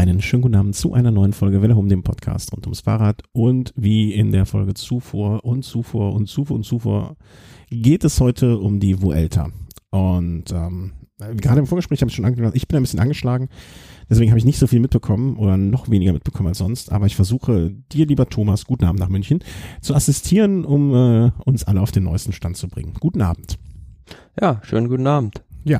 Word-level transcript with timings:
Einen 0.00 0.22
schönen 0.22 0.40
guten 0.40 0.54
Abend 0.54 0.74
zu 0.74 0.94
einer 0.94 1.10
neuen 1.10 1.34
Folge 1.34 1.60
Welle 1.60 1.76
um 1.76 1.90
dem 1.90 2.02
Podcast 2.02 2.54
rund 2.54 2.64
ums 2.64 2.80
Fahrrad. 2.80 3.22
Und 3.32 3.74
wie 3.76 4.14
in 4.14 4.32
der 4.32 4.46
Folge 4.46 4.72
zuvor 4.72 5.44
und 5.44 5.62
zuvor 5.62 6.14
und 6.14 6.26
zuvor 6.26 6.56
und 6.56 6.62
zuvor 6.62 7.16
geht 7.68 8.02
es 8.04 8.18
heute 8.18 8.56
um 8.56 8.80
die 8.80 9.02
Vuelta. 9.02 9.50
Und 9.90 10.44
ähm, 10.52 10.92
gerade 11.36 11.60
im 11.60 11.66
Vorgespräch 11.66 12.00
habe 12.00 12.08
ich 12.08 12.14
schon 12.14 12.24
angekündigt, 12.24 12.56
ich 12.56 12.66
bin 12.66 12.78
ein 12.78 12.82
bisschen 12.82 12.98
angeschlagen. 12.98 13.50
Deswegen 14.08 14.30
habe 14.30 14.38
ich 14.38 14.46
nicht 14.46 14.58
so 14.58 14.66
viel 14.66 14.80
mitbekommen 14.80 15.36
oder 15.36 15.58
noch 15.58 15.90
weniger 15.90 16.14
mitbekommen 16.14 16.48
als 16.48 16.56
sonst. 16.56 16.90
Aber 16.90 17.04
ich 17.04 17.14
versuche 17.14 17.70
dir, 17.92 18.06
lieber 18.06 18.26
Thomas, 18.26 18.64
guten 18.64 18.86
Abend 18.86 19.00
nach 19.00 19.10
München, 19.10 19.40
zu 19.82 19.94
assistieren, 19.94 20.64
um 20.64 20.94
äh, 20.94 21.30
uns 21.44 21.64
alle 21.64 21.82
auf 21.82 21.92
den 21.92 22.04
neuesten 22.04 22.32
Stand 22.32 22.56
zu 22.56 22.68
bringen. 22.68 22.94
Guten 22.98 23.20
Abend. 23.20 23.58
Ja, 24.40 24.62
schönen 24.64 24.88
guten 24.88 25.06
Abend. 25.06 25.44
Ja, 25.62 25.78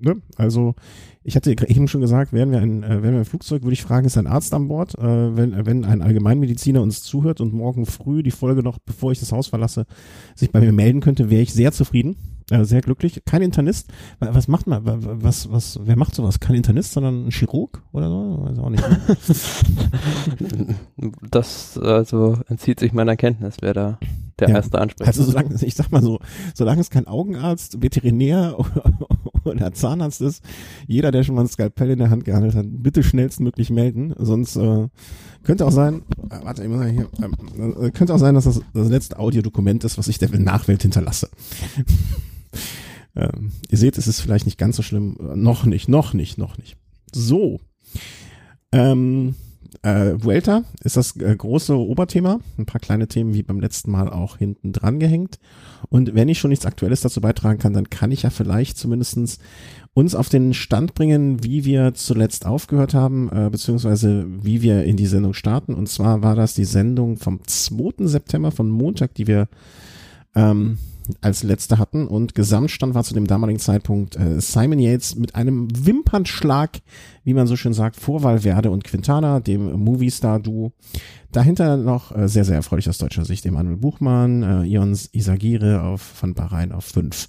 ne? 0.00 0.16
also 0.36 0.74
ich 1.22 1.36
hatte 1.36 1.50
eben 1.68 1.86
schon 1.86 2.00
gesagt, 2.00 2.32
wären 2.32 2.50
wir 2.50 2.60
ein, 2.60 2.82
äh, 2.82 3.02
wären 3.02 3.12
wir 3.12 3.20
ein 3.20 3.24
Flugzeug, 3.24 3.62
würde 3.62 3.74
ich 3.74 3.82
fragen, 3.82 4.06
ist 4.06 4.16
ein 4.16 4.26
Arzt 4.26 4.54
an 4.54 4.68
Bord? 4.68 4.98
Äh, 4.98 5.36
wenn, 5.36 5.66
wenn 5.66 5.84
ein 5.84 6.00
Allgemeinmediziner 6.00 6.80
uns 6.80 7.02
zuhört 7.02 7.40
und 7.40 7.52
morgen 7.52 7.84
früh 7.84 8.22
die 8.22 8.30
Folge 8.30 8.62
noch, 8.62 8.78
bevor 8.78 9.12
ich 9.12 9.20
das 9.20 9.32
Haus 9.32 9.48
verlasse, 9.48 9.86
sich 10.34 10.50
bei 10.50 10.60
mir 10.60 10.72
melden 10.72 11.00
könnte, 11.00 11.28
wäre 11.28 11.42
ich 11.42 11.52
sehr 11.52 11.72
zufrieden, 11.72 12.16
äh, 12.50 12.64
sehr 12.64 12.80
glücklich. 12.80 13.22
Kein 13.26 13.42
Internist. 13.42 13.92
Was 14.18 14.48
macht 14.48 14.66
man? 14.66 14.80
Was, 14.84 15.50
was, 15.52 15.78
wer 15.82 15.96
macht 15.96 16.14
sowas? 16.14 16.40
Kein 16.40 16.56
Internist, 16.56 16.92
sondern 16.92 17.26
ein 17.26 17.30
Chirurg 17.30 17.82
oder 17.92 18.08
so? 18.08 18.38
Weiß 18.42 18.58
auch 18.58 18.70
nicht. 18.70 18.84
Ne? 18.88 20.74
das 21.30 21.78
also 21.78 22.38
entzieht 22.48 22.80
sich 22.80 22.92
meiner 22.92 23.16
Kenntnis, 23.16 23.56
wer 23.60 23.74
da 23.74 23.98
der 24.40 24.48
ja. 24.48 24.56
erste 24.56 24.78
Ansprechpartner. 24.78 25.06
Also 25.06 25.30
solange, 25.30 25.64
ich 25.64 25.74
sag 25.74 25.92
mal 25.92 26.02
so, 26.02 26.18
solange 26.54 26.80
es 26.80 26.90
kein 26.90 27.06
Augenarzt, 27.06 27.82
Veterinär 27.82 28.56
oder 29.44 29.72
Zahnarzt 29.72 30.20
ist, 30.20 30.42
jeder, 30.86 31.10
der 31.10 31.22
schon 31.22 31.34
mal 31.34 31.42
ein 31.42 31.48
Skalpell 31.48 31.90
in 31.90 31.98
der 31.98 32.10
Hand 32.10 32.24
gehandelt 32.24 32.54
hat, 32.54 32.66
bitte 32.68 33.02
schnellstmöglich 33.02 33.70
melden. 33.70 34.14
Sonst 34.18 34.56
äh, 34.56 34.88
könnte 35.42 35.66
auch 35.66 35.72
sein, 35.72 36.02
äh, 36.30 36.44
warte, 36.44 36.62
ich 36.62 36.68
muss 36.68 36.78
mal 36.78 36.88
hier, 36.88 37.08
äh, 37.80 37.90
könnte 37.90 38.14
auch 38.14 38.18
sein, 38.18 38.34
dass 38.34 38.44
das 38.44 38.60
das 38.72 38.88
letzte 38.88 39.18
Audiodokument 39.18 39.84
ist, 39.84 39.98
was 39.98 40.08
ich 40.08 40.18
der 40.18 40.30
Nachwelt 40.38 40.82
hinterlasse. 40.82 41.28
ähm, 43.16 43.52
ihr 43.70 43.78
seht, 43.78 43.98
es 43.98 44.06
ist 44.06 44.20
vielleicht 44.20 44.46
nicht 44.46 44.58
ganz 44.58 44.76
so 44.76 44.82
schlimm. 44.82 45.16
Noch 45.34 45.64
nicht, 45.64 45.88
noch 45.88 46.14
nicht, 46.14 46.38
noch 46.38 46.58
nicht. 46.58 46.76
So. 47.12 47.60
Ähm, 48.72 49.34
äh, 49.82 50.12
Vuelta 50.22 50.64
ist 50.82 50.96
das 50.96 51.16
äh, 51.16 51.34
große 51.34 51.76
Oberthema. 51.76 52.40
Ein 52.58 52.66
paar 52.66 52.80
kleine 52.80 53.08
Themen 53.08 53.34
wie 53.34 53.42
beim 53.42 53.60
letzten 53.60 53.90
Mal 53.90 54.08
auch 54.08 54.36
hinten 54.38 54.72
dran 54.72 55.00
gehängt. 55.00 55.38
Und 55.88 56.14
wenn 56.14 56.28
ich 56.28 56.38
schon 56.38 56.50
nichts 56.50 56.66
Aktuelles 56.66 57.00
dazu 57.00 57.20
beitragen 57.20 57.58
kann, 57.58 57.72
dann 57.72 57.90
kann 57.90 58.12
ich 58.12 58.22
ja 58.22 58.30
vielleicht 58.30 58.78
zumindestens 58.78 59.38
uns 59.92 60.14
auf 60.14 60.28
den 60.28 60.54
Stand 60.54 60.94
bringen, 60.94 61.42
wie 61.42 61.64
wir 61.64 61.94
zuletzt 61.94 62.46
aufgehört 62.46 62.94
haben, 62.94 63.28
äh, 63.30 63.50
beziehungsweise 63.50 64.26
wie 64.42 64.62
wir 64.62 64.84
in 64.84 64.96
die 64.96 65.06
Sendung 65.06 65.34
starten. 65.34 65.74
Und 65.74 65.88
zwar 65.88 66.22
war 66.22 66.36
das 66.36 66.54
die 66.54 66.64
Sendung 66.64 67.16
vom 67.16 67.40
2. 67.44 68.06
September, 68.06 68.52
von 68.52 68.70
Montag, 68.70 69.14
die 69.14 69.26
wir 69.26 69.48
ähm, 70.34 70.78
als 71.20 71.42
letzte 71.42 71.78
hatten. 71.78 72.06
Und 72.06 72.34
Gesamtstand 72.34 72.94
war 72.94 73.04
zu 73.04 73.14
dem 73.14 73.26
damaligen 73.26 73.58
Zeitpunkt 73.58 74.16
äh, 74.16 74.40
Simon 74.40 74.78
Yates 74.78 75.16
mit 75.16 75.34
einem 75.34 75.68
Wimpernschlag, 75.86 76.80
wie 77.24 77.34
man 77.34 77.46
so 77.46 77.56
schön 77.56 77.72
sagt, 77.72 77.96
vor 77.96 78.22
Valverde 78.22 78.70
und 78.70 78.84
Quintana, 78.84 79.40
dem 79.40 79.72
Movie-Star-Duo. 79.72 80.72
Dahinter 81.32 81.76
noch 81.76 82.16
äh, 82.16 82.28
sehr, 82.28 82.44
sehr 82.44 82.56
erfreulich 82.56 82.88
aus 82.88 82.98
deutscher 82.98 83.24
Sicht 83.24 83.46
Emanuel 83.46 83.76
Buchmann, 83.76 84.42
äh, 84.42 84.64
Ions 84.64 85.10
Isagire 85.12 85.82
auf, 85.82 86.00
von 86.00 86.34
Bahrain 86.34 86.72
auf 86.72 86.84
fünf 86.84 87.28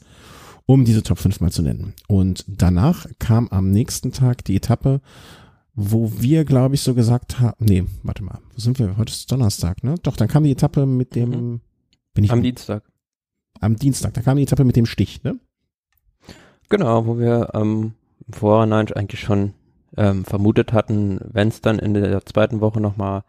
um 0.66 0.86
diese 0.86 1.04
Top 1.04 1.18
5 1.18 1.42
mal 1.42 1.52
zu 1.52 1.62
nennen. 1.62 1.94
Und 2.08 2.46
danach 2.48 3.06
kam 3.20 3.50
am 3.50 3.72
nächsten 3.72 4.14
Tag 4.14 4.46
die 4.46 4.56
Etappe, 4.56 5.02
wo 5.74 6.12
wir, 6.20 6.46
glaube 6.46 6.76
ich, 6.76 6.82
so 6.82 6.94
gesagt 6.94 7.40
haben, 7.40 7.56
nee, 7.60 7.84
warte 8.04 8.24
mal, 8.24 8.40
wo 8.54 8.60
sind 8.60 8.80
wir? 8.80 8.98
Heute 8.98 9.12
ist 9.12 9.32
Donnerstag, 9.32 9.84
ne? 9.84 9.96
Doch, 10.04 10.16
dann 10.16 10.28
kam 10.28 10.44
die 10.44 10.52
Etappe 10.52 10.86
mit 10.86 11.16
dem, 11.16 11.30
mhm. 11.30 11.62
bin 12.14 12.24
ich 12.24 12.32
am 12.32 12.42
Dienstag 12.42 12.84
am 13.62 13.78
Dienstag. 13.78 14.14
Da 14.14 14.22
kam 14.22 14.38
die 14.38 14.44
Etappe 14.44 14.66
mit 14.66 14.76
dem 14.76 14.86
Stich, 14.86 15.24
ne? 15.24 15.40
Genau, 16.70 17.06
wo 17.06 17.18
wir 17.18 17.50
ähm, 17.54 17.94
im 18.28 18.34
Vorhinein 18.34 18.92
eigentlich 18.94 19.22
schon 19.22 19.54
ähm, 19.98 20.26
vermutet 20.26 20.74
hatten, 20.74 21.20
wenn 21.24 21.50
es 21.50 21.62
dann 21.62 21.80
in 21.80 21.94
der 21.94 22.26
zweiten 22.26 22.62
Woche 22.62 22.80
nochmal 22.80 23.24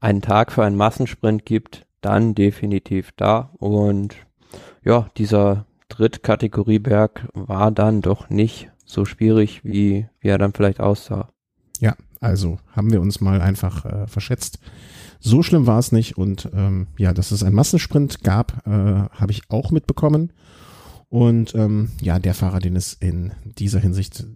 einen 0.00 0.22
Tag 0.22 0.52
für 0.52 0.64
einen 0.64 0.76
Massensprint 0.76 1.44
gibt, 1.44 1.86
dann 2.00 2.34
definitiv 2.34 3.12
da. 3.16 3.50
Und 3.58 4.16
ja, 4.84 5.08
dieser 5.16 5.66
Drittkategorieberg 5.88 7.28
war 7.34 7.70
dann 7.70 8.02
doch 8.02 8.30
nicht 8.30 8.70
so 8.84 9.04
schwierig, 9.04 9.64
wie, 9.64 10.08
wie 10.20 10.28
er 10.28 10.38
dann 10.38 10.52
vielleicht 10.52 10.80
aussah. 10.80 11.28
Ja, 11.80 11.94
also 12.20 12.58
haben 12.74 12.90
wir 12.92 13.00
uns 13.00 13.20
mal 13.20 13.40
einfach 13.40 13.84
äh, 13.84 14.06
verschätzt. 14.06 14.58
So 15.20 15.42
schlimm 15.42 15.66
war 15.66 15.78
es 15.78 15.92
nicht 15.92 16.16
und 16.16 16.48
ähm, 16.54 16.88
ja, 16.96 17.12
dass 17.12 17.30
es 17.30 17.42
einen 17.42 17.56
Massensprint 17.56 18.22
gab, 18.22 18.66
äh, 18.66 18.70
habe 18.70 19.32
ich 19.32 19.42
auch 19.48 19.70
mitbekommen. 19.70 20.32
Und 21.10 21.54
ähm, 21.54 21.90
ja, 22.02 22.18
der 22.18 22.34
Fahrer, 22.34 22.60
den 22.60 22.76
es 22.76 22.92
in 22.92 23.32
dieser 23.44 23.80
Hinsicht 23.80 24.26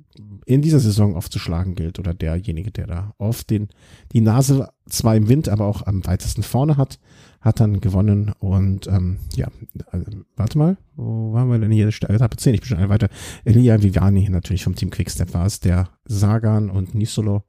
in 0.44 0.62
dieser 0.62 0.80
Saison 0.80 1.14
aufzuschlagen 1.14 1.74
gilt 1.74 1.98
oder 1.98 2.14
derjenige, 2.14 2.70
der 2.70 2.86
da 2.86 3.14
oft 3.18 3.50
den 3.50 3.68
die 4.12 4.20
Nase 4.20 4.68
zwar 4.88 5.14
im 5.14 5.28
Wind, 5.28 5.48
aber 5.48 5.66
auch 5.66 5.86
am 5.86 6.04
weitesten 6.06 6.42
vorne 6.42 6.76
hat, 6.76 6.98
hat 7.40 7.60
dann 7.60 7.80
gewonnen 7.80 8.32
und 8.38 8.86
ähm, 8.86 9.18
ja, 9.34 9.48
äh, 9.92 10.00
warte 10.36 10.58
mal, 10.58 10.76
wo 10.96 11.32
waren 11.32 11.48
wir 11.50 11.58
denn 11.58 11.70
hier? 11.70 11.88
Etappe 11.88 12.36
10, 12.36 12.54
ich 12.54 12.60
bin 12.60 12.68
schon 12.68 12.78
eine 12.78 12.88
weiter. 12.88 13.08
Elia 13.44 13.82
Viviani 13.82 14.28
natürlich 14.28 14.64
vom 14.64 14.74
Team 14.74 14.90
Quickstep 14.90 15.34
war 15.34 15.46
es, 15.46 15.60
der 15.60 15.88
Sagan 16.04 16.70
und 16.70 16.94
Nisolo 16.94 17.44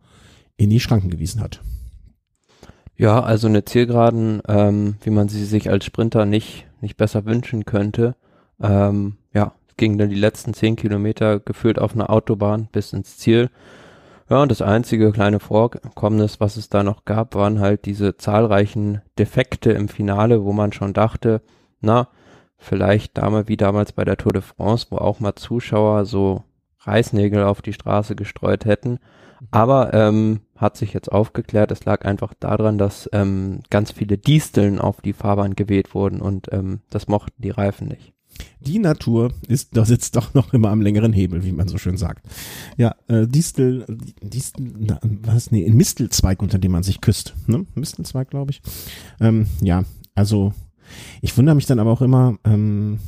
in 0.58 0.70
die 0.70 0.80
Schranken 0.80 1.10
gewiesen 1.10 1.42
hat. 1.42 1.62
Ja, 2.96 3.22
also 3.22 3.48
eine 3.48 3.66
Zielgeraden, 3.66 4.42
ähm, 4.48 4.96
wie 5.02 5.10
man 5.10 5.28
sie 5.28 5.46
sich 5.46 5.70
als 5.70 5.86
Sprinter 5.86 6.26
nicht, 6.26 6.68
nicht 6.80 6.96
besser 6.98 7.26
wünschen 7.26 7.66
könnte. 7.66 8.16
Ähm, 8.62 9.18
ja, 9.34 9.54
es 9.68 9.78
ging 9.78 9.98
dann 9.98 10.10
die 10.10 10.16
letzten 10.16 10.54
zehn 10.54 10.76
Kilometer 10.76 11.40
gefühlt 11.40 11.80
auf 11.80 11.96
einer 11.96 12.10
Autobahn 12.12 12.68
bis 12.72 12.94
ins 12.94 13.18
Ziel. 13.18 13.50
Ja, 14.30 14.42
und 14.42 14.52
das 14.52 14.62
einzige 14.62 15.12
kleine 15.12 15.40
Vorkommnis, 15.40 16.40
was 16.40 16.56
es 16.56 16.70
da 16.70 16.84
noch 16.84 17.06
gab, 17.06 17.36
waren 17.36 17.60
halt 17.60 17.86
diese 17.86 18.16
zahlreichen 18.18 19.02
Defekte 19.18 19.72
im 19.72 19.90
Finale, 19.90 20.44
wo 20.44 20.54
man 20.54 20.72
schon 20.72 20.94
dachte, 20.94 21.42
na, 21.82 22.08
vielleicht 22.58 23.18
damals 23.18 23.48
wie 23.48 23.58
damals 23.58 23.92
bei 23.92 24.06
der 24.06 24.18
Tour 24.18 24.34
de 24.34 24.42
France, 24.42 24.88
wo 24.92 24.98
auch 24.98 25.20
mal 25.20 25.36
Zuschauer 25.36 26.06
so 26.06 26.44
Reißnägel 26.80 27.44
auf 27.44 27.62
die 27.62 27.74
Straße 27.74 28.16
gestreut 28.16 28.66
hätten. 28.66 29.00
Aber 29.52 29.94
ähm, 29.94 30.42
hat 30.56 30.78
sich 30.78 30.94
jetzt 30.94 31.12
aufgeklärt, 31.12 31.72
es 31.72 31.86
lag 31.86 32.06
einfach 32.06 32.34
daran, 32.40 32.78
dass 32.78 33.10
ähm, 33.14 33.62
ganz 33.70 33.92
viele 33.92 34.18
Disteln 34.18 34.80
auf 34.80 35.02
die 35.02 35.14
Fahrbahn 35.14 35.56
geweht 35.56 35.94
wurden 35.94 36.22
und 36.22 36.52
ähm, 36.52 36.82
das 36.90 37.08
mochten 37.08 37.42
die 37.42 37.50
Reifen 37.50 37.88
nicht. 37.88 38.14
Die 38.60 38.80
Natur 38.80 39.34
ist, 39.48 39.76
da 39.78 39.86
sitzt 39.86 40.16
doch 40.16 40.34
noch 40.34 40.54
immer 40.54 40.70
am 40.70 40.82
längeren 40.82 41.14
Hebel, 41.14 41.44
wie 41.44 41.52
man 41.52 41.68
so 41.68 41.78
schön 41.78 41.98
sagt. 41.98 42.26
Ja, 42.78 42.96
äh, 43.08 43.28
Distel, 43.28 43.86
Distel, 44.22 44.74
na, 44.80 45.00
was, 45.04 45.52
nee, 45.52 45.66
ein 45.66 45.76
Mistelzweig, 45.76 46.42
unter 46.42 46.58
dem 46.58 46.72
man 46.72 46.84
sich 46.84 47.02
küsst, 47.02 47.36
ne? 47.46 47.66
Mistelzweig, 47.76 48.30
glaube 48.30 48.52
ich. 48.52 48.62
Ähm, 49.20 49.48
ja, 49.62 49.84
also, 50.16 50.54
ich 51.22 51.38
wundere 51.38 51.56
mich 51.56 51.66
dann 51.66 51.80
aber 51.80 51.92
auch 51.92 52.02
immer, 52.02 52.38
ähm, 52.46 53.00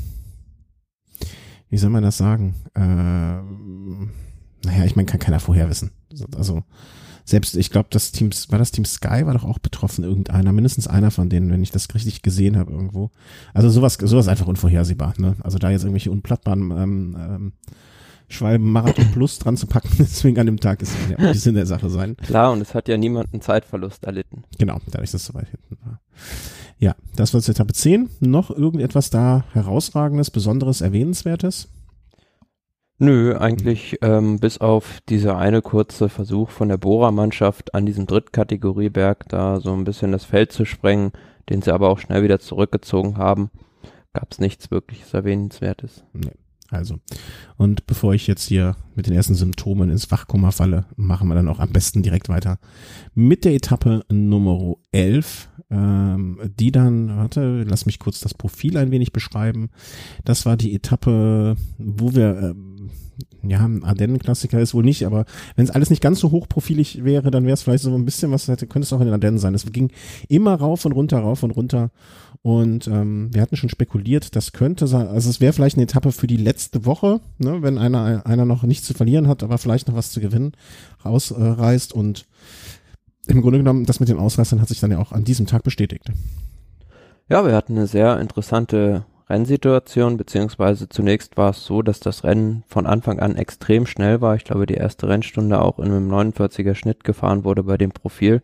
wie 1.69 1.78
soll 1.78 1.90
man 1.90 2.03
das 2.03 2.18
sagen? 2.18 2.56
Ähm, 2.75 4.12
naja, 4.63 4.85
ich 4.85 4.95
meine, 4.95 5.06
kann 5.06 5.19
keiner 5.19 5.40
vorher 5.40 5.69
wissen. 5.69 5.91
Also 6.36 6.64
selbst, 7.26 7.58
ich 7.58 7.72
glaube, 7.72 7.88
das 7.90 8.12
Team, 8.12 8.30
war 8.50 8.59
das 8.59 8.72
Team 8.72 8.86
Sky, 8.86 9.26
war 9.26 9.34
doch 9.34 9.46
auch 9.46 9.58
betroffen, 9.58 10.03
irgendeiner, 10.03 10.53
mindestens 10.53 10.88
einer 10.88 11.09
von 11.09 11.28
denen, 11.28 11.50
wenn 11.52 11.64
ich 11.64 11.72
das 11.72 11.94
richtig 11.96 12.22
gesehen 12.22 12.56
habe 12.56 12.72
irgendwo. 12.72 13.09
Also 13.53 13.70
sowas, 13.70 13.98
sowas 14.00 14.28
einfach 14.28 14.48
unvorhersehbar, 14.48 15.16
ne? 15.18 15.36
Also 15.42 15.58
da 15.58 15.72
jetzt 15.72 15.81
irgendwelche 15.81 16.12
unplattbaren 16.12 16.72
ähm, 16.72 17.18
ähm, 17.20 17.54
Schwalben 18.28 18.72
Marathon 18.72 19.12
Plus 19.12 19.40
dran 19.40 19.58
zu 19.58 19.66
packen, 19.66 19.90
deswegen 20.00 20.40
an 20.40 20.46
dem 20.46 20.59
Tag 20.59 20.84
ist 20.84 20.94
ja 21.09 21.18
auch 21.18 21.31
die 21.31 21.40
Sinn 21.40 21.56
der 21.56 21.66
Sache 21.66 21.90
sein. 21.90 22.16
Klar, 22.18 22.52
und 22.52 22.62
es 22.62 22.75
hat 22.75 22.88
ja 22.88 22.96
niemand 22.96 23.34
einen 23.34 23.42
Zeitverlust 23.42 24.04
erlitten. 24.04 24.44
Genau, 24.60 24.80
dadurch, 24.86 25.12
dass 25.12 25.22
es 25.22 25.28
so 25.28 25.34
weit 25.34 25.50
hinten 25.50 25.78
war. 25.84 26.00
Ja, 26.78 26.95
das 27.16 27.34
war 27.34 27.39
jetzt 27.39 27.50
Etappe 27.50 27.74
10. 27.74 28.10
Noch 28.19 28.51
irgendetwas 28.51 29.10
da 29.10 29.45
herausragendes, 29.54 30.30
besonderes, 30.30 30.81
erwähnenswertes? 30.81 31.69
Nö, 32.97 33.36
eigentlich 33.38 33.97
ähm, 34.01 34.39
bis 34.39 34.59
auf 34.59 35.01
dieser 35.09 35.38
eine 35.38 35.62
kurze 35.62 36.07
Versuch 36.07 36.50
von 36.50 36.69
der 36.69 36.77
Bohrer-Mannschaft 36.77 37.75
an 37.75 37.86
diesem 37.86 38.06
Drittkategorieberg 38.06 39.27
da 39.27 39.59
so 39.59 39.74
ein 39.74 39.83
bisschen 39.83 40.13
das 40.13 40.24
Feld 40.24 40.53
zu 40.53 40.63
sprengen, 40.63 41.12
den 41.50 41.62
sie 41.62 41.74
aber 41.74 41.89
auch 41.89 42.00
schnell 42.00 42.24
wieder 42.24 42.39
zurückgezogen 42.39 43.18
haben, 43.18 43.51
gab 44.13 44.31
es 44.31 44.39
nichts 44.39 44.71
wirklich 44.71 45.13
Erwähnenswertes. 45.13 46.06
Nee. 46.13 46.31
Also, 46.71 47.00
und 47.57 47.86
bevor 47.86 48.15
ich 48.15 48.25
jetzt 48.25 48.47
hier 48.47 48.75
mit 48.95 49.06
den 49.06 49.13
ersten 49.13 49.36
Symptomen 49.36 49.91
ins 49.91 50.09
Wachkoma 50.09 50.50
falle, 50.50 50.86
machen 50.95 51.27
wir 51.27 51.36
dann 51.36 51.48
auch 51.48 51.59
am 51.59 51.71
besten 51.71 52.01
direkt 52.01 52.27
weiter 52.27 52.57
mit 53.13 53.45
der 53.45 53.53
Etappe 53.53 54.03
Nummer 54.09 54.75
11, 54.91 55.50
ähm, 55.69 56.39
die 56.59 56.71
dann, 56.71 57.15
warte, 57.18 57.63
lass 57.63 57.86
mich 57.86 58.00
kurz 58.00 58.19
das 58.19 58.33
Profil 58.33 58.77
ein 58.77 58.89
wenig 58.89 59.13
beschreiben. 59.13 59.69
Das 60.24 60.48
war 60.48 60.57
die 60.57 60.74
Etappe, 60.74 61.56
wo 61.77 62.15
wir, 62.15 62.36
äh, 62.38 62.56
ja, 63.44 63.63
ein 63.65 63.83
Ardennen-Klassiker 63.83 64.59
ist 64.59 64.73
wohl 64.73 64.83
nicht, 64.83 65.06
aber 65.06 65.25
wenn 65.56 65.65
es 65.65 65.71
alles 65.71 65.89
nicht 65.89 66.01
ganz 66.01 66.19
so 66.19 66.31
hochprofilig 66.31 67.03
wäre, 67.03 67.31
dann 67.31 67.45
wäre 67.45 67.53
es 67.53 67.63
vielleicht 67.63 67.83
so 67.83 67.94
ein 67.95 68.06
bisschen 68.06 68.31
was, 68.31 68.47
könnte 68.47 68.79
es 68.79 68.94
auch 68.94 69.00
in 69.00 69.06
den 69.06 69.13
Ardennen 69.13 69.38
sein. 69.38 69.53
Es 69.53 69.65
ging 69.71 69.91
immer 70.27 70.56
rauf 70.56 70.85
und 70.85 70.91
runter, 70.91 71.19
rauf 71.19 71.44
und 71.44 71.51
runter. 71.51 71.91
Und 72.41 72.88
ähm, 72.88 73.29
wir 73.33 73.41
hatten 73.41 73.56
schon 73.56 73.69
spekuliert, 73.69 74.35
das 74.35 74.51
könnte 74.51 74.88
sein, 74.88 75.07
also 75.07 75.29
es 75.29 75.41
wäre 75.41 75.53
vielleicht 75.53 75.77
eine 75.77 75.83
Etappe 75.83 76.12
für 76.12 76.27
die 76.27 76.38
letzte 76.38 76.85
Woche, 76.85 77.19
ne, 77.39 77.62
wenn 77.62 77.77
einer, 77.77 78.25
einer 78.25 78.45
noch 78.45 78.63
nichts 78.63 78.85
zu 78.85 78.94
verlieren 78.94 79.27
hat, 79.27 79.41
aber 79.41 79.57
vielleicht 79.57 79.88
noch 79.88 79.95
was 79.95 80.12
zu 80.12 80.19
gewinnen, 80.19 80.51
rausreißt. 81.03 81.94
Äh, 81.94 81.97
und 81.97 82.25
im 83.27 83.41
Grunde 83.41 83.59
genommen, 83.59 83.85
das 83.85 84.00
mit 84.00 84.09
den 84.09 84.19
Ausreißern 84.19 84.62
hat 84.62 84.67
sich 84.67 84.79
dann 84.79 84.91
ja 84.91 85.00
auch 85.00 85.12
an 85.12 85.23
diesem 85.23 85.47
Tag 85.47 85.63
bestätigt. 85.63 86.12
Ja, 87.27 87.44
wir 87.44 87.56
hatten 87.56 87.75
eine 87.75 87.88
sehr 87.88 88.19
interessante 88.19 89.06
Rennsituation, 89.30 90.18
beziehungsweise 90.18 90.88
zunächst 90.88 91.38
war 91.38 91.51
es 91.51 91.66
so, 91.66 91.81
dass 91.81 92.00
das 92.00 92.24
Rennen 92.24 92.63
von 92.68 92.86
Anfang 92.86 93.19
an 93.19 93.36
extrem 93.36 93.86
schnell 93.86 94.22
war. 94.22 94.36
Ich 94.36 94.44
glaube, 94.44 94.66
die 94.66 94.75
erste 94.75 95.07
Rennstunde 95.07 95.62
auch 95.62 95.80
in 95.80 95.86
einem 95.86 96.12
49er 96.12 96.75
Schnitt 96.75 97.04
gefahren 97.04 97.44
wurde 97.44 97.63
bei 97.63 97.77
dem 97.77 97.92
Profil. 97.92 98.42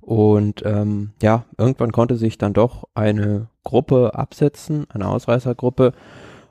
Und 0.00 0.62
ähm, 0.64 1.10
ja, 1.20 1.44
irgendwann 1.58 1.92
konnte 1.92 2.16
sich 2.16 2.38
dann 2.38 2.52
doch 2.52 2.84
eine 2.94 3.48
Gruppe 3.64 4.14
absetzen, 4.14 4.86
eine 4.88 5.08
Ausreißergruppe, 5.08 5.92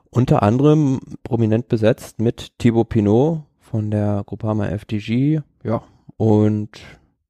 unter 0.10 0.44
anderem 0.44 1.00
prominent 1.24 1.68
besetzt 1.68 2.20
mit 2.20 2.58
Thibaut 2.60 2.90
Pinot 2.90 3.44
von 3.60 3.92
der 3.92 4.24
Groupama 4.26 4.68
FDG, 4.68 5.42
ja, 5.64 5.82
und 6.18 6.70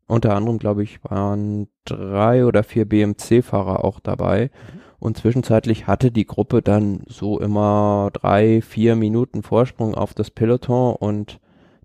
unter 0.08 0.36
anderem, 0.36 0.60
glaube 0.60 0.84
ich, 0.84 1.04
waren 1.04 1.68
drei 1.86 2.46
oder 2.46 2.64
vier 2.64 2.86
BMC-Fahrer 2.86 3.84
auch 3.84 4.00
dabei. 4.00 4.52
Mhm. 4.74 4.85
Und 5.06 5.18
zwischenzeitlich 5.18 5.86
hatte 5.86 6.10
die 6.10 6.26
Gruppe 6.26 6.64
dann 6.64 7.04
so 7.06 7.40
immer 7.40 8.10
drei, 8.12 8.64
vier 8.64 8.96
Minuten 8.96 9.44
Vorsprung 9.44 9.94
auf 9.94 10.16
das 10.16 10.32
Peloton 10.32 10.96
und 10.96 11.40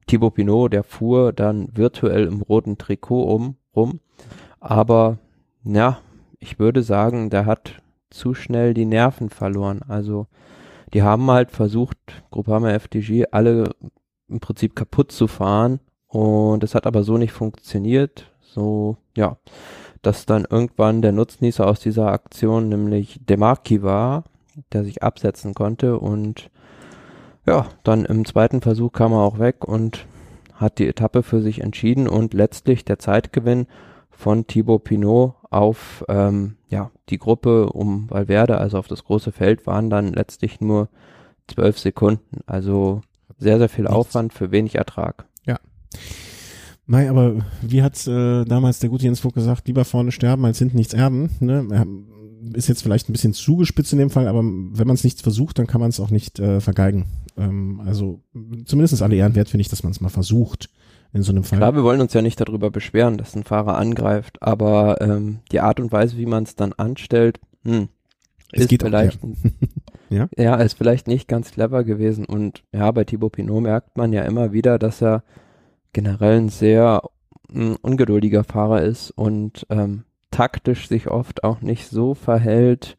Thibaut 0.07 0.37
Pinot, 0.37 0.73
der 0.73 0.85
fuhr 0.85 1.35
dann 1.35 1.69
virtuell 1.75 2.25
im 2.25 2.41
roten 2.41 2.79
Trikot 2.79 3.25
um, 3.25 3.57
rum. 3.77 4.01
Aber, 4.59 5.19
ja, 5.65 5.99
ich 6.39 6.59
würde 6.59 6.83
sagen, 6.83 7.29
der 7.29 7.45
hat 7.45 7.83
zu 8.09 8.33
schnell 8.33 8.73
die 8.73 8.87
Nerven 8.87 9.29
verloren. 9.29 9.83
Also, 9.87 10.27
die 10.95 11.03
haben 11.03 11.31
halt 11.31 11.51
versucht, 11.51 11.99
Groupama 12.31 12.71
FDG 12.71 13.27
alle 13.33 13.75
im 14.31 14.41
Prinzip 14.41 14.75
kaputt 14.75 15.13
zu 15.13 15.27
fahren. 15.27 15.81
Und 16.07 16.65
es 16.65 16.75
hat 16.75 16.87
aber 16.87 17.03
so 17.03 17.19
nicht 17.19 17.33
funktioniert. 17.33 18.33
So, 18.41 18.97
ja 19.15 19.37
dass 20.03 20.27
dann 20.27 20.47
irgendwann 20.49 21.03
der 21.03 21.13
Nutznießer 21.13 21.67
aus 21.67 21.81
dieser 21.81 22.13
Aktion 22.13 22.69
nämlich 22.69 23.21
Demarki 23.25 23.83
war, 23.83 24.25
der 24.73 24.85
sich 24.85 25.03
absetzen 25.03 25.55
konnte 25.55 25.99
und 25.99 26.51
ja, 27.47 27.67
dann 27.85 28.05
im 28.05 28.25
zweiten 28.25 28.61
Versuch 28.61 28.93
kam 28.93 29.13
er 29.13 29.21
auch 29.21 29.39
weg 29.39 29.65
und 29.65 30.07
hat 30.55 30.79
die 30.79 30.89
Etappe 30.89 31.23
für 31.23 31.41
sich 31.41 31.63
entschieden 31.63 32.07
und 32.07 32.35
letztlich 32.35 32.85
der 32.85 32.99
Zeitgewinn 32.99 33.67
von 34.11 34.47
Thibaut 34.47 34.85
Pinot 34.85 35.35
auf 35.49 36.05
ähm, 36.09 36.57
ja, 36.69 36.91
die 37.09 37.19
Gruppe 37.19 37.71
um 37.71 38.09
Valverde, 38.11 38.59
also 38.59 38.79
auf 38.79 38.87
das 38.87 39.05
große 39.05 39.33
Feld, 39.33 39.67
waren 39.67 39.91
dann 39.91 40.13
letztlich 40.13 40.61
nur 40.61 40.89
zwölf 41.49 41.79
Sekunden. 41.79 42.41
Also 42.47 43.01
sehr, 43.39 43.59
sehr 43.59 43.69
viel 43.69 43.87
Aufwand 43.87 44.33
für 44.33 44.51
wenig 44.53 44.77
Ertrag. 44.77 45.25
Ja. 45.47 45.59
Nein, 46.91 47.09
aber 47.09 47.37
wie 47.63 47.85
hat 47.85 48.05
äh, 48.09 48.45
damals 48.45 48.81
der 48.81 48.91
gute 48.91 49.05
Jens 49.05 49.21
Vogt 49.21 49.37
gesagt, 49.37 49.69
lieber 49.69 49.85
vorne 49.85 50.11
sterben 50.11 50.45
als 50.45 50.59
hinten 50.59 50.77
nichts 50.77 50.93
erben. 50.93 51.31
Ne? 51.39 51.87
Ist 52.53 52.69
jetzt 52.69 52.83
vielleicht 52.83 53.09
ein 53.09 53.13
bisschen 53.13 53.33
zugespitzt 53.33 53.93
in 53.93 54.01
dem 54.01 54.11
Fall, 54.11 54.27
aber 54.27 54.41
wenn 54.41 54.89
man 54.89 54.95
es 54.95 55.05
nicht 55.05 55.23
versucht, 55.23 55.61
dann 55.61 55.69
kann 55.69 55.81
man 55.81 55.91
es 55.91 56.01
auch 56.01 56.11
nicht 56.11 56.41
äh, 56.41 56.61
vergeigen. 56.61 57.07
Ähm, 57.37 57.81
also 57.87 58.25
zumindest 58.65 59.01
alle 59.03 59.15
Ehren 59.15 59.37
wert 59.37 59.51
finde 59.51 59.61
ich, 59.61 59.69
dass 59.69 59.85
man 59.85 59.93
es 59.93 60.01
mal 60.01 60.09
versucht 60.09 60.69
in 61.13 61.23
so 61.23 61.31
einem 61.31 61.45
Fall. 61.45 61.61
Klar, 61.61 61.77
wir 61.77 61.85
wollen 61.85 62.01
uns 62.01 62.13
ja 62.13 62.23
nicht 62.23 62.41
darüber 62.41 62.73
beschweren, 62.73 63.19
dass 63.19 63.37
ein 63.37 63.45
Fahrer 63.45 63.79
angreift, 63.79 64.43
aber 64.43 65.01
ähm, 65.01 65.39
die 65.53 65.61
Art 65.61 65.79
und 65.79 65.93
Weise, 65.93 66.17
wie 66.17 66.27
man 66.27 66.43
es 66.43 66.57
dann 66.57 66.73
anstellt, 66.73 67.39
hm, 67.63 67.87
es 68.51 68.63
ist 68.63 68.83
vielleicht, 68.83 69.23
auch, 69.23 69.29
ja. 70.09 70.29
ja. 70.37 70.45
ja, 70.45 70.55
ist 70.57 70.77
vielleicht 70.77 71.07
nicht 71.07 71.29
ganz 71.29 71.53
clever 71.53 71.85
gewesen. 71.85 72.25
Und 72.25 72.65
ja, 72.73 72.91
bei 72.91 73.05
Thibaut 73.05 73.31
Pinot 73.31 73.63
merkt 73.63 73.97
man 73.97 74.13
ja 74.13 74.25
immer 74.25 74.53
wieder, 74.53 74.77
dass 74.81 75.01
er 75.01 75.23
generell 75.93 76.39
ein 76.39 76.49
sehr 76.49 77.03
ein 77.53 77.77
ungeduldiger 77.77 78.45
Fahrer 78.45 78.83
ist 78.83 79.11
und 79.11 79.67
ähm, 79.71 80.05
taktisch 80.31 80.89
sich 80.89 81.09
oft 81.09 81.45
auch 81.45 81.61
nicht 81.61 81.89
so 81.89 82.15
verhält, 82.15 82.97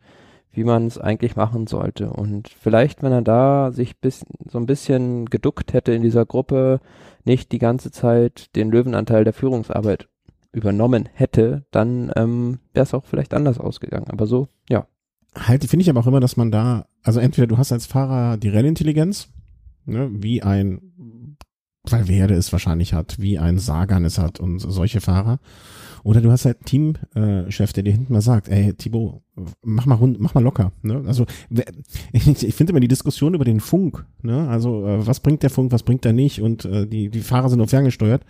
wie 0.51 0.63
man 0.63 0.85
es 0.85 0.97
eigentlich 0.97 1.35
machen 1.35 1.67
sollte. 1.67 2.09
Und 2.09 2.49
vielleicht, 2.49 3.03
wenn 3.03 3.13
er 3.13 3.21
da 3.21 3.71
sich 3.71 3.97
bis, 3.99 4.25
so 4.49 4.57
ein 4.57 4.65
bisschen 4.65 5.25
geduckt 5.27 5.73
hätte 5.73 5.93
in 5.93 6.01
dieser 6.01 6.25
Gruppe, 6.25 6.81
nicht 7.23 7.51
die 7.51 7.59
ganze 7.59 7.91
Zeit 7.91 8.55
den 8.55 8.71
Löwenanteil 8.71 9.23
der 9.23 9.33
Führungsarbeit 9.33 10.09
übernommen 10.51 11.07
hätte, 11.13 11.63
dann 11.71 12.11
ähm, 12.15 12.59
wäre 12.73 12.83
es 12.83 12.93
auch 12.93 13.05
vielleicht 13.05 13.33
anders 13.33 13.59
ausgegangen. 13.59 14.07
Aber 14.09 14.25
so, 14.25 14.49
ja. 14.69 14.85
Halt, 15.33 15.63
finde 15.63 15.83
ich 15.83 15.89
aber 15.89 16.01
auch 16.01 16.07
immer, 16.07 16.19
dass 16.19 16.35
man 16.35 16.51
da, 16.51 16.87
also 17.03 17.21
entweder 17.21 17.47
du 17.47 17.57
hast 17.57 17.71
als 17.71 17.85
Fahrer 17.85 18.35
die 18.35 18.49
Rennintelligenz, 18.49 19.29
ne, 19.85 20.09
wie 20.11 20.43
ein 20.43 20.81
weil 21.89 22.07
Werde 22.07 22.35
es 22.35 22.51
wahrscheinlich 22.51 22.93
hat, 22.93 23.19
wie 23.19 23.39
ein 23.39 23.59
Sagan 23.59 24.05
es 24.05 24.17
hat 24.17 24.39
und 24.39 24.59
solche 24.59 25.01
Fahrer. 25.01 25.39
Oder 26.03 26.21
du 26.21 26.31
hast 26.31 26.45
halt 26.45 26.57
einen 26.57 26.97
Teamchef, 27.13 27.73
der 27.73 27.83
dir 27.83 27.93
hinten 27.93 28.13
mal 28.13 28.21
sagt, 28.21 28.49
ey, 28.49 28.73
Thibaut, 28.73 29.21
mach 29.63 29.85
mal 29.85 29.95
rund, 29.95 30.19
mach 30.19 30.33
mal 30.33 30.43
locker. 30.43 30.71
Ne? 30.81 31.03
Also 31.05 31.25
ich, 32.11 32.55
finde 32.55 32.71
immer 32.71 32.79
die 32.79 32.87
Diskussion 32.87 33.35
über 33.35 33.45
den 33.45 33.59
Funk, 33.59 34.05
ne? 34.23 34.47
Also 34.47 34.85
äh, 34.85 35.05
was 35.05 35.19
bringt 35.19 35.43
der 35.43 35.51
Funk, 35.51 35.71
was 35.71 35.83
bringt 35.83 36.05
er 36.05 36.13
nicht 36.13 36.41
und 36.41 36.65
äh, 36.65 36.87
die, 36.87 37.09
die 37.09 37.21
Fahrer 37.21 37.49
sind 37.49 37.61
auf 37.61 37.69
ferngesteuert. 37.69 38.23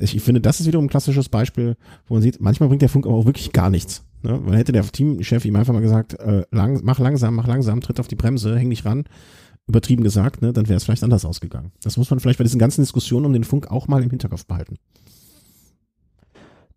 Ich, 0.00 0.20
finde, 0.22 0.40
das 0.40 0.60
ist 0.60 0.66
wiederum 0.66 0.86
ein 0.86 0.90
klassisches 0.90 1.28
Beispiel, 1.28 1.76
wo 2.06 2.14
man 2.14 2.22
sieht, 2.22 2.40
manchmal 2.40 2.68
bringt 2.68 2.82
der 2.82 2.90
Funk 2.90 3.06
aber 3.06 3.16
auch 3.16 3.26
wirklich 3.26 3.52
gar 3.52 3.70
nichts. 3.70 4.04
Ne? 4.22 4.38
Man 4.38 4.54
hätte 4.54 4.72
der 4.72 4.82
Teamchef 4.84 5.44
ihm 5.46 5.56
einfach 5.56 5.72
mal 5.72 5.82
gesagt, 5.82 6.18
äh, 6.20 6.44
lang, 6.50 6.80
mach 6.84 6.98
langsam, 6.98 7.34
mach 7.34 7.46
langsam, 7.46 7.80
tritt 7.80 8.00
auf 8.00 8.08
die 8.08 8.16
Bremse, 8.16 8.58
häng 8.58 8.70
dich 8.70 8.84
ran 8.84 9.04
übertrieben 9.66 10.02
gesagt, 10.02 10.42
ne, 10.42 10.52
dann 10.52 10.68
wäre 10.68 10.76
es 10.76 10.84
vielleicht 10.84 11.04
anders 11.04 11.24
ausgegangen. 11.24 11.72
Das 11.82 11.96
muss 11.96 12.10
man 12.10 12.20
vielleicht 12.20 12.38
bei 12.38 12.44
diesen 12.44 12.58
ganzen 12.58 12.82
Diskussionen 12.82 13.26
um 13.26 13.32
den 13.32 13.44
Funk 13.44 13.70
auch 13.70 13.88
mal 13.88 14.02
im 14.02 14.10
Hinterkopf 14.10 14.46
behalten. 14.46 14.76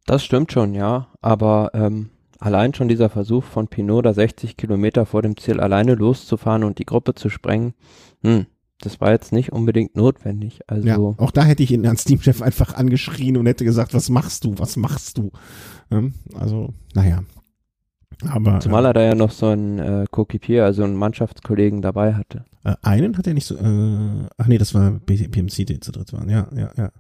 Das 0.05 0.23
stimmt 0.23 0.53
schon, 0.53 0.73
ja, 0.73 1.09
aber 1.21 1.71
ähm, 1.73 2.09
allein 2.39 2.73
schon 2.73 2.87
dieser 2.87 3.09
Versuch 3.09 3.43
von 3.43 3.67
Pinot, 3.67 4.05
da 4.05 4.13
60 4.13 4.55
Kilometer 4.55 5.05
vor 5.05 5.21
dem 5.21 5.35
Ziel 5.35 5.59
alleine 5.59 5.95
loszufahren 5.95 6.63
und 6.63 6.79
die 6.79 6.85
Gruppe 6.85 7.13
zu 7.13 7.29
sprengen, 7.29 7.73
hm, 8.21 8.45
das 8.79 9.01
war 9.01 9.11
jetzt 9.11 9.33
nicht 9.33 9.51
unbedingt 9.51 9.95
notwendig. 9.95 10.61
Also 10.67 10.87
ja, 10.87 10.97
auch 10.97 11.31
da 11.31 11.43
hätte 11.43 11.63
ich 11.63 11.71
ihn 11.71 11.85
als 11.87 12.03
Teamchef 12.05 12.41
einfach 12.41 12.75
angeschrien 12.75 13.35
und 13.35 13.47
hätte 13.47 13.65
gesagt, 13.65 13.93
was 13.93 14.09
machst 14.09 14.45
du, 14.45 14.57
was 14.57 14.77
machst 14.77 15.17
du? 15.17 15.31
Also, 16.35 16.73
naja, 16.94 17.23
aber, 18.30 18.59
Zumal 18.59 18.86
er 18.86 18.94
da 18.94 19.02
ja 19.02 19.16
noch 19.16 19.31
so 19.31 19.47
einen 19.47 19.80
äh, 19.80 20.06
Co-Keeper, 20.09 20.64
also 20.64 20.83
einen 20.83 20.95
Mannschaftskollegen 20.95 21.81
dabei 21.81 22.16
hatte. 22.16 22.45
Äh, 22.64 22.76
einen 22.81 23.18
hat 23.18 23.28
er 23.28 23.33
nicht 23.33 23.45
so, 23.45 23.56
äh, 23.56 24.28
ach 24.38 24.47
nee, 24.47 24.57
das 24.57 24.74
war 24.74 24.92
BMC, 24.92 25.66
die 25.66 25.80
zu 25.80 25.92
dritt 25.92 26.14
waren, 26.14 26.30
ja, 26.30 26.47
ja, 26.56 26.71
ja. 26.76 26.92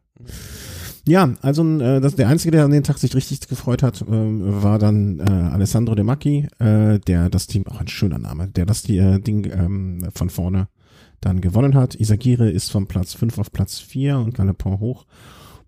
Ja, 1.07 1.33
also 1.41 1.63
äh, 1.79 2.01
das, 2.01 2.15
der 2.15 2.27
Einzige, 2.27 2.51
der 2.51 2.65
an 2.65 2.71
den 2.71 2.83
Tag 2.83 2.97
sich 2.97 3.15
richtig 3.15 3.47
gefreut 3.47 3.81
hat, 3.81 4.01
äh, 4.01 4.05
war 4.09 4.77
dann 4.77 5.19
äh, 5.19 5.23
Alessandro 5.23 5.95
De 5.95 6.03
Macchi, 6.03 6.47
äh, 6.59 6.99
der 6.99 7.29
das 7.29 7.47
Team, 7.47 7.65
auch 7.67 7.79
ein 7.79 7.87
schöner 7.87 8.19
Name, 8.19 8.49
der 8.49 8.65
das 8.65 8.83
die, 8.83 8.97
äh, 8.97 9.19
Ding 9.19 9.49
ähm, 9.49 10.09
von 10.13 10.29
vorne 10.29 10.67
dann 11.21 11.39
gewonnen 11.39 11.75
hat. 11.75 11.95
Isagire 11.95 12.49
ist 12.49 12.71
vom 12.71 12.87
Platz 12.87 13.13
5 13.13 13.37
auf 13.37 13.51
Platz 13.53 13.79
4 13.79 14.17
und 14.17 14.35
Galopin 14.35 14.79
hoch. 14.79 15.05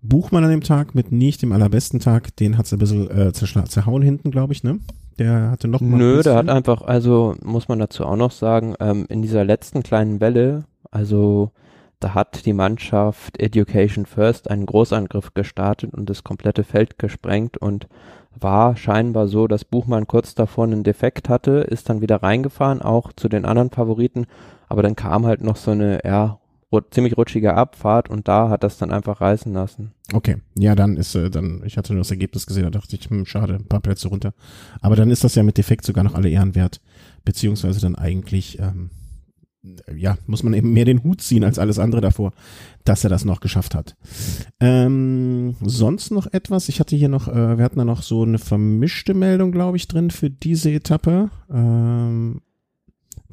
Buchmann 0.02 0.44
an 0.44 0.50
dem 0.50 0.62
Tag 0.62 0.94
mit 0.94 1.10
nicht 1.10 1.42
dem 1.42 1.52
allerbesten 1.52 2.00
Tag, 2.00 2.36
den 2.36 2.56
hat's 2.56 2.72
ein 2.72 2.78
bisschen 2.78 3.10
äh, 3.10 3.32
zerhauen 3.32 4.02
hinten, 4.02 4.30
glaube 4.30 4.52
ich, 4.52 4.62
ne? 4.62 4.78
Der 5.20 5.50
hatte 5.50 5.68
noch 5.68 5.82
mal 5.82 5.98
Nö, 5.98 6.22
der 6.22 6.34
hat 6.34 6.48
einfach, 6.48 6.80
also 6.80 7.34
muss 7.42 7.68
man 7.68 7.78
dazu 7.78 8.06
auch 8.06 8.16
noch 8.16 8.30
sagen, 8.30 8.74
ähm, 8.80 9.04
in 9.10 9.20
dieser 9.20 9.44
letzten 9.44 9.82
kleinen 9.82 10.18
Welle, 10.18 10.64
also 10.90 11.50
da 12.00 12.14
hat 12.14 12.46
die 12.46 12.54
Mannschaft 12.54 13.38
Education 13.38 14.06
First 14.06 14.50
einen 14.50 14.64
Großangriff 14.64 15.34
gestartet 15.34 15.92
und 15.92 16.08
das 16.08 16.24
komplette 16.24 16.64
Feld 16.64 16.98
gesprengt 16.98 17.58
und 17.58 17.86
war 18.34 18.76
scheinbar 18.76 19.28
so, 19.28 19.46
dass 19.46 19.66
Buchmann 19.66 20.06
kurz 20.06 20.34
davor 20.34 20.64
einen 20.64 20.84
Defekt 20.84 21.28
hatte, 21.28 21.58
ist 21.68 21.90
dann 21.90 22.00
wieder 22.00 22.22
reingefahren, 22.22 22.80
auch 22.80 23.12
zu 23.12 23.28
den 23.28 23.44
anderen 23.44 23.68
Favoriten, 23.68 24.26
aber 24.70 24.82
dann 24.82 24.96
kam 24.96 25.26
halt 25.26 25.42
noch 25.42 25.56
so 25.56 25.72
eine, 25.72 26.00
ja, 26.02 26.39
ziemlich 26.90 27.16
rutschige 27.16 27.54
Abfahrt 27.54 28.08
und 28.08 28.28
da 28.28 28.48
hat 28.48 28.62
das 28.62 28.78
dann 28.78 28.92
einfach 28.92 29.20
reißen 29.20 29.52
lassen. 29.52 29.92
Okay, 30.12 30.36
ja, 30.56 30.74
dann 30.74 30.96
ist 30.96 31.14
äh, 31.14 31.30
dann, 31.30 31.62
ich 31.64 31.76
hatte 31.76 31.92
nur 31.92 32.02
das 32.02 32.10
Ergebnis 32.10 32.46
gesehen, 32.46 32.64
da 32.64 32.70
dachte 32.70 32.96
ich, 32.96 33.10
hm, 33.10 33.26
schade, 33.26 33.54
ein 33.54 33.66
paar 33.66 33.80
Plätze 33.80 34.08
runter. 34.08 34.34
Aber 34.80 34.96
dann 34.96 35.10
ist 35.10 35.24
das 35.24 35.34
ja 35.34 35.42
mit 35.42 35.58
Defekt 35.58 35.84
sogar 35.84 36.04
noch 36.04 36.14
alle 36.14 36.28
Ehren 36.28 36.54
wert, 36.54 36.80
beziehungsweise 37.24 37.80
dann 37.80 37.96
eigentlich, 37.96 38.58
ähm, 38.60 38.90
ja, 39.94 40.16
muss 40.26 40.42
man 40.42 40.54
eben 40.54 40.72
mehr 40.72 40.84
den 40.84 41.02
Hut 41.02 41.20
ziehen 41.20 41.44
als 41.44 41.58
alles 41.58 41.78
andere 41.78 42.00
davor, 42.00 42.32
dass 42.84 43.04
er 43.04 43.10
das 43.10 43.24
noch 43.24 43.40
geschafft 43.40 43.74
hat. 43.74 43.96
Ähm, 44.60 45.56
sonst 45.60 46.12
noch 46.12 46.32
etwas? 46.32 46.68
Ich 46.68 46.80
hatte 46.80 46.96
hier 46.96 47.08
noch, 47.08 47.28
äh, 47.28 47.58
wir 47.58 47.64
hatten 47.64 47.78
da 47.78 47.84
noch 47.84 48.02
so 48.02 48.22
eine 48.22 48.38
vermischte 48.38 49.12
Meldung, 49.12 49.52
glaube 49.52 49.76
ich, 49.76 49.86
drin 49.86 50.10
für 50.10 50.30
diese 50.30 50.70
Etappe. 50.70 51.30
Ähm, 51.52 52.40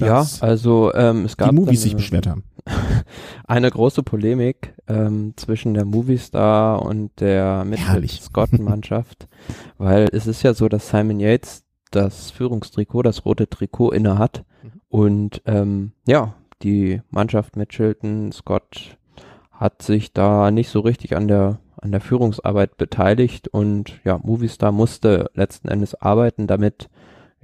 Ja, 0.05 0.25
also 0.41 0.93
ähm, 0.93 1.25
es 1.25 1.37
gab 1.37 1.49
die 1.49 1.55
Movies 1.55 1.81
sich 1.81 1.91
eine- 1.91 1.97
beschwert 1.97 2.27
haben. 2.27 2.43
eine 3.47 3.71
große 3.71 4.03
Polemik 4.03 4.73
ähm, 4.87 5.33
zwischen 5.37 5.73
der 5.73 5.85
Movistar 5.85 6.81
und 6.83 7.11
der 7.19 7.63
Mitchell 7.65 7.87
Herrlich. 7.87 8.21
Scott-Mannschaft, 8.21 9.27
weil 9.77 10.07
es 10.11 10.27
ist 10.27 10.43
ja 10.43 10.53
so, 10.53 10.67
dass 10.67 10.89
Simon 10.89 11.19
Yates 11.19 11.63
das 11.91 12.31
Führungstrikot, 12.31 13.03
das 13.03 13.23
rote 13.25 13.49
Trikot 13.49 13.91
inne 13.91 14.17
hat 14.17 14.43
Mhm. 14.63 14.71
und 14.89 15.41
ähm, 15.45 15.91
ja, 16.07 16.33
die 16.63 17.01
Mannschaft 17.11 17.55
Mitchelton 17.55 18.31
Scott 18.31 18.97
hat 19.51 19.81
sich 19.83 20.11
da 20.13 20.49
nicht 20.51 20.69
so 20.69 20.79
richtig 20.79 21.15
an 21.15 21.27
der 21.27 21.59
an 21.79 21.91
der 21.91 22.01
Führungsarbeit 22.01 22.75
beteiligt 22.77 23.47
und 23.49 23.99
ja, 24.03 24.17
Movistar 24.17 24.71
musste 24.71 25.29
letzten 25.35 25.67
Endes 25.67 25.93
arbeiten, 25.93 26.47
damit 26.47 26.89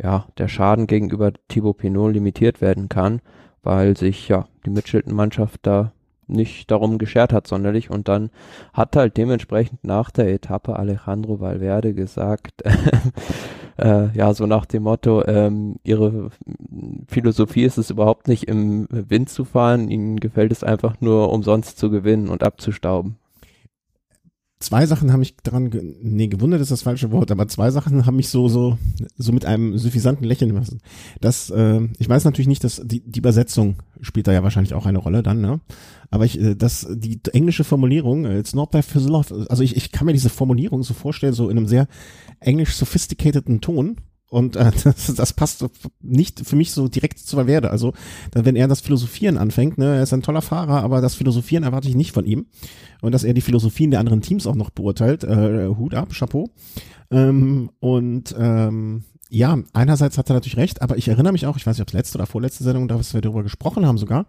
ja 0.02 0.26
der 0.38 0.48
Schaden 0.48 0.88
gegenüber 0.88 1.32
Thibaut 1.48 1.78
Pinot 1.78 2.14
limitiert 2.14 2.62
werden 2.62 2.90
kann, 2.90 3.22
weil 3.62 3.98
sich 3.98 4.28
ja 4.28 4.48
die 4.66 4.70
Mitchelton-Mannschaft 4.70 5.60
da 5.64 5.94
nicht 6.28 6.72
darum 6.72 6.98
geschert 6.98 7.34
hat 7.34 7.48
sonderlich 7.48 7.90
und 7.90 8.08
dann 8.08 8.30
hat 8.74 8.96
halt 8.96 9.18
dementsprechend 9.18 9.84
nach 9.84 10.12
der 10.12 10.34
Etappe 10.34 10.76
Alejandro 10.78 11.40
Valverde 11.40 11.94
gesagt, 11.94 12.64
äh, 13.78 14.08
ja 14.16 14.34
so 14.34 14.46
nach 14.46 14.66
dem 14.66 14.84
Motto, 14.84 15.26
ähm, 15.26 15.76
ihre 15.84 16.30
Philosophie 17.08 17.64
ist 17.64 17.78
es 17.78 17.90
überhaupt 17.90 18.28
nicht 18.28 18.46
im 18.46 18.88
Wind 18.90 19.30
zu 19.30 19.46
fahren, 19.46 19.90
ihnen 19.90 20.20
gefällt 20.20 20.52
es 20.52 20.64
einfach 20.64 21.02
nur 21.02 21.32
umsonst 21.32 21.78
zu 21.78 21.90
gewinnen 21.90 22.30
und 22.30 22.44
abzustauben. 22.44 23.18
Zwei 24.64 24.86
Sachen 24.86 25.12
haben 25.12 25.20
mich 25.20 25.36
daran, 25.44 25.72
ge 25.72 25.84
nee, 26.02 26.28
gewundert 26.28 26.62
ist 26.62 26.72
das 26.72 26.84
falsche 26.84 27.12
Wort, 27.12 27.32
aber 27.32 27.50
zwei 27.50 27.70
Sachen 27.70 28.06
haben 28.06 28.16
mich 28.16 28.30
so, 28.30 28.48
so, 28.48 28.78
so 29.18 29.34
mit 29.34 29.44
einem 29.44 29.78
suffisanten 29.78 30.26
Lächeln 30.26 30.52
lassen. 30.56 30.80
Das, 31.20 31.50
äh, 31.50 31.82
ich 32.00 32.08
weiß 32.08 32.24
natürlich 32.24 32.48
nicht, 32.48 32.64
dass 32.64 32.82
die, 32.82 33.02
die 33.02 33.20
Übersetzung 33.20 33.76
spielt 34.00 34.26
da 34.26 34.32
ja 34.32 34.42
wahrscheinlich 34.42 34.74
auch 34.74 34.86
eine 34.86 35.00
Rolle 35.00 35.22
dann, 35.22 35.42
ne? 35.42 35.60
Aber 36.12 36.24
ich, 36.24 36.40
äh, 36.40 36.56
das, 36.56 36.88
die 36.90 37.20
englische 37.34 37.66
Formulierung, 37.66 38.24
äh, 38.24 38.40
it's 38.40 38.56
not 38.56 38.72
that 38.72 38.86
philosoph- 38.86 39.48
also 39.48 39.64
ich, 39.64 39.76
ich 39.76 39.92
kann 39.92 40.06
mir 40.06 40.14
diese 40.14 40.30
Formulierung 40.30 40.82
so 40.84 40.94
vorstellen, 40.94 41.34
so 41.34 41.50
in 41.50 41.58
einem 41.58 41.68
sehr 41.68 41.90
englisch 42.40 42.74
sophisticateden 42.76 43.60
Ton. 43.60 43.98
Und 44.34 44.56
äh, 44.56 44.72
das, 44.84 45.14
das 45.14 45.34
passt 45.34 45.64
nicht 46.02 46.46
für 46.46 46.56
mich 46.56 46.72
so 46.72 46.88
direkt 46.88 47.20
zu 47.20 47.38
Valverde. 47.38 47.70
Also, 47.70 47.94
wenn 48.34 48.56
er 48.56 48.68
das 48.68 48.82
Philosophieren 48.82 49.38
anfängt, 49.38 49.78
ne, 49.78 49.96
er 49.96 50.04
ist 50.04 50.14
ein 50.14 50.24
toller 50.24 50.42
Fahrer, 50.42 50.84
aber 50.84 51.02
das 51.02 51.14
Philosophieren 51.14 51.64
erwarte 51.64 51.88
ich 51.88 51.96
nicht 51.96 52.14
von 52.14 52.26
ihm. 52.26 52.48
Und 53.02 53.12
dass 53.12 53.24
er 53.24 53.36
die 53.36 53.42
Philosophien 53.42 53.92
der 53.92 54.00
anderen 54.00 54.22
Teams 54.22 54.48
auch 54.48 54.56
noch 54.56 54.72
beurteilt, 54.72 55.24
äh, 55.24 55.68
Hut 55.68 55.94
ab, 55.94 56.10
Chapeau. 56.18 56.50
Ähm, 57.12 57.70
und 57.80 58.34
ähm, 58.38 59.04
ja, 59.30 59.60
einerseits 59.74 60.18
hat 60.18 60.32
er 60.32 60.34
natürlich 60.34 60.58
recht, 60.58 60.82
aber 60.82 60.98
ich 60.98 61.08
erinnere 61.08 61.34
mich 61.34 61.46
auch, 61.46 61.58
ich 61.58 61.68
weiß 61.68 61.78
nicht, 61.78 61.84
ob 61.84 61.90
es 61.90 61.94
letzte 61.94 62.18
oder 62.18 62.26
vorletzte 62.26 62.64
Sendung, 62.64 62.88
da 62.88 63.00
wir 63.00 63.22
darüber 63.22 63.44
gesprochen 63.44 63.86
haben 63.86 64.00
sogar, 64.00 64.26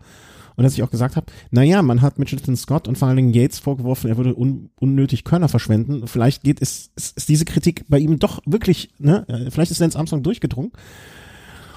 und 0.56 0.64
dass 0.64 0.75
ich 0.75 0.82
auch 0.82 0.90
gesagt 0.90 1.16
habe, 1.16 1.26
naja, 1.50 1.82
man 1.82 2.00
hat 2.02 2.18
Mitchelton 2.18 2.56
Scott 2.56 2.87
und 2.88 2.96
vor 2.99 3.08
allen 3.08 3.16
Dingen 3.16 3.32
Yates 3.34 3.58
vorgeworfen, 3.58 4.08
er 4.11 4.16
würde 4.16 4.34
un 4.34 4.70
unnötig 4.78 5.25
Körner 5.25 5.49
verschwenden. 5.49 6.06
Vielleicht 6.06 6.42
geht 6.42 6.61
es, 6.62 6.90
ist, 6.96 7.16
ist 7.16 7.28
diese 7.28 7.44
Kritik 7.44 7.84
bei 7.88 7.99
ihm 7.99 8.18
doch 8.18 8.40
wirklich, 8.46 8.94
ne, 8.99 9.25
äh, 9.28 9.50
vielleicht 9.50 9.70
ist 9.70 9.80
Lance 9.80 9.99
Armstrong 9.99 10.23
durchgedrungen. 10.23 10.73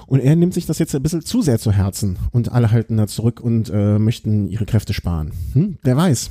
Und 0.05 0.21
er 0.21 0.35
nimmt 0.37 0.53
sich 0.53 0.65
das 0.65 0.79
jetzt 0.79 0.95
ein 0.95 1.03
bisschen 1.03 1.21
zu 1.21 1.41
sehr 1.41 1.59
zu 1.59 1.71
Herzen 1.73 2.17
und 2.31 2.51
alle 2.51 2.71
halten 2.71 2.95
da 2.95 3.07
zurück 3.07 3.41
und 3.41 3.69
äh, 3.73 3.99
möchten 3.99 4.47
ihre 4.47 4.65
Kräfte 4.65 4.93
sparen. 4.93 5.33
Hm? 5.53 5.77
Wer 5.83 5.97
weiß. 5.97 6.29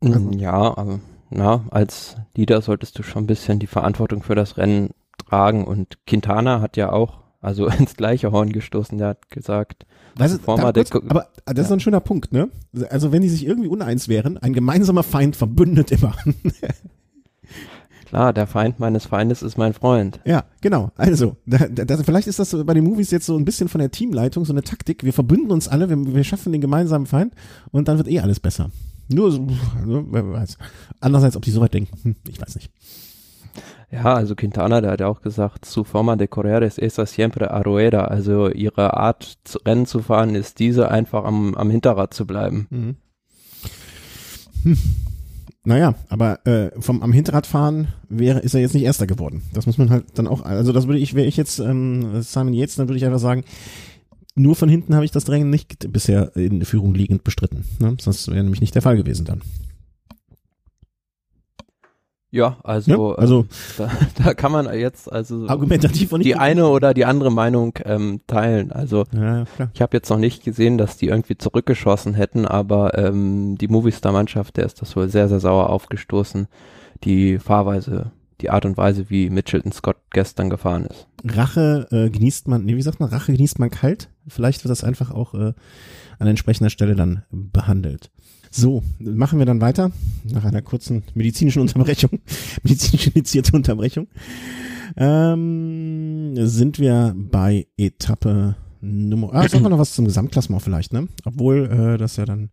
Also- 0.00 0.30
Ja, 0.38 0.76
aber 0.76 1.00
na, 1.30 1.64
als 1.70 2.16
Leader 2.36 2.60
solltest 2.62 2.98
du 2.98 3.02
schon 3.02 3.24
ein 3.24 3.26
bisschen 3.26 3.58
die 3.58 3.66
Verantwortung 3.66 4.22
für 4.22 4.34
das 4.36 4.56
Rennen 4.56 4.90
tragen 5.28 5.64
und 5.64 5.98
Quintana 6.06 6.60
hat 6.60 6.76
ja 6.76 6.92
auch 6.92 7.21
also 7.42 7.66
ins 7.78 7.94
gleiche 7.96 8.32
Horn 8.32 8.50
gestoßen, 8.52 8.96
der 8.96 9.08
hat 9.08 9.28
gesagt, 9.28 9.84
Weißt 10.16 10.34
du, 10.34 10.38
da 10.38 10.72
kurz, 10.72 11.04
aber 11.08 11.26
das 11.46 11.64
ist 11.66 11.70
Ja. 11.70 11.76
ein 11.76 11.80
schöner 11.80 12.00
Punkt, 12.00 12.32
ne? 12.32 12.48
Also 12.90 13.12
wenn 13.12 13.22
die 13.22 13.28
sich 13.28 13.44
irgendwie 13.46 13.68
uneins 13.68 14.08
wären, 14.08 14.38
ein 14.38 14.52
gemeinsamer 14.52 15.02
Feind 15.02 15.36
verbündet 15.36 15.90
immer. 15.90 16.14
klar, 18.06 18.32
der 18.32 18.46
Feind 18.46 18.78
meines 18.78 19.06
Feindes 19.06 19.42
ist 19.42 19.56
mein 19.56 19.72
Freund. 19.72 20.20
ja, 20.24 20.44
genau. 20.60 20.90
Also, 20.96 21.36
da, 21.46 21.66
da, 21.66 21.96
vielleicht 21.98 22.28
ist 22.28 22.38
das 22.38 22.54
bei 22.64 22.74
den 22.74 22.84
Movies 22.84 23.10
jetzt 23.10 23.26
so 23.26 23.36
ein 23.36 23.44
bisschen 23.44 23.68
von 23.68 23.78
der 23.80 23.90
Teamleitung 23.90 24.44
so 24.44 24.52
eine 24.52 24.62
Taktik. 24.62 25.02
Wir 25.02 25.12
verbünden 25.14 25.50
uns 25.50 25.66
alle, 25.66 25.88
wir, 25.88 26.14
wir 26.14 26.24
schaffen 26.24 26.52
den 26.52 26.60
gemeinsamen 26.60 27.06
Feind 27.06 27.34
und 27.70 27.88
dann 27.88 27.96
wird 27.98 28.08
eh 28.08 28.20
alles 28.20 28.38
besser. 28.38 28.70
Nur 29.08 29.32
so, 29.32 29.46
also, 29.80 30.06
wer 30.10 30.30
weiß. 30.30 30.58
Andererseits, 31.00 31.36
ob 31.36 31.42
die 31.42 31.50
so 31.50 31.60
weit 31.60 31.74
denken, 31.74 31.96
hm, 32.02 32.16
ich 32.28 32.40
weiß 32.40 32.54
nicht. 32.54 32.70
Ja, 33.92 34.14
also 34.14 34.34
Quintana, 34.34 34.80
der 34.80 34.92
hat 34.92 35.00
ja 35.00 35.06
auch 35.06 35.20
gesagt, 35.20 35.66
su 35.66 35.84
forma 35.84 36.16
de 36.16 36.26
correr 36.26 36.62
es 36.62 36.78
esa 36.78 37.04
siempre 37.04 37.50
a 37.50 37.60
rueda, 37.60 38.06
also 38.06 38.48
ihre 38.48 38.96
Art 38.96 39.38
zu, 39.44 39.58
Rennen 39.66 39.84
zu 39.84 40.00
fahren 40.00 40.34
ist 40.34 40.58
diese 40.60 40.90
einfach 40.90 41.24
am, 41.24 41.54
am 41.54 41.70
Hinterrad 41.70 42.14
zu 42.14 42.26
bleiben. 42.26 42.66
Mhm. 42.70 42.96
Hm. 44.62 44.78
Naja, 45.64 45.94
aber 46.08 46.44
äh, 46.46 46.70
vom 46.80 47.02
am 47.02 47.12
Hinterradfahren 47.12 47.88
wäre, 48.08 48.40
ist 48.40 48.54
er 48.54 48.62
jetzt 48.62 48.74
nicht 48.74 48.84
Erster 48.84 49.06
geworden. 49.06 49.42
Das 49.52 49.66
muss 49.66 49.76
man 49.76 49.90
halt 49.90 50.06
dann 50.14 50.26
auch, 50.26 50.42
also 50.42 50.72
das 50.72 50.86
würde 50.86 50.98
ich, 50.98 51.14
wäre 51.14 51.26
ich 51.26 51.36
jetzt 51.36 51.58
ähm, 51.58 52.22
Simon 52.22 52.54
Yates, 52.54 52.76
dann 52.76 52.88
würde 52.88 52.96
ich 52.96 53.04
einfach 53.04 53.20
sagen, 53.20 53.44
nur 54.34 54.56
von 54.56 54.70
hinten 54.70 54.94
habe 54.94 55.04
ich 55.04 55.10
das 55.10 55.24
Drängen 55.24 55.50
nicht 55.50 55.92
bisher 55.92 56.34
in 56.34 56.64
Führung 56.64 56.94
liegend 56.94 57.24
bestritten. 57.24 57.64
Ne? 57.78 57.96
Sonst 58.00 58.28
wäre 58.28 58.42
nämlich 58.42 58.62
nicht 58.62 58.74
der 58.74 58.82
Fall 58.82 58.96
gewesen 58.96 59.26
dann. 59.26 59.42
Ja, 62.32 62.56
also, 62.64 63.10
Ja, 63.10 63.14
also- 63.18 63.40
ähm, 63.40 63.48
da, 63.76 63.90
da 64.24 64.34
kann 64.34 64.50
man 64.52 64.66
jetzt 64.76 65.12
also 65.12 65.46
Argumentativ 65.48 66.10
die 66.18 66.34
eine 66.34 66.66
oder 66.68 66.94
die 66.94 67.04
andere 67.04 67.30
Meinung 67.30 67.74
ähm, 67.84 68.22
teilen. 68.26 68.72
Also 68.72 69.04
Ja, 69.12 69.44
ich 69.74 69.82
habe 69.82 69.96
jetzt 69.96 70.08
noch 70.08 70.18
nicht 70.18 70.42
gesehen, 70.42 70.78
dass 70.78 70.96
die 70.96 71.08
irgendwie 71.08 71.36
zurückgeschossen 71.36 72.14
hätten, 72.14 72.46
aber 72.46 72.96
ähm, 72.98 73.58
die 73.58 73.68
Movistar-Mannschaft, 73.68 74.56
der 74.56 74.64
ist 74.64 74.80
das 74.80 74.96
wohl 74.96 75.10
sehr, 75.10 75.28
sehr 75.28 75.40
sauer 75.40 75.68
aufgestoßen. 75.68 76.48
Die 77.04 77.38
Fahrweise, 77.38 78.12
die 78.40 78.48
Art 78.48 78.64
und 78.64 78.78
Weise, 78.78 79.10
wie 79.10 79.28
Mitchelton 79.28 79.72
Scott 79.72 79.96
gestern 80.10 80.48
gefahren 80.48 80.86
ist. 80.86 81.06
Rache 81.24 81.86
äh, 81.90 82.08
genießt 82.08 82.48
man, 82.48 82.64
nee, 82.64 82.76
wie 82.76 82.82
sagt 82.82 82.98
man, 82.98 83.10
Rache 83.10 83.32
genießt 83.32 83.58
man 83.58 83.70
kalt. 83.70 84.08
Vielleicht 84.26 84.64
wird 84.64 84.70
das 84.70 84.84
einfach 84.84 85.10
auch 85.10 85.34
äh, 85.34 85.52
an 86.18 86.26
entsprechender 86.28 86.70
Stelle 86.70 86.94
dann 86.94 87.24
behandelt. 87.30 88.10
So, 88.54 88.82
machen 88.98 89.38
wir 89.38 89.46
dann 89.46 89.62
weiter 89.62 89.92
nach 90.24 90.44
einer 90.44 90.60
kurzen 90.60 91.04
medizinischen 91.14 91.62
Unterbrechung, 91.62 92.20
medizinisch 92.62 93.06
indizierte 93.06 93.56
Unterbrechung. 93.56 94.08
Ähm, 94.94 96.34
sind 96.36 96.78
wir 96.78 97.14
bei 97.16 97.66
Etappe 97.78 98.56
Nummer. 98.82 99.30
Ah, 99.32 99.48
sagen 99.48 99.64
wir 99.64 99.70
noch 99.70 99.78
was 99.78 99.94
zum 99.94 100.04
Gesamtklassement 100.04 100.60
vielleicht, 100.60 100.92
ne? 100.92 101.08
Obwohl 101.24 101.94
äh, 101.94 101.96
das 101.96 102.16
ja 102.16 102.26
dann 102.26 102.50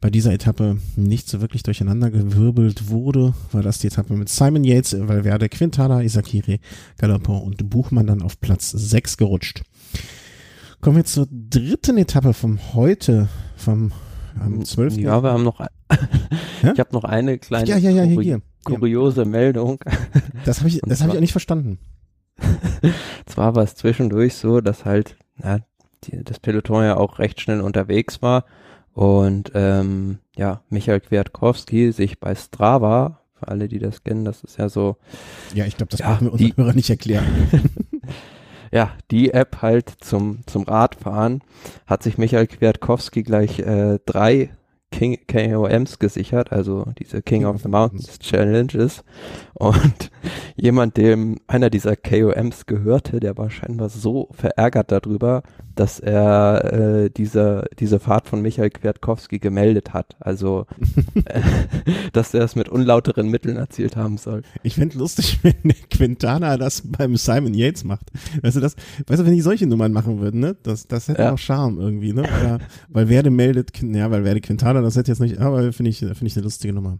bei 0.00 0.10
dieser 0.10 0.32
Etappe 0.32 0.78
nicht 0.94 1.28
so 1.28 1.40
wirklich 1.40 1.64
durcheinander 1.64 2.12
gewirbelt 2.12 2.88
wurde, 2.88 3.34
weil 3.50 3.62
das 3.62 3.80
die 3.80 3.88
Etappe 3.88 4.14
mit 4.14 4.28
Simon 4.28 4.62
Yates, 4.62 4.96
Valverde, 4.96 5.48
Quintana, 5.48 6.02
Isakiri, 6.02 6.60
Galopin 6.98 7.34
und 7.34 7.68
Buchmann 7.68 8.06
dann 8.06 8.22
auf 8.22 8.40
Platz 8.40 8.70
6 8.70 9.16
gerutscht. 9.16 9.62
Kommen 10.80 10.98
wir 10.98 11.04
zur 11.04 11.26
dritten 11.30 11.98
Etappe 11.98 12.32
vom 12.32 12.60
heute, 12.74 13.28
vom 13.56 13.90
am 14.40 14.64
12. 14.64 14.96
Ja, 14.98 15.22
wir 15.22 15.30
haben 15.32 15.42
noch, 15.44 15.60
ich 16.62 16.80
habe 16.80 16.92
noch 16.92 17.04
eine 17.04 17.38
kleine 17.38 17.68
ja, 17.68 17.76
ja, 17.78 17.90
ja, 17.90 18.02
hier, 18.02 18.20
hier. 18.22 18.40
kuriose 18.64 19.24
Meldung. 19.24 19.78
Das 20.44 20.60
habe 20.60 20.68
ich, 20.68 20.80
das 20.84 21.00
habe 21.00 21.10
ich 21.12 21.16
auch 21.16 21.20
nicht 21.20 21.32
verstanden. 21.32 21.78
Zwar 23.26 23.54
war 23.56 23.64
es 23.64 23.74
zwischendurch 23.74 24.34
so, 24.34 24.60
dass 24.60 24.84
halt 24.84 25.16
na, 25.36 25.58
die, 26.04 26.22
das 26.22 26.38
Peloton 26.38 26.84
ja 26.84 26.96
auch 26.96 27.18
recht 27.18 27.40
schnell 27.40 27.60
unterwegs 27.60 28.22
war 28.22 28.44
und 28.92 29.50
ähm, 29.54 30.18
ja, 30.36 30.62
Michael 30.70 31.00
Kwiatkowski 31.00 31.90
sich 31.92 32.20
bei 32.20 32.34
Strava, 32.34 33.20
für 33.34 33.48
alle, 33.48 33.68
die 33.68 33.78
das 33.78 34.04
kennen, 34.04 34.24
das 34.24 34.44
ist 34.44 34.56
ja 34.58 34.68
so, 34.68 34.96
Ja, 35.54 35.64
ich 35.66 35.76
glaube, 35.76 35.90
das 35.90 36.00
Ja, 36.00 36.12
brauchen 36.12 36.26
wir 36.26 36.32
unseren 36.34 36.48
die- 36.50 36.56
Hörern 36.56 36.76
nicht 36.76 36.90
erklären. 36.90 37.26
Ja, 38.72 38.90
die 39.10 39.32
App 39.32 39.62
halt 39.62 39.90
zum, 40.00 40.40
zum 40.46 40.64
Radfahren, 40.64 41.42
hat 41.86 42.02
sich 42.02 42.18
Michael 42.18 42.46
Kwiatkowski 42.46 43.22
gleich 43.22 43.58
äh, 43.60 43.98
drei 44.04 44.50
King, 44.90 45.18
KOMs 45.28 45.98
gesichert, 45.98 46.52
also 46.52 46.86
diese 46.98 47.20
King 47.20 47.44
of 47.44 47.60
the 47.60 47.68
Mountains 47.68 48.18
Challenges. 48.18 49.04
Und 49.54 50.10
jemand, 50.56 50.96
dem 50.96 51.40
einer 51.46 51.70
dieser 51.70 51.96
KOMs 51.96 52.66
gehörte, 52.66 53.20
der 53.20 53.36
war 53.36 53.50
scheinbar 53.50 53.88
so 53.88 54.28
verärgert 54.32 54.92
darüber, 54.92 55.42
dass 55.76 56.00
er 56.00 56.72
äh, 57.04 57.10
diese, 57.10 57.66
diese 57.78 58.00
Fahrt 58.00 58.26
von 58.26 58.42
Michael 58.42 58.70
Kwiatkowski 58.70 59.38
gemeldet 59.38 59.92
hat. 59.94 60.16
Also, 60.18 60.66
äh, 61.26 61.40
dass 62.12 62.34
er 62.34 62.42
es 62.42 62.56
mit 62.56 62.68
unlauteren 62.68 63.28
Mitteln 63.28 63.56
erzielt 63.56 63.96
haben 63.96 64.18
soll. 64.18 64.42
Ich 64.62 64.74
fänd 64.74 64.94
lustig, 64.94 65.38
wenn 65.42 65.74
Quintana 65.90 66.56
das 66.56 66.82
beim 66.84 67.16
Simon 67.16 67.54
Yates 67.54 67.84
macht. 67.84 68.10
Weißt 68.42 68.56
du, 68.56 68.60
das, 68.60 68.74
weißt 69.06 69.20
du, 69.22 69.26
wenn 69.26 69.34
die 69.34 69.40
solche 69.42 69.66
Nummern 69.66 69.92
machen 69.92 70.20
würden, 70.20 70.40
ne? 70.40 70.56
Das, 70.62 70.88
das 70.88 71.08
hätte 71.08 71.22
Ja. 71.22 71.32
auch 71.32 71.38
Charme 71.38 71.78
irgendwie, 71.78 72.12
ne? 72.12 72.22
Oder, 72.22 72.58
weil 72.88 73.08
Werde 73.08 73.30
meldet, 73.30 73.70
ja, 73.80 74.10
weil 74.10 74.24
Werde 74.24 74.40
Quintana, 74.40 74.80
das 74.80 74.96
hätte 74.96 75.10
jetzt 75.12 75.20
nicht, 75.20 75.38
aber 75.38 75.72
finde 75.72 75.90
ich, 75.90 75.98
finde 75.98 76.26
ich 76.26 76.36
eine 76.36 76.44
lustige 76.44 76.74
Nummer. 76.74 76.98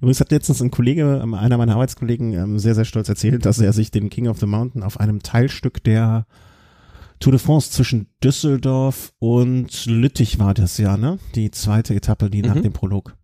Übrigens 0.00 0.20
hat 0.20 0.30
letztens 0.30 0.62
ein 0.62 0.70
Kollege, 0.70 1.20
ähm, 1.22 1.34
einer 1.34 1.58
meiner 1.58 1.74
Arbeitskollegen, 1.74 2.32
ähm, 2.34 2.58
sehr, 2.58 2.74
sehr 2.74 2.84
stolz 2.84 3.08
erzählt, 3.08 3.44
dass 3.44 3.58
er 3.60 3.72
sich 3.72 3.90
den 3.90 4.10
King 4.10 4.28
of 4.28 4.38
the 4.38 4.46
Mountain 4.46 4.82
auf 4.82 5.00
einem 5.00 5.22
Teilstück 5.22 5.82
der 5.82 6.26
Tour 7.18 7.32
de 7.32 7.38
France 7.40 7.70
zwischen 7.70 8.08
Düsseldorf 8.22 9.12
und 9.18 9.86
Lüttich 9.86 10.38
war 10.38 10.54
das 10.54 10.78
ja, 10.78 10.96
ne? 10.96 11.18
Die 11.34 11.50
zweite 11.50 11.94
Etappe, 11.94 12.30
die 12.30 12.42
nach 12.42 12.56
Mhm. 12.56 12.62
dem 12.62 12.72
Prolog. 12.72 13.16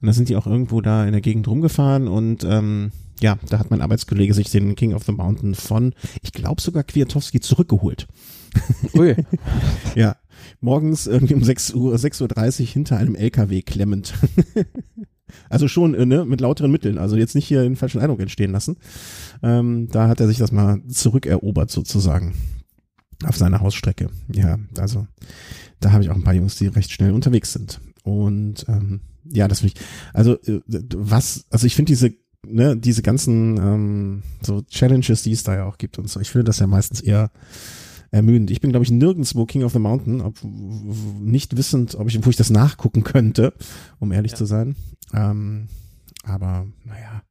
Und 0.00 0.06
da 0.06 0.12
sind 0.12 0.28
die 0.28 0.36
auch 0.36 0.46
irgendwo 0.46 0.80
da 0.80 1.04
in 1.06 1.12
der 1.12 1.20
Gegend 1.20 1.46
rumgefahren 1.48 2.08
und 2.08 2.44
ähm, 2.44 2.90
ja, 3.20 3.38
da 3.48 3.58
hat 3.60 3.70
mein 3.70 3.80
Arbeitskollege 3.80 4.34
sich 4.34 4.50
den 4.50 4.74
King 4.74 4.94
of 4.94 5.04
the 5.04 5.12
Mountain 5.12 5.54
von, 5.54 5.94
ich 6.22 6.32
glaube 6.32 6.60
sogar 6.60 6.82
Kwiatowski 6.82 7.38
zurückgeholt. 7.40 8.08
Ui. 8.94 9.14
Ja, 9.94 10.16
morgens 10.60 11.06
irgendwie 11.06 11.34
um 11.34 11.44
6 11.44 11.72
Uhr, 11.74 11.94
6.30 11.94 12.60
Uhr 12.62 12.66
hinter 12.66 12.96
einem 12.96 13.14
LKW 13.14 13.62
klemmend. 13.62 14.14
also 15.48 15.68
schon 15.68 15.94
äh, 15.94 16.04
ne, 16.04 16.24
mit 16.24 16.40
lauteren 16.40 16.72
Mitteln, 16.72 16.98
also 16.98 17.16
jetzt 17.16 17.34
nicht 17.36 17.46
hier 17.46 17.62
den 17.62 17.76
falschen 17.76 18.00
Eindruck 18.00 18.20
entstehen 18.20 18.50
lassen. 18.52 18.76
Ähm, 19.42 19.88
da 19.90 20.08
hat 20.08 20.20
er 20.20 20.26
sich 20.26 20.38
das 20.38 20.50
mal 20.52 20.82
zurückerobert 20.88 21.70
sozusagen 21.70 22.34
auf 23.26 23.36
seiner 23.36 23.60
Hausstrecke. 23.60 24.08
Ja, 24.32 24.58
also 24.78 25.06
da 25.80 25.92
habe 25.92 26.02
ich 26.02 26.10
auch 26.10 26.14
ein 26.16 26.24
paar 26.24 26.34
Jungs, 26.34 26.56
die 26.56 26.66
recht 26.66 26.90
schnell 26.90 27.12
unterwegs 27.12 27.52
sind. 27.52 27.80
Und 28.04 28.64
ähm, 28.68 29.00
ja, 29.24 29.48
das 29.48 29.60
finde 29.60 29.74
ich, 29.76 29.84
also 30.12 30.34
äh, 30.42 30.60
was, 30.94 31.46
also 31.50 31.66
ich 31.66 31.74
finde 31.76 31.90
diese 31.92 32.12
ne, 32.46 32.76
diese 32.76 33.02
ganzen 33.02 33.56
ähm, 33.56 34.22
so 34.42 34.62
Challenges, 34.62 35.22
die 35.22 35.32
es 35.32 35.42
da 35.44 35.54
ja 35.54 35.64
auch 35.64 35.78
gibt 35.78 35.98
und 35.98 36.08
so, 36.08 36.20
ich 36.20 36.30
finde 36.30 36.44
das 36.44 36.58
ja 36.58 36.66
meistens 36.66 37.00
eher 37.00 37.30
ermüdend. 38.10 38.50
Ich 38.50 38.60
bin, 38.60 38.70
glaube 38.70 38.84
ich, 38.84 38.90
nirgendwo 38.90 39.46
King 39.46 39.64
of 39.64 39.72
the 39.72 39.78
Mountain, 39.78 40.20
ob, 40.20 40.36
nicht 40.42 41.56
wissend, 41.56 41.94
ob 41.94 42.08
ich, 42.08 42.24
wo 42.24 42.30
ich 42.30 42.36
das 42.36 42.50
nachgucken 42.50 43.04
könnte, 43.04 43.54
um 44.00 44.12
ehrlich 44.12 44.32
Ja. 44.32 44.38
zu 44.38 44.44
sein. 44.44 44.76
Ähm, 45.14 45.68
aber 46.24 46.66
naja, 46.84 47.22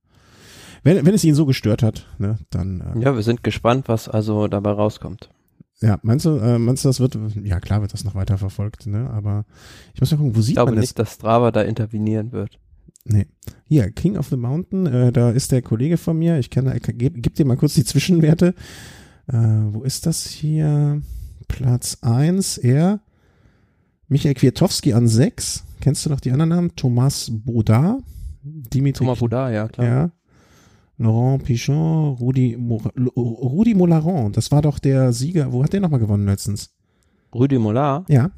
wenn, 0.84 1.06
wenn 1.06 1.14
es 1.14 1.24
ihn 1.24 1.36
so 1.36 1.46
gestört 1.46 1.84
hat, 1.84 2.08
ne, 2.18 2.40
dann 2.50 2.82
äh, 2.82 3.00
Ja, 3.04 3.16
wir 3.16 3.22
sind 3.24 3.44
gespannt, 3.44 3.88
was 3.88 4.10
also 4.10 4.48
dabei 4.48 4.72
rauskommt. 4.72 5.30
Ja, 5.82 6.00
meinst 6.04 6.26
du, 6.26 6.38
äh, 6.38 6.60
meinst 6.60 6.84
du, 6.86 6.90
das 6.90 7.00
wird, 7.00 7.18
ja 7.44 7.60
klar 7.60 7.82
wird 7.82 7.94
das 7.94 8.04
noch 8.04 8.16
weiter 8.16 8.38
verfolgt, 8.38 8.88
ne, 8.88 9.10
aber 9.10 9.46
ich 9.94 10.00
muss 10.02 10.12
mal 10.12 10.18
gucken, 10.18 10.36
wo 10.36 10.40
Ich 10.40 10.46
sieht 10.48 10.56
glaube 10.56 10.72
man 10.72 10.76
das? 10.78 10.84
nicht, 10.84 11.00
dass 11.00 11.14
Strava 11.16 11.52
da 11.52 11.62
intervenieren 11.62 12.32
wird. 12.32 12.60
Nee. 13.04 13.26
Hier, 13.66 13.90
King 13.92 14.16
of 14.18 14.28
the 14.30 14.38
Mountain, 14.38 14.86
äh, 14.86 15.12
da 15.12 15.32
ist 15.32 15.52
der 15.52 15.64
Kollege 15.64 15.98
von 15.98 16.20
mir. 16.20 16.38
Ich 16.38 16.52
kann, 16.52 16.72
ich 16.76 16.84
geb, 16.84 17.16
gib 17.18 17.34
dir 17.36 17.46
mal 17.46 17.58
kurz 17.58 17.74
die 17.74 17.84
Zwischenwerte. 17.86 18.54
Äh, 19.28 19.34
wo 19.72 19.82
ist 19.84 20.06
das 20.06 20.28
hier? 20.28 21.02
Platz 21.48 21.98
eins 22.02 22.58
er. 22.60 23.02
Michael 24.08 24.36
Kwiatowski 24.36 24.94
an 24.94 25.08
sechs. 25.08 25.64
Kennst 25.80 26.06
du 26.06 26.10
noch 26.12 26.20
die 26.20 26.32
anderen 26.32 26.50
Namen? 26.50 26.76
Thomas 26.76 27.32
Baudard, 27.34 28.04
Dimitri 28.44 29.04
Thomas 29.04 29.20
Boudin, 29.20 29.54
ja 29.54 29.68
klar. 29.68 29.88
ja. 29.88 30.12
Laurent 30.98 31.44
Pichon, 31.44 32.16
Rudi, 32.20 32.56
Mor 32.60 32.82
Rudi 32.96 33.74
Molaron, 33.74 34.32
das 34.34 34.52
war 34.52 34.62
doch 34.62 34.78
der 34.80 35.14
Sieger. 35.14 35.52
Wo 35.52 35.64
hat 35.64 35.74
der 35.74 35.80
nochmal 35.82 36.00
gewonnen 36.00 36.26
letztens? 36.26 36.74
Rudi 37.34 37.58
Mollard, 37.58 38.10
Ja, 38.10 38.32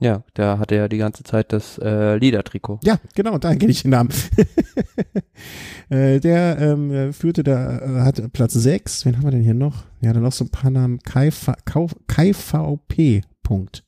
ja, 0.00 0.22
der 0.36 0.60
hatte 0.60 0.76
ja 0.76 0.86
die 0.86 0.98
ganze 0.98 1.24
Zeit 1.24 1.52
das 1.52 1.76
äh, 1.78 2.16
Liedertrikot. 2.18 2.78
Ja, 2.84 2.98
genau, 3.16 3.36
da 3.38 3.52
kenne 3.56 3.72
ich 3.72 3.82
den 3.82 3.90
Namen. 3.90 4.10
äh, 5.88 6.20
der 6.20 6.58
ähm, 6.60 6.90
äh, 6.92 7.12
führte 7.12 7.42
da, 7.42 7.78
äh, 7.80 8.00
hat 8.02 8.32
Platz 8.32 8.52
6. 8.54 9.04
Wen 9.06 9.16
haben 9.16 9.24
wir 9.24 9.30
denn 9.32 9.42
hier 9.42 9.54
noch? 9.54 9.84
Ja, 10.00 10.12
dann 10.12 10.22
noch 10.22 10.30
so 10.32 10.44
ein 10.44 10.50
paar 10.50 10.70
Namen. 10.70 11.00
Kai, 11.00 11.32
V- 11.32 11.54
Kau- 11.64 11.90
Kai 12.06 12.32
VP. 12.32 13.22
Punkt. 13.42 13.84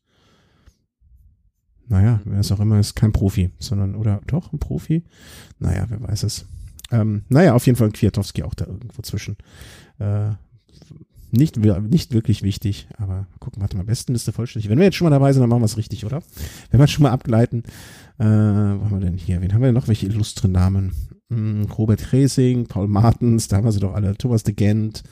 Naja, 1.87 2.21
wer 2.25 2.41
es 2.41 2.51
auch 2.53 2.61
immer 2.61 2.79
ist, 2.81 2.95
kein 2.95 3.13
Profi, 3.13 3.51
sondern, 3.59 3.95
oder 3.95 4.21
doch, 4.27 4.53
ein 4.53 4.59
Profi? 4.59 5.05
Naja, 5.59 5.87
wer 5.89 6.01
weiß 6.03 6.23
es. 6.25 6.47
Ähm, 6.91 7.23
naja, 7.29 7.55
auf 7.55 7.67
jeden 7.67 7.77
Fall 7.77 7.91
Kwiatowski 7.91 8.43
auch 8.43 8.55
da 8.55 8.67
irgendwo 8.67 9.03
zwischen. 9.03 9.37
Äh, 9.99 10.31
nicht, 11.33 11.57
nicht 11.57 12.13
wirklich 12.13 12.43
wichtig, 12.43 12.89
aber 12.99 13.29
gucken, 13.39 13.63
warte 13.63 13.77
mal, 13.77 13.85
Bestenliste 13.85 14.33
vollständig. 14.33 14.69
Wenn 14.69 14.79
wir 14.79 14.85
jetzt 14.87 14.97
schon 14.97 15.05
mal 15.05 15.11
dabei 15.11 15.33
sind, 15.33 15.41
dann 15.43 15.49
machen 15.49 15.63
wir 15.63 15.67
es 15.67 15.77
richtig, 15.77 16.05
oder? 16.05 16.23
Wenn 16.71 16.81
wir 16.81 16.89
schon 16.89 17.05
mal 17.05 17.13
abgleiten, 17.13 17.63
äh, 18.19 18.25
wo 18.25 18.27
haben 18.85 18.91
wir 18.91 19.01
denn 19.01 19.17
hier? 19.17 19.41
Wen 19.41 19.55
haben 19.55 19.61
wir 19.61 19.69
denn 19.69 19.75
noch? 19.77 19.87
Welche 19.87 20.07
illustren 20.07 20.51
Namen? 20.51 20.93
Hm, 21.31 21.67
Robert 21.79 22.13
Resing, 22.13 22.67
Paul 22.67 22.89
Martens, 22.89 23.47
da 23.47 23.57
haben 23.59 23.65
wir 23.65 23.71
sie 23.73 23.79
doch 23.79 23.95
alle. 23.95 24.17
Thomas 24.19 24.43
de 24.43 24.55
Gent, 24.55 25.05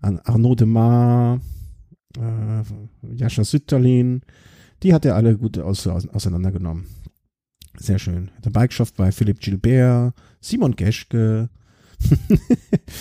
Ar- 0.00 0.20
Arnaud 0.24 0.60
de 0.60 0.66
Mar, 0.68 1.40
äh, 2.16 3.16
Jascha 3.16 3.42
Sütterlin. 3.42 4.22
Die 4.84 4.94
hat 4.94 5.04
er 5.04 5.16
alle 5.16 5.36
gut 5.36 5.58
aus, 5.58 5.84
aus, 5.88 6.06
auseinandergenommen. 6.08 6.86
Sehr 7.80 7.98
schön. 7.98 8.30
Der 8.44 8.50
Bikeshop 8.50 8.94
bei 8.96 9.12
Philipp 9.12 9.40
Gilbert, 9.40 10.14
Simon 10.40 10.74
Geschke. 10.76 11.48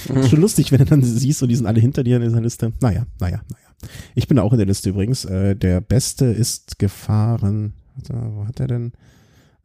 Ist 0.09 0.29
schon 0.29 0.41
lustig, 0.41 0.71
wenn 0.71 0.79
du 0.79 0.85
dann 0.85 1.03
siehst 1.03 1.41
und 1.43 1.49
die 1.49 1.55
sind 1.55 1.65
alle 1.65 1.79
hinter 1.79 2.03
dir 2.03 2.17
in 2.17 2.23
dieser 2.23 2.41
Liste. 2.41 2.73
Naja, 2.81 3.05
naja, 3.19 3.41
naja. 3.51 3.89
Ich 4.15 4.27
bin 4.27 4.39
auch 4.39 4.51
in 4.53 4.57
der 4.57 4.67
Liste 4.67 4.89
übrigens. 4.89 5.25
Äh, 5.25 5.55
der 5.55 5.81
Beste 5.81 6.25
ist 6.25 6.79
gefahren. 6.79 7.73
Warte, 7.95 8.13
wo 8.35 8.45
hat 8.47 8.59
er 8.59 8.67
denn? 8.67 8.93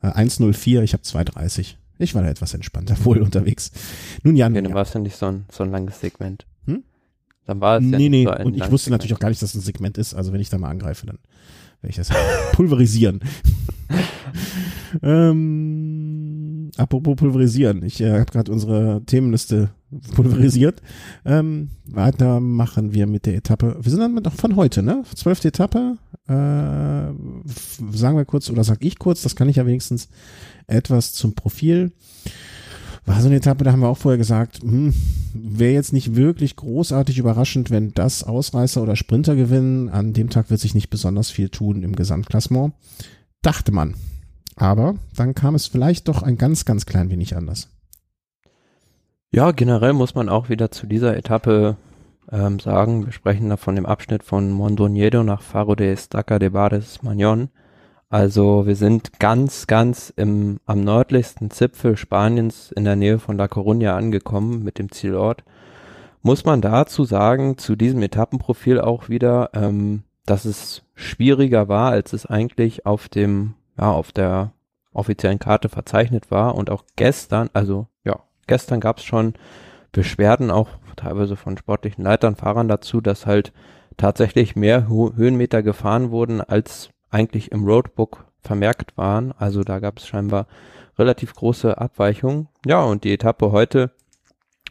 Äh, 0.02 0.08
104, 0.08 0.82
ich 0.82 0.92
habe 0.92 1.02
230. 1.02 1.78
Ich 1.98 2.14
war 2.14 2.22
da 2.22 2.28
etwas 2.28 2.52
entspannter 2.54 2.96
wohl 3.04 3.18
unterwegs. 3.22 3.70
Nun 4.22 4.36
ja, 4.36 4.46
Ja, 4.46 4.50
nun 4.50 4.64
dann 4.64 4.70
ja. 4.70 4.74
war 4.74 4.82
es 4.82 4.92
ja 4.92 5.00
nicht 5.00 5.16
so 5.16 5.26
ein, 5.26 5.44
so 5.50 5.62
ein 5.62 5.70
langes 5.70 6.00
Segment. 6.00 6.46
Hm? 6.66 6.82
Dann 7.46 7.60
war 7.60 7.78
es 7.78 7.84
ja 7.84 7.90
Nee, 7.90 8.08
nicht 8.08 8.10
nee, 8.10 8.24
so 8.24 8.30
ein 8.30 8.46
und 8.46 8.56
ich 8.56 8.70
wusste 8.70 8.90
natürlich 8.90 9.12
auch 9.12 9.16
Segment. 9.16 9.20
gar 9.20 9.28
nicht, 9.30 9.42
dass 9.42 9.50
es 9.50 9.56
ein 9.56 9.64
Segment 9.64 9.98
ist. 9.98 10.14
Also 10.14 10.32
wenn 10.32 10.40
ich 10.40 10.50
da 10.50 10.58
mal 10.58 10.68
angreife, 10.70 11.06
dann 11.06 11.18
werde 11.80 11.90
ich 11.90 11.96
das 11.96 12.08
pulverisieren. 12.52 13.20
ähm, 15.02 16.70
apropos 16.76 17.16
pulverisieren. 17.16 17.82
Ich 17.82 18.00
äh, 18.00 18.12
habe 18.12 18.30
gerade 18.30 18.52
unsere 18.52 19.02
Themenliste 19.06 19.70
pulverisiert. 20.14 20.82
Ähm, 21.24 21.70
weiter 21.84 22.40
machen 22.40 22.94
wir 22.94 23.06
mit 23.06 23.26
der 23.26 23.36
Etappe. 23.36 23.76
Wir 23.80 23.90
sind 23.90 24.00
dann 24.00 24.14
mit, 24.14 24.26
von 24.28 24.56
heute, 24.56 24.82
ne? 24.82 25.02
Zwölfte 25.14 25.48
Etappe. 25.48 25.98
Äh, 26.26 26.32
sagen 26.32 28.16
wir 28.16 28.24
kurz, 28.24 28.48
oder 28.50 28.64
sag 28.64 28.84
ich 28.84 28.98
kurz, 28.98 29.22
das 29.22 29.36
kann 29.36 29.48
ich 29.48 29.56
ja 29.56 29.66
wenigstens 29.66 30.08
etwas 30.66 31.12
zum 31.12 31.34
Profil. 31.34 31.92
War 33.04 33.20
so 33.20 33.26
eine 33.26 33.36
Etappe, 33.36 33.64
da 33.64 33.72
haben 33.72 33.80
wir 33.80 33.88
auch 33.88 33.98
vorher 33.98 34.18
gesagt, 34.18 34.62
hm, 34.62 34.94
wäre 35.34 35.72
jetzt 35.72 35.92
nicht 35.92 36.14
wirklich 36.14 36.54
großartig 36.54 37.18
überraschend, 37.18 37.70
wenn 37.70 37.92
das 37.92 38.22
Ausreißer 38.22 38.80
oder 38.80 38.94
Sprinter 38.94 39.34
gewinnen. 39.34 39.88
An 39.88 40.12
dem 40.12 40.30
Tag 40.30 40.50
wird 40.50 40.60
sich 40.60 40.74
nicht 40.74 40.88
besonders 40.88 41.30
viel 41.30 41.48
tun 41.48 41.82
im 41.82 41.96
Gesamtklassement. 41.96 42.74
Dachte 43.42 43.72
man. 43.72 43.94
Aber 44.56 44.94
dann 45.16 45.34
kam 45.34 45.54
es 45.54 45.66
vielleicht 45.66 46.08
doch 46.08 46.22
ein 46.22 46.38
ganz, 46.38 46.64
ganz 46.64 46.86
klein 46.86 47.10
wenig 47.10 47.36
anders. 47.36 47.68
Ja, 49.30 49.50
generell 49.50 49.94
muss 49.94 50.14
man 50.14 50.28
auch 50.28 50.48
wieder 50.48 50.70
zu 50.70 50.86
dieser 50.86 51.16
Etappe 51.16 51.76
ähm, 52.30 52.60
sagen, 52.60 53.06
wir 53.06 53.12
sprechen 53.12 53.48
da 53.48 53.56
von 53.56 53.74
dem 53.74 53.86
Abschnitt 53.86 54.22
von 54.22 54.52
Mondoñedo 54.52 55.22
nach 55.22 55.42
Faro 55.42 55.74
de 55.74 55.92
Estaca 55.92 56.38
de 56.38 56.50
Bares 56.50 57.02
Magnon. 57.02 57.48
Also 58.08 58.66
wir 58.66 58.76
sind 58.76 59.18
ganz, 59.18 59.66
ganz 59.66 60.12
im, 60.14 60.60
am 60.66 60.84
nördlichsten 60.84 61.50
Zipfel 61.50 61.96
Spaniens 61.96 62.70
in 62.70 62.84
der 62.84 62.94
Nähe 62.94 63.18
von 63.18 63.38
La 63.38 63.46
Coruña 63.46 63.96
angekommen 63.96 64.62
mit 64.62 64.78
dem 64.78 64.92
Zielort. 64.92 65.44
Muss 66.20 66.44
man 66.44 66.60
dazu 66.60 67.04
sagen, 67.04 67.56
zu 67.56 67.74
diesem 67.74 68.02
Etappenprofil 68.02 68.80
auch 68.80 69.08
wieder, 69.08 69.50
ähm, 69.54 70.02
dass 70.26 70.44
es 70.44 70.82
schwieriger 70.94 71.68
war, 71.68 71.90
als 71.90 72.12
es 72.12 72.26
eigentlich 72.26 72.86
auf 72.86 73.08
dem, 73.08 73.54
ja, 73.78 73.90
auf 73.90 74.12
der 74.12 74.52
offiziellen 74.92 75.38
Karte 75.38 75.68
verzeichnet 75.68 76.30
war 76.30 76.54
und 76.54 76.70
auch 76.70 76.84
gestern, 76.96 77.50
also 77.52 77.88
ja, 78.04 78.20
gestern 78.46 78.80
gab 78.80 78.98
es 78.98 79.04
schon 79.04 79.34
Beschwerden 79.90 80.50
auch 80.50 80.68
teilweise 80.96 81.36
von 81.36 81.56
sportlichen 81.56 82.04
Leitern, 82.04 82.36
Fahrern 82.36 82.68
dazu, 82.68 83.00
dass 83.00 83.26
halt 83.26 83.52
tatsächlich 83.96 84.56
mehr 84.56 84.88
Ho 84.88 85.12
Höhenmeter 85.14 85.62
gefahren 85.62 86.10
wurden, 86.10 86.40
als 86.40 86.90
eigentlich 87.10 87.52
im 87.52 87.64
Roadbook 87.64 88.26
vermerkt 88.40 88.96
waren. 88.96 89.32
Also 89.38 89.62
da 89.62 89.78
gab 89.78 89.98
es 89.98 90.06
scheinbar 90.06 90.46
relativ 90.98 91.34
große 91.34 91.78
Abweichungen. 91.78 92.48
Ja, 92.66 92.82
und 92.82 93.04
die 93.04 93.12
Etappe 93.12 93.52
heute 93.52 93.90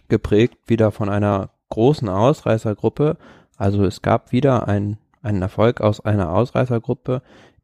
geprägt 0.10 0.58
wieder 0.68 0.92
von 0.92 1.10
einer 1.10 1.50
großen 1.70 2.10
Ausreißergruppe. 2.10 3.18
Also 3.58 3.86
es 3.86 4.02
gab 4.02 4.32
wieder 4.32 4.68
ein, 4.68 4.98
einen 5.22 5.42
Erfolg 5.42 5.82
aus 5.82 6.00
einer 6.00 6.34
Ausreißergruppe. 6.34 7.22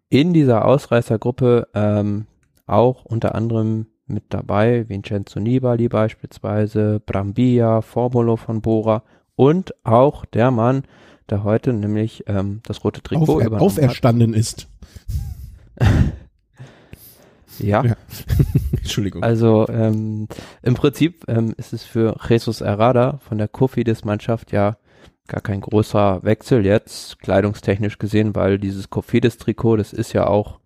In 0.10 0.34
dieser 0.34 0.66
Ausreißergruppe 0.66 1.68
ähm, 1.74 2.28
auch 2.66 3.06
unter 3.06 3.36
anderem 3.36 3.88
mit 4.06 4.26
dabei 4.30 4.88
Vincenzo 4.88 5.40
Nibali 5.40 5.90
beispielsweise, 5.90 7.02
Brambilla, 7.06 7.82
Formulo 7.82 8.38
von 8.38 8.62
Bora 8.62 9.04
und 9.36 9.74
auch 9.86 10.26
der 10.26 10.52
Mann, 10.52 10.84
der 11.30 11.44
heute 11.44 11.74
nämlich 11.74 12.24
ähm, 12.28 12.62
das 12.64 12.84
rote 12.84 13.02
Trikot 13.02 13.24
Auf, 13.24 13.42
übernommen 13.42 13.62
auferstanden 13.62 14.34
ist. 14.34 14.68
hat. 15.80 15.88
Ja, 17.60 17.84
Ja. 17.84 17.96
Entschuldigung. 18.78 19.24
also 19.24 19.68
ähm, 19.68 20.28
im 20.62 20.74
Prinzip 20.76 21.24
ähm, 21.28 21.56
ist 21.58 21.74
es 21.74 21.84
für 21.84 22.16
Jesus 22.30 22.62
Herrada 22.62 23.20
von 23.28 23.40
der 23.40 23.48
Cofidis-Mannschaft 23.48 24.52
ja 24.52 24.78
gar 25.28 25.42
kein 25.42 25.62
großer 25.62 26.24
Wechsel 26.24 26.66
jetzt, 26.66 27.20
kleidungstechnisch 27.20 27.98
gesehen, 27.98 28.36
weil 28.36 28.60
dieses 28.60 28.90
Cofidis-Trikot, 28.90 29.78
das 29.78 29.94
ist 29.94 30.14
ja 30.14 30.28
auch 30.28 30.60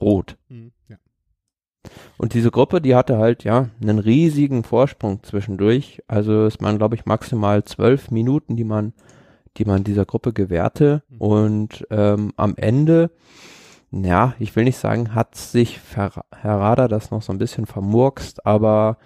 rot. 0.00 0.36
Hm, 0.48 0.72
ja. 0.88 0.96
Und 2.16 2.34
diese 2.34 2.50
Gruppe, 2.50 2.80
die 2.80 2.94
hatte 2.94 3.18
halt 3.18 3.44
ja 3.44 3.68
einen 3.80 3.98
riesigen 3.98 4.64
Vorsprung 4.64 5.22
zwischendurch. 5.22 6.02
Also 6.06 6.46
es 6.46 6.60
waren, 6.60 6.78
glaube 6.78 6.96
ich, 6.96 7.06
maximal 7.06 7.64
zwölf 7.64 8.10
Minuten, 8.10 8.56
die 8.56 8.64
man, 8.64 8.92
die 9.56 9.64
man 9.64 9.84
dieser 9.84 10.04
Gruppe 10.04 10.32
gewährte. 10.32 11.02
Mhm. 11.08 11.18
Und 11.18 11.86
ähm, 11.90 12.32
am 12.36 12.56
Ende, 12.56 13.10
ja, 13.90 14.34
ich 14.38 14.54
will 14.56 14.64
nicht 14.64 14.78
sagen, 14.78 15.14
hat 15.14 15.34
sich 15.36 15.80
Herr 15.94 16.24
Rader 16.42 16.88
das 16.88 17.10
noch 17.10 17.22
so 17.22 17.32
ein 17.32 17.38
bisschen 17.38 17.66
vermurkst, 17.66 18.44
aber 18.44 18.98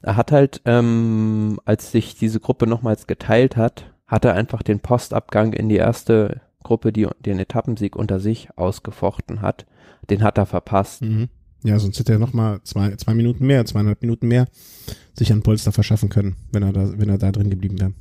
er 0.00 0.16
hat 0.16 0.32
halt, 0.32 0.62
ähm, 0.64 1.60
als 1.64 1.92
sich 1.92 2.16
diese 2.16 2.40
Gruppe 2.40 2.66
nochmals 2.66 3.06
geteilt 3.06 3.56
hat, 3.56 3.91
hat 4.12 4.26
er 4.26 4.34
einfach 4.34 4.62
den 4.62 4.80
Postabgang 4.80 5.54
in 5.54 5.70
die 5.70 5.76
erste 5.76 6.42
Gruppe, 6.62 6.92
die 6.92 7.08
den 7.20 7.38
Etappensieg 7.38 7.96
unter 7.96 8.20
sich 8.20 8.50
ausgefochten 8.56 9.40
hat. 9.40 9.64
Den 10.10 10.22
hat 10.22 10.36
er 10.36 10.44
verpasst. 10.44 11.00
Mhm. 11.00 11.30
Ja, 11.64 11.78
sonst 11.78 11.98
hätte 11.98 12.12
er 12.12 12.18
nochmal 12.18 12.60
zwei, 12.62 12.94
zwei 12.96 13.14
Minuten 13.14 13.46
mehr, 13.46 13.64
zweieinhalb 13.64 14.02
Minuten 14.02 14.28
mehr 14.28 14.48
sich 15.14 15.32
an 15.32 15.42
Polster 15.42 15.72
verschaffen 15.72 16.10
können, 16.10 16.36
wenn 16.52 16.62
er 16.62 16.74
da, 16.74 16.98
wenn 16.98 17.08
er 17.08 17.16
da 17.16 17.32
drin 17.32 17.48
geblieben 17.48 17.80
wäre. 17.80 17.94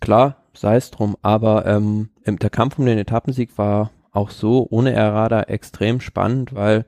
Klar, 0.00 0.38
sei 0.54 0.74
es 0.74 0.90
drum, 0.90 1.16
aber 1.22 1.66
ähm, 1.66 2.08
der 2.26 2.50
Kampf 2.50 2.76
um 2.76 2.86
den 2.86 2.98
Etappensieg 2.98 3.56
war 3.58 3.92
auch 4.10 4.30
so 4.30 4.66
ohne 4.70 4.92
Errada 4.92 5.42
extrem 5.42 6.00
spannend, 6.00 6.52
weil 6.52 6.84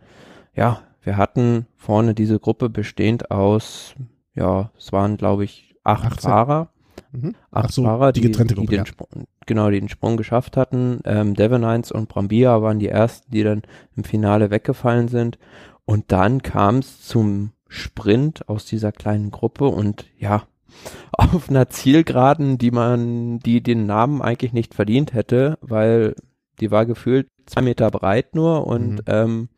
ja, 0.56 0.80
wir 1.02 1.16
hatten 1.16 1.66
vorne 1.76 2.14
diese 2.14 2.40
Gruppe 2.40 2.68
bestehend 2.68 3.30
aus, 3.30 3.94
ja, 4.34 4.72
es 4.76 4.90
waren 4.92 5.16
glaube 5.16 5.44
ich 5.44 5.76
acht 5.84 6.14
18. 6.14 6.30
Fahrer. 6.30 6.70
Mhm. 7.12 7.34
Acht 7.50 7.72
so, 7.72 7.84
Fahrer, 7.84 8.12
die, 8.12 8.20
die, 8.20 8.28
getrennte 8.28 8.54
Gruppe, 8.54 8.66
die 8.66 8.76
den 8.76 8.84
ja. 8.84 8.86
Sprung, 8.86 9.24
genau, 9.46 9.70
die 9.70 9.80
den 9.80 9.88
Sprung 9.88 10.16
geschafft 10.16 10.56
hatten. 10.56 11.00
Ähm, 11.04 11.34
Devon 11.34 11.68
Hines 11.68 11.92
und 11.92 12.08
Brambia 12.08 12.62
waren 12.62 12.78
die 12.78 12.88
ersten, 12.88 13.30
die 13.30 13.42
dann 13.42 13.62
im 13.96 14.04
Finale 14.04 14.50
weggefallen 14.50 15.08
sind. 15.08 15.38
Und 15.84 16.12
dann 16.12 16.42
kam 16.42 16.78
es 16.78 17.02
zum 17.02 17.52
Sprint 17.68 18.48
aus 18.48 18.64
dieser 18.64 18.92
kleinen 18.92 19.30
Gruppe 19.30 19.66
und 19.66 20.06
ja, 20.18 20.44
auf 21.12 21.48
einer 21.48 21.68
Zielgeraden, 21.68 22.58
die 22.58 22.70
man, 22.70 23.38
die 23.40 23.62
den 23.62 23.86
Namen 23.86 24.22
eigentlich 24.22 24.52
nicht 24.52 24.74
verdient 24.74 25.14
hätte, 25.14 25.58
weil 25.60 26.14
die 26.60 26.70
war 26.70 26.86
gefühlt 26.86 27.28
zwei 27.46 27.62
Meter 27.62 27.90
breit 27.90 28.34
nur 28.34 28.66
und 28.66 28.96
mhm. 28.96 29.02
ähm, 29.06 29.48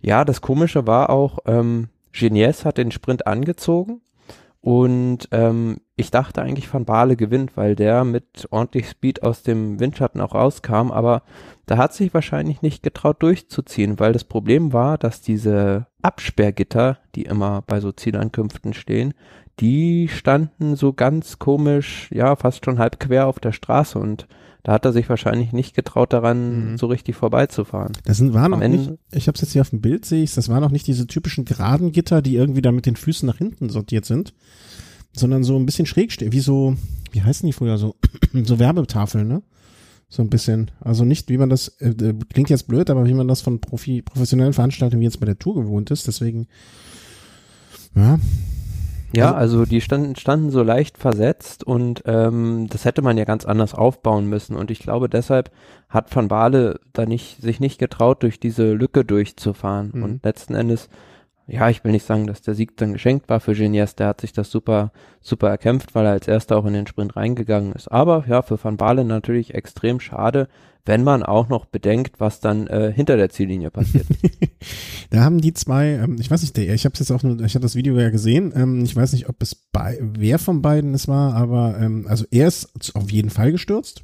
ja, 0.00 0.24
das 0.24 0.40
Komische 0.40 0.86
war 0.86 1.10
auch, 1.10 1.40
ähm, 1.46 1.88
Genies 2.12 2.64
hat 2.64 2.78
den 2.78 2.90
Sprint 2.90 3.26
angezogen 3.26 4.00
und 4.60 5.28
ähm, 5.30 5.78
ich 5.94 6.10
dachte 6.10 6.42
eigentlich 6.42 6.72
Van 6.72 6.84
Baale 6.84 7.16
gewinnt, 7.16 7.56
weil 7.56 7.76
der 7.76 8.04
mit 8.04 8.48
ordentlich 8.50 8.88
Speed 8.88 9.22
aus 9.22 9.42
dem 9.42 9.78
Windschatten 9.80 10.20
auch 10.20 10.34
rauskam, 10.34 10.90
aber 10.90 11.22
da 11.66 11.76
hat 11.76 11.94
sich 11.94 12.12
wahrscheinlich 12.12 12.62
nicht 12.62 12.82
getraut 12.82 13.22
durchzuziehen, 13.22 13.98
weil 14.00 14.12
das 14.12 14.24
Problem 14.24 14.72
war, 14.72 14.98
dass 14.98 15.20
diese 15.20 15.86
Absperrgitter, 16.02 16.98
die 17.14 17.22
immer 17.22 17.62
bei 17.66 17.80
so 17.80 17.92
Zielankünften 17.92 18.74
stehen, 18.74 19.14
die 19.60 20.08
standen 20.08 20.76
so 20.76 20.92
ganz 20.92 21.38
komisch, 21.38 22.08
ja, 22.12 22.36
fast 22.36 22.64
schon 22.64 22.78
halb 22.78 23.00
quer 23.00 23.26
auf 23.26 23.40
der 23.40 23.52
Straße. 23.52 23.98
Und 23.98 24.28
da 24.62 24.72
hat 24.72 24.84
er 24.84 24.92
sich 24.92 25.08
wahrscheinlich 25.08 25.52
nicht 25.52 25.74
getraut, 25.74 26.12
daran 26.12 26.72
mhm. 26.72 26.78
so 26.78 26.86
richtig 26.86 27.16
vorbeizufahren. 27.16 27.92
Das 28.04 28.16
sind, 28.18 28.34
waren 28.34 28.54
auch 28.54 28.58
nicht, 28.58 28.90
ich 29.12 29.28
habe 29.28 29.36
es 29.36 29.42
jetzt 29.42 29.52
hier 29.52 29.62
auf 29.62 29.70
dem 29.70 29.80
Bild, 29.80 30.04
sehe 30.04 30.22
ich, 30.22 30.34
das 30.34 30.48
waren 30.48 30.64
auch 30.64 30.70
nicht 30.70 30.86
diese 30.86 31.06
typischen 31.06 31.44
geraden 31.44 31.92
Gitter, 31.92 32.22
die 32.22 32.36
irgendwie 32.36 32.62
da 32.62 32.72
mit 32.72 32.86
den 32.86 32.96
Füßen 32.96 33.26
nach 33.26 33.38
hinten 33.38 33.68
sortiert 33.70 34.04
sind, 34.04 34.34
sondern 35.12 35.44
so 35.44 35.56
ein 35.56 35.66
bisschen 35.66 35.86
schräg 35.86 36.12
stehen, 36.12 36.32
wie 36.32 36.40
so, 36.40 36.76
wie 37.12 37.22
heißen 37.22 37.46
die 37.46 37.52
früher, 37.52 37.78
so, 37.78 37.94
so 38.44 38.58
Werbetafeln, 38.58 39.28
ne? 39.28 39.42
So 40.10 40.22
ein 40.22 40.30
bisschen. 40.30 40.70
Also 40.80 41.04
nicht, 41.04 41.28
wie 41.28 41.36
man 41.36 41.50
das, 41.50 41.68
äh, 41.80 41.90
äh, 41.90 42.14
klingt 42.32 42.48
jetzt 42.48 42.66
blöd, 42.66 42.88
aber 42.88 43.04
wie 43.04 43.12
man 43.12 43.28
das 43.28 43.42
von 43.42 43.60
Profi, 43.60 44.00
professionellen 44.00 44.54
Veranstaltungen 44.54 45.02
wie 45.02 45.04
jetzt 45.04 45.20
bei 45.20 45.26
der 45.26 45.38
Tour 45.38 45.56
gewohnt 45.56 45.90
ist. 45.90 46.06
Deswegen, 46.06 46.46
ja, 47.94 48.18
ja, 49.12 49.34
also, 49.34 49.58
also 49.60 49.70
die 49.70 49.80
standen, 49.80 50.16
standen 50.16 50.50
so 50.50 50.62
leicht 50.62 50.98
versetzt 50.98 51.64
und 51.64 52.02
ähm, 52.06 52.66
das 52.70 52.84
hätte 52.84 53.02
man 53.02 53.16
ja 53.16 53.24
ganz 53.24 53.44
anders 53.44 53.74
aufbauen 53.74 54.26
müssen. 54.26 54.56
Und 54.56 54.70
ich 54.70 54.80
glaube, 54.80 55.08
deshalb 55.08 55.50
hat 55.88 56.14
Van 56.14 56.28
Baale 56.28 56.80
da 56.92 57.06
nicht, 57.06 57.40
sich 57.40 57.60
nicht 57.60 57.78
getraut, 57.78 58.22
durch 58.22 58.38
diese 58.38 58.72
Lücke 58.72 59.04
durchzufahren. 59.04 59.92
Mhm. 59.94 60.02
Und 60.02 60.24
letzten 60.24 60.54
Endes, 60.54 60.88
ja, 61.48 61.70
ich 61.70 61.82
will 61.82 61.92
nicht 61.92 62.04
sagen, 62.04 62.26
dass 62.26 62.42
der 62.42 62.54
Sieg 62.54 62.76
dann 62.76 62.92
geschenkt 62.92 63.28
war 63.30 63.40
für 63.40 63.54
Genies, 63.54 63.94
der 63.94 64.08
hat 64.08 64.20
sich 64.20 64.34
das 64.34 64.50
super, 64.50 64.92
super 65.22 65.48
erkämpft, 65.48 65.94
weil 65.94 66.04
er 66.04 66.12
als 66.12 66.28
erster 66.28 66.58
auch 66.58 66.66
in 66.66 66.74
den 66.74 66.86
Sprint 66.86 67.16
reingegangen 67.16 67.72
ist. 67.72 67.88
Aber 67.88 68.24
ja, 68.28 68.42
für 68.42 68.62
Van 68.62 68.76
Baale 68.76 69.04
natürlich 69.04 69.54
extrem 69.54 69.98
schade, 69.98 70.48
wenn 70.84 71.04
man 71.04 71.22
auch 71.22 71.48
noch 71.48 71.64
bedenkt, 71.64 72.20
was 72.20 72.40
dann 72.40 72.66
äh, 72.66 72.92
hinter 72.94 73.16
der 73.16 73.30
Ziellinie 73.30 73.70
passiert. 73.70 74.06
da 75.10 75.20
haben 75.20 75.40
die 75.40 75.54
zwei, 75.54 75.92
ähm, 75.94 76.18
ich 76.20 76.30
weiß 76.30 76.42
nicht, 76.42 76.56
der, 76.56 76.74
ich 76.74 76.84
habe 76.84 76.94
jetzt 76.98 77.10
auch 77.10 77.22
nur, 77.22 77.40
ich 77.40 77.54
habe 77.54 77.62
das 77.62 77.74
Video 77.74 77.98
ja 77.98 78.10
gesehen, 78.10 78.52
ähm, 78.54 78.84
ich 78.84 78.94
weiß 78.94 79.14
nicht, 79.14 79.28
ob 79.30 79.42
es 79.42 79.54
bei, 79.54 79.98
wer 80.00 80.38
von 80.38 80.60
beiden 80.60 80.92
es 80.92 81.08
war, 81.08 81.34
aber 81.34 81.78
ähm, 81.80 82.06
also 82.08 82.26
er 82.30 82.46
ist 82.46 82.94
auf 82.94 83.10
jeden 83.10 83.30
Fall 83.30 83.52
gestürzt. 83.52 84.02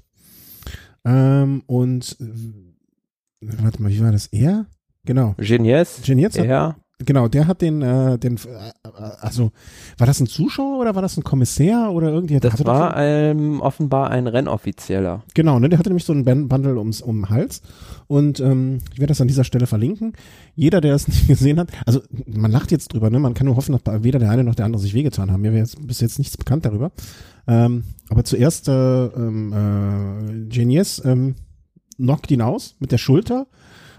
Ähm, 1.04 1.62
und 1.66 2.16
äh, 2.20 3.62
warte 3.62 3.82
mal, 3.82 3.90
wie 3.90 4.00
war 4.00 4.12
das? 4.12 4.28
Er? 4.28 4.64
Genau. 5.04 5.34
Genies. 5.36 6.00
Genies. 6.02 6.36
Er 6.36 6.76
Genau, 7.00 7.26
der 7.26 7.48
hat 7.48 7.60
den, 7.60 7.82
äh, 7.82 8.18
den, 8.18 8.36
äh, 8.36 8.88
also 9.20 9.50
war 9.98 10.06
das 10.06 10.20
ein 10.20 10.28
Zuschauer 10.28 10.78
oder 10.78 10.94
war 10.94 11.02
das 11.02 11.16
ein 11.16 11.24
Kommissär 11.24 11.90
oder 11.90 12.10
irgendwie? 12.10 12.38
Das 12.38 12.64
war 12.64 12.96
ähm, 12.96 13.60
offenbar 13.60 14.10
ein 14.10 14.28
Rennoffizieller. 14.28 15.24
Genau, 15.34 15.58
ne, 15.58 15.68
der 15.68 15.80
hatte 15.80 15.88
nämlich 15.88 16.04
so 16.04 16.12
einen 16.12 16.48
Bundle 16.48 16.78
ums 16.78 17.02
um 17.02 17.22
den 17.22 17.30
Hals 17.30 17.62
und 18.06 18.38
ähm, 18.38 18.78
ich 18.92 19.00
werde 19.00 19.10
das 19.10 19.20
an 19.20 19.26
dieser 19.26 19.42
Stelle 19.42 19.66
verlinken. 19.66 20.12
Jeder, 20.54 20.80
der 20.80 20.94
es 20.94 21.08
nicht 21.08 21.26
gesehen 21.26 21.58
hat, 21.58 21.70
also 21.84 22.00
man 22.26 22.52
lacht 22.52 22.70
jetzt 22.70 22.92
drüber, 22.92 23.10
ne, 23.10 23.18
man 23.18 23.34
kann 23.34 23.46
nur 23.46 23.56
hoffen, 23.56 23.76
dass 23.76 24.04
weder 24.04 24.20
der 24.20 24.30
eine 24.30 24.44
noch 24.44 24.54
der 24.54 24.66
andere 24.66 24.80
sich 24.80 24.94
wehgetan 24.94 25.32
haben. 25.32 25.40
Mir 25.40 25.50
wäre 25.50 25.62
jetzt 25.62 25.84
bis 25.84 26.00
jetzt 26.00 26.18
nichts 26.18 26.36
bekannt 26.36 26.64
darüber. 26.64 26.92
Ähm, 27.48 27.82
aber 28.08 28.22
zuerst 28.22 28.68
äh, 28.68 29.06
ähm, 29.06 29.52
äh, 29.52 30.48
Genies 30.48 31.02
ähm, 31.04 31.34
knockt 31.96 32.30
ihn 32.30 32.40
aus 32.40 32.76
mit 32.78 32.92
der 32.92 32.98
Schulter 32.98 33.48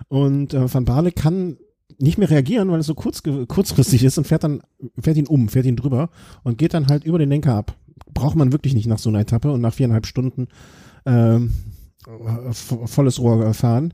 und 0.07 0.53
äh, 0.53 0.73
Van 0.73 0.85
Baale 0.85 1.11
kann 1.11 1.57
nicht 1.97 2.17
mehr 2.17 2.29
reagieren, 2.29 2.69
weil 2.71 2.79
es 2.79 2.87
so 2.87 2.95
kurz, 2.95 3.21
kurzfristig 3.47 4.03
ist 4.03 4.17
und 4.17 4.27
fährt 4.27 4.43
dann, 4.43 4.61
fährt 4.99 5.17
ihn 5.17 5.27
um, 5.27 5.49
fährt 5.49 5.65
ihn 5.65 5.75
drüber 5.75 6.09
und 6.43 6.57
geht 6.57 6.73
dann 6.73 6.87
halt 6.87 7.03
über 7.03 7.19
den 7.19 7.29
Lenker 7.29 7.55
ab. 7.55 7.75
Braucht 8.13 8.35
man 8.35 8.51
wirklich 8.51 8.73
nicht 8.73 8.87
nach 8.87 8.99
so 8.99 9.09
einer 9.09 9.19
Etappe 9.19 9.51
und 9.51 9.61
nach 9.61 9.73
viereinhalb 9.73 10.05
Stunden 10.05 10.47
ähm, 11.05 11.53
volles 12.85 13.19
Rohr 13.19 13.53
fahren. 13.53 13.93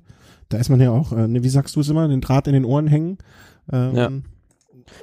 Da 0.49 0.57
ist 0.57 0.69
man 0.69 0.81
ja 0.81 0.91
auch, 0.91 1.11
äh, 1.13 1.27
ne, 1.27 1.43
wie 1.43 1.49
sagst 1.49 1.75
du 1.75 1.79
es 1.79 1.89
immer, 1.89 2.07
den 2.07 2.21
Draht 2.21 2.47
in 2.47 2.53
den 2.53 2.65
Ohren 2.65 2.87
hängen. 2.87 3.17
Ähm, 3.71 3.95
ja. 3.95 4.09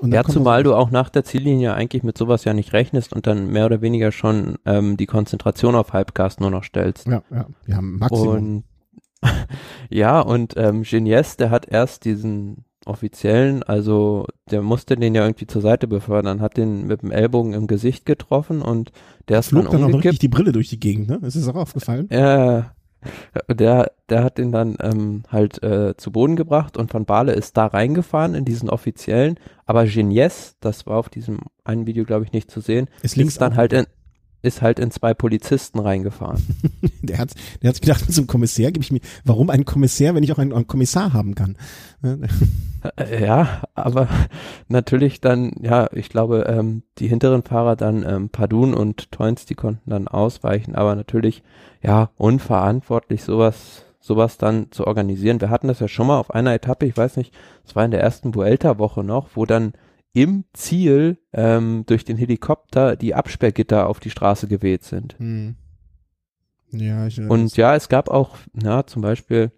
ja, 0.03 0.25
zumal 0.25 0.63
du 0.63 0.75
auch 0.75 0.91
nach 0.91 1.09
der 1.09 1.25
Ziellinie 1.25 1.75
eigentlich 1.75 2.03
mit 2.03 2.19
sowas 2.19 2.45
ja 2.45 2.53
nicht 2.53 2.73
rechnest 2.73 3.13
und 3.13 3.27
dann 3.27 3.51
mehr 3.51 3.67
oder 3.67 3.81
weniger 3.81 4.13
schon 4.13 4.57
ähm, 4.67 4.97
die 4.97 5.07
Konzentration 5.07 5.75
auf 5.75 5.93
Halbgas 5.93 6.39
nur 6.39 6.51
noch 6.51 6.65
stellst. 6.65 7.07
Ja, 7.07 7.23
ja, 7.31 7.47
wir 7.65 7.77
haben 7.77 7.99
Maximum. 7.99 8.29
Und 8.29 8.65
ja, 9.91 10.21
und 10.21 10.55
ähm, 10.57 10.83
Genies, 10.83 11.37
der 11.37 11.51
hat 11.51 11.67
erst 11.67 12.05
diesen 12.05 12.65
Offiziellen, 12.89 13.63
also 13.63 14.27
der 14.51 14.63
musste 14.63 14.97
den 14.97 15.15
ja 15.15 15.23
irgendwie 15.23 15.47
zur 15.47 15.63
Seite 15.63 15.87
befördern, 15.87 16.41
hat 16.41 16.57
den 16.57 16.87
mit 16.87 17.03
dem 17.03 17.11
Ellbogen 17.11 17.53
im 17.53 17.67
Gesicht 17.67 18.07
getroffen 18.07 18.63
und 18.63 18.93
der 19.29 19.41
ist 19.41 19.49
Flog 19.49 19.71
dann, 19.71 19.83
dann 19.83 19.95
auch 19.95 19.99
richtig 19.99 20.19
die 20.19 20.29
Brille 20.29 20.53
durch 20.53 20.69
die 20.69 20.81
Gegend, 20.81 21.09
ne? 21.09 21.21
Ist 21.23 21.37
das 21.37 21.49
auch 21.49 21.55
aufgefallen? 21.55 22.09
Ja, 22.11 22.73
der, 23.49 23.93
der 24.09 24.25
hat 24.25 24.39
den 24.39 24.51
dann 24.51 24.77
ähm, 24.81 25.23
halt 25.31 25.63
äh, 25.63 25.97
zu 25.97 26.11
Boden 26.11 26.37
gebracht 26.37 26.77
und 26.77 26.93
Van 26.93 27.05
Baale 27.05 27.33
ist 27.33 27.57
da 27.57 27.67
reingefahren 27.67 28.35
in 28.35 28.45
diesen 28.45 28.69
Offiziellen, 28.71 29.39
aber 29.67 29.87
Genies, 29.87 30.57
das 30.61 30.87
war 30.87 30.97
auf 30.97 31.09
diesem 31.09 31.39
einen 31.65 31.87
Video 31.87 32.05
glaube 32.05 32.25
ich 32.25 32.33
nicht 32.33 32.51
zu 32.51 32.61
sehen, 32.61 32.89
ist, 33.03 33.17
links 33.17 33.35
ist 33.35 33.41
dann 33.41 33.57
halt 33.57 33.73
in, 33.73 33.87
ist 34.43 34.63
halt 34.63 34.79
in 34.79 34.91
zwei 34.91 35.15
Polizisten 35.15 35.79
reingefahren. 35.81 36.43
der 37.03 37.19
hat, 37.19 37.35
der 37.63 37.69
hat 37.69 37.77
sich 37.77 37.83
gedacht, 37.83 38.13
zum 38.13 38.27
Kommissär 38.27 38.71
gebe 38.73 38.85
ich 38.85 38.93
mir, 38.93 39.01
warum 39.25 39.51
ein 39.51 39.65
Kommissär, 39.65 40.15
wenn 40.15 40.23
ich 40.23 40.33
auch 40.33 40.39
einen, 40.39 40.53
einen 40.53 40.67
Kommissar 40.67 41.13
haben 41.13 41.35
kann? 41.35 41.57
Äh, 42.97 43.25
ja, 43.25 43.63
aber 43.75 44.09
natürlich 44.69 45.21
dann, 45.21 45.51
ja, 45.61 45.89
ich 45.93 46.11
glaube, 46.11 46.47
ähm, 46.49 46.85
die 46.99 47.09
hinteren 47.09 47.43
Fahrer 47.43 47.75
dann, 47.75 48.05
ähm, 48.09 48.29
Padun 48.29 48.73
und 48.73 49.11
Toins, 49.11 49.47
die 49.47 49.57
konnten 49.57 49.91
dann 49.91 50.07
ausweichen, 50.07 50.77
aber 50.77 50.95
natürlich, 50.95 51.43
ja, 51.83 52.11
unverantwortlich 52.17 53.25
sowas, 53.25 53.85
sowas 53.99 54.39
dann 54.39 54.71
zu 54.71 54.87
organisieren. 54.87 55.41
Wir 55.41 55.51
hatten 55.51 55.67
das 55.67 55.81
ja 55.81 55.89
schon 55.89 56.07
mal 56.07 56.21
auf 56.21 56.31
einer 56.31 56.55
Etappe, 56.55 56.87
ich 56.87 56.97
weiß 56.97 57.17
nicht, 57.17 57.35
es 57.67 57.75
war 57.75 57.85
in 57.85 57.91
der 57.91 58.01
ersten 58.01 58.35
Vuelta-Woche 58.37 59.03
noch, 59.03 59.31
wo 59.35 59.45
dann 59.45 59.73
im 60.19 60.45
Ziel 60.53 61.19
ähm, 61.33 61.85
durch 61.87 62.05
den 62.05 62.17
Helikopter 62.17 62.97
die 62.97 63.15
Absperrgitter 63.15 63.87
auf 63.87 64.01
die 64.01 64.11
Straße 64.11 64.49
geweht 64.49 64.83
sind. 64.83 65.17
Hm. 65.19 65.55
Ja, 66.73 67.07
ich, 67.07 67.21
Und 67.21 67.57
ja, 67.57 67.77
es 67.77 67.89
gab 67.89 68.11
auch, 68.11 68.37
na, 68.53 68.85
zum 68.85 69.01
Beispiel 69.01 69.53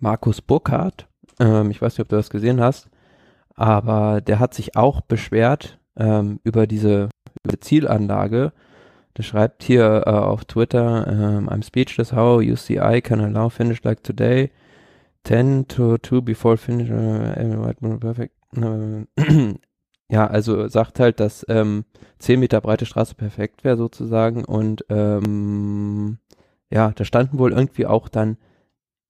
Markus 0.00 0.40
Burkhardt, 0.40 1.08
ähm, 1.38 1.70
ich 1.70 1.82
weiß 1.82 1.92
nicht, 1.92 2.00
ob 2.00 2.08
du 2.08 2.16
das 2.16 2.30
gesehen 2.30 2.60
hast, 2.60 2.88
aber 3.54 4.22
der 4.22 4.38
hat 4.38 4.54
sich 4.54 4.76
auch 4.76 5.02
beschwert 5.02 5.78
ähm, 5.96 6.40
über 6.42 6.66
diese 6.66 7.10
über 7.44 7.60
Zielanlage. 7.60 8.52
Der 9.16 9.22
schreibt 9.24 9.62
hier 9.62 10.04
äh, 10.06 10.10
auf 10.10 10.46
Twitter, 10.46 11.06
ähm, 11.06 11.50
I'm 11.50 11.64
speechless 11.64 12.12
how 12.12 12.40
UCI 12.40 13.02
can 13.02 13.20
allow 13.20 13.50
finish 13.50 13.82
like 13.82 14.02
today. 14.02 14.50
10 15.24 15.68
to 15.68 15.98
2 15.98 16.22
before 16.22 16.56
finish, 16.56 16.88
uh, 16.88 17.98
perfect. 17.98 18.32
Ja, 20.10 20.26
also 20.26 20.68
sagt 20.68 21.00
halt, 21.00 21.18
dass 21.18 21.44
ähm, 21.48 21.84
10 22.18 22.38
Meter 22.38 22.60
breite 22.60 22.86
Straße 22.86 23.14
perfekt 23.14 23.64
wäre 23.64 23.76
sozusagen 23.76 24.44
und 24.44 24.84
ähm, 24.88 26.18
ja, 26.70 26.92
da 26.92 27.04
standen 27.04 27.38
wohl 27.38 27.52
irgendwie 27.52 27.86
auch 27.86 28.08
dann 28.08 28.36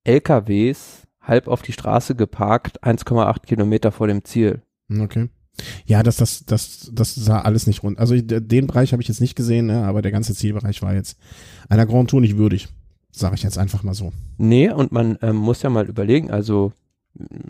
LKWs 0.05 1.07
halb 1.21 1.49
auf 1.49 1.63
die 1.63 1.73
Straße 1.73 2.15
geparkt, 2.15 2.83
1,8 2.83 3.47
Kilometer 3.47 3.93
vor 3.93 4.07
dem 4.07 4.25
Ziel. 4.25 4.63
Okay. 4.91 5.29
Ja, 5.87 6.03
das, 6.03 6.17
das, 6.17 6.45
das, 6.45 6.91
das 6.93 7.15
sah 7.15 7.41
alles 7.41 7.67
nicht 7.67 7.83
rund. 7.83 7.99
Also 7.99 8.15
den 8.21 8.67
Bereich 8.67 8.93
habe 8.93 9.03
ich 9.03 9.09
jetzt 9.09 9.21
nicht 9.21 9.37
gesehen, 9.37 9.67
ne, 9.67 9.85
aber 9.85 10.03
der 10.03 10.13
ganze 10.13 10.35
Zielbereich 10.35 10.83
war 10.83 10.95
jetzt 10.95 11.19
einer 11.69 11.87
Grand 11.87 12.11
Tour 12.11 12.21
nicht 12.21 12.37
würdig, 12.37 12.69
sage 13.11 13.35
ich 13.35 13.43
jetzt 13.43 13.59
einfach 13.59 13.83
mal 13.83 13.95
so. 13.95 14.13
Nee, 14.39 14.71
und 14.71 14.93
man 14.93 15.19
ähm, 15.23 15.37
muss 15.37 15.63
ja 15.63 15.71
mal 15.71 15.87
überlegen, 15.87 16.31
also 16.31 16.73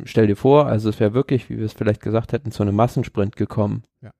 stell 0.05 0.27
dir 0.27 0.37
vor, 0.37 0.67
also 0.67 0.89
es 0.89 1.01
wäre 1.01 1.15
wirklich, 1.15 1.51
wie 1.51 1.59
wir 1.59 1.67
es 1.67 1.73
vielleicht 1.73 2.01
gesagt 2.01 2.33
hätten, 2.33 2.51
zu 2.51 2.63
einem 2.63 2.75
Massensprint 2.75 3.37
gekommen. 3.37 3.83
Ja. 4.03 4.11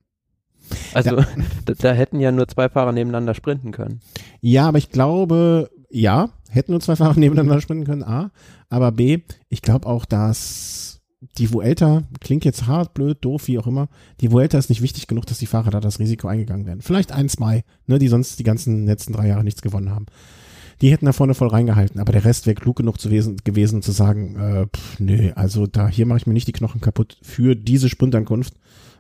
Also 0.95 1.17
ja. 1.17 1.27
Da, 1.65 1.75
da, 1.75 1.93
hätten 1.93 2.21
ja 2.21 2.33
nur 2.33 2.49
zwei 2.49 2.69
Fahrer 2.69 2.93
nebeneinander 2.93 3.35
sprinten 3.35 3.73
können. 3.73 4.01
Ja, 4.41 4.69
aber 4.69 4.79
ich 4.79 4.91
glaube, 4.91 5.71
ja, 5.91 6.31
hätten 6.49 6.73
nur 6.73 6.81
zwei 6.81 6.97
Fahrer 6.97 7.15
nebeneinander 7.19 7.61
sprinten 7.61 7.87
können, 7.87 8.03
A. 8.03 8.31
Aber 8.69 8.93
B, 8.93 9.21
ich 9.49 9.63
glaube 9.63 9.87
auch, 9.87 10.05
dass 10.05 11.01
die 11.39 11.53
Vuelta, 11.53 12.03
klingt 12.21 12.45
jetzt 12.45 12.67
hart, 12.67 12.95
blöd, 12.95 13.19
doof, 13.21 13.49
wie 13.49 13.59
auch 13.59 13.67
immer, 13.67 13.89
die 14.21 14.31
Vuelta 14.31 14.59
ist 14.59 14.69
nicht 14.69 14.83
wichtig 14.83 15.07
genug, 15.07 15.27
dass 15.27 15.39
die 15.39 15.47
Fahrer 15.47 15.71
da 15.71 15.81
das 15.81 15.99
Risiko 15.99 16.29
eingegangen 16.29 16.67
werden. 16.67 16.83
Vielleicht 16.83 17.13
ein, 17.13 17.29
zwei, 17.29 17.65
ne, 17.87 17.99
die 17.99 18.09
sonst 18.09 18.39
die 18.39 18.45
ganzen 18.45 18.87
letzten 18.87 19.13
drei 19.13 19.29
Jahre 19.29 19.45
nichts 19.45 19.63
gewonnen 19.63 19.91
haben. 19.91 20.07
Die 20.81 20.91
hätten 20.91 21.07
da 21.07 21.13
vorne 21.13 21.35
voll 21.35 21.49
reingehalten, 21.49 22.01
aber 22.01 22.13
der 22.13 22.25
Rest 22.25 22.47
wäre 22.47 22.55
klug 22.55 22.77
genug 22.77 23.01
zu 23.01 23.11
wesen, 23.11 23.39
gewesen, 23.45 23.83
zu 23.83 23.93
sagen, 23.93 24.37
äh, 24.37 24.67
pff, 24.67 25.01
nö, 25.01 25.33
also 25.35 25.67
da 25.67 25.89
hier 25.89 26.07
mache 26.07 26.19
ich 26.19 26.27
mir 26.27 26.35
nicht 26.35 26.49
die 26.49 26.53
Knochen 26.53 26.81
kaputt 26.81 27.19
für 27.23 27.55
diese 27.55 27.89
Sprintankunft. 27.89 28.55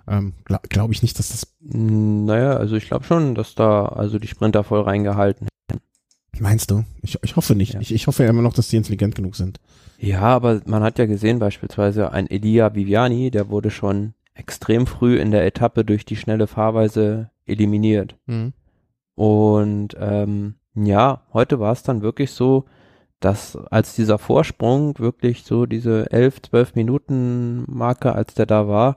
Ähm, 0.08 0.34
Glaube 0.44 0.68
glaub 0.68 0.90
ich 0.92 1.02
nicht, 1.02 1.18
dass 1.18 1.28
das. 1.28 1.54
Naja, 1.60 2.56
also 2.56 2.76
ich 2.76 2.86
glaube 2.86 3.04
schon, 3.04 3.34
dass 3.34 3.54
da 3.54 3.86
also 3.86 4.18
die 4.18 4.28
Sprinter 4.28 4.64
voll 4.64 4.82
reingehalten 4.82 5.48
hätten. 5.70 5.82
Meinst 6.38 6.70
du? 6.70 6.84
Ich, 7.02 7.18
ich 7.22 7.36
hoffe 7.36 7.54
nicht. 7.54 7.74
Ja. 7.74 7.80
Ich, 7.80 7.92
ich 7.92 8.06
hoffe 8.06 8.22
ja 8.22 8.30
immer 8.30 8.42
noch, 8.42 8.54
dass 8.54 8.68
die 8.68 8.76
intelligent 8.76 9.14
genug 9.14 9.36
sind. 9.36 9.58
Ja, 9.98 10.20
aber 10.20 10.60
man 10.66 10.82
hat 10.82 10.98
ja 10.98 11.06
gesehen, 11.06 11.38
beispielsweise 11.38 12.12
ein 12.12 12.28
Elia 12.28 12.74
Viviani, 12.74 13.30
der 13.30 13.48
wurde 13.48 13.70
schon 13.70 14.14
extrem 14.34 14.86
früh 14.86 15.18
in 15.18 15.30
der 15.30 15.46
Etappe 15.46 15.84
durch 15.84 16.04
die 16.04 16.16
schnelle 16.16 16.46
Fahrweise 16.46 17.30
eliminiert. 17.46 18.16
Mhm. 18.26 18.52
Und 19.14 19.96
ähm, 19.98 20.56
ja, 20.76 21.22
heute 21.32 21.58
war 21.58 21.72
es 21.72 21.82
dann 21.82 22.02
wirklich 22.02 22.32
so, 22.32 22.64
dass 23.20 23.56
als 23.56 23.94
dieser 23.94 24.18
Vorsprung 24.18 24.98
wirklich 24.98 25.44
so 25.44 25.66
diese 25.66 26.10
elf, 26.10 26.42
zwölf 26.42 26.74
Minuten 26.74 27.64
Marke, 27.66 28.14
als 28.14 28.34
der 28.34 28.46
da 28.46 28.68
war, 28.68 28.96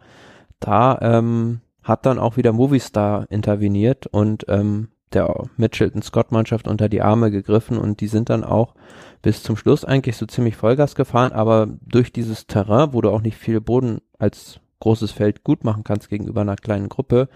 da 0.60 1.00
ähm, 1.02 1.62
hat 1.84 2.06
dann 2.06 2.20
auch 2.20 2.38
wieder 2.38 2.52
Movistar 2.52 3.26
interveniert 3.32 4.08
und 4.08 4.46
ähm, 4.50 4.90
der 5.14 5.46
Mitchelton 5.58 6.02
Scott 6.02 6.32
Mannschaft 6.32 6.68
unter 6.68 6.90
die 6.90 7.02
Arme 7.02 7.32
gegriffen 7.32 7.78
und 7.78 8.02
die 8.02 8.08
sind 8.08 8.30
dann 8.30 8.44
auch 8.44 8.76
bis 9.22 9.42
zum 9.42 9.58
Schluss 9.58 9.84
eigentlich 9.84 10.18
so 10.18 10.26
ziemlich 10.26 10.56
Vollgas 10.56 10.96
gefahren, 10.96 11.32
aber 11.32 11.68
durch 11.82 12.12
dieses 12.12 12.48
Terrain, 12.48 12.94
wo 12.94 13.02
du 13.02 13.10
auch 13.10 13.22
nicht 13.22 13.38
viel 13.38 13.60
Boden 13.60 14.02
als 14.18 14.60
großes 14.82 15.12
Feld 15.12 15.44
gut 15.44 15.64
machen 15.64 15.84
kannst 15.84 16.10
gegenüber 16.10 16.42
einer 16.42 16.56
kleinen 16.56 16.90
Gruppe, 16.90 17.28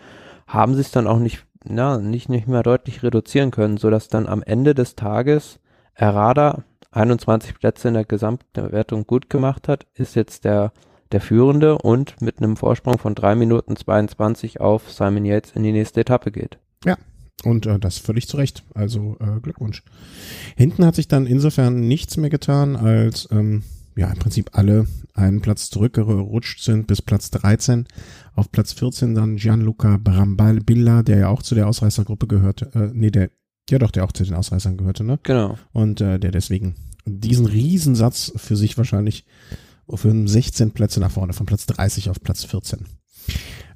haben 0.48 0.76
sie 0.76 0.82
es 0.82 0.92
dann 0.92 1.08
auch 1.08 1.20
nicht, 1.20 1.46
na, 1.66 1.98
nicht, 1.98 2.30
nicht 2.30 2.48
mehr 2.48 2.64
deutlich 2.64 3.04
reduzieren 3.04 3.52
können, 3.52 3.78
so 3.78 3.90
dass 3.90 4.08
dann 4.08 4.28
am 4.28 4.44
Ende 4.44 4.76
des 4.76 4.96
Tages 4.96 5.60
Errada 5.94 6.64
21 6.92 7.56
Plätze 7.56 7.88
in 7.88 7.96
der 7.96 8.06
Gesamtwertung 8.06 9.08
gut 9.08 9.30
gemacht 9.30 9.68
hat, 9.68 9.88
ist 9.94 10.16
jetzt 10.16 10.46
der, 10.46 10.72
der 11.12 11.22
Führende 11.22 11.78
und 11.78 12.22
mit 12.22 12.38
einem 12.38 12.56
Vorsprung 12.56 12.98
von 12.98 13.16
drei 13.16 13.36
Minuten 13.36 13.76
22 13.76 14.62
auf 14.62 14.92
Simon 14.92 15.26
Yates 15.26 15.52
in 15.56 15.64
die 15.64 15.72
nächste 15.72 16.02
Etappe 16.02 16.32
geht. 16.32 16.60
Ja, 16.86 16.98
und 17.44 17.66
äh, 17.66 17.80
das 17.80 17.98
völlig 17.98 18.28
zu 18.28 18.38
Recht. 18.38 18.64
Also 18.74 19.18
äh, 19.20 19.40
Glückwunsch. 19.40 19.84
Hinten 20.56 20.86
hat 20.86 20.96
sich 20.96 21.08
dann 21.08 21.26
insofern 21.26 21.88
nichts 21.88 22.18
mehr 22.18 22.30
getan, 22.30 22.76
als 22.76 23.28
ähm, 23.32 23.64
ja 23.96 24.08
im 24.08 24.20
Prinzip 24.20 24.52
alle 24.54 24.88
einen 25.14 25.42
Platz 25.42 25.70
zurückgerutscht 25.70 26.62
sind 26.62 26.88
bis 26.88 27.02
Platz 27.02 27.30
13. 27.32 27.88
Auf 28.36 28.52
Platz 28.52 28.74
14 28.74 29.14
dann 29.16 29.36
Gianluca 29.36 29.98
Brambilla, 29.98 31.04
der 31.04 31.18
ja 31.18 31.28
auch 31.30 31.44
zu 31.44 31.56
der 31.56 31.68
Ausreißergruppe 31.68 32.28
gehörte. 32.28 32.72
Äh, 32.74 32.90
nee, 32.94 33.12
der, 33.12 33.30
ja 33.70 33.80
doch, 33.80 33.92
der 33.92 34.04
auch 34.04 34.12
zu 34.12 34.24
den 34.24 34.34
Ausreißern 34.34 34.78
gehörte, 34.78 35.04
ne? 35.04 35.20
Genau. 35.24 35.58
Und 35.72 36.02
äh, 36.02 36.20
der 36.20 36.32
deswegen 36.32 36.76
diesen 37.06 37.46
Riesensatz 37.46 38.32
für 38.36 38.56
sich 38.56 38.78
wahrscheinlich 38.78 39.26
für 39.94 40.28
16 40.28 40.72
Plätze 40.72 41.00
nach 41.00 41.12
vorne, 41.12 41.34
von 41.34 41.46
Platz 41.46 41.66
30 41.66 42.10
auf 42.10 42.22
Platz 42.22 42.44
14. 42.46 42.86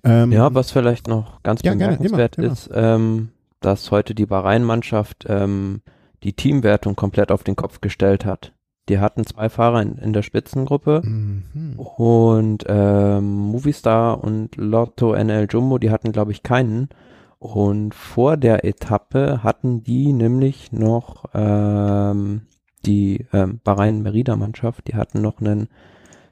Ähm, 0.03 0.31
ja, 0.31 0.53
was 0.53 0.71
vielleicht 0.71 1.07
noch 1.07 1.43
ganz 1.43 1.61
ja, 1.63 1.73
bemerkenswert 1.73 2.35
gerne, 2.35 2.47
immer, 2.47 2.53
ist, 2.53 2.69
ähm, 2.73 3.29
dass 3.59 3.91
heute 3.91 4.15
die 4.15 4.25
Bahrain-Mannschaft 4.25 5.25
ähm, 5.27 5.81
die 6.23 6.33
Teamwertung 6.33 6.95
komplett 6.95 7.31
auf 7.31 7.43
den 7.43 7.55
Kopf 7.55 7.81
gestellt 7.81 8.25
hat. 8.25 8.53
Die 8.89 8.99
hatten 8.99 9.25
zwei 9.25 9.49
Fahrer 9.49 9.81
in, 9.81 9.97
in 9.97 10.13
der 10.13 10.21
Spitzengruppe 10.21 11.01
mhm. 11.03 11.77
und 11.77 12.63
ähm, 12.67 13.29
Movistar 13.29 14.23
und 14.23 14.55
Lotto 14.55 15.13
NL 15.13 15.47
Jumbo, 15.49 15.77
die 15.77 15.91
hatten 15.91 16.11
glaube 16.11 16.31
ich 16.31 16.43
keinen. 16.43 16.89
Und 17.39 17.93
vor 17.93 18.37
der 18.37 18.65
Etappe 18.65 19.43
hatten 19.43 19.83
die 19.83 20.11
nämlich 20.11 20.71
noch 20.71 21.25
ähm, 21.33 22.41
die 22.85 23.25
ähm, 23.31 23.59
Bahrain-Merida-Mannschaft, 23.63 24.87
die 24.87 24.95
hatten 24.95 25.21
noch 25.21 25.39
einen 25.39 25.67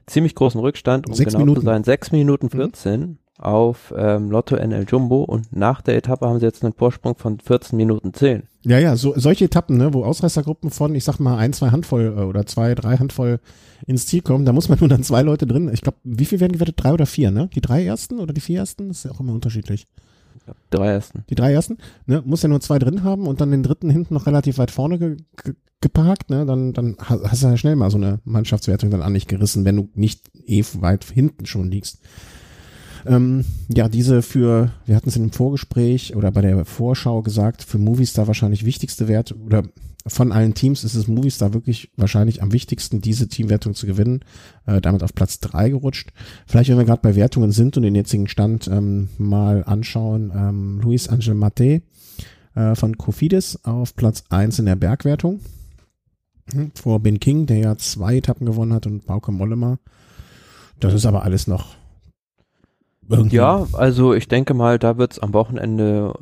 ziemlich 0.06 0.34
großen 0.34 0.60
Rückstand, 0.60 1.06
um 1.06 1.14
sechs 1.14 1.32
genau 1.32 1.44
Minuten. 1.44 1.60
zu 1.60 1.66
sein, 1.66 1.84
sechs 1.84 2.10
Minuten 2.10 2.50
14. 2.50 3.00
Mhm 3.00 3.18
auf 3.38 3.92
ähm, 3.96 4.30
Lotto 4.30 4.56
NL 4.56 4.86
Jumbo 4.88 5.22
und 5.22 5.54
nach 5.54 5.82
der 5.82 5.96
Etappe 5.96 6.26
haben 6.26 6.38
sie 6.38 6.46
jetzt 6.46 6.64
einen 6.64 6.72
Vorsprung 6.72 7.16
von 7.16 7.38
14 7.38 7.76
Minuten 7.76 8.14
10. 8.14 8.44
Ja, 8.64 8.78
ja, 8.78 8.96
so, 8.96 9.14
solche 9.16 9.44
Etappen, 9.44 9.76
ne, 9.76 9.94
wo 9.94 10.04
Ausreißergruppen 10.04 10.70
von, 10.70 10.94
ich 10.94 11.04
sag 11.04 11.20
mal, 11.20 11.36
ein, 11.36 11.52
zwei 11.52 11.70
Handvoll 11.70 12.14
äh, 12.16 12.22
oder 12.22 12.46
zwei, 12.46 12.74
drei 12.74 12.96
Handvoll 12.96 13.38
ins 13.86 14.06
Ziel 14.06 14.22
kommen, 14.22 14.44
da 14.44 14.52
muss 14.52 14.68
man 14.68 14.78
nur 14.80 14.88
dann 14.88 15.02
zwei 15.02 15.22
Leute 15.22 15.46
drin. 15.46 15.70
Ich 15.72 15.82
glaube, 15.82 15.98
wie 16.02 16.24
viel 16.24 16.40
werden 16.40 16.52
gewertet? 16.52 16.76
Drei 16.78 16.92
oder 16.92 17.06
vier, 17.06 17.30
ne? 17.30 17.48
Die 17.54 17.60
drei 17.60 17.84
ersten 17.84 18.18
oder 18.18 18.32
die 18.32 18.40
vier 18.40 18.60
ersten? 18.60 18.88
Das 18.88 18.98
ist 18.98 19.04
ja 19.04 19.10
auch 19.12 19.20
immer 19.20 19.34
unterschiedlich. 19.34 19.86
drei 20.70 20.88
ersten. 20.88 21.24
Die 21.30 21.34
drei 21.34 21.52
ersten, 21.52 21.78
ne? 22.06 22.22
Muss 22.24 22.42
ja 22.42 22.48
nur 22.48 22.60
zwei 22.60 22.78
drin 22.78 23.04
haben 23.04 23.26
und 23.28 23.40
dann 23.40 23.50
den 23.50 23.62
dritten 23.62 23.90
hinten 23.90 24.14
noch 24.14 24.26
relativ 24.26 24.58
weit 24.58 24.70
vorne 24.70 24.98
ge 24.98 25.16
ge 25.42 25.54
geparkt, 25.80 26.30
ne? 26.30 26.46
Dann, 26.46 26.72
dann 26.72 26.96
hast 26.98 27.42
du 27.42 27.48
ja 27.48 27.56
schnell 27.56 27.76
mal 27.76 27.90
so 27.90 27.98
eine 27.98 28.18
Mannschaftswertung 28.24 28.90
dann 28.90 29.02
an 29.02 29.14
dich 29.14 29.26
gerissen, 29.26 29.64
wenn 29.64 29.76
du 29.76 29.90
nicht 29.94 30.22
eh 30.46 30.64
weit 30.80 31.04
hinten 31.04 31.46
schon 31.46 31.70
liegst. 31.70 32.00
Ähm, 33.08 33.44
ja, 33.68 33.88
diese 33.88 34.22
für, 34.22 34.72
wir 34.84 34.96
hatten 34.96 35.08
es 35.08 35.16
in 35.16 35.22
dem 35.22 35.32
Vorgespräch 35.32 36.14
oder 36.16 36.30
bei 36.30 36.40
der 36.40 36.64
Vorschau 36.64 37.22
gesagt, 37.22 37.62
für 37.62 37.78
Movistar 37.78 38.26
wahrscheinlich 38.26 38.64
wichtigste 38.64 39.08
Wert 39.08 39.34
oder 39.44 39.64
von 40.06 40.30
allen 40.30 40.54
Teams 40.54 40.84
ist 40.84 40.94
es 40.94 41.08
Movistar 41.08 41.52
wirklich 41.52 41.90
wahrscheinlich 41.96 42.40
am 42.40 42.52
wichtigsten, 42.52 43.00
diese 43.00 43.28
Teamwertung 43.28 43.74
zu 43.74 43.86
gewinnen. 43.86 44.20
Äh, 44.64 44.80
damit 44.80 45.02
auf 45.02 45.14
Platz 45.14 45.40
drei 45.40 45.70
gerutscht. 45.70 46.12
Vielleicht, 46.46 46.70
wenn 46.70 46.78
wir 46.78 46.84
gerade 46.84 47.02
bei 47.02 47.16
Wertungen 47.16 47.50
sind 47.50 47.76
und 47.76 47.82
den 47.82 47.94
jetzigen 47.94 48.28
Stand 48.28 48.68
ähm, 48.68 49.08
mal 49.18 49.64
anschauen, 49.64 50.32
ähm, 50.34 50.80
Luis 50.80 51.08
Angel 51.08 51.34
Mate 51.34 51.82
äh, 52.54 52.74
von 52.74 52.96
Cofidis 52.96 53.58
auf 53.64 53.96
Platz 53.96 54.24
eins 54.30 54.58
in 54.58 54.66
der 54.66 54.76
Bergwertung. 54.76 55.40
Hm, 56.52 56.70
vor 56.74 57.00
Ben 57.00 57.18
King, 57.18 57.46
der 57.46 57.58
ja 57.58 57.76
zwei 57.76 58.16
Etappen 58.18 58.46
gewonnen 58.46 58.72
hat 58.72 58.86
und 58.86 59.06
Bauke 59.06 59.32
Mollema. 59.32 59.78
Das 60.78 60.94
ist 60.94 61.06
aber 61.06 61.24
alles 61.24 61.48
noch 61.48 61.74
irgendwie. 63.08 63.36
Ja, 63.36 63.66
also 63.72 64.14
ich 64.14 64.28
denke 64.28 64.54
mal, 64.54 64.78
da 64.78 64.98
wird 64.98 65.12
es 65.12 65.18
am 65.18 65.32
Wochenende 65.34 66.14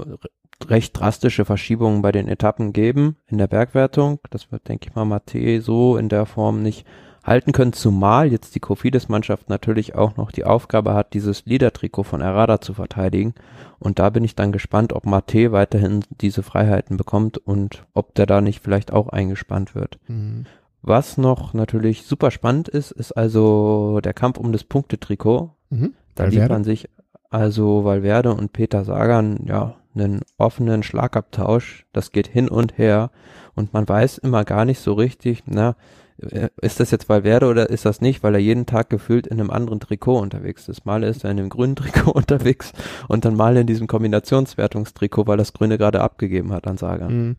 recht 0.69 0.99
drastische 0.99 1.45
Verschiebungen 1.45 2.03
bei 2.03 2.13
den 2.13 2.29
Etappen 2.29 2.73
geben 2.73 3.17
in 3.27 3.39
der 3.39 3.47
Bergwertung. 3.47 4.21
Das 4.31 4.51
wird, 4.53 4.69
denke 4.69 4.89
ich 4.89 4.95
mal, 4.95 5.05
Mate 5.05 5.61
so 5.61 5.97
in 5.97 6.09
der 6.09 6.27
Form 6.27 6.63
nicht 6.63 6.87
halten 7.25 7.53
können, 7.53 7.73
zumal 7.73 8.31
jetzt 8.31 8.55
die 8.55 8.61
Kofidis-Mannschaft 8.61 9.49
natürlich 9.49 9.95
auch 9.95 10.17
noch 10.17 10.31
die 10.31 10.45
Aufgabe 10.45 10.93
hat, 10.95 11.15
dieses 11.15 11.47
Leader-Trikot 11.47 12.03
von 12.03 12.21
Errada 12.21 12.61
zu 12.61 12.75
verteidigen. 12.75 13.35
Und 13.79 13.99
da 13.99 14.11
bin 14.11 14.25
ich 14.25 14.35
dann 14.35 14.53
gespannt, 14.53 14.93
ob 14.93 15.07
Mate 15.07 15.53
weiterhin 15.53 16.05
diese 16.21 16.43
Freiheiten 16.43 16.97
bekommt 16.97 17.39
und 17.39 17.85
ob 17.95 18.15
der 18.15 18.27
da 18.27 18.41
nicht 18.41 18.63
vielleicht 18.63 18.93
auch 18.93 19.09
eingespannt 19.09 19.75
wird. 19.75 19.99
Mhm. 20.07 20.45
Was 20.83 21.17
noch 21.17 21.55
natürlich 21.55 22.03
super 22.03 22.31
spannend 22.31 22.69
ist, 22.69 22.91
ist 22.91 23.13
also 23.13 24.01
der 24.05 24.13
Kampf 24.13 24.37
um 24.37 24.53
das 24.53 24.65
Punktetrikot. 24.65 25.51
Mhm. 25.71 25.95
Da 26.15 26.27
liefern 26.27 26.49
man 26.49 26.65
sich 26.65 26.89
also 27.31 27.85
Valverde 27.85 28.35
und 28.35 28.53
Peter 28.53 28.85
Sagan 28.85 29.41
ja 29.47 29.77
einen 29.95 30.21
offenen 30.39 30.83
Schlagabtausch. 30.83 31.87
Das 31.93 32.13
geht 32.13 32.29
hin 32.29 32.49
und 32.49 32.79
her 32.79 33.11
und 33.55 33.73
man 33.73 33.89
weiß 33.89 34.19
immer 34.19 34.45
gar 34.45 34.65
nicht 34.65 34.81
so 34.81 34.93
richtig, 34.93 35.43
na, 35.47 35.77
äh, 36.19 36.49
ist 36.61 36.81
das 36.81 36.91
jetzt 36.91 37.09
Valverde 37.09 37.47
oder 37.47 37.71
ist 37.71 37.85
das 37.85 38.01
nicht, 38.01 38.23
weil 38.23 38.35
er 38.35 38.41
jeden 38.41 38.67
Tag 38.67 38.91
gefühlt 38.91 39.27
in 39.27 39.41
einem 39.41 39.51
anderen 39.51 39.81
Trikot 39.81 40.19
unterwegs 40.19 40.69
ist. 40.69 40.87
Mal 40.87 41.03
ist 41.03 41.25
er 41.25 41.31
in 41.31 41.37
dem 41.37 41.49
grünen 41.49 41.77
Trikot 41.77 42.13
unterwegs 42.13 42.73
und 43.09 43.25
dann 43.25 43.37
mal 43.37 43.57
in 43.57 43.67
diesem 43.67 43.87
Kombinationswertungstrikot, 43.87 45.27
weil 45.27 45.37
das 45.37 45.53
Grüne 45.53 45.79
gerade 45.79 46.01
abgegeben 46.01 46.53
hat 46.53 46.67
an 46.67 46.77
Sagan. 46.77 47.29
Mhm. 47.29 47.37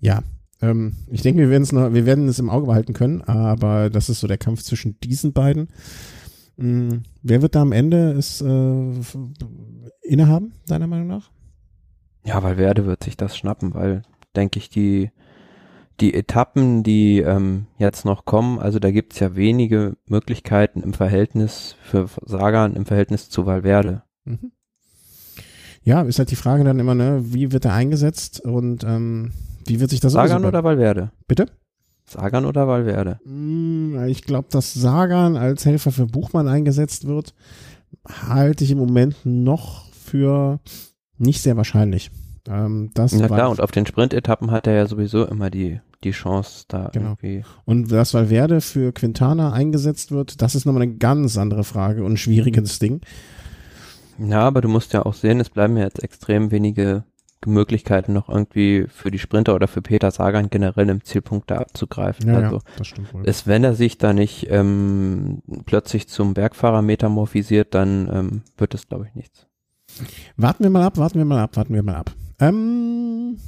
Ja, 0.00 0.22
ähm, 0.62 0.94
ich 1.10 1.22
denke, 1.22 1.40
wir 1.40 1.50
werden 1.50 1.62
es 1.62 1.72
noch, 1.72 1.92
wir 1.92 2.06
werden 2.06 2.28
es 2.28 2.38
im 2.38 2.50
Auge 2.50 2.66
behalten 2.66 2.92
können, 2.92 3.22
aber 3.22 3.90
das 3.90 4.08
ist 4.08 4.20
so 4.20 4.26
der 4.26 4.38
Kampf 4.38 4.62
zwischen 4.62 4.98
diesen 5.00 5.32
beiden. 5.32 5.68
Mhm. 6.56 7.02
Wer 7.22 7.42
wird 7.42 7.54
da 7.54 7.62
am 7.62 7.72
Ende 7.72 8.12
es 8.12 8.40
äh, 8.40 8.92
innehaben, 10.02 10.52
deiner 10.66 10.86
Meinung 10.86 11.06
nach? 11.06 11.30
Ja, 12.24 12.42
Valverde 12.42 12.86
wird 12.86 13.04
sich 13.04 13.16
das 13.16 13.36
schnappen, 13.36 13.74
weil, 13.74 14.02
denke 14.34 14.58
ich, 14.58 14.68
die, 14.68 15.10
die 16.00 16.14
Etappen, 16.14 16.82
die 16.82 17.20
ähm, 17.20 17.66
jetzt 17.78 18.04
noch 18.04 18.24
kommen, 18.24 18.58
also 18.58 18.78
da 18.78 18.90
gibt's 18.90 19.20
ja 19.20 19.36
wenige 19.36 19.96
Möglichkeiten 20.06 20.82
im 20.82 20.92
Verhältnis 20.92 21.76
für 21.82 22.08
Sagan 22.24 22.74
im 22.74 22.86
Verhältnis 22.86 23.30
zu 23.30 23.46
Valverde. 23.46 24.02
Mhm. 24.24 24.52
Ja, 25.84 26.02
ist 26.02 26.18
halt 26.18 26.32
die 26.32 26.36
Frage 26.36 26.64
dann 26.64 26.80
immer, 26.80 26.96
ne, 26.96 27.20
wie 27.26 27.52
wird 27.52 27.64
er 27.64 27.72
eingesetzt 27.72 28.40
und 28.40 28.82
ähm, 28.82 29.32
wie 29.66 29.78
wird 29.78 29.90
sich 29.90 30.00
das 30.00 30.12
Sagan 30.12 30.44
oder 30.44 30.64
Valverde? 30.64 31.12
Bitte? 31.28 31.46
Sagan 32.08 32.44
oder 32.44 32.68
Valverde? 32.68 33.18
Mm, 33.24 33.98
Ich 34.08 34.22
glaube, 34.22 34.48
dass 34.50 34.72
Sagan 34.74 35.36
als 35.36 35.64
Helfer 35.66 35.90
für 35.92 36.06
Buchmann 36.06 36.48
eingesetzt 36.48 37.06
wird, 37.06 37.34
halte 38.28 38.64
ich 38.64 38.70
im 38.70 38.78
Moment 38.78 39.16
noch 39.24 39.90
für 39.92 40.60
nicht 41.18 41.42
sehr 41.42 41.56
wahrscheinlich. 41.56 42.10
Ähm, 42.48 42.90
das 42.94 43.18
war- 43.18 43.26
klar, 43.26 43.50
und 43.50 43.60
auf 43.60 43.72
den 43.72 43.86
Sprintetappen 43.86 44.50
hat 44.52 44.66
er 44.68 44.74
ja 44.74 44.86
sowieso 44.86 45.24
immer 45.24 45.50
die, 45.50 45.80
die 46.04 46.12
Chance, 46.12 46.64
da 46.68 46.90
Genau. 46.92 47.16
irgendwie. 47.20 47.44
Und 47.64 47.90
dass 47.90 48.14
Valverde 48.14 48.60
für 48.60 48.92
Quintana 48.92 49.52
eingesetzt 49.52 50.12
wird, 50.12 50.40
das 50.42 50.54
ist 50.54 50.64
nochmal 50.64 50.82
eine 50.82 50.94
ganz 50.96 51.36
andere 51.36 51.64
Frage 51.64 52.04
und 52.04 52.12
ein 52.12 52.16
schwieriges 52.16 52.78
Ding. 52.78 53.00
Ja, 54.18 54.42
aber 54.42 54.60
du 54.60 54.68
musst 54.68 54.92
ja 54.92 55.04
auch 55.04 55.14
sehen, 55.14 55.40
es 55.40 55.50
bleiben 55.50 55.76
ja 55.76 55.84
jetzt 55.84 56.02
extrem 56.02 56.50
wenige 56.52 57.02
Möglichkeiten 57.46 58.12
noch 58.12 58.28
irgendwie 58.28 58.86
für 58.88 59.10
die 59.10 59.18
Sprinter 59.18 59.54
oder 59.54 59.68
für 59.68 59.82
Peter 59.82 60.10
Sagan 60.10 60.50
generell 60.50 60.88
im 60.88 61.04
Zielpunkt 61.04 61.50
da 61.50 61.56
abzugreifen. 61.56 62.28
Ja, 62.28 62.36
also 62.36 62.56
ja, 62.56 62.62
das 62.78 62.86
stimmt 62.86 63.14
wohl. 63.14 63.22
es, 63.24 63.46
wenn 63.46 63.64
er 63.64 63.74
sich 63.74 63.98
da 63.98 64.12
nicht 64.12 64.46
ähm, 64.50 65.42
plötzlich 65.64 66.08
zum 66.08 66.34
Bergfahrer 66.34 66.82
metamorphisiert, 66.82 67.74
dann 67.74 68.08
ähm, 68.12 68.42
wird 68.56 68.74
es, 68.74 68.88
glaube 68.88 69.06
ich, 69.06 69.14
nichts. 69.14 69.46
Warten 70.36 70.62
wir 70.62 70.70
mal 70.70 70.82
ab, 70.82 70.98
warten 70.98 71.18
wir 71.18 71.24
mal 71.24 71.42
ab, 71.42 71.56
warten 71.56 71.74
wir 71.74 71.82
mal 71.82 71.96
ab. 71.96 72.10
Ähm, 72.40 73.38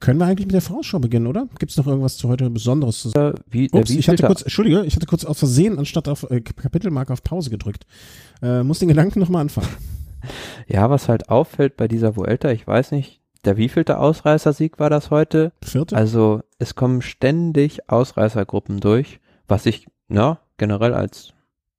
können 0.00 0.18
wir 0.18 0.26
eigentlich 0.26 0.46
mit 0.46 0.54
der 0.54 0.60
Vorausschau 0.60 0.98
beginnen, 0.98 1.26
oder? 1.26 1.48
Gibt 1.58 1.70
es 1.70 1.78
noch 1.78 1.86
irgendwas 1.86 2.18
zu 2.18 2.28
heute 2.28 2.50
Besonderes 2.50 3.00
zu 3.00 3.08
sagen? 3.08 3.38
Äh, 3.38 3.40
Wie, 3.50 3.68
der 3.68 3.80
Ups, 3.80 3.90
ich 3.90 4.08
hatte 4.08 4.26
kurz, 4.26 4.42
Entschuldige, 4.42 4.84
ich 4.84 4.96
hatte 4.96 5.06
kurz 5.06 5.24
aus 5.24 5.38
Versehen 5.38 5.78
anstatt 5.78 6.08
auf 6.08 6.30
äh, 6.30 6.40
Kapitelmarke 6.40 7.12
auf 7.12 7.22
Pause 7.22 7.50
gedrückt. 7.50 7.86
Äh, 8.42 8.62
muss 8.62 8.80
den 8.80 8.88
Gedanken 8.88 9.20
nochmal 9.20 9.40
anfangen. 9.40 9.68
ja, 10.68 10.90
was 10.90 11.08
halt 11.08 11.30
auffällt 11.30 11.76
bei 11.76 11.88
dieser 11.88 12.16
Vuelta, 12.16 12.50
ich 12.50 12.66
weiß 12.66 12.92
nicht, 12.92 13.22
der 13.44 13.56
wievielte 13.56 13.98
Ausreißersieg 13.98 14.78
war 14.78 14.90
das 14.90 15.10
heute? 15.10 15.52
Vierte? 15.62 15.96
Also 15.96 16.42
es 16.58 16.74
kommen 16.74 17.02
ständig 17.02 17.90
Ausreißergruppen 17.90 18.80
durch, 18.80 19.20
was 19.46 19.66
ich 19.66 19.86
ja, 20.08 20.40
generell 20.56 20.94
als 20.94 21.32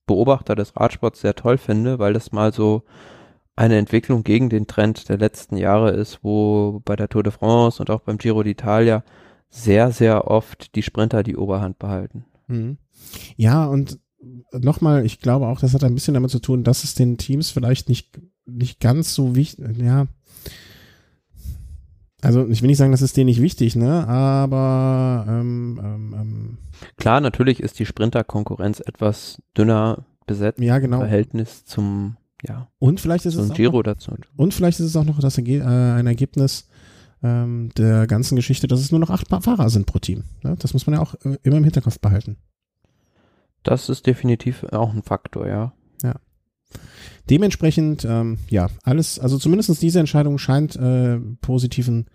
Beobachter 0.08 0.56
des 0.56 0.76
Radsports 0.76 1.22
sehr 1.22 1.36
toll 1.36 1.58
finde, 1.58 2.00
weil 2.00 2.14
das 2.14 2.32
mal 2.32 2.54
so 2.54 2.84
eine 3.56 3.78
Entwicklung 3.78 4.24
gegen 4.24 4.50
den 4.50 4.68
Trend 4.68 5.08
der 5.10 5.18
letzten 5.18 5.58
Jahre 5.58 5.92
ist, 5.92 6.20
wo 6.22 6.82
bei 6.86 6.96
der 6.96 7.10
Tour 7.10 7.24
de 7.24 7.32
France 7.32 7.82
und 7.82 7.90
auch 7.90 8.02
beim 8.02 8.18
Giro 8.18 8.42
d'Italia 8.42 9.04
sehr, 9.50 9.92
sehr 9.92 10.30
oft 10.30 10.76
die 10.76 10.84
Sprinter 10.84 11.24
die 11.24 11.38
Oberhand 11.38 11.80
behalten. 11.80 12.26
Mhm. 12.48 12.78
Ja, 13.38 13.66
und 13.66 14.00
nochmal, 14.52 15.06
ich 15.06 15.20
glaube 15.20 15.48
auch, 15.48 15.60
das 15.60 15.74
hat 15.74 15.84
ein 15.84 15.94
bisschen 15.94 16.16
damit 16.16 16.32
zu 16.32 16.40
tun, 16.40 16.64
dass 16.64 16.84
es 16.84 16.96
den 16.96 17.18
Teams 17.18 17.52
vielleicht 17.52 17.88
nicht, 17.88 18.20
nicht 18.46 18.80
ganz 18.80 19.14
so 19.14 19.36
wichtig, 19.36 19.78
ja. 19.78 20.08
Also 22.26 22.48
ich 22.48 22.62
will 22.62 22.68
nicht 22.68 22.78
sagen, 22.78 22.92
das 22.92 23.02
ist 23.02 23.16
denen 23.18 23.28
nicht 23.28 23.42
wichtig, 23.42 23.76
ne? 23.76 24.08
Aber 24.08 25.26
ähm, 25.28 25.80
ähm, 25.84 26.16
ähm, 26.20 26.58
Klar, 26.98 27.22
natürlich 27.22 27.60
ist 27.60 27.78
die 27.80 27.86
Sprinterkonkurrenz 27.86 28.80
etwas 28.80 29.42
dünner 29.58 30.06
besetzt 30.26 30.60
ja, 30.60 30.76
im 30.78 30.82
genau. 30.82 31.00
Verhältnis 31.00 31.66
zum, 31.66 32.18
ja, 32.48 32.68
Und 32.80 33.00
vielleicht 33.00 33.26
ist 33.26 33.36
es 33.36 33.52
auch 33.52 33.56
Giro 33.56 33.84
dazu. 33.84 34.12
Und 34.36 34.54
vielleicht 34.54 34.80
ist 34.80 34.88
es 34.88 34.96
auch 34.96 35.04
noch 35.04 35.20
das 35.20 35.38
äh, 35.38 35.62
ein 35.62 36.08
Ergebnis 36.08 36.68
ähm, 37.24 37.70
der 37.78 38.08
ganzen 38.08 38.36
Geschichte, 38.36 38.68
dass 38.68 38.80
es 38.80 38.92
nur 38.92 39.00
noch 39.00 39.10
acht 39.12 39.28
Fahrer 39.28 39.70
sind 39.70 39.86
pro 39.86 40.00
Team. 40.00 40.24
Ne? 40.44 40.56
Das 40.60 40.74
muss 40.74 40.88
man 40.88 40.96
ja 40.96 41.02
auch 41.02 41.14
äh, 41.26 41.38
immer 41.44 41.58
im 41.58 41.64
Hinterkopf 41.64 42.00
behalten. 42.00 42.38
Das 43.64 43.90
ist 43.90 44.06
definitiv 44.06 44.64
auch 44.72 44.94
ein 44.94 45.04
Faktor, 45.04 45.48
ja. 45.48 45.74
Dementsprechend, 47.30 48.06
ähm, 48.06 48.38
ja, 48.50 48.70
alles, 48.84 49.20
also 49.20 49.38
zumindest 49.38 49.82
diese 49.82 50.00
Entscheidung 50.00 50.38
scheint 50.38 50.76
äh, 50.76 51.18
positiven 51.42 52.06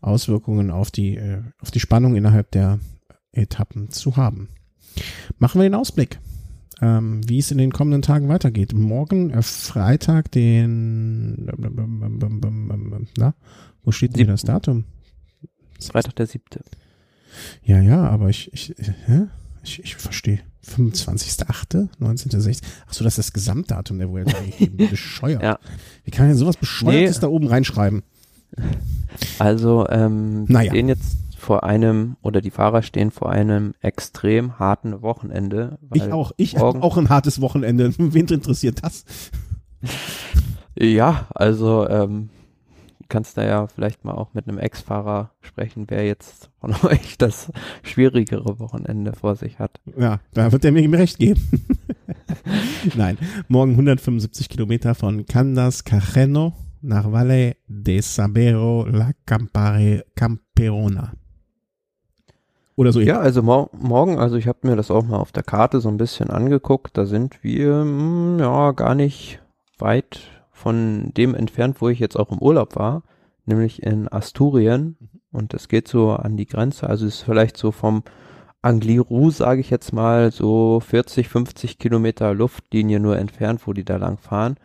Auswirkungen 0.00 0.70
auf 0.70 0.90
die, 0.90 1.16
äh, 1.16 1.42
auf 1.60 1.70
die 1.70 1.80
Spannung 1.80 2.16
innerhalb 2.16 2.50
der 2.50 2.80
Etappen 3.32 3.90
zu 3.90 4.16
haben. 4.16 4.48
Machen 5.38 5.60
wir 5.60 5.68
den 5.68 5.74
Ausblick, 5.74 6.18
ähm, 6.82 7.26
wie 7.26 7.38
es 7.38 7.50
in 7.50 7.56
den 7.58 7.72
kommenden 7.72 8.02
Tagen 8.02 8.28
weitergeht. 8.28 8.74
Morgen, 8.74 9.30
äh, 9.30 9.42
Freitag, 9.42 10.30
den, 10.32 11.46
na, 13.16 13.34
wo 13.84 13.90
steht 13.90 14.16
denn 14.16 14.26
das 14.26 14.42
Datum? 14.42 14.84
Freitag 15.80 16.14
der 16.16 16.26
siebte. 16.26 16.60
Ja, 17.64 17.80
ja, 17.80 18.06
aber 18.08 18.28
ich, 18.28 18.52
ich, 18.52 18.74
hä? 19.06 19.28
Ich, 19.62 19.80
ich 19.82 19.96
verstehe. 19.96 20.40
25.8., 20.66 21.88
19.6. 22.00 22.60
Achso, 22.86 23.02
das 23.04 23.18
ist 23.18 23.18
das 23.18 23.32
Gesamtdatum 23.32 23.98
der 23.98 24.10
Vuelta 24.10 24.36
angegeben. 24.38 24.76
Bescheuert. 24.90 25.42
Ja. 25.42 25.58
Wie 26.04 26.10
kann 26.10 26.26
man 26.26 26.30
denn 26.30 26.38
sowas 26.38 26.56
Bescheuertes 26.56 27.16
Nee. 27.16 27.20
da 27.20 27.26
oben 27.28 27.48
reinschreiben? 27.48 28.02
Also, 29.38 29.88
ähm, 29.88 30.44
Naja. 30.44 30.64
wir 30.64 30.70
stehen 30.70 30.88
jetzt 30.88 31.16
vor 31.36 31.64
einem, 31.64 32.16
oder 32.22 32.40
die 32.40 32.50
Fahrer 32.52 32.82
stehen 32.82 33.10
vor 33.10 33.30
einem 33.30 33.74
extrem 33.80 34.58
harten 34.60 35.02
Wochenende. 35.02 35.78
Ich 35.92 36.12
auch. 36.12 36.30
Ich 36.36 36.56
habe 36.56 36.80
auch 36.82 36.96
ein 36.96 37.08
hartes 37.08 37.40
Wochenende. 37.40 37.92
Wen 37.98 38.26
interessiert 38.28 38.84
das? 38.84 39.04
Ja, 40.78 41.26
also, 41.34 41.88
ähm, 41.88 42.30
kannst 43.12 43.36
da 43.36 43.44
ja 43.44 43.66
vielleicht 43.66 44.06
mal 44.06 44.14
auch 44.14 44.32
mit 44.32 44.48
einem 44.48 44.58
Ex-Fahrer 44.58 45.30
sprechen, 45.42 45.84
wer 45.88 46.06
jetzt 46.06 46.50
von 46.58 46.74
euch 46.90 47.18
das 47.18 47.52
schwierigere 47.82 48.58
Wochenende 48.58 49.12
vor 49.12 49.36
sich 49.36 49.58
hat. 49.58 49.80
Ja, 49.98 50.20
da 50.32 50.50
wird 50.50 50.64
er 50.64 50.72
mir 50.72 50.90
recht 50.98 51.18
geben. 51.18 51.42
Nein, 52.96 53.18
morgen 53.48 53.72
175 53.72 54.48
Kilometer 54.48 54.94
von 54.94 55.26
Candas 55.26 55.84
Cajeno 55.84 56.54
nach 56.80 57.12
Valle 57.12 57.56
de 57.68 58.00
Sabero 58.00 58.86
la 58.86 59.10
Campare, 59.26 60.04
Camperona. 60.16 61.12
Oder 62.76 62.92
so. 62.92 63.00
Ja, 63.00 63.20
also 63.20 63.42
mor 63.42 63.68
morgen, 63.74 64.18
also 64.18 64.36
ich 64.36 64.46
habe 64.48 64.66
mir 64.66 64.74
das 64.74 64.90
auch 64.90 65.04
mal 65.04 65.18
auf 65.18 65.32
der 65.32 65.42
Karte 65.42 65.82
so 65.82 65.90
ein 65.90 65.98
bisschen 65.98 66.30
angeguckt, 66.30 66.96
da 66.96 67.04
sind 67.04 67.44
wir 67.44 67.82
hm, 67.82 68.38
ja 68.40 68.72
gar 68.72 68.94
nicht 68.94 69.40
weit 69.78 70.41
von 70.62 71.12
dem 71.16 71.34
entfernt, 71.34 71.80
wo 71.80 71.88
ich 71.88 71.98
jetzt 71.98 72.16
auch 72.16 72.30
im 72.30 72.38
Urlaub 72.38 72.76
war, 72.76 73.02
nämlich 73.46 73.82
in 73.82 74.10
Asturien 74.10 74.96
und 75.32 75.54
es 75.54 75.66
geht 75.66 75.88
so 75.88 76.12
an 76.12 76.36
die 76.36 76.46
Grenze, 76.46 76.88
also 76.88 77.06
es 77.06 77.16
ist 77.16 77.22
vielleicht 77.22 77.56
so 77.56 77.72
vom 77.72 78.04
Angliru, 78.62 79.30
sage 79.30 79.60
ich 79.60 79.70
jetzt 79.70 79.92
mal, 79.92 80.30
so 80.30 80.78
40, 80.78 81.28
50 81.28 81.78
Kilometer 81.78 82.32
Luftlinie 82.32 83.00
nur 83.00 83.18
entfernt, 83.18 83.66
wo 83.66 83.72
die 83.72 83.84
da 83.84 83.96
lang 83.96 84.18
fahren. 84.18 84.56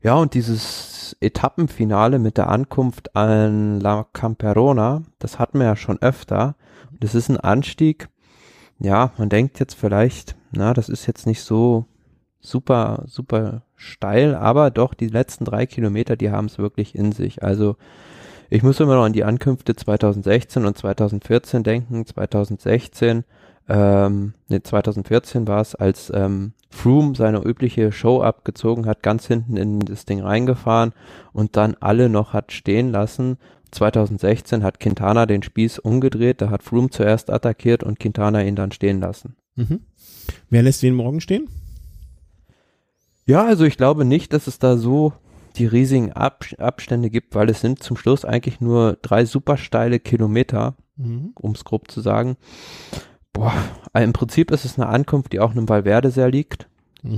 Ja, 0.00 0.14
und 0.14 0.34
dieses 0.34 1.16
Etappenfinale 1.18 2.20
mit 2.20 2.36
der 2.36 2.48
Ankunft 2.48 3.16
an 3.16 3.80
La 3.80 4.06
Camperona, 4.12 5.02
das 5.18 5.40
hatten 5.40 5.58
wir 5.58 5.66
ja 5.66 5.74
schon 5.74 6.00
öfter. 6.00 6.54
Das 7.00 7.16
ist 7.16 7.28
ein 7.28 7.40
Anstieg. 7.40 8.08
Ja, 8.78 9.10
man 9.18 9.28
denkt 9.28 9.58
jetzt 9.58 9.74
vielleicht, 9.74 10.36
na, 10.52 10.72
das 10.72 10.88
ist 10.88 11.06
jetzt 11.06 11.26
nicht 11.26 11.42
so 11.42 11.86
super, 12.38 13.02
super 13.06 13.62
steil, 13.76 14.34
aber 14.34 14.70
doch 14.70 14.94
die 14.94 15.08
letzten 15.08 15.44
drei 15.44 15.66
Kilometer, 15.66 16.16
die 16.16 16.30
haben 16.30 16.46
es 16.46 16.58
wirklich 16.58 16.94
in 16.94 17.12
sich. 17.12 17.42
Also 17.42 17.76
ich 18.48 18.62
muss 18.62 18.80
immer 18.80 18.96
noch 18.96 19.04
an 19.04 19.12
die 19.12 19.24
Ankünfte 19.24 19.74
2016 19.74 20.64
und 20.64 20.76
2014 20.76 21.62
denken. 21.62 22.06
2016, 22.06 23.24
ähm, 23.68 24.34
nee, 24.48 24.60
2014 24.62 25.46
war 25.46 25.60
es, 25.60 25.74
als 25.74 26.12
ähm, 26.14 26.52
Froome 26.70 27.14
seine 27.16 27.42
übliche 27.42 27.92
Show 27.92 28.22
abgezogen 28.22 28.86
hat, 28.86 29.02
ganz 29.02 29.26
hinten 29.26 29.56
in 29.56 29.80
das 29.80 30.04
Ding 30.04 30.20
reingefahren 30.20 30.92
und 31.32 31.56
dann 31.56 31.76
alle 31.80 32.08
noch 32.08 32.32
hat 32.32 32.52
stehen 32.52 32.90
lassen. 32.92 33.38
2016 33.72 34.62
hat 34.62 34.78
Quintana 34.80 35.26
den 35.26 35.42
Spieß 35.42 35.80
umgedreht, 35.80 36.40
da 36.40 36.50
hat 36.50 36.62
Froome 36.62 36.90
zuerst 36.90 37.30
attackiert 37.30 37.82
und 37.82 37.98
Quintana 37.98 38.42
ihn 38.42 38.56
dann 38.56 38.72
stehen 38.72 39.00
lassen. 39.00 39.36
Mhm. 39.56 39.80
Wer 40.50 40.62
lässt 40.62 40.82
wen 40.82 40.94
morgen 40.94 41.20
stehen? 41.20 41.48
Ja, 43.26 43.44
also 43.44 43.64
ich 43.64 43.76
glaube 43.76 44.04
nicht, 44.04 44.32
dass 44.32 44.46
es 44.46 44.58
da 44.58 44.76
so 44.76 45.12
die 45.56 45.66
riesigen 45.66 46.12
Ab 46.12 46.44
Abstände 46.58 47.10
gibt, 47.10 47.34
weil 47.34 47.50
es 47.50 47.60
sind 47.60 47.82
zum 47.82 47.96
Schluss 47.96 48.24
eigentlich 48.24 48.60
nur 48.60 48.98
drei 49.02 49.24
super 49.24 49.56
steile 49.56 49.98
Kilometer, 50.00 50.74
Mhm. 50.96 51.32
um 51.40 51.52
es 51.52 51.64
grob 51.64 51.90
zu 51.90 52.00
sagen. 52.00 52.36
Boah, 53.32 53.52
äh, 53.92 54.02
im 54.04 54.12
Prinzip 54.12 54.50
ist 54.50 54.64
es 54.64 54.78
eine 54.78 54.88
Ankunft, 54.88 55.32
die 55.32 55.40
auch 55.40 55.50
einem 55.50 55.68
Valverde 55.68 56.10
sehr 56.10 56.30
liegt, 56.30 56.68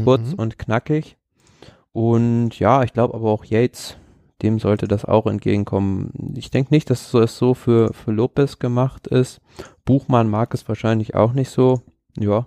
kurz 0.04 0.32
Mhm. 0.32 0.34
und 0.34 0.58
knackig. 0.58 1.16
Und 1.92 2.58
ja, 2.58 2.82
ich 2.82 2.92
glaube 2.92 3.14
aber 3.14 3.30
auch 3.30 3.44
Yates, 3.44 3.96
dem 4.42 4.58
sollte 4.60 4.86
das 4.88 5.04
auch 5.04 5.26
entgegenkommen. 5.26 6.32
Ich 6.36 6.50
denke 6.50 6.72
nicht, 6.72 6.90
dass 6.90 7.12
es 7.12 7.38
so 7.38 7.54
für, 7.54 7.92
für 7.92 8.12
Lopez 8.12 8.58
gemacht 8.60 9.08
ist. 9.08 9.40
Buchmann 9.84 10.28
mag 10.30 10.54
es 10.54 10.68
wahrscheinlich 10.68 11.14
auch 11.16 11.32
nicht 11.32 11.50
so. 11.50 11.82
Ja, 12.16 12.46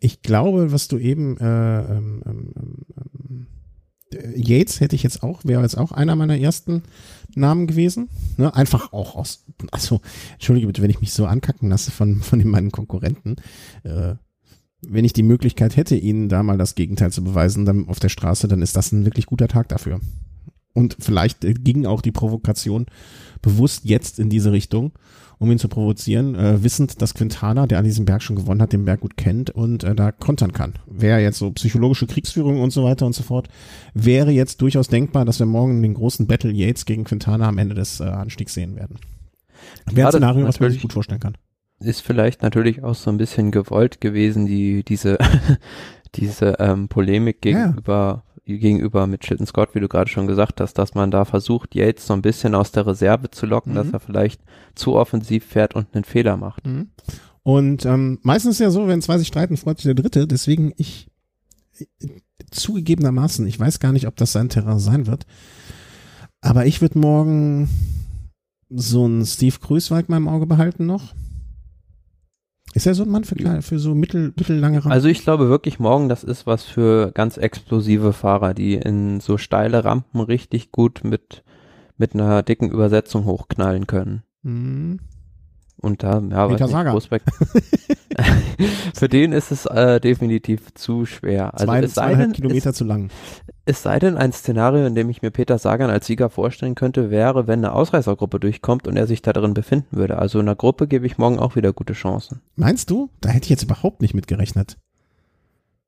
Ich 0.00 0.22
glaube, 0.22 0.72
was 0.72 0.88
du 0.88 0.98
eben 0.98 1.36
äh, 1.38 1.80
ähm, 1.80 2.22
ähm, 2.26 2.52
ähm, 2.56 3.46
Yates 4.34 4.80
hätte 4.80 4.96
ich 4.96 5.02
jetzt 5.02 5.22
auch, 5.22 5.44
wäre 5.44 5.62
jetzt 5.62 5.78
auch 5.78 5.92
einer 5.92 6.16
meiner 6.16 6.38
ersten 6.38 6.82
Namen 7.34 7.66
gewesen. 7.66 8.08
Ne? 8.36 8.54
Einfach 8.54 8.92
auch 8.92 9.14
aus, 9.14 9.44
also, 9.70 10.00
entschuldige 10.32 10.66
bitte, 10.66 10.82
wenn 10.82 10.90
ich 10.90 11.00
mich 11.00 11.12
so 11.12 11.26
ankacken 11.26 11.68
lasse 11.68 11.90
von, 11.90 12.20
von 12.22 12.44
meinen 12.48 12.72
Konkurrenten. 12.72 13.36
Äh, 13.84 14.14
wenn 14.82 15.04
ich 15.04 15.12
die 15.12 15.22
Möglichkeit 15.22 15.76
hätte, 15.76 15.94
ihnen 15.94 16.28
da 16.28 16.42
mal 16.42 16.58
das 16.58 16.74
Gegenteil 16.74 17.12
zu 17.12 17.22
beweisen, 17.22 17.66
dann 17.66 17.88
auf 17.88 18.00
der 18.00 18.08
Straße, 18.08 18.48
dann 18.48 18.62
ist 18.62 18.76
das 18.76 18.92
ein 18.92 19.04
wirklich 19.04 19.26
guter 19.26 19.46
Tag 19.46 19.68
dafür. 19.68 20.00
Und 20.72 20.96
vielleicht 20.98 21.44
äh, 21.44 21.54
ging 21.54 21.86
auch 21.86 22.00
die 22.00 22.12
Provokation 22.12 22.86
bewusst 23.42 23.84
jetzt 23.84 24.18
in 24.18 24.30
diese 24.30 24.52
Richtung, 24.52 24.92
um 25.40 25.50
ihn 25.50 25.58
zu 25.58 25.68
provozieren, 25.68 26.34
äh, 26.34 26.62
wissend, 26.62 27.00
dass 27.00 27.14
Quintana, 27.14 27.66
der 27.66 27.78
an 27.78 27.84
diesem 27.84 28.04
Berg 28.04 28.22
schon 28.22 28.36
gewonnen 28.36 28.60
hat, 28.60 28.74
den 28.74 28.84
Berg 28.84 29.00
gut 29.00 29.16
kennt 29.16 29.48
und 29.48 29.82
äh, 29.84 29.94
da 29.94 30.12
kontern 30.12 30.52
kann. 30.52 30.74
Wäre 30.86 31.20
jetzt 31.20 31.38
so 31.38 31.50
psychologische 31.52 32.06
Kriegsführung 32.06 32.60
und 32.60 32.72
so 32.72 32.84
weiter 32.84 33.06
und 33.06 33.14
so 33.14 33.22
fort, 33.22 33.48
wäre 33.94 34.30
jetzt 34.30 34.60
durchaus 34.60 34.88
denkbar, 34.88 35.24
dass 35.24 35.38
wir 35.38 35.46
morgen 35.46 35.80
den 35.80 35.94
großen 35.94 36.26
Battle 36.26 36.52
Yates 36.52 36.84
gegen 36.84 37.04
Quintana 37.04 37.48
am 37.48 37.56
Ende 37.56 37.74
des 37.74 38.00
äh, 38.00 38.04
Anstiegs 38.04 38.52
sehen 38.52 38.76
werden. 38.76 38.98
Wäre 39.90 40.08
ein 40.08 40.12
Szenario, 40.12 40.46
was 40.46 40.60
man 40.60 40.70
sich 40.70 40.82
gut 40.82 40.92
vorstellen 40.92 41.20
kann. 41.20 41.38
Ist 41.82 42.02
vielleicht 42.02 42.42
natürlich 42.42 42.84
auch 42.84 42.94
so 42.94 43.10
ein 43.10 43.16
bisschen 43.16 43.50
gewollt 43.50 44.02
gewesen, 44.02 44.44
die 44.44 44.84
diese 44.84 45.16
diese 46.16 46.56
ähm, 46.58 46.88
Polemik 46.88 47.40
gegenüber 47.40 48.24
gegenüber 48.58 49.06
mit 49.06 49.20
Chilton 49.22 49.46
Scott, 49.46 49.74
wie 49.74 49.80
du 49.80 49.88
gerade 49.88 50.10
schon 50.10 50.26
gesagt 50.26 50.60
hast, 50.60 50.74
dass 50.74 50.94
man 50.94 51.10
da 51.10 51.24
versucht, 51.24 51.74
Yates 51.74 52.06
so 52.06 52.14
ein 52.14 52.22
bisschen 52.22 52.54
aus 52.54 52.72
der 52.72 52.86
Reserve 52.86 53.30
zu 53.30 53.46
locken, 53.46 53.72
mhm. 53.72 53.76
dass 53.76 53.90
er 53.90 54.00
vielleicht 54.00 54.40
zu 54.74 54.94
offensiv 54.94 55.44
fährt 55.44 55.74
und 55.74 55.94
einen 55.94 56.04
Fehler 56.04 56.36
macht. 56.36 56.66
Mhm. 56.66 56.90
Und 57.42 57.84
ähm, 57.86 58.18
meistens 58.22 58.56
ist 58.56 58.60
ja 58.60 58.70
so, 58.70 58.86
wenn 58.88 59.02
zwei 59.02 59.18
sich 59.18 59.28
streiten, 59.28 59.56
freut 59.56 59.78
sich 59.78 59.84
der 59.84 59.94
Dritte. 59.94 60.26
Deswegen 60.26 60.72
ich 60.76 61.08
zugegebenermaßen, 62.50 63.46
ich 63.46 63.58
weiß 63.58 63.80
gar 63.80 63.92
nicht, 63.92 64.06
ob 64.06 64.16
das 64.16 64.32
sein 64.32 64.48
Terrain 64.48 64.78
sein 64.78 65.06
wird, 65.06 65.26
aber 66.40 66.66
ich 66.66 66.80
würde 66.80 66.98
morgen 66.98 67.68
so 68.68 69.04
einen 69.04 69.26
Steve 69.26 69.56
Grüßweig 69.60 70.08
in 70.08 70.12
meinem 70.12 70.28
Auge 70.28 70.46
behalten 70.46 70.86
noch. 70.86 71.14
Ist 72.72 72.86
er 72.86 72.94
so 72.94 73.02
ein 73.02 73.08
Mann 73.08 73.24
für, 73.24 73.62
für 73.62 73.78
so 73.78 73.94
mittel, 73.94 74.32
mittellange 74.36 74.78
Rampen? 74.78 74.92
Also 74.92 75.08
ich 75.08 75.22
glaube 75.22 75.48
wirklich 75.48 75.80
morgen, 75.80 76.08
das 76.08 76.22
ist 76.22 76.46
was 76.46 76.64
für 76.64 77.10
ganz 77.12 77.36
explosive 77.36 78.12
Fahrer, 78.12 78.54
die 78.54 78.74
in 78.74 79.20
so 79.20 79.38
steile 79.38 79.84
Rampen 79.84 80.20
richtig 80.20 80.70
gut 80.70 81.00
mit, 81.02 81.42
mit 81.96 82.14
einer 82.14 82.42
dicken 82.42 82.70
Übersetzung 82.70 83.24
hochknallen 83.24 83.86
können. 83.86 84.22
Mhm. 84.42 85.00
Und 85.80 86.02
da, 86.02 86.20
ja, 86.20 86.46
Peter 86.48 86.70
weiß 86.70 87.10
nicht, 87.10 87.22
Für 88.94 89.08
den 89.08 89.32
ist 89.32 89.50
es 89.50 89.66
äh, 89.66 90.00
definitiv 90.00 90.74
zu 90.74 91.06
schwer. 91.06 91.54
Also 91.54 91.66
Zwei, 91.66 91.80
es 91.80 91.94
sei 91.94 92.14
denn, 92.14 92.32
Kilometer 92.32 92.70
es, 92.70 92.76
zu 92.76 92.84
lang. 92.84 93.10
Es 93.64 93.82
sei 93.82 93.98
denn, 93.98 94.16
ein 94.16 94.32
Szenario, 94.32 94.86
in 94.86 94.94
dem 94.94 95.08
ich 95.08 95.22
mir 95.22 95.30
Peter 95.30 95.58
Sagan 95.58 95.90
als 95.90 96.06
Sieger 96.06 96.28
vorstellen 96.28 96.74
könnte, 96.74 97.10
wäre, 97.10 97.46
wenn 97.46 97.64
eine 97.64 97.72
Ausreißergruppe 97.72 98.40
durchkommt 98.40 98.86
und 98.86 98.96
er 98.96 99.06
sich 99.06 99.22
da 99.22 99.32
drin 99.32 99.54
befinden 99.54 99.96
würde. 99.96 100.18
Also 100.18 100.38
in 100.38 100.48
einer 100.48 100.56
Gruppe 100.56 100.86
gebe 100.86 101.06
ich 101.06 101.18
morgen 101.18 101.38
auch 101.38 101.56
wieder 101.56 101.72
gute 101.72 101.94
Chancen. 101.94 102.40
Meinst 102.56 102.90
du? 102.90 103.08
Da 103.20 103.30
hätte 103.30 103.44
ich 103.44 103.50
jetzt 103.50 103.62
überhaupt 103.62 104.02
nicht 104.02 104.14
mit 104.14 104.26
gerechnet. 104.26 104.76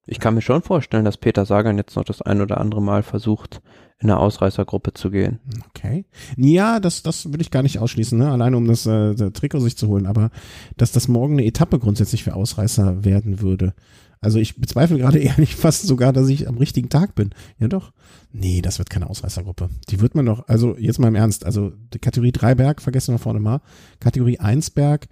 Ich 0.06 0.18
kann 0.18 0.34
mir 0.34 0.42
schon 0.42 0.62
vorstellen, 0.62 1.04
dass 1.04 1.16
Peter 1.16 1.46
Sagan 1.46 1.76
jetzt 1.76 1.96
noch 1.96 2.04
das 2.04 2.22
ein 2.22 2.40
oder 2.40 2.60
andere 2.60 2.82
Mal 2.82 3.02
versucht, 3.02 3.62
in 4.00 4.10
eine 4.10 4.18
Ausreißergruppe 4.18 4.94
zu 4.94 5.10
gehen. 5.10 5.38
Okay. 5.68 6.04
Ja, 6.36 6.80
das, 6.80 7.04
das 7.04 7.32
will 7.32 7.40
ich 7.40 7.52
gar 7.52 7.62
nicht 7.62 7.78
ausschließen, 7.78 8.18
ne? 8.18 8.30
alleine 8.30 8.56
um 8.56 8.66
das 8.66 8.84
äh, 8.84 9.14
Trikot 9.30 9.60
sich 9.60 9.76
zu 9.76 9.86
holen, 9.86 10.06
aber 10.06 10.30
dass 10.76 10.90
das 10.90 11.06
morgen 11.06 11.34
eine 11.34 11.46
Etappe 11.46 11.78
grundsätzlich 11.78 12.24
für 12.24 12.34
Ausreißer 12.34 13.04
werden 13.04 13.40
würde. 13.40 13.74
Also 14.20 14.38
ich 14.38 14.56
bezweifle 14.56 14.98
gerade 14.98 15.18
ehrlich 15.20 15.54
fast 15.54 15.86
sogar, 15.86 16.12
dass 16.12 16.28
ich 16.28 16.48
am 16.48 16.58
richtigen 16.58 16.88
Tag 16.88 17.14
bin. 17.14 17.30
Ja 17.60 17.68
doch. 17.68 17.92
Nee, 18.32 18.60
das 18.60 18.78
wird 18.78 18.90
keine 18.90 19.08
Ausreißergruppe. 19.08 19.68
Die 19.90 20.00
wird 20.00 20.16
man 20.16 20.26
doch, 20.26 20.48
also 20.48 20.76
jetzt 20.78 20.98
mal 20.98 21.08
im 21.08 21.14
Ernst, 21.14 21.44
also 21.44 21.72
Kategorie 22.00 22.32
3 22.32 22.56
Berg, 22.56 22.82
vergessen 22.82 23.14
wir 23.14 23.18
vorne 23.18 23.40
mal, 23.40 23.60
Kategorie 24.00 24.40
1 24.40 24.70
Berg, 24.70 25.08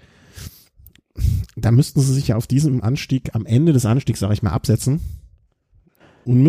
da 1.57 1.71
müssten 1.71 2.01
sie 2.01 2.15
sich 2.15 2.29
ja 2.29 2.37
auf 2.37 2.47
diesem 2.47 2.83
Anstieg, 2.83 3.35
am 3.35 3.47
Ende 3.47 3.73
des 3.73 3.87
Anstiegs, 3.87 4.21
sage 4.21 4.35
ich 4.35 4.43
mal, 4.43 4.51
absetzen. 4.51 5.01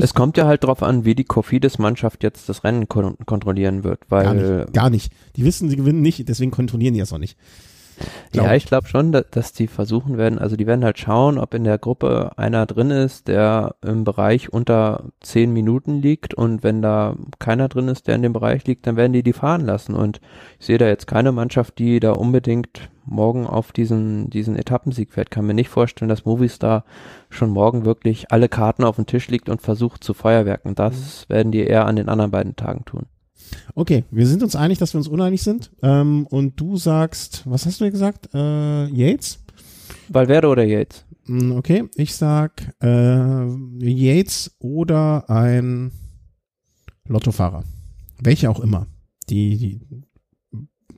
Es 0.02 0.14
kommt 0.14 0.38
ja 0.38 0.46
halt 0.46 0.64
drauf 0.64 0.84
an, 0.84 1.06
wie 1.06 1.16
die 1.16 1.24
Cofidis-Mannschaft 1.24 2.24
jetzt 2.24 2.50
das 2.50 2.64
Rennen 2.64 2.88
kon 2.88 3.18
kontrollieren 3.26 3.84
wird, 3.84 4.02
weil. 4.10 4.24
Gar 4.24 4.34
nicht, 4.34 4.74
gar 4.74 4.90
nicht. 4.90 5.14
Die 5.36 5.46
wissen, 5.46 5.70
sie 5.70 5.78
gewinnen 5.78 6.02
nicht, 6.02 6.28
deswegen 6.28 6.52
kontrollieren 6.52 6.94
die 6.94 7.00
das 7.00 7.14
auch 7.14 7.18
nicht. 7.18 7.38
Glaub. 8.32 8.46
Ja, 8.46 8.54
ich 8.54 8.66
glaube 8.66 8.88
schon, 8.88 9.12
dass, 9.12 9.54
die 9.54 9.68
versuchen 9.68 10.18
werden, 10.18 10.40
also 10.40 10.56
die 10.56 10.68
werden 10.68 10.84
halt 10.86 11.00
schauen, 11.00 11.38
ob 11.38 11.54
in 11.54 11.64
der 11.64 11.78
Gruppe 11.78 12.32
einer 12.38 12.66
drin 12.66 12.92
ist, 12.92 13.28
der 13.28 13.76
im 13.82 14.04
Bereich 14.04 14.52
unter 14.52 15.06
zehn 15.20 15.52
Minuten 15.52 16.02
liegt 16.02 16.34
und 16.34 16.64
wenn 16.64 16.82
da 16.82 17.16
keiner 17.40 17.68
drin 17.68 17.88
ist, 17.88 18.08
der 18.08 18.16
in 18.16 18.22
dem 18.22 18.34
Bereich 18.34 18.66
liegt, 18.66 18.88
dann 18.88 18.96
werden 18.96 19.14
die 19.14 19.24
die 19.24 19.34
fahren 19.34 19.66
lassen 19.66 19.96
und 19.96 20.22
ich 20.60 20.68
sehe 20.68 20.78
da 20.78 20.88
jetzt 20.88 21.08
keine 21.08 21.32
Mannschaft, 21.32 21.80
die 21.80 22.00
da 22.00 22.12
unbedingt 22.14 22.90
morgen 23.06 23.46
auf 23.48 23.72
diesen, 23.72 24.30
diesen 24.30 24.56
Etappensieg 24.56 25.12
fährt. 25.12 25.32
Kann 25.32 25.46
mir 25.46 25.54
nicht 25.54 25.70
vorstellen, 25.70 26.10
dass 26.10 26.26
Movistar 26.26 26.86
schon 27.30 27.50
morgen 27.50 27.86
wirklich 27.86 28.32
alle 28.32 28.50
Karten 28.50 28.84
auf 28.84 28.96
den 28.96 29.06
Tisch 29.06 29.28
liegt 29.28 29.50
und 29.50 29.62
versucht 29.62 30.04
zu 30.04 30.14
Feuerwerken. 30.14 30.76
Das 30.76 31.26
mhm. 31.28 31.34
werden 31.34 31.52
die 31.52 31.66
eher 31.66 31.86
an 31.86 31.96
den 31.96 32.10
anderen 32.10 32.32
beiden 32.32 32.56
Tagen 32.56 32.86
tun. 32.86 33.06
Okay, 33.76 34.06
wir 34.12 34.28
sind 34.28 34.44
uns 34.44 34.56
einig, 34.56 34.78
dass 34.80 34.94
wir 34.94 35.00
uns 35.00 35.08
uneinig 35.08 35.42
sind. 35.42 35.72
Ähm, 35.82 36.28
und 36.28 36.60
du 36.60 36.78
sagst, 36.78 37.44
was 37.46 37.66
hast 37.66 37.82
du 37.82 37.90
gesagt? 37.90 38.30
Äh, 38.34 38.86
Yates? 38.88 39.40
Valverde 40.10 40.48
oder 40.48 40.64
Yates? 40.64 41.06
Hm, 41.26 41.54
okay, 41.54 41.84
ich 41.96 42.16
sag 42.16 42.74
äh, 42.82 43.46
Yates 43.80 44.56
oder 44.60 45.30
ein 45.30 45.92
Lottofahrer. 47.08 47.64
Welche 48.20 48.50
auch 48.50 48.60
immer. 48.60 48.88
Die, 49.30 49.58
die 49.58 49.82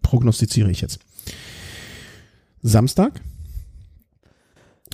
prognostiziere 0.02 0.72
ich 0.72 0.82
jetzt. 0.82 1.00
Samstag? 2.62 3.22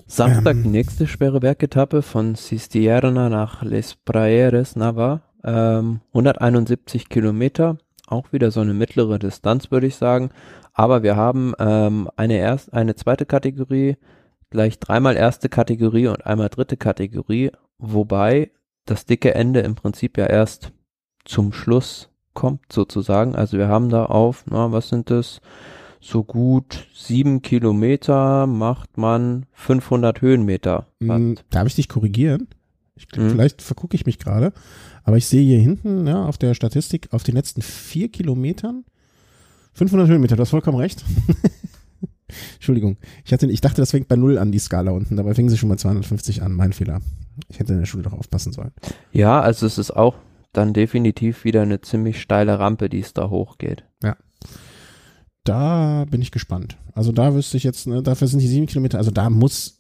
Samstag 0.08 0.56
ähm, 0.56 0.72
nächste 0.72 1.08
schwere 1.08 1.40
Bergetappe 1.40 2.02
von 2.02 2.36
Cistierna 2.36 3.30
nach 3.30 3.62
Les 3.62 3.96
Praeres 3.96 4.76
Nava. 4.76 5.22
Ähm, 5.44 6.02
171 6.10 7.10
Kilometer, 7.10 7.78
auch 8.08 8.32
wieder 8.34 8.52
so 8.52 8.60
eine 8.60 8.74
mittlere 8.74 9.20
Distanz, 9.20 9.72
würde 9.72 9.88
ich 9.88 9.96
sagen. 9.96 10.32
Aber 10.74 11.04
wir 11.04 11.16
haben 11.16 11.54
ähm, 11.60 12.10
eine, 12.16 12.38
erst, 12.38 12.74
eine 12.74 12.96
zweite 12.96 13.26
Kategorie, 13.26 13.98
gleich 14.50 14.80
dreimal 14.80 15.16
erste 15.16 15.50
Kategorie 15.50 16.08
und 16.08 16.26
einmal 16.26 16.50
dritte 16.50 16.78
Kategorie, 16.78 17.52
wobei 17.78 18.52
das 18.86 19.06
dicke 19.06 19.36
Ende 19.36 19.60
im 19.62 19.76
Prinzip 19.76 20.18
ja 20.18 20.26
erst 20.26 20.72
zum 21.26 21.54
Schluss 21.54 22.10
kommt, 22.34 22.72
sozusagen. 22.72 23.36
Also 23.36 23.58
wir 23.58 23.68
haben 23.68 23.90
da 23.90 24.06
auf, 24.06 24.46
na, 24.50 24.72
was 24.72 24.90
sind 24.90 25.10
das? 25.10 25.42
So 26.02 26.24
gut 26.24 26.88
sieben 26.94 27.42
Kilometer 27.42 28.48
macht 28.48 28.98
man 28.98 29.46
500 29.52 30.22
Höhenmeter. 30.22 30.88
Hm, 31.02 31.36
darf 31.50 31.68
ich 31.68 31.76
dich 31.76 31.90
korrigieren? 31.90 32.48
Ich, 33.00 33.18
hm. 33.18 33.30
Vielleicht 33.30 33.62
vergucke 33.62 33.96
ich 33.96 34.06
mich 34.06 34.20
gerade. 34.20 34.54
Aber 35.04 35.18
ich 35.18 35.26
sehe 35.26 35.44
hier 35.44 35.60
hinten 35.60 36.06
ja, 36.06 36.26
auf 36.26 36.38
der 36.38 36.54
Statistik 36.54 37.08
auf 37.12 37.24
den 37.24 37.36
letzten 37.36 37.62
vier 37.62 38.10
Kilometern 38.10 38.84
500 39.74 40.10
Höhenmeter, 40.10 40.36
du 40.36 40.42
hast 40.42 40.50
vollkommen 40.50 40.78
recht. 40.78 41.04
Entschuldigung. 42.56 42.98
Ich, 43.26 43.34
hatte, 43.34 43.48
ich 43.48 43.62
dachte, 43.62 43.82
das 43.82 43.92
fängt 43.92 44.08
bei 44.08 44.16
Null 44.16 44.38
an, 44.38 44.52
die 44.52 44.60
Skala 44.60 44.92
unten. 44.92 45.16
Dabei 45.16 45.34
fingen 45.34 45.50
sie 45.50 45.58
schon 45.58 45.70
bei 45.70 45.78
250 45.78 46.44
an. 46.44 46.54
Mein 46.54 46.74
Fehler. 46.74 47.02
Ich 47.48 47.60
hätte 47.60 47.74
in 47.74 47.80
der 47.80 47.86
Schule 47.86 48.04
doch 48.04 48.14
aufpassen 48.14 48.52
sollen. 48.52 48.72
Ja, 49.12 49.40
also 49.42 49.66
es 49.66 49.78
ist 49.78 49.92
auch 49.92 50.16
dann 50.52 50.74
definitiv 50.74 51.44
wieder 51.44 51.62
eine 51.62 51.82
ziemlich 51.82 52.22
steile 52.22 52.60
Rampe, 52.60 52.90
die 52.90 53.00
es 53.00 53.14
da 53.14 53.30
hochgeht. 53.30 53.86
Ja. 54.04 54.18
Da 55.44 56.06
bin 56.10 56.22
ich 56.22 56.32
gespannt. 56.32 56.78
Also 56.94 57.12
da 57.12 57.34
wüsste 57.34 57.58
ich 57.58 57.64
jetzt, 57.64 57.88
ne, 57.88 58.04
dafür 58.04 58.28
sind 58.28 58.40
die 58.40 58.48
sieben 58.48 58.66
Kilometer, 58.66 58.98
also 58.98 59.12
da 59.12 59.30
muss 59.30 59.79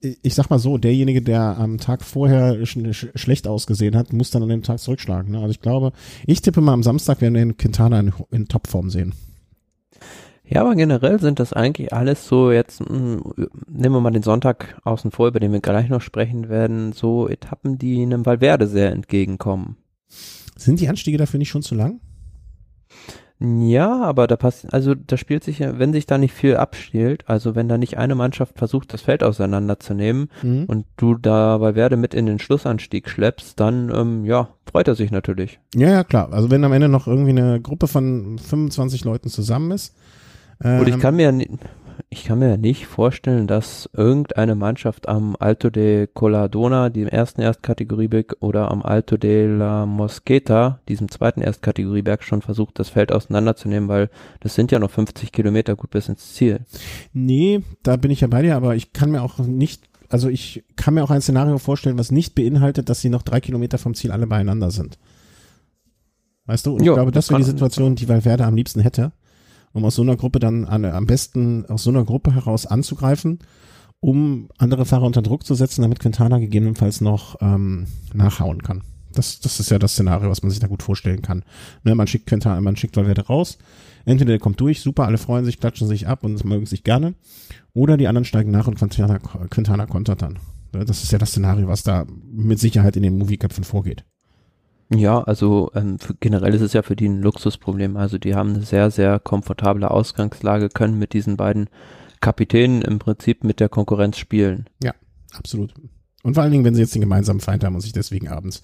ich 0.00 0.34
sag 0.34 0.50
mal 0.50 0.58
so, 0.58 0.78
derjenige, 0.78 1.22
der 1.22 1.58
am 1.58 1.78
Tag 1.78 2.02
vorher 2.02 2.64
sch 2.66 2.78
sch 2.92 3.06
schlecht 3.14 3.46
ausgesehen 3.46 3.96
hat, 3.96 4.12
muss 4.12 4.30
dann 4.30 4.42
an 4.42 4.48
dem 4.48 4.62
Tag 4.62 4.78
zurückschlagen. 4.78 5.32
Ne? 5.32 5.38
Also 5.38 5.50
ich 5.50 5.60
glaube, 5.60 5.92
ich 6.26 6.42
tippe 6.42 6.60
mal 6.60 6.72
am 6.72 6.82
Samstag 6.82 7.20
werden 7.20 7.34
wir 7.34 7.44
den 7.44 7.56
Quintana 7.56 8.00
in, 8.00 8.12
in 8.30 8.48
Topform 8.48 8.90
sehen. 8.90 9.14
Ja, 10.46 10.60
aber 10.60 10.74
generell 10.74 11.20
sind 11.20 11.40
das 11.40 11.54
eigentlich 11.54 11.92
alles 11.92 12.26
so 12.26 12.52
jetzt, 12.52 12.80
mh, 12.80 12.88
hm, 12.88 13.48
nehmen 13.66 13.94
wir 13.94 14.00
mal 14.00 14.10
den 14.10 14.22
Sonntag 14.22 14.78
außen 14.84 15.10
vor, 15.10 15.28
über 15.28 15.40
den 15.40 15.52
wir 15.52 15.60
gleich 15.60 15.88
noch 15.88 16.02
sprechen 16.02 16.48
werden, 16.48 16.92
so 16.92 17.28
Etappen, 17.28 17.78
die 17.78 18.02
einem 18.02 18.26
Valverde 18.26 18.66
sehr 18.66 18.92
entgegenkommen. 18.92 19.76
Sind 20.56 20.80
die 20.80 20.88
Anstiege 20.88 21.16
dafür 21.16 21.38
nicht 21.38 21.48
schon 21.48 21.62
zu 21.62 21.74
lang? 21.74 22.00
Ja, 23.40 24.00
aber 24.00 24.26
da 24.26 24.36
passt, 24.36 24.72
also 24.72 24.94
da 24.94 25.16
spielt 25.16 25.42
sich 25.42 25.58
ja, 25.58 25.78
wenn 25.78 25.92
sich 25.92 26.06
da 26.06 26.18
nicht 26.18 26.32
viel 26.32 26.56
abspielt, 26.56 27.24
also 27.26 27.54
wenn 27.56 27.68
da 27.68 27.78
nicht 27.78 27.98
eine 27.98 28.14
Mannschaft 28.14 28.58
versucht, 28.58 28.92
das 28.92 29.02
Feld 29.02 29.24
auseinanderzunehmen 29.24 30.30
mhm. 30.42 30.64
und 30.66 30.86
du 30.96 31.16
da 31.16 31.58
bei 31.58 31.74
Werde 31.74 31.96
mit 31.96 32.14
in 32.14 32.26
den 32.26 32.38
Schlussanstieg 32.38 33.08
schleppst, 33.10 33.58
dann 33.58 33.90
ähm, 33.92 34.24
ja, 34.24 34.50
freut 34.70 34.86
er 34.86 34.94
sich 34.94 35.10
natürlich. 35.10 35.58
Ja, 35.74 35.90
ja, 35.90 36.04
klar. 36.04 36.32
Also 36.32 36.50
wenn 36.50 36.64
am 36.64 36.72
Ende 36.72 36.88
noch 36.88 37.08
irgendwie 37.08 37.30
eine 37.30 37.60
Gruppe 37.60 37.88
von 37.88 38.38
25 38.38 39.04
Leuten 39.04 39.28
zusammen 39.28 39.72
ist. 39.72 39.96
Ähm, 40.62 40.80
und 40.80 40.88
ich 40.88 40.98
kann 41.00 41.16
mir, 41.16 41.32
ich 42.10 42.24
kann 42.24 42.38
mir 42.38 42.56
nicht 42.56 42.86
vorstellen, 42.86 43.46
dass 43.46 43.88
irgendeine 43.92 44.54
Mannschaft 44.54 45.08
am 45.08 45.36
Alto 45.38 45.70
de 45.70 46.06
Coladona, 46.06 46.90
dem 46.90 47.08
ersten 47.08 47.40
Erstkategorieberg, 47.40 48.36
oder 48.40 48.70
am 48.70 48.82
Alto 48.82 49.16
de 49.16 49.46
la 49.46 49.86
Mosqueta, 49.86 50.80
diesem 50.88 51.10
zweiten 51.10 51.40
Erstkategorieberg, 51.40 52.22
schon 52.22 52.42
versucht, 52.42 52.78
das 52.78 52.88
Feld 52.88 53.12
auseinanderzunehmen, 53.12 53.88
weil 53.88 54.10
das 54.40 54.54
sind 54.54 54.72
ja 54.72 54.78
noch 54.78 54.90
50 54.90 55.32
Kilometer 55.32 55.76
gut 55.76 55.90
bis 55.90 56.08
ins 56.08 56.34
Ziel. 56.34 56.60
Nee, 57.12 57.62
da 57.82 57.96
bin 57.96 58.10
ich 58.10 58.20
ja 58.20 58.28
bei 58.28 58.42
dir, 58.42 58.56
aber 58.56 58.76
ich 58.76 58.92
kann 58.92 59.10
mir 59.10 59.22
auch 59.22 59.38
nicht, 59.38 59.88
also 60.08 60.28
ich 60.28 60.64
kann 60.76 60.94
mir 60.94 61.04
auch 61.04 61.10
ein 61.10 61.22
Szenario 61.22 61.58
vorstellen, 61.58 61.98
was 61.98 62.10
nicht 62.10 62.34
beinhaltet, 62.34 62.88
dass 62.88 63.00
sie 63.00 63.10
noch 63.10 63.22
drei 63.22 63.40
Kilometer 63.40 63.78
vom 63.78 63.94
Ziel 63.94 64.12
alle 64.12 64.26
beieinander 64.26 64.70
sind. 64.70 64.98
Weißt 66.46 66.66
du? 66.66 66.72
Und 66.74 66.80
ich 66.80 66.86
Jo, 66.86 66.94
glaube, 66.94 67.10
das 67.10 67.26
das 67.26 67.30
wäre 67.30 67.40
die 67.40 67.50
Situation, 67.50 67.94
die 67.94 68.08
Valverde 68.08 68.44
am 68.44 68.54
liebsten 68.54 68.80
hätte, 68.80 69.12
um 69.74 69.84
aus 69.84 69.96
so 69.96 70.02
einer 70.02 70.16
Gruppe 70.16 70.38
dann 70.38 70.64
an, 70.64 70.86
am 70.86 71.04
besten 71.04 71.66
aus 71.66 71.82
so 71.82 71.90
einer 71.90 72.04
Gruppe 72.04 72.34
heraus 72.34 72.64
anzugreifen, 72.64 73.40
um 74.00 74.48
andere 74.56 74.86
Fahrer 74.86 75.04
unter 75.04 75.20
Druck 75.20 75.44
zu 75.44 75.54
setzen, 75.54 75.82
damit 75.82 76.00
Quintana 76.00 76.38
gegebenenfalls 76.38 77.00
noch 77.02 77.36
ähm, 77.42 77.86
nachhauen 78.14 78.62
kann. 78.62 78.82
Das, 79.12 79.40
das 79.40 79.60
ist 79.60 79.70
ja 79.70 79.78
das 79.78 79.92
Szenario, 79.92 80.30
was 80.30 80.42
man 80.42 80.50
sich 80.50 80.60
da 80.60 80.66
gut 80.66 80.82
vorstellen 80.82 81.22
kann. 81.22 81.44
Ne, 81.84 81.94
man 81.94 82.06
schickt 82.06 82.26
Quintana, 82.26 82.60
man 82.60 82.76
schickt 82.76 82.96
Valverde 82.96 83.26
raus. 83.26 83.58
Entweder 84.04 84.32
der 84.32 84.40
kommt 84.40 84.60
durch, 84.60 84.80
super, 84.80 85.06
alle 85.06 85.18
freuen 85.18 85.44
sich, 85.44 85.60
klatschen 85.60 85.88
sich 85.88 86.06
ab 86.06 86.24
und 86.24 86.44
mögen 86.44 86.66
sich 86.66 86.84
gerne. 86.84 87.14
Oder 87.72 87.96
die 87.96 88.08
anderen 88.08 88.24
steigen 88.24 88.50
nach 88.50 88.66
und 88.66 88.76
Quintana, 88.76 89.18
Quintana 89.18 89.86
kontert 89.86 90.22
dann. 90.22 90.38
Ne, 90.72 90.84
Das 90.84 91.02
ist 91.02 91.12
ja 91.12 91.18
das 91.18 91.30
Szenario, 91.30 91.68
was 91.68 91.82
da 91.82 92.06
mit 92.32 92.58
Sicherheit 92.58 92.96
in 92.96 93.02
den 93.02 93.18
Movieköpfen 93.18 93.64
vorgeht. 93.64 94.04
Ja, 94.98 95.22
also 95.22 95.70
ähm, 95.74 95.98
generell 96.20 96.54
ist 96.54 96.60
es 96.60 96.72
ja 96.72 96.82
für 96.82 96.96
die 96.96 97.08
ein 97.08 97.20
Luxusproblem. 97.20 97.96
Also 97.96 98.18
die 98.18 98.34
haben 98.34 98.54
eine 98.54 98.62
sehr, 98.62 98.90
sehr 98.90 99.18
komfortable 99.18 99.90
Ausgangslage, 99.90 100.68
können 100.68 100.98
mit 100.98 101.12
diesen 101.12 101.36
beiden 101.36 101.68
Kapitänen 102.20 102.82
im 102.82 102.98
Prinzip 102.98 103.44
mit 103.44 103.60
der 103.60 103.68
Konkurrenz 103.68 104.18
spielen. 104.18 104.66
Absolut. 105.36 105.74
Und 106.22 106.34
vor 106.34 106.42
allen 106.42 106.52
Dingen, 106.52 106.64
wenn 106.64 106.74
sie 106.74 106.80
jetzt 106.80 106.94
den 106.94 107.02
gemeinsamen 107.02 107.40
Feind 107.40 107.64
haben 107.64 107.74
und 107.74 107.82
sich 107.82 107.92
deswegen 107.92 108.28
abends 108.28 108.62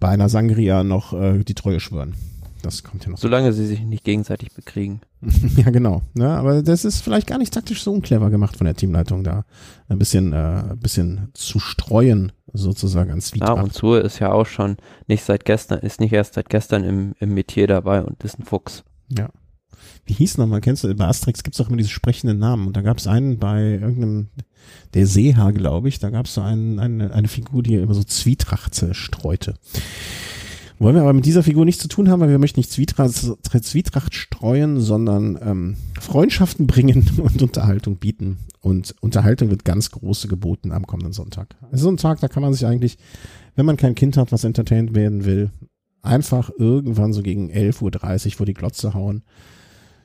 bei 0.00 0.08
einer 0.08 0.28
Sangria 0.28 0.82
noch 0.82 1.12
äh, 1.12 1.44
die 1.44 1.54
Treue 1.54 1.78
schwören. 1.78 2.16
Das 2.62 2.82
kommt 2.82 3.04
ja 3.04 3.10
noch. 3.10 3.18
Solange 3.18 3.52
sie 3.52 3.66
sich 3.66 3.80
nicht 3.80 4.04
gegenseitig 4.04 4.52
bekriegen. 4.52 5.00
ja, 5.56 5.70
genau. 5.70 6.02
Ne, 6.14 6.28
aber 6.28 6.62
das 6.62 6.84
ist 6.84 7.00
vielleicht 7.02 7.26
gar 7.26 7.38
nicht 7.38 7.54
taktisch 7.54 7.82
so 7.82 7.92
unclever 7.92 8.30
gemacht 8.30 8.56
von 8.56 8.64
der 8.66 8.74
Teamleitung 8.74 9.24
da. 9.24 9.44
Ein 9.88 9.98
bisschen, 9.98 10.32
äh, 10.32 10.36
ein 10.70 10.78
bisschen 10.78 11.28
zu 11.34 11.58
streuen, 11.58 12.32
sozusagen 12.52 13.10
an 13.10 13.18
Ja, 13.18 13.24
Zwietracht. 13.24 13.62
und 13.62 13.72
Sue 13.74 13.98
ist 14.00 14.18
ja 14.18 14.32
auch 14.32 14.46
schon 14.46 14.76
nicht 15.06 15.24
seit 15.24 15.44
gestern, 15.44 15.80
ist 15.80 16.00
nicht 16.00 16.12
erst 16.12 16.34
seit 16.34 16.48
gestern 16.48 16.84
im, 16.84 17.14
im 17.18 17.34
Metier 17.34 17.66
dabei 17.66 18.02
und 18.02 18.22
ist 18.24 18.38
ein 18.38 18.44
Fuchs. 18.44 18.84
Ja. 19.08 19.30
Wie 20.06 20.14
hieß 20.14 20.38
nochmal, 20.38 20.60
kennst 20.60 20.82
du, 20.84 20.94
bei 20.94 21.06
Asterix 21.06 21.42
gibt's 21.42 21.58
doch 21.58 21.68
immer 21.68 21.76
diese 21.76 21.90
sprechenden 21.90 22.38
Namen. 22.38 22.66
Und 22.66 22.76
da 22.76 22.82
gab's 22.82 23.06
einen 23.06 23.38
bei 23.38 23.78
irgendeinem, 23.80 24.28
der 24.94 25.06
Seehaar, 25.06 25.52
glaube 25.52 25.88
ich, 25.88 25.98
da 25.98 26.10
gab's 26.10 26.34
so 26.34 26.40
einen, 26.40 26.78
eine, 26.78 27.12
eine 27.12 27.28
Figur, 27.28 27.62
die 27.62 27.76
immer 27.76 27.94
so 27.94 28.02
Zwietracht 28.02 28.82
äh, 28.82 28.94
streute. 28.94 29.54
Wollen 30.80 30.94
wir 30.94 31.02
aber 31.02 31.12
mit 31.12 31.26
dieser 31.26 31.42
Figur 31.42 31.66
nichts 31.66 31.82
zu 31.82 31.88
tun 31.88 32.08
haben, 32.08 32.20
weil 32.20 32.30
wir 32.30 32.38
möchten 32.38 32.58
nicht 32.58 32.70
Zwietracht, 32.70 33.12
Zwietracht 33.12 34.14
streuen, 34.14 34.80
sondern 34.80 35.38
ähm, 35.42 35.76
Freundschaften 36.00 36.66
bringen 36.66 37.06
und 37.22 37.42
Unterhaltung 37.42 37.96
bieten. 37.96 38.38
Und 38.60 38.94
Unterhaltung 39.02 39.50
wird 39.50 39.66
ganz 39.66 39.90
große 39.90 40.26
geboten 40.26 40.72
am 40.72 40.86
kommenden 40.86 41.12
Sonntag. 41.12 41.54
Es 41.70 41.80
ist 41.80 41.82
so 41.82 41.90
ein 41.90 41.98
Tag, 41.98 42.20
da 42.20 42.28
kann 42.28 42.42
man 42.42 42.54
sich 42.54 42.64
eigentlich, 42.64 42.96
wenn 43.56 43.66
man 43.66 43.76
kein 43.76 43.94
Kind 43.94 44.16
hat, 44.16 44.32
was 44.32 44.44
entertained 44.44 44.94
werden 44.94 45.26
will, 45.26 45.50
einfach 46.00 46.50
irgendwann 46.58 47.12
so 47.12 47.20
gegen 47.20 47.50
11.30 47.50 48.26
Uhr 48.26 48.32
vor 48.32 48.46
die 48.46 48.54
Glotze 48.54 48.94
hauen. 48.94 49.22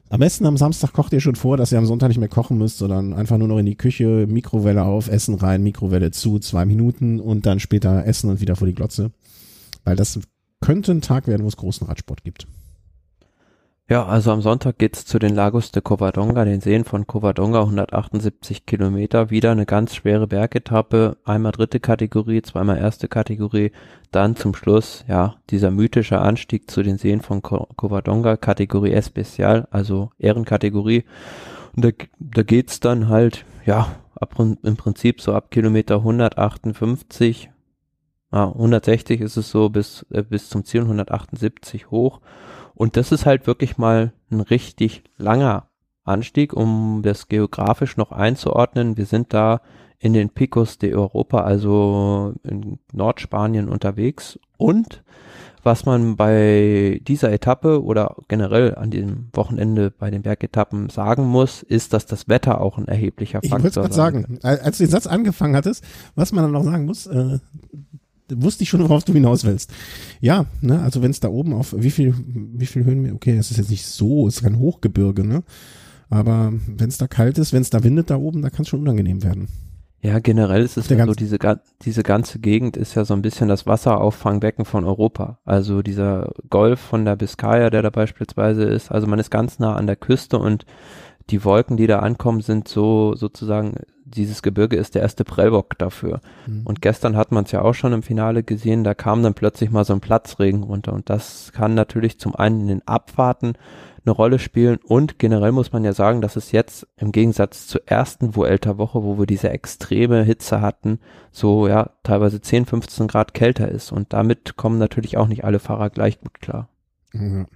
Am 0.10 0.20
besten 0.20 0.46
am 0.46 0.58
Samstag 0.58 0.92
kocht 0.92 1.14
ihr 1.14 1.22
schon 1.22 1.36
vor, 1.36 1.56
dass 1.56 1.72
ihr 1.72 1.78
am 1.78 1.86
Sonntag 1.86 2.10
nicht 2.10 2.20
mehr 2.20 2.28
kochen 2.28 2.58
müsst, 2.58 2.80
sondern 2.80 3.14
einfach 3.14 3.38
nur 3.38 3.48
noch 3.48 3.60
in 3.60 3.66
die 3.66 3.78
Küche, 3.78 4.28
Mikrowelle 4.30 4.84
auf, 4.84 5.08
Essen 5.08 5.36
rein, 5.36 5.64
Mikrowelle 5.64 6.12
zu, 6.12 6.38
zwei 6.40 6.66
Minuten 6.66 7.22
und 7.22 7.46
dann 7.46 7.62
später 7.62 8.06
essen 8.06 8.30
und 8.30 8.42
wieder 8.42 8.58
vor 8.58 8.68
die 8.68 8.76
Glotze. 8.76 9.12
Weil 9.86 9.96
das 9.96 10.20
könnte 10.66 10.92
ein 10.92 11.02
Tag 11.02 11.28
werden, 11.28 11.44
wo 11.44 11.48
es 11.48 11.58
großen 11.58 11.86
Radsport 11.88 12.24
gibt. 12.24 12.48
Ja, 13.88 14.04
also 14.04 14.32
am 14.32 14.42
Sonntag 14.42 14.80
geht's 14.80 15.06
zu 15.06 15.20
den 15.20 15.36
Lagos 15.36 15.72
de 15.72 15.84
Covadonga, 15.84 16.44
den 16.44 16.60
Seen 16.60 16.86
von 16.86 17.06
Covadonga, 17.06 17.60
178 17.60 18.66
Kilometer, 18.66 19.30
wieder 19.30 19.52
eine 19.52 19.68
ganz 19.68 19.94
schwere 19.94 20.26
Bergetappe, 20.26 21.18
einmal 21.24 21.52
dritte 21.52 21.80
Kategorie, 21.80 22.42
zweimal 22.42 22.80
erste 22.80 23.08
Kategorie, 23.08 23.72
dann 24.10 24.36
zum 24.36 24.56
Schluss, 24.56 25.06
ja, 25.08 25.36
dieser 25.52 25.70
mythische 25.70 26.18
Anstieg 26.20 26.72
zu 26.72 26.82
den 26.82 26.98
Seen 26.98 27.22
von 27.22 27.44
Co 27.44 27.68
Covadonga, 27.78 28.38
Kategorie 28.38 28.94
Especial, 28.94 29.68
also 29.70 30.10
Ehrenkategorie. 30.18 31.04
Und 31.76 31.86
da, 31.86 31.90
da 32.18 32.42
geht's 32.42 32.80
dann 32.80 33.08
halt, 33.08 33.46
ja, 33.68 33.98
ab, 34.16 34.34
im 34.40 34.78
Prinzip 34.78 35.22
so 35.22 35.32
ab 35.34 35.52
Kilometer 35.52 35.98
158, 35.98 37.52
ah, 38.36 38.48
160 38.50 39.22
ist 39.22 39.38
es 39.38 39.50
so 39.50 39.70
bis, 39.70 40.06
äh, 40.12 40.24
bis 40.24 40.50
zum 40.50 40.66
Ziel, 40.66 40.82
178 40.82 41.90
hoch. 41.90 42.22
Und 42.74 42.98
das 42.98 43.12
ist 43.12 43.26
halt 43.26 43.48
wirklich 43.48 43.78
mal 43.78 44.12
ein 44.30 44.42
richtig 44.42 45.04
langer 45.18 45.70
Anstieg, 46.04 46.54
um 46.54 47.02
das 47.04 47.30
geografisch 47.30 47.98
noch 47.98 48.12
einzuordnen. 48.12 48.98
Wir 48.98 49.06
sind 49.06 49.34
da 49.34 49.62
in 49.98 50.14
den 50.14 50.30
Picos 50.30 50.78
de 50.78 50.94
Europa, 50.94 51.42
also 51.42 52.34
in 52.44 52.80
Nordspanien 52.92 53.70
unterwegs. 53.70 54.38
Und 54.58 55.04
was 55.64 55.86
man 55.86 56.16
bei 56.16 57.02
dieser 57.08 57.32
Etappe 57.32 57.84
oder 57.84 58.18
generell 58.28 58.76
an 58.76 58.92
dem 58.92 59.30
Wochenende 59.34 59.90
bei 59.90 60.12
den 60.12 60.22
Bergetappen 60.22 60.90
sagen 60.90 61.26
muss, 61.26 61.64
ist, 61.64 61.94
dass 61.94 62.06
das 62.06 62.28
Wetter 62.28 62.62
auch 62.62 62.78
ein 62.78 62.88
erheblicher 62.88 63.40
Ich 63.42 63.50
Faktor 63.50 63.64
wollte 63.64 63.80
gerade 63.80 63.94
sagen, 63.94 64.40
als 64.44 64.78
du 64.78 64.84
den 64.84 64.92
Satz 64.92 65.08
angefangen 65.08 65.56
hattest, 65.56 65.84
was 66.14 66.34
man 66.34 66.44
dann 66.44 66.52
noch 66.52 66.64
sagen 66.64 66.86
muss, 66.86 67.08
äh, 67.08 67.40
wusste 68.30 68.64
ich 68.64 68.70
schon, 68.70 68.82
worauf 68.82 69.04
du 69.04 69.14
hinaus 69.14 69.44
willst. 69.46 69.72
Ja, 70.22 70.46
ne, 70.62 70.82
also 70.82 71.02
wenn 71.02 71.12
es 71.12 71.20
da 71.20 71.30
oben 71.30 71.54
auf 71.54 71.76
wie 71.78 71.92
viel, 71.92 72.14
wie 72.26 72.66
viel 72.66 72.86
Höhen, 72.86 73.12
okay, 73.14 73.38
es 73.38 73.52
ist 73.52 73.58
jetzt 73.58 73.70
nicht 73.70 73.86
so, 73.86 74.28
es 74.28 74.38
ist 74.38 74.44
kein 74.44 74.60
Hochgebirge, 74.60 75.24
ne? 75.24 75.44
Aber 76.10 76.54
wenn 76.68 76.90
es 76.90 76.98
da 76.98 77.08
kalt 77.08 77.38
ist, 77.38 77.52
wenn 77.52 77.62
es 77.62 77.72
da 77.72 77.84
windet 77.84 78.10
da 78.10 78.18
oben, 78.18 78.42
da 78.42 78.50
kann 78.50 78.62
es 78.62 78.70
schon 78.70 78.82
unangenehm 78.82 79.24
werden. 79.24 79.48
Ja, 80.06 80.20
generell 80.20 80.62
ist 80.62 80.78
es 80.78 80.88
ja 80.88 81.04
so, 81.04 81.14
diese, 81.14 81.40
diese 81.82 82.04
ganze 82.04 82.38
Gegend 82.38 82.78
ist 82.78 82.94
ja 82.94 83.06
so 83.06 83.16
ein 83.16 83.24
bisschen 83.24 83.48
das 83.48 83.66
Wasserauffangbecken 83.66 84.64
von 84.64 84.86
Europa. 84.86 85.40
Also 85.46 85.82
dieser 85.82 86.32
Golf 86.48 86.80
von 86.80 87.06
der 87.06 87.16
Biskaya, 87.16 87.72
der 87.72 87.82
da 87.82 87.90
beispielsweise 87.90 88.66
ist, 88.66 88.92
also 88.92 89.08
man 89.08 89.18
ist 89.18 89.32
ganz 89.32 89.58
nah 89.58 89.76
an 89.76 89.88
der 89.88 89.96
Küste 89.96 90.38
und 90.38 90.68
die 91.30 91.44
Wolken, 91.44 91.78
die 91.78 91.88
da 91.88 92.00
ankommen, 92.00 92.42
sind 92.42 92.68
so 92.68 93.16
sozusagen, 93.16 93.78
dieses 94.04 94.44
Gebirge 94.44 94.78
ist 94.78 94.96
der 94.96 95.02
erste 95.02 95.24
Prellbock 95.24 95.78
dafür. 95.78 96.22
Mhm. 96.46 96.62
Und 96.66 96.82
gestern 96.82 97.16
hat 97.16 97.32
man 97.32 97.46
es 97.46 97.52
ja 97.52 97.62
auch 97.62 97.74
schon 97.74 97.94
im 97.94 98.04
Finale 98.04 98.44
gesehen, 98.44 98.84
da 98.84 98.94
kam 98.94 99.24
dann 99.24 99.34
plötzlich 99.34 99.72
mal 99.72 99.86
so 99.86 99.94
ein 99.94 100.02
Platzregen 100.02 100.64
runter 100.64 100.94
und 100.94 101.10
das 101.10 101.52
kann 101.54 101.74
natürlich 101.74 102.20
zum 102.20 102.36
einen 102.36 102.62
in 102.62 102.68
den 102.68 102.88
Abfahrten 102.88 103.54
eine 104.06 104.14
Rolle 104.14 104.38
spielen 104.38 104.78
und 104.86 105.18
generell 105.18 105.52
muss 105.52 105.72
man 105.72 105.84
ja 105.84 105.92
sagen, 105.92 106.22
dass 106.22 106.36
es 106.36 106.52
jetzt 106.52 106.88
im 106.96 107.12
Gegensatz 107.12 107.66
zur 107.66 107.88
ersten 107.88 108.36
Vuelta-Woche, 108.36 109.02
wo 109.02 109.18
wir 109.18 109.26
diese 109.26 109.50
extreme 109.50 110.24
Hitze 110.24 110.62
hatten, 110.62 111.00
so 111.32 111.68
ja 111.68 111.90
teilweise 112.04 112.40
10, 112.40 112.68
15 112.68 113.08
Grad 113.08 113.34
kälter 113.34 113.68
ist 113.68 113.92
und 113.92 114.14
damit 114.14 114.58
kommen 114.58 114.78
natürlich 114.78 115.18
auch 115.18 115.28
nicht 115.28 115.44
alle 115.44 115.58
Fahrer 115.58 115.90
gleich 115.90 116.20
gut 116.20 116.40
klar. 116.40 116.70
Ja. 117.14 117.48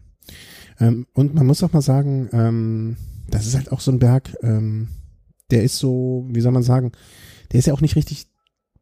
Ähm, 0.80 1.06
und 1.14 1.36
man 1.36 1.46
muss 1.46 1.64
auch 1.64 1.74
mal 1.74 1.82
sagen, 1.82 2.30
ähm, 2.34 2.98
das 3.30 3.46
ist 3.46 3.56
halt 3.56 3.72
auch 3.72 3.80
so 3.80 3.92
ein 3.92 4.00
Berg, 4.00 4.36
ähm, 4.42 4.90
der 5.52 5.64
ist 5.64 5.78
so, 5.78 6.28
wie 6.30 6.42
soll 6.42 6.52
man 6.52 6.64
sagen, 6.64 6.92
der 7.52 7.60
ist 7.60 7.66
ja 7.66 7.74
auch 7.74 7.82
nicht 7.82 7.96
richtig, 7.96 8.28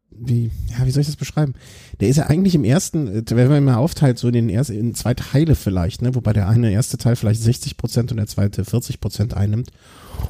wie, 0.10 0.52
ja, 0.78 0.86
wie 0.86 0.92
soll 0.92 1.02
ich 1.02 1.08
das 1.08 1.16
beschreiben? 1.16 1.54
Der 2.00 2.10
ist 2.10 2.18
ja 2.18 2.28
eigentlich 2.28 2.56
im 2.56 2.64
ersten, 2.64 3.08
äh, 3.08 3.24
wenn 3.30 3.50
man 3.50 3.64
mal 3.64 3.76
aufteilt, 3.76 4.18
so 4.18 4.28
in 4.28 4.34
den 4.34 4.50
ersten, 4.50 4.74
in 4.74 4.96
zwei 4.96 5.14
Teile 5.14 5.56
vielleicht, 5.56 6.02
ne, 6.02 6.16
wobei 6.16 6.34
der 6.34 6.48
eine 6.48 6.72
erste 6.72 6.98
Teil 6.98 7.16
vielleicht 7.16 7.42
60 7.42 7.78
Prozent 7.78 8.12
und 8.12 8.18
der 8.18 8.28
zweite 8.28 8.66
40 8.66 9.00
Prozent 9.00 9.34
einnimmt, 9.36 9.70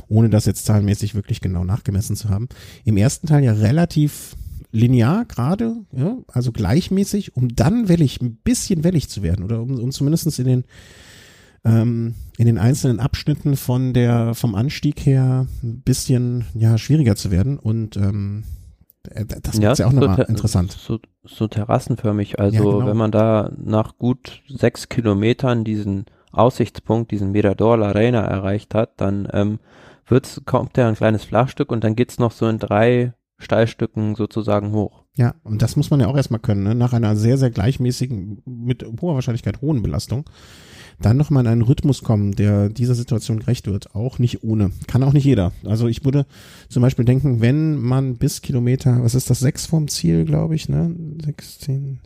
ohne 0.07 0.29
das 0.29 0.45
jetzt 0.45 0.65
zahlenmäßig 0.65 1.15
wirklich 1.15 1.41
genau 1.41 1.63
nachgemessen 1.63 2.15
zu 2.15 2.29
haben. 2.29 2.47
Im 2.85 2.97
ersten 2.97 3.27
Teil 3.27 3.43
ja 3.43 3.53
relativ 3.53 4.35
linear 4.71 5.25
gerade, 5.25 5.75
ja, 5.95 6.17
also 6.27 6.51
gleichmäßig, 6.51 7.35
um 7.35 7.55
dann 7.55 7.87
wellig, 7.87 8.21
ein 8.21 8.35
bisschen 8.35 8.83
wellig 8.83 9.09
zu 9.09 9.23
werden 9.23 9.43
oder 9.45 9.61
um, 9.61 9.79
um 9.79 9.91
zumindestens 9.91 10.39
in 10.39 10.45
den 10.45 10.63
ähm, 11.67 12.15
in 12.37 12.45
den 12.45 12.57
einzelnen 12.57 12.99
Abschnitten 12.99 13.55
von 13.57 13.93
der 13.93 14.33
vom 14.33 14.55
Anstieg 14.55 15.05
her 15.05 15.47
ein 15.63 15.81
bisschen 15.81 16.45
ja 16.53 16.77
schwieriger 16.77 17.15
zu 17.15 17.31
werden 17.31 17.57
und 17.59 17.97
ähm, 17.97 18.43
äh, 19.09 19.25
das 19.25 19.59
macht 19.59 19.79
ja 19.79 19.87
auch 19.87 19.91
so 19.91 19.99
nochmal 19.99 20.15
ter- 20.17 20.29
interessant. 20.29 20.71
So, 20.71 20.99
so 21.23 21.47
terrassenförmig. 21.47 22.39
Also 22.39 22.55
Ja, 22.55 22.61
genau. 22.63 22.85
wenn 22.87 22.97
man 22.97 23.11
da 23.11 23.51
nach 23.57 23.97
gut 23.97 24.41
sechs 24.47 24.89
Kilometern 24.89 25.63
diesen 25.63 26.05
Aussichtspunkt, 26.31 27.11
diesen 27.11 27.31
Mirador 27.31 27.77
La 27.77 27.91
Reina 27.91 28.21
erreicht 28.21 28.75
hat, 28.75 28.91
dann 29.01 29.27
ähm, 29.31 29.59
wird's, 30.07 30.41
kommt 30.45 30.77
der 30.77 30.87
ein 30.87 30.95
kleines 30.95 31.23
Flachstück 31.23 31.71
und 31.71 31.83
dann 31.83 31.95
geht's 31.95 32.19
noch 32.19 32.31
so 32.31 32.47
in 32.47 32.59
drei 32.59 33.13
Steilstücken 33.39 34.15
sozusagen 34.15 34.71
hoch. 34.71 35.03
Ja, 35.15 35.35
und 35.43 35.61
das 35.61 35.75
muss 35.75 35.89
man 35.89 35.99
ja 35.99 36.07
auch 36.07 36.15
erstmal 36.15 36.39
können, 36.39 36.63
ne? 36.63 36.75
nach 36.75 36.93
einer 36.93 37.15
sehr, 37.15 37.37
sehr 37.37 37.49
gleichmäßigen, 37.49 38.41
mit 38.45 38.85
hoher 39.01 39.15
Wahrscheinlichkeit 39.15 39.61
hohen 39.61 39.81
Belastung. 39.81 40.25
Dann 40.99 41.17
nochmal 41.17 41.43
in 41.43 41.51
einen 41.51 41.61
Rhythmus 41.61 42.03
kommen, 42.03 42.35
der 42.35 42.69
dieser 42.69 42.95
Situation 42.95 43.39
gerecht 43.39 43.67
wird. 43.67 43.95
Auch 43.95 44.19
nicht 44.19 44.43
ohne. 44.43 44.71
Kann 44.87 45.03
auch 45.03 45.13
nicht 45.13 45.25
jeder. 45.25 45.51
Also 45.63 45.87
ich 45.87 46.03
würde 46.03 46.25
zum 46.69 46.81
Beispiel 46.81 47.05
denken, 47.05 47.41
wenn 47.41 47.77
man 47.77 48.15
bis 48.15 48.41
Kilometer, 48.41 49.03
was 49.03 49.15
ist 49.15 49.29
das, 49.29 49.39
sechs 49.39 49.65
vom 49.65 49.87
Ziel, 49.87 50.25
glaube 50.25 50.55
ich, 50.55 50.69
ne? 50.69 50.95
Sechs, 51.23 51.59
zehn, 51.59 51.99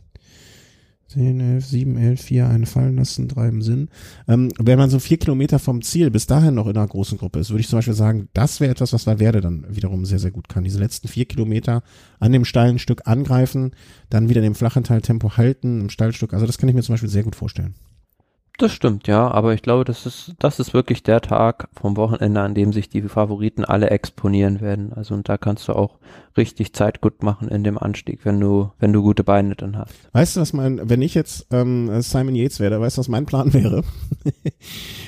10, 1.12 1.40
11, 1.40 1.66
7, 1.66 1.96
11, 1.98 2.20
4 2.22 2.48
einen 2.48 2.66
fallen 2.66 2.96
lassen, 2.96 3.28
drei 3.28 3.48
im 3.48 3.60
Sinn. 3.60 3.88
Ähm, 4.28 4.50
wenn 4.58 4.78
man 4.78 4.88
so 4.88 4.98
vier 4.98 5.18
Kilometer 5.18 5.58
vom 5.58 5.82
Ziel 5.82 6.10
bis 6.10 6.26
dahin 6.26 6.54
noch 6.54 6.66
in 6.66 6.76
einer 6.76 6.86
großen 6.86 7.18
Gruppe 7.18 7.38
ist, 7.38 7.50
würde 7.50 7.60
ich 7.60 7.68
zum 7.68 7.78
Beispiel 7.78 7.94
sagen, 7.94 8.28
das 8.32 8.60
wäre 8.60 8.70
etwas, 8.70 8.92
was 8.92 9.06
Valverde 9.06 9.40
dann 9.40 9.66
wiederum 9.68 10.04
sehr, 10.06 10.18
sehr 10.18 10.30
gut 10.30 10.48
kann. 10.48 10.64
Diese 10.64 10.78
letzten 10.78 11.08
vier 11.08 11.26
Kilometer 11.26 11.82
an 12.18 12.32
dem 12.32 12.44
steilen 12.44 12.78
Stück 12.78 13.06
angreifen, 13.06 13.72
dann 14.08 14.28
wieder 14.30 14.40
in 14.40 14.44
dem 14.44 14.54
flachen 14.54 14.84
Teil 14.84 15.02
Tempo 15.02 15.36
halten, 15.36 15.82
im 15.82 15.90
Steilstück. 15.90 16.32
Also 16.32 16.46
das 16.46 16.56
kann 16.56 16.68
ich 16.68 16.74
mir 16.74 16.82
zum 16.82 16.94
Beispiel 16.94 17.10
sehr 17.10 17.24
gut 17.24 17.36
vorstellen. 17.36 17.74
Das 18.58 18.70
stimmt, 18.70 19.08
ja, 19.08 19.30
aber 19.30 19.54
ich 19.54 19.62
glaube, 19.62 19.84
das 19.84 20.04
ist, 20.04 20.34
das 20.38 20.60
ist 20.60 20.74
wirklich 20.74 21.02
der 21.02 21.20
Tag 21.22 21.68
vom 21.72 21.96
Wochenende, 21.96 22.42
an 22.42 22.54
dem 22.54 22.72
sich 22.72 22.88
die 22.90 23.00
Favoriten 23.02 23.64
alle 23.64 23.90
exponieren 23.90 24.60
werden. 24.60 24.92
Also 24.92 25.14
und 25.14 25.28
da 25.28 25.38
kannst 25.38 25.68
du 25.68 25.72
auch 25.72 25.98
richtig 26.36 26.74
Zeit 26.74 27.00
gut 27.00 27.22
machen 27.22 27.48
in 27.48 27.64
dem 27.64 27.78
Anstieg, 27.78 28.20
wenn 28.24 28.38
du, 28.38 28.70
wenn 28.78 28.92
du 28.92 29.02
gute 29.02 29.24
Beine 29.24 29.56
dann 29.56 29.76
hast. 29.78 29.94
Weißt 30.12 30.36
du, 30.36 30.40
was 30.40 30.52
mein, 30.52 30.88
wenn 30.88 31.00
ich 31.02 31.14
jetzt 31.14 31.46
ähm, 31.50 32.02
Simon 32.02 32.34
Yates 32.34 32.60
wäre, 32.60 32.80
weißt 32.80 32.98
du, 32.98 33.00
was 33.00 33.08
mein 33.08 33.26
Plan 33.26 33.52
wäre? 33.54 33.84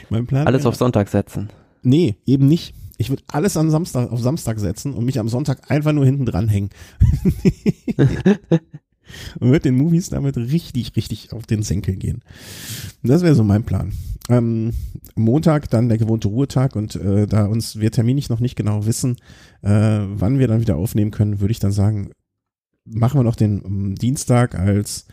mein 0.08 0.26
Plan 0.26 0.46
Alles 0.46 0.62
wäre, 0.62 0.70
auf 0.70 0.76
Sonntag 0.76 1.08
setzen. 1.08 1.50
Nee, 1.82 2.16
eben 2.24 2.48
nicht. 2.48 2.74
Ich 2.96 3.10
würde 3.10 3.24
alles 3.28 3.56
am 3.56 3.70
Samstag 3.70 4.10
auf 4.10 4.20
Samstag 4.20 4.58
setzen 4.58 4.94
und 4.94 5.04
mich 5.04 5.18
am 5.18 5.28
Sonntag 5.28 5.70
einfach 5.70 5.92
nur 5.92 6.06
hinten 6.06 6.26
dran 6.26 6.48
hängen. 6.48 6.70
und 9.40 9.50
wird 9.50 9.64
den 9.64 9.76
Movies 9.76 10.10
damit 10.10 10.36
richtig, 10.36 10.96
richtig 10.96 11.32
auf 11.32 11.46
den 11.46 11.62
Senkel 11.62 11.96
gehen. 11.96 12.22
Das 13.02 13.22
wäre 13.22 13.34
so 13.34 13.44
mein 13.44 13.64
Plan. 13.64 13.92
Ähm, 14.28 14.72
Montag 15.16 15.68
dann 15.70 15.88
der 15.88 15.98
gewohnte 15.98 16.28
Ruhetag 16.28 16.76
und 16.76 16.96
äh, 16.96 17.26
da 17.26 17.46
uns 17.46 17.78
wir 17.78 17.90
terminlich 17.90 18.30
noch 18.30 18.40
nicht 18.40 18.56
genau 18.56 18.86
wissen, 18.86 19.16
äh, 19.62 19.70
wann 19.70 20.38
wir 20.38 20.48
dann 20.48 20.60
wieder 20.60 20.76
aufnehmen 20.76 21.10
können, 21.10 21.40
würde 21.40 21.52
ich 21.52 21.58
dann 21.58 21.72
sagen, 21.72 22.10
machen 22.84 23.18
wir 23.18 23.24
noch 23.24 23.36
den 23.36 23.60
um, 23.60 23.86
ähm, 23.86 23.94
Dienstag 23.96 24.58
als 24.58 25.06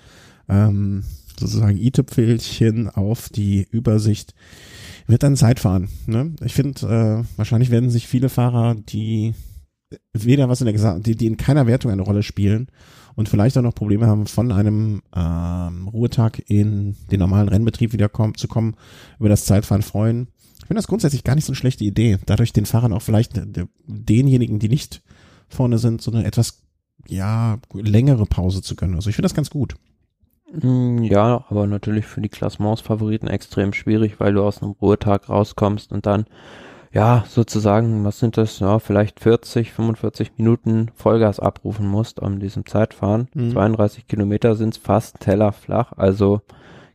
ähm, 0.48 1.04
sozusagen 1.40 1.78
i-Tüpfelchen 1.78 2.90
auf 2.90 3.30
die 3.30 3.68
Übersicht. 3.72 4.34
Wird 5.08 5.24
dann 5.24 5.36
Zeit 5.36 5.60
fahren. 5.60 5.90
Ne? 6.06 6.34
Ich 6.44 6.54
finde, 6.54 7.26
äh, 7.26 7.38
wahrscheinlich 7.38 7.72
werden 7.72 7.90
sich 7.90 8.08
viele 8.08 8.30
Fahrer, 8.30 8.76
die 8.76 9.34
weder 10.14 10.50
was 10.50 10.62
in 10.62 10.68
der 10.68 11.00
die, 11.00 11.16
die 11.16 11.28
in 11.28 11.38
keiner 11.38 11.68
Wertung 11.68 11.92
eine 11.92 12.02
Rolle 12.02 12.24
spielen 12.24 12.68
und 13.16 13.30
vielleicht 13.30 13.58
auch 13.58 13.62
noch 13.62 13.76
Probleme 13.76 14.08
haben, 14.08 14.28
von 14.28 14.52
einem 14.52 15.02
ähm, 15.16 15.88
Ruhetag 15.88 16.42
in 16.48 16.96
den 17.12 17.20
normalen 17.20 17.50
Rennbetrieb 17.50 17.94
wieder 17.94 18.10
kommen, 18.10 18.36
zu 18.36 18.48
kommen, 18.48 18.76
über 19.20 19.30
das 19.30 19.46
Zeitfahren 19.46 19.82
freuen. 19.82 20.28
Ich 20.60 20.68
finde 20.68 20.76
das 20.76 20.88
grundsätzlich 20.88 21.24
gar 21.24 21.36
nicht 21.36 21.46
so 21.46 21.52
eine 21.52 21.58
schlechte 21.58 21.84
Idee, 21.84 22.18
dadurch 22.26 22.54
den 22.54 22.66
Fahrern 22.66 22.94
auch 22.94 23.02
vielleicht 23.02 23.42
denjenigen, 23.86 24.60
die 24.60 24.70
nicht 24.70 25.02
vorne 25.50 25.78
sind, 25.78 26.02
so 26.02 26.12
eine 26.12 26.24
etwas 26.26 26.64
ja 27.08 27.58
längere 27.74 28.26
Pause 28.26 28.62
zu 28.62 28.76
gönnen. 28.76 28.96
Also 28.96 29.10
ich 29.10 29.16
finde 29.16 29.26
das 29.26 29.34
ganz 29.34 29.50
gut. 29.50 29.76
Mm, 30.54 31.04
ja, 31.04 31.46
aber 31.50 31.68
natürlich 31.68 32.06
für 32.06 32.22
die 32.22 32.30
Klassements-Favoriten 32.30 33.28
extrem 33.28 33.74
schwierig, 33.74 34.20
weil 34.20 34.34
du 34.34 34.44
aus 34.44 34.62
einem 34.62 34.72
Ruhetag 34.72 35.30
rauskommst 35.30 35.92
und 35.92 36.06
dann 36.06 36.26
ja, 36.94 37.24
sozusagen, 37.30 38.04
was 38.04 38.20
sind 38.20 38.38
das, 38.38 38.60
ja, 38.60 38.80
vielleicht 38.80 39.20
40, 39.20 39.72
45 39.72 40.34
Minuten 40.38 40.92
Vollgas 40.96 41.40
abrufen 41.40 41.88
musst 41.88 42.20
um 42.20 42.40
diesem 42.40 42.66
Zeitfahren. 42.66 43.30
Mhm. 43.34 43.52
32 43.52 44.08
Kilometer 44.08 44.56
sind 44.56 44.78
fast 44.78 45.20
tellerflach, 45.20 45.94
also 45.94 46.42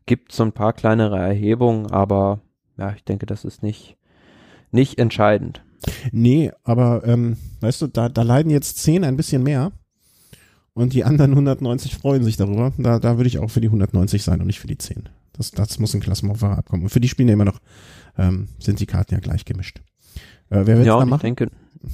gibt 0.04 0.32
so 0.32 0.42
ein 0.42 0.52
paar 0.52 0.72
kleinere 0.72 1.18
Erhebungen, 1.18 1.90
aber 1.90 2.40
ja, 2.76 2.92
ich 2.92 3.04
denke, 3.04 3.26
das 3.26 3.44
ist 3.44 3.62
nicht, 3.62 3.96
nicht 4.70 4.98
entscheidend. 4.98 5.62
Nee, 6.12 6.52
aber 6.62 7.02
ähm, 7.04 7.36
weißt 7.60 7.82
du, 7.82 7.86
da, 7.86 8.08
da 8.08 8.22
leiden 8.22 8.50
jetzt 8.50 8.78
10 8.78 9.04
ein 9.04 9.16
bisschen 9.16 9.42
mehr 9.42 9.72
und 10.74 10.92
die 10.92 11.04
anderen 11.04 11.30
190 11.32 11.94
freuen 11.94 12.22
sich 12.22 12.36
darüber. 12.36 12.72
Da, 12.76 12.98
da 12.98 13.16
würde 13.16 13.28
ich 13.28 13.38
auch 13.38 13.50
für 13.50 13.62
die 13.62 13.68
190 13.68 14.22
sein 14.22 14.40
und 14.40 14.46
nicht 14.46 14.60
für 14.60 14.66
die 14.66 14.78
10. 14.78 15.08
Das, 15.32 15.50
das 15.50 15.78
muss 15.78 15.94
ein 15.94 16.00
Klassenmoffer 16.00 16.58
abkommen. 16.58 16.84
Und 16.84 16.90
für 16.90 17.00
die 17.00 17.08
spielen 17.08 17.28
ja 17.28 17.34
immer 17.34 17.44
noch, 17.46 17.60
ähm, 18.18 18.48
sind 18.58 18.80
die 18.80 18.86
Karten 18.86 19.14
ja 19.14 19.20
gleich 19.20 19.44
gemischt. 19.44 19.80
Äh, 20.50 20.62
wer 20.64 20.76
wird 20.76 20.86
ja, 20.86 20.98
da 20.98 21.04
machen? 21.04 21.26
Ich 21.26 21.36
denke, 21.36 21.50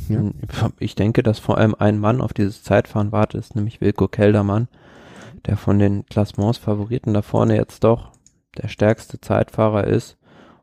ja? 0.09 0.70
ich 0.79 0.95
denke, 0.95 1.23
dass 1.23 1.39
vor 1.39 1.59
allem 1.59 1.75
ein 1.79 1.99
Mann 1.99 2.20
auf 2.20 2.33
dieses 2.33 2.62
Zeitfahren 2.62 3.12
wartet, 3.12 3.55
nämlich 3.55 3.81
Wilko 3.81 4.09
Keldermann, 4.09 4.68
der 5.47 5.57
von 5.57 5.79
den 5.79 6.07
Klassements 6.07 6.59
Favoriten 6.59 7.14
da 7.14 7.23
vorne 7.23 7.57
jetzt 7.57 7.85
doch 7.85 8.12
der 8.57 8.68
stärkste 8.68 9.20
Zeitfahrer 9.20 9.85
ist. 9.85 10.16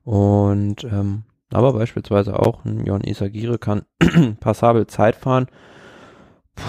Und 0.03 0.84
ähm, 0.84 1.24
aber 1.51 1.74
beispielsweise 1.74 2.39
auch 2.39 2.64
ein 2.66 2.86
Jon 2.86 3.01
Isagire 3.01 3.57
kann 3.57 3.84
passabel 4.39 4.88
Zeit 4.88 5.16
fahren. 5.16 5.47
Puh, 6.55 6.64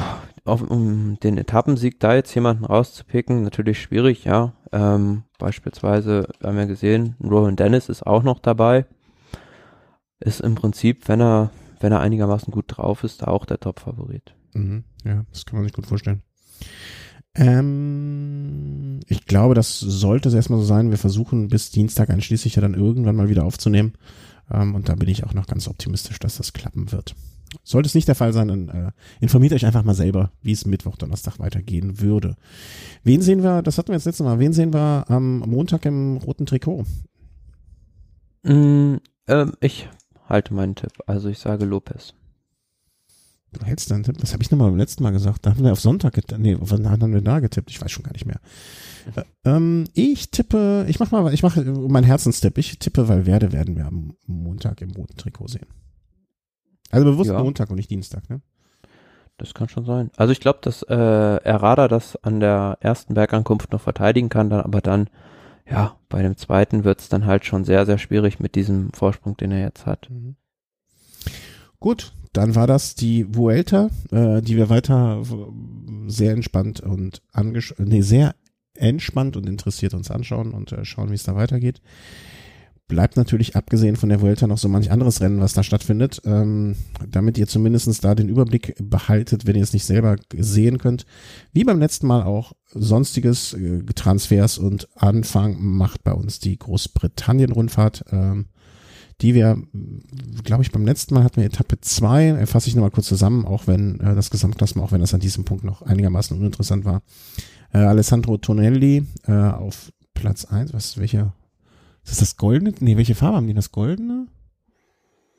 auf, 0.45 0.63
um 0.63 1.19
den 1.21 1.39
Etappensieg 1.39 2.01
da 2.01 2.15
jetzt 2.15 2.35
jemanden 2.35 2.65
rauszupicken, 2.65 3.43
natürlich 3.43 3.81
schwierig, 3.81 4.25
ja. 4.25 4.55
Ähm, 4.73 5.25
beispielsweise 5.39 6.29
haben 6.43 6.57
wir 6.57 6.67
gesehen, 6.67 7.17
Rowan 7.23 7.57
Dennis 7.57 7.89
ist 7.89 8.07
auch 8.07 8.23
noch 8.23 8.39
dabei. 8.39 8.87
Ist 10.21 10.41
im 10.41 10.55
Prinzip, 10.55 11.09
wenn 11.09 11.21
er, 11.21 11.51
wenn 11.81 11.93
er 11.93 12.01
einigermaßen 12.01 12.53
gut 12.53 12.67
drauf 12.69 13.05
ist, 13.05 13.27
auch 13.27 13.45
der 13.45 13.59
Top-Favorit. 13.59 14.35
Mhm, 14.55 14.85
ja, 15.05 15.25
das 15.31 15.47
kann 15.47 15.57
man 15.57 15.65
sich 15.65 15.73
gut 15.73 15.87
vorstellen. 15.87 16.23
Ähm, 17.35 19.01
ich 19.07 19.27
glaube, 19.27 19.55
das 19.55 19.79
sollte 19.79 20.29
es 20.29 20.35
erstmal 20.35 20.59
so 20.59 20.65
sein. 20.65 20.91
Wir 20.91 20.99
versuchen 20.99 21.49
bis 21.49 21.71
Dienstag 21.71 22.11
einschließlich 22.11 22.57
ja 22.57 22.63
dann 22.63 22.75
irgendwann 22.75 23.17
mal 23.17 23.29
wieder 23.29 23.45
aufzunehmen. 23.45 23.95
Ähm, 24.51 24.75
und 24.75 24.89
da 24.89 24.95
bin 24.95 25.09
ich 25.09 25.25
auch 25.25 25.35
noch 25.35 25.47
ganz 25.47 25.69
optimistisch, 25.69 26.19
dass 26.19 26.37
das 26.37 26.53
klappen 26.53 26.93
wird. 26.93 27.15
Sollte 27.65 27.89
es 27.89 27.95
nicht 27.95 28.09
der 28.09 28.15
Fall 28.15 28.33
sein, 28.33 28.49
dann 28.49 28.69
äh, 28.69 28.93
informiert 29.21 29.53
euch 29.53 29.67
einfach 29.67 29.83
mal 29.83 29.95
selber, 29.95 30.31
wie 30.43 30.53
es 30.53 30.67
Mittwoch, 30.67 30.97
Donnerstag 30.97 31.39
weitergehen 31.39 32.01
würde. 32.01 32.37
Wen 33.03 33.23
sehen 33.23 33.43
wir, 33.43 33.63
das 33.63 33.79
hatten 33.79 33.89
wir 33.89 33.97
jetzt 33.97 34.05
letztes 34.05 34.25
Mal, 34.25 34.39
wen 34.39 34.53
sehen 34.53 34.73
wir 34.73 35.05
am 35.09 35.41
Montag 35.41 35.85
im 35.85 36.17
roten 36.19 36.47
Trikot? 36.47 36.85
Mm, 38.45 38.97
ähm, 39.27 39.53
ich 39.61 39.89
halte 40.29 40.55
meinen 40.55 40.75
Tipp. 40.75 40.93
Also 41.07 41.29
ich 41.29 41.39
sage 41.39 41.65
Lopez. 41.65 42.15
Du 43.53 43.67
hältst 43.67 43.91
deinen 43.91 44.05
Tipp? 44.05 44.17
Was 44.21 44.33
habe 44.33 44.45
ich 44.45 44.51
nochmal 44.51 44.71
beim 44.71 44.79
letzten 44.79 45.03
Mal 45.03 45.11
gesagt? 45.11 45.45
Da 45.45 45.51
haben 45.51 45.65
wir 45.65 45.73
auf 45.73 45.81
Sonntag 45.81 46.15
getippt. 46.15 46.41
Nee, 46.41 46.57
wann 46.61 46.89
haben 46.89 47.13
wir 47.13 47.21
da 47.21 47.41
getippt? 47.41 47.71
Ich 47.71 47.81
weiß 47.81 47.91
schon 47.91 48.05
gar 48.05 48.13
nicht 48.13 48.27
mehr. 48.27 48.41
Äh, 49.17 49.25
ähm, 49.45 49.85
ich 49.93 50.31
tippe, 50.31 50.87
ich 50.89 51.01
mach 51.01 51.11
mal, 51.11 51.35
ich 51.35 51.43
mache 51.43 51.63
meinen 51.65 52.05
Herzenstipp. 52.05 52.59
Ich 52.59 52.79
tippe, 52.79 53.09
weil 53.09 53.27
Werde 53.27 53.51
werden 53.51 53.77
wir 53.77 53.87
am 53.87 54.15
Montag 54.27 54.81
im 54.83 54.93
roten 54.93 55.17
Trikot 55.17 55.49
sehen. 55.49 55.67
Also 56.91 57.07
bewusst 57.07 57.31
ja. 57.31 57.43
Montag 57.43 57.71
und 57.71 57.77
nicht 57.77 57.91
Dienstag, 57.91 58.29
ne? 58.29 58.41
Das 59.39 59.55
kann 59.55 59.71
schon 59.71 59.87
sein. 59.87 60.11
Also 60.17 60.33
ich 60.33 60.41
glaube, 60.41 60.59
dass 60.61 60.83
äh, 60.83 60.95
Errada 60.95 61.89
das 61.89 62.23
an 62.23 62.41
der 62.41 62.77
ersten 62.81 63.15
Bergankunft 63.15 63.73
noch 63.73 63.81
verteidigen 63.81 64.29
kann, 64.29 64.51
dann 64.51 64.61
aber 64.61 64.83
dann, 64.83 65.09
ja, 65.69 65.97
bei 66.11 66.21
dem 66.21 66.37
zweiten 66.37 66.85
wird's 66.85 67.09
dann 67.09 67.25
halt 67.25 67.47
schon 67.47 67.65
sehr, 67.65 67.87
sehr 67.87 67.97
schwierig 67.97 68.39
mit 68.39 68.55
diesem 68.55 68.93
Vorsprung, 68.93 69.39
den 69.39 69.53
er 69.53 69.63
jetzt 69.63 69.87
hat. 69.87 70.11
Mhm. 70.11 70.37
Gut, 71.79 72.13
dann 72.35 72.55
war 72.55 72.67
das 72.67 72.95
die 72.97 73.35
Vuelta, 73.35 73.89
äh, 74.11 74.43
die 74.43 74.59
wir 74.59 74.69
weiter 74.69 75.23
sehr 76.07 76.33
entspannt 76.33 76.81
und 76.81 77.23
angesch 77.33 77.75
nee, 77.79 78.03
sehr 78.03 78.35
entspannt 78.75 79.39
und 79.39 79.49
interessiert 79.49 79.95
uns 79.95 80.11
anschauen 80.11 80.53
und 80.53 80.73
äh, 80.73 80.85
schauen, 80.85 81.11
wie 81.11 81.15
es 81.15 81.25
da 81.25 81.35
weitergeht 81.35 81.81
bleibt 82.91 83.17
natürlich 83.17 83.57
abgesehen 83.57 83.97
von 83.97 84.11
der 84.11 84.21
Vuelta 84.21 84.47
noch 84.47 84.59
so 84.59 84.69
manch 84.69 84.91
anderes 84.91 85.23
Rennen, 85.23 85.41
was 85.41 85.55
da 85.55 85.63
stattfindet, 85.63 86.21
ähm, 86.27 86.77
damit 87.09 87.39
ihr 87.39 87.47
zumindestens 87.47 88.01
da 88.01 88.15
den 88.15 88.29
Überblick 88.29 88.75
behaltet, 88.79 89.47
wenn 89.47 89.57
ihr 89.57 89.63
es 89.63 89.73
nicht 89.73 89.87
selber 89.87 90.17
sehen 90.37 90.77
könnt. 90.77 91.07
Wie 91.53 91.65
beim 91.65 91.79
letzten 91.79 92.09
Mal 92.09 92.25
auch 92.25 92.53
sonstiges 92.67 93.55
äh, 93.55 93.85
Transfers 93.95 94.59
und 94.59 94.89
Anfang 94.97 95.57
macht 95.63 96.05
bei 96.05 96.13
uns 96.13 96.41
die 96.41 96.59
Großbritannien-Rundfahrt, 96.59 98.05
ähm, 98.11 98.47
die 99.21 99.35
wir, 99.35 99.63
glaube 100.45 100.63
ich, 100.63 100.73
beim 100.73 100.85
letzten 100.85 101.15
Mal 101.15 101.25
hatten 101.25 101.37
wir 101.37 101.47
Etappe 101.47 101.81
zwei. 101.81 102.45
fasse 102.47 102.69
ich 102.69 102.75
nochmal 102.75 102.91
kurz 102.91 103.07
zusammen, 103.07 103.47
auch 103.47 103.67
wenn 103.67 104.01
äh, 104.01 104.15
das 104.15 104.31
Gesamtklassement, 104.31 104.87
auch 104.87 104.93
wenn 104.93 105.01
das 105.01 105.15
an 105.15 105.21
diesem 105.21 105.45
Punkt 105.45 105.65
noch 105.65 105.83
einigermaßen 105.83 106.37
uninteressant 106.37 106.85
war. 106.85 107.03
Äh, 107.73 107.79
Alessandro 107.79 108.37
Tonelli 108.37 109.05
äh, 109.27 109.33
auf 109.33 109.93
Platz 110.13 110.45
eins. 110.45 110.75
was, 110.75 110.99
welche 110.99 111.33
ist 112.05 112.13
das 112.13 112.19
das 112.19 112.37
Goldene? 112.37 112.73
Nee, 112.81 112.97
welche 112.97 113.15
Farbe 113.15 113.37
haben 113.37 113.47
die? 113.47 113.55
Das 113.55 113.73
Goldene? 113.73 114.27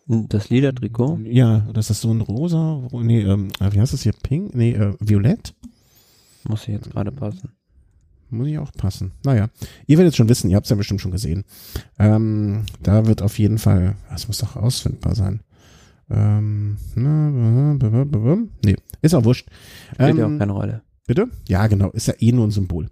Das 0.08 0.50
Ledertrikot? 0.50 1.20
Ja, 1.24 1.60
das 1.74 1.90
ist 1.90 2.02
so 2.02 2.12
ein 2.12 2.22
rosa, 2.22 2.82
nee, 2.92 3.22
ähm, 3.22 3.50
wie 3.60 3.80
heißt 3.80 3.94
das 3.94 4.02
hier? 4.02 4.14
Pink? 4.14 4.54
Nee, 4.56 4.74
äh, 4.74 4.94
Violett? 5.00 5.54
Muss 6.44 6.66
hier 6.66 6.76
jetzt 6.76 6.90
gerade 6.92 7.12
passen. 7.12 7.52
Muss 8.30 8.48
ich 8.48 8.58
auch 8.58 8.72
passen. 8.74 9.12
Naja, 9.24 9.50
ihr 9.88 9.98
werdet 9.98 10.16
schon 10.16 10.30
wissen, 10.30 10.50
ihr 10.50 10.56
habt 10.56 10.66
es 10.66 10.70
ja 10.70 10.76
bestimmt 10.76 11.02
schon 11.02 11.12
gesehen. 11.12 11.44
Ähm, 12.00 12.66
da 12.82 13.06
wird 13.06 13.22
auf 13.22 13.38
jeden 13.40 13.58
Fall, 13.58 13.96
das 14.10 14.28
muss 14.28 14.40
doch 14.40 14.56
ausfindbar 14.56 15.16
sein. 15.16 15.42
Ähm, 16.10 16.78
nee, 18.66 18.76
ist 19.02 19.14
auch 19.14 19.24
wurscht. 19.24 19.48
Spielt 19.94 20.10
ähm, 20.10 20.18
ja 20.18 20.26
auch 20.26 20.38
keine 20.38 20.52
Rolle. 20.52 20.82
Bitte? 21.08 21.28
Ja, 21.48 21.68
genau, 21.68 21.90
ist 21.92 22.08
ja 22.08 22.14
eh 22.20 22.32
nur 22.32 22.48
ein 22.48 22.52
Symbol. 22.52 22.90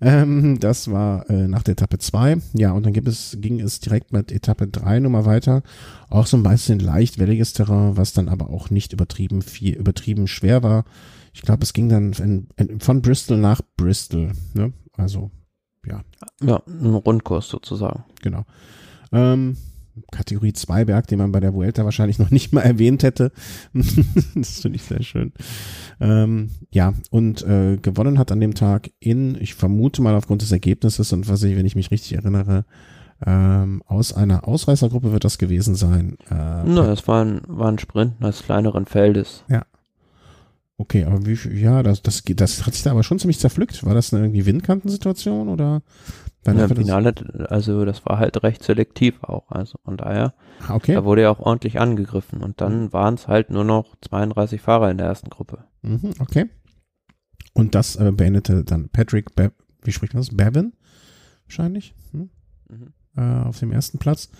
Ähm, 0.00 0.60
das 0.60 0.90
war 0.90 1.28
äh, 1.28 1.48
nach 1.48 1.62
der 1.64 1.72
Etappe 1.72 1.98
2. 1.98 2.38
Ja, 2.54 2.72
und 2.72 2.86
dann 2.86 2.92
gibt 2.92 3.08
es, 3.08 3.36
ging 3.40 3.60
es 3.60 3.80
direkt 3.80 4.12
mit 4.12 4.30
Etappe 4.30 4.68
3 4.68 5.00
nochmal 5.00 5.26
weiter. 5.26 5.62
Auch 6.08 6.26
so 6.26 6.36
ein 6.36 6.44
bisschen 6.44 6.78
leicht 6.78 7.18
welliges 7.18 7.52
Terrain, 7.52 7.96
was 7.96 8.12
dann 8.12 8.28
aber 8.28 8.50
auch 8.50 8.70
nicht 8.70 8.92
übertrieben 8.92 9.42
viel, 9.42 9.74
übertrieben 9.74 10.28
schwer 10.28 10.62
war. 10.62 10.84
Ich 11.34 11.42
glaube, 11.42 11.64
es 11.64 11.72
ging 11.72 11.88
dann 11.88 12.12
in, 12.12 12.48
in, 12.56 12.80
von 12.80 13.02
Bristol 13.02 13.38
nach 13.38 13.60
Bristol. 13.76 14.32
Ne? 14.54 14.72
Also, 14.96 15.30
ja. 15.84 16.02
Ja, 16.40 16.62
ein 16.66 16.94
Rundkurs 16.94 17.48
sozusagen. 17.48 18.04
Genau. 18.22 18.44
Ähm, 19.12 19.56
Kategorie 20.10 20.52
2 20.52 20.84
Berg, 20.84 21.06
den 21.06 21.18
man 21.18 21.32
bei 21.32 21.40
der 21.40 21.54
Vuelta 21.54 21.84
wahrscheinlich 21.84 22.18
noch 22.18 22.30
nicht 22.30 22.52
mal 22.52 22.62
erwähnt 22.62 23.02
hätte. 23.02 23.32
das 24.34 24.60
finde 24.60 24.76
ich 24.76 24.82
sehr 24.82 25.02
schön. 25.02 25.32
Ähm, 26.00 26.50
ja, 26.70 26.94
und 27.10 27.42
äh, 27.42 27.76
gewonnen 27.76 28.18
hat 28.18 28.32
an 28.32 28.40
dem 28.40 28.54
Tag 28.54 28.90
in, 29.00 29.36
ich 29.40 29.54
vermute 29.54 30.02
mal 30.02 30.14
aufgrund 30.14 30.42
des 30.42 30.52
Ergebnisses 30.52 31.12
und 31.12 31.28
was 31.28 31.42
ich, 31.42 31.56
wenn 31.56 31.66
ich 31.66 31.76
mich 31.76 31.90
richtig 31.90 32.14
erinnere, 32.14 32.64
ähm, 33.26 33.82
aus 33.86 34.12
einer 34.12 34.46
Ausreißergruppe 34.46 35.12
wird 35.12 35.24
das 35.24 35.38
gewesen 35.38 35.74
sein. 35.74 36.18
Äh, 36.30 36.62
Na, 36.64 36.92
es 36.92 37.06
war 37.08 37.24
ein, 37.24 37.40
war 37.48 37.68
ein 37.68 37.78
Sprint 37.78 38.14
eines 38.20 38.42
kleineren 38.42 38.86
Feldes. 38.86 39.44
Ja. 39.48 39.64
Okay, 40.80 41.04
aber 41.04 41.26
wie 41.26 41.36
ja, 41.60 41.82
das, 41.82 42.02
das, 42.02 42.22
das 42.24 42.64
hat 42.64 42.74
sich 42.74 42.84
da 42.84 42.92
aber 42.92 43.02
schon 43.02 43.18
ziemlich 43.18 43.40
zerpflückt. 43.40 43.84
War 43.84 43.94
das 43.94 44.14
eine 44.14 44.22
irgendwie 44.22 44.46
Windkantensituation 44.46 45.48
oder? 45.48 45.82
Ja, 46.56 46.64
im 46.66 46.76
Finale, 46.76 47.14
also 47.48 47.84
das 47.84 48.04
war 48.06 48.18
halt 48.18 48.42
recht 48.42 48.62
selektiv 48.62 49.22
auch, 49.22 49.50
also 49.50 49.78
von 49.84 49.96
daher, 49.96 50.34
ah, 50.66 50.74
okay. 50.74 50.94
da 50.94 51.04
wurde 51.04 51.22
ja 51.22 51.30
auch 51.30 51.40
ordentlich 51.40 51.80
angegriffen 51.80 52.42
und 52.42 52.60
dann 52.60 52.84
mhm. 52.84 52.92
waren 52.92 53.14
es 53.14 53.28
halt 53.28 53.50
nur 53.50 53.64
noch 53.64 53.96
32 54.02 54.60
Fahrer 54.60 54.90
in 54.90 54.98
der 54.98 55.06
ersten 55.06 55.30
Gruppe. 55.30 55.64
Mhm, 55.82 56.14
okay. 56.20 56.46
Und 57.54 57.74
das 57.74 57.96
äh, 57.96 58.12
beendete 58.12 58.64
dann 58.64 58.88
Patrick, 58.88 59.34
Be 59.34 59.52
wie 59.82 59.92
spricht 59.92 60.14
man 60.14 60.22
das? 60.22 60.36
Bevin? 60.36 60.72
Wahrscheinlich. 61.46 61.94
Hm? 62.12 62.30
Mhm 62.68 62.92
äh, 63.18 63.20
auf 63.20 63.58
dem 63.58 63.72
ersten 63.72 63.98
Platz. 63.98 64.30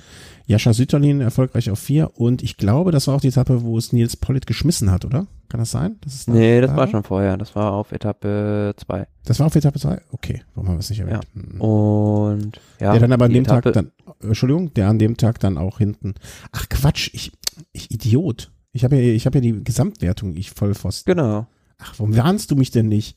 Jascha 0.46 0.72
Sütterlin 0.72 1.20
erfolgreich 1.20 1.70
auf 1.70 1.78
vier 1.78 2.12
und 2.18 2.42
ich 2.42 2.56
glaube, 2.56 2.92
das 2.92 3.08
war 3.08 3.16
auch 3.16 3.20
die 3.20 3.28
Etappe, 3.28 3.62
wo 3.62 3.76
es 3.76 3.92
Nils 3.92 4.16
Pollitt 4.16 4.46
geschmissen 4.46 4.90
hat, 4.90 5.04
oder? 5.04 5.26
Kann 5.48 5.60
das 5.60 5.70
sein? 5.70 5.96
Das 6.02 6.14
ist 6.14 6.28
nee, 6.28 6.60
das 6.60 6.76
war 6.76 6.88
schon 6.88 7.02
vorher. 7.02 7.38
Das 7.38 7.56
war 7.56 7.72
auf 7.72 7.92
Etappe 7.92 8.74
zwei. 8.76 9.06
Das 9.24 9.40
war 9.40 9.46
auf 9.46 9.56
Etappe 9.56 9.78
zwei? 9.78 10.00
Okay, 10.12 10.42
warum 10.54 10.68
haben 10.68 10.76
wir 10.76 10.80
es 10.80 10.90
nicht 10.90 11.00
erwähnt? 11.00 11.24
Ja. 11.34 11.40
Hm. 11.40 11.60
Und 11.60 12.60
ja. 12.80 12.92
Der 12.92 13.00
dann 13.00 13.12
aber 13.12 13.24
an 13.24 13.32
dem 13.32 13.44
Etappe 13.44 13.72
Tag 13.72 13.72
dann, 13.72 13.92
Entschuldigung, 14.20 14.74
der 14.74 14.88
an 14.88 14.98
dem 14.98 15.16
Tag 15.16 15.40
dann 15.40 15.56
auch 15.56 15.78
hinten. 15.78 16.14
Ach 16.52 16.68
Quatsch, 16.68 17.10
ich, 17.14 17.32
ich 17.72 17.90
Idiot. 17.90 18.50
Ich 18.72 18.84
habe 18.84 18.96
ja, 18.96 19.02
ich 19.14 19.24
habe 19.24 19.38
ja 19.38 19.40
die 19.40 19.64
Gesamtwertung, 19.64 20.36
ich 20.36 20.50
Vollpfosten. 20.50 21.14
Genau. 21.14 21.46
Ach, 21.78 21.94
warum 21.96 22.14
warnst 22.16 22.50
du 22.50 22.56
mich 22.56 22.70
denn 22.70 22.88
nicht? 22.88 23.16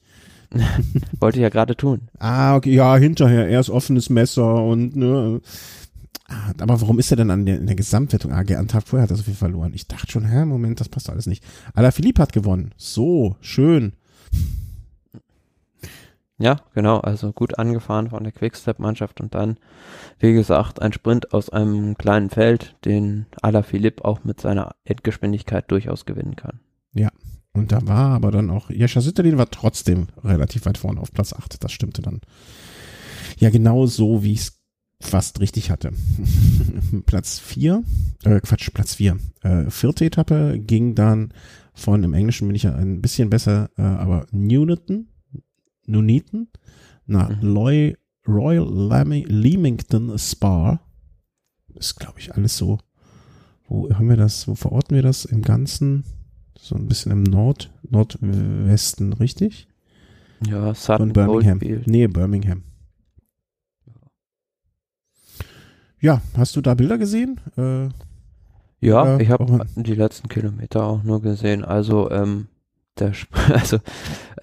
Wollte 1.19 1.39
ich 1.39 1.43
ja 1.43 1.49
gerade 1.49 1.75
tun. 1.75 2.09
Ah, 2.19 2.55
okay, 2.55 2.73
ja, 2.73 2.95
hinterher, 2.95 3.47
erst 3.47 3.69
offenes 3.69 4.09
Messer 4.09 4.63
und, 4.63 4.95
ne. 4.95 5.41
Ah, 6.31 6.53
aber 6.59 6.79
warum 6.79 6.97
ist 6.97 7.11
er 7.11 7.17
denn 7.17 7.29
an 7.29 7.45
der, 7.45 7.57
in 7.57 7.65
der 7.67 7.75
Gesamtwertung? 7.75 8.31
Ah, 8.31 8.43
am 8.57 8.67
Tag 8.67 8.87
vorher 8.87 9.03
hat 9.03 9.11
er 9.11 9.17
so 9.17 9.23
viel 9.23 9.33
verloren. 9.33 9.73
Ich 9.73 9.87
dachte 9.87 10.11
schon, 10.11 10.25
hä, 10.25 10.45
Moment, 10.45 10.79
das 10.79 10.87
passt 10.87 11.09
alles 11.09 11.25
nicht. 11.25 11.43
Ala 11.73 11.91
Philipp 11.91 12.19
hat 12.19 12.31
gewonnen. 12.31 12.73
So, 12.77 13.35
schön. 13.41 13.93
Ja, 16.37 16.61
genau, 16.73 16.99
also 16.99 17.33
gut 17.33 17.59
angefahren 17.59 18.09
von 18.09 18.23
der 18.23 18.31
Quickstep-Mannschaft 18.31 19.19
und 19.21 19.35
dann, 19.35 19.57
wie 20.19 20.33
gesagt, 20.33 20.81
ein 20.81 20.93
Sprint 20.93 21.33
aus 21.33 21.49
einem 21.49 21.97
kleinen 21.97 22.29
Feld, 22.29 22.75
den 22.85 23.27
Ala 23.41 23.61
Philipp 23.61 24.03
auch 24.05 24.23
mit 24.23 24.39
seiner 24.39 24.75
Endgeschwindigkeit 24.85 25.69
durchaus 25.69 26.05
gewinnen 26.05 26.35
kann. 26.37 26.61
Ja, 26.93 27.09
und 27.53 27.71
da 27.71 27.85
war 27.85 28.11
aber 28.11 28.31
dann 28.31 28.49
auch, 28.49 28.69
Jescha 28.69 29.01
Sütterlin 29.01 29.37
war 29.37 29.51
trotzdem 29.51 30.07
relativ 30.23 30.65
weit 30.65 30.77
vorne 30.77 31.01
auf 31.01 31.11
Platz 31.11 31.33
8. 31.33 31.63
Das 31.63 31.71
stimmte 31.71 32.01
dann. 32.01 32.21
Ja, 33.37 33.49
genau 33.49 33.85
so, 33.85 34.23
wie 34.23 34.33
ich 34.33 34.39
es 34.39 34.60
fast 35.01 35.39
richtig 35.39 35.71
hatte. 35.71 35.91
Platz 37.05 37.39
4, 37.39 37.83
äh, 38.23 38.39
Quatsch, 38.39 38.71
Platz 38.73 38.95
4. 38.95 39.17
Äh, 39.41 39.69
vierte 39.69 40.05
Etappe 40.05 40.59
ging 40.59 40.95
dann 40.95 41.33
von, 41.73 42.03
im 42.03 42.13
Englischen 42.13 42.47
bin 42.47 42.55
ich 42.55 42.63
ja 42.63 42.75
ein 42.75 43.01
bisschen 43.01 43.29
besser, 43.29 43.69
äh, 43.77 43.81
aber 43.81 44.27
Nuneaton, 44.31 45.07
Nuneaton, 45.85 46.47
nach 47.05 47.29
mhm. 47.29 47.47
Loy, 47.47 47.97
Royal 48.27 49.25
Leamington 49.27 50.17
Spa. 50.17 50.81
Ist, 51.75 51.99
glaube 51.99 52.19
ich, 52.19 52.33
alles 52.33 52.57
so. 52.57 52.77
Wo 53.67 53.89
haben 53.93 54.09
wir 54.09 54.17
das, 54.17 54.47
wo 54.47 54.55
verorten 54.55 54.95
wir 54.95 55.03
das 55.03 55.25
im 55.25 55.41
Ganzen? 55.41 56.03
so 56.61 56.75
ein 56.75 56.87
bisschen 56.87 57.11
im 57.11 57.23
Nord, 57.23 57.71
Nordwesten, 57.89 59.13
richtig? 59.13 59.67
Ja, 60.45 60.73
Sutton 60.73 61.13
Von 61.13 61.13
Birmingham. 61.13 61.59
Nee, 61.85 62.07
Birmingham. 62.07 62.63
Ja, 66.01 66.19
hast 66.35 66.55
du 66.55 66.61
da 66.61 66.73
Bilder 66.73 66.97
gesehen? 66.97 67.39
Äh, 67.57 67.89
ja, 68.83 69.19
ich 69.19 69.29
habe 69.29 69.65
die 69.75 69.93
letzten 69.93 70.27
Kilometer 70.27 70.83
auch 70.83 71.03
nur 71.03 71.21
gesehen. 71.21 71.63
Also 71.63 72.09
ähm, 72.09 72.47
der 72.99 73.13
also 73.53 73.77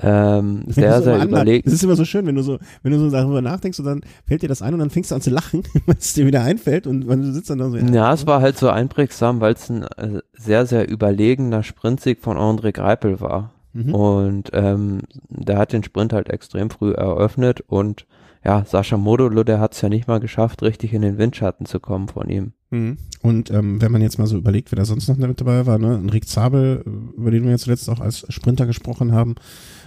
ähm, 0.01 0.63
sehr, 0.69 1.03
sehr 1.03 1.25
überlegt. 1.25 1.67
Es 1.67 1.73
ist 1.73 1.83
immer 1.83 1.97
so 1.97 2.05
schön, 2.05 2.25
wenn 2.27 2.37
du 2.37 2.43
so, 2.43 2.59
wenn 2.83 2.93
du 2.93 2.99
so 2.99 3.11
darüber 3.11 3.43
nachdenkst 3.43 3.81
und 3.81 3.85
dann 3.85 4.01
fällt 4.25 4.43
dir 4.43 4.49
das 4.49 4.63
ein 4.63 4.73
und 4.73 4.79
dann 4.79 4.91
fängst 4.91 5.11
du 5.11 5.17
an 5.17 5.21
zu 5.21 5.31
lachen, 5.31 5.65
wenn 5.87 5.97
es 5.97 6.15
dir 6.15 6.27
wieder 6.27 6.43
einfällt 6.43 6.87
und 6.87 7.09
wenn 7.09 7.23
du 7.23 7.33
sitzt 7.33 7.51
dann 7.51 7.59
da 7.59 7.71
so. 7.71 7.77
Ja, 7.77 7.85
ja 7.87 8.13
es 8.13 8.27
war 8.27 8.41
halt 8.41 8.57
so 8.57 8.71
einprägsam, 8.71 9.41
weil 9.41 9.55
es 9.55 9.69
ein 9.69 9.83
äh, 9.83 10.21
sehr, 10.35 10.65
sehr 10.67 10.89
überlegener 10.89 11.65
Sprintsieg 11.65 12.21
von 12.21 12.37
André 12.37 12.73
Greipel 12.73 13.21
war. 13.21 13.53
Mhm. 13.73 13.95
Und 13.95 14.51
ähm, 14.53 15.03
der 15.29 15.59
hat 15.59 15.73
den 15.73 15.83
Sprint 15.83 16.13
halt 16.13 16.31
extrem 16.31 16.71
früh 16.71 16.93
eröffnet 16.93 17.63
und 17.67 18.07
ja, 18.45 18.65
Sascha 18.65 18.97
Modolo, 18.97 19.45
der 19.45 19.61
hat 19.61 19.75
es 19.75 19.81
ja 19.81 19.89
nicht 19.89 20.09
mal 20.09 20.21
geschafft, 20.21 20.63
richtig 20.63 20.95
in 20.95 21.03
den 21.03 21.19
Windschatten 21.19 21.67
zu 21.67 21.81
kommen 21.81 22.09
von 22.09 22.29
ihm. 22.29 22.53
Mhm. 22.71 22.99
Und 23.23 23.51
ähm, 23.51 23.81
wenn 23.81 23.93
man 23.93 24.03
jetzt 24.03 24.19
mal 24.19 24.27
so 24.27 24.37
überlegt, 24.37 24.71
wer 24.71 24.77
da 24.77 24.85
sonst 24.85 25.09
noch 25.09 25.17
mit 25.17 25.41
dabei 25.41 25.67
war, 25.67 25.79
ne, 25.79 25.95
Enric 25.95 26.29
Zabel, 26.29 26.85
über 27.17 27.31
den 27.31 27.45
wir 27.45 27.51
jetzt 27.51 27.65
zuletzt 27.65 27.89
auch 27.91 28.01
als 28.01 28.27
Sprinter 28.29 28.67
gesprochen 28.67 29.13
haben, 29.13 29.35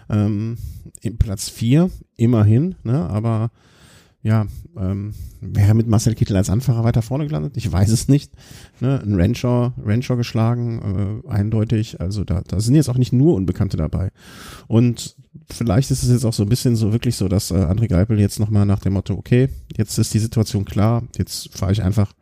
ähm, 0.09 0.57
Platz 1.19 1.49
vier 1.49 1.89
immerhin, 2.17 2.75
ne, 2.83 3.09
aber 3.09 3.51
ja, 4.23 4.45
ähm, 4.77 5.13
wäre 5.41 5.73
mit 5.73 5.87
Marcel 5.87 6.13
Kittel 6.13 6.37
als 6.37 6.49
Anfahrer 6.49 6.83
weiter 6.83 7.01
vorne 7.01 7.25
gelandet? 7.25 7.57
Ich 7.57 7.71
weiß 7.71 7.89
es 7.89 8.07
nicht. 8.07 8.31
Ne? 8.79 9.01
Ein 9.03 9.19
Rancher, 9.19 9.73
Rancher 9.83 10.15
geschlagen, 10.15 11.23
äh, 11.25 11.29
eindeutig. 11.29 11.99
Also 11.99 12.23
da, 12.23 12.41
da 12.47 12.59
sind 12.59 12.75
jetzt 12.75 12.89
auch 12.89 12.97
nicht 12.97 13.13
nur 13.13 13.33
Unbekannte 13.33 13.77
dabei. 13.77 14.11
Und 14.67 15.15
vielleicht 15.49 15.89
ist 15.89 16.03
es 16.03 16.11
jetzt 16.11 16.25
auch 16.25 16.33
so 16.33 16.43
ein 16.43 16.49
bisschen 16.49 16.75
so 16.75 16.93
wirklich 16.93 17.15
so, 17.15 17.27
dass 17.27 17.49
äh, 17.49 17.55
André 17.55 17.87
Geipel 17.87 18.19
jetzt 18.19 18.39
nochmal 18.39 18.67
nach 18.67 18.79
dem 18.79 18.93
Motto, 18.93 19.15
okay, 19.15 19.49
jetzt 19.75 19.97
ist 19.97 20.13
die 20.13 20.19
Situation 20.19 20.65
klar, 20.65 21.03
jetzt 21.17 21.57
fahre 21.57 21.71
ich 21.71 21.81
einfach 21.81 22.13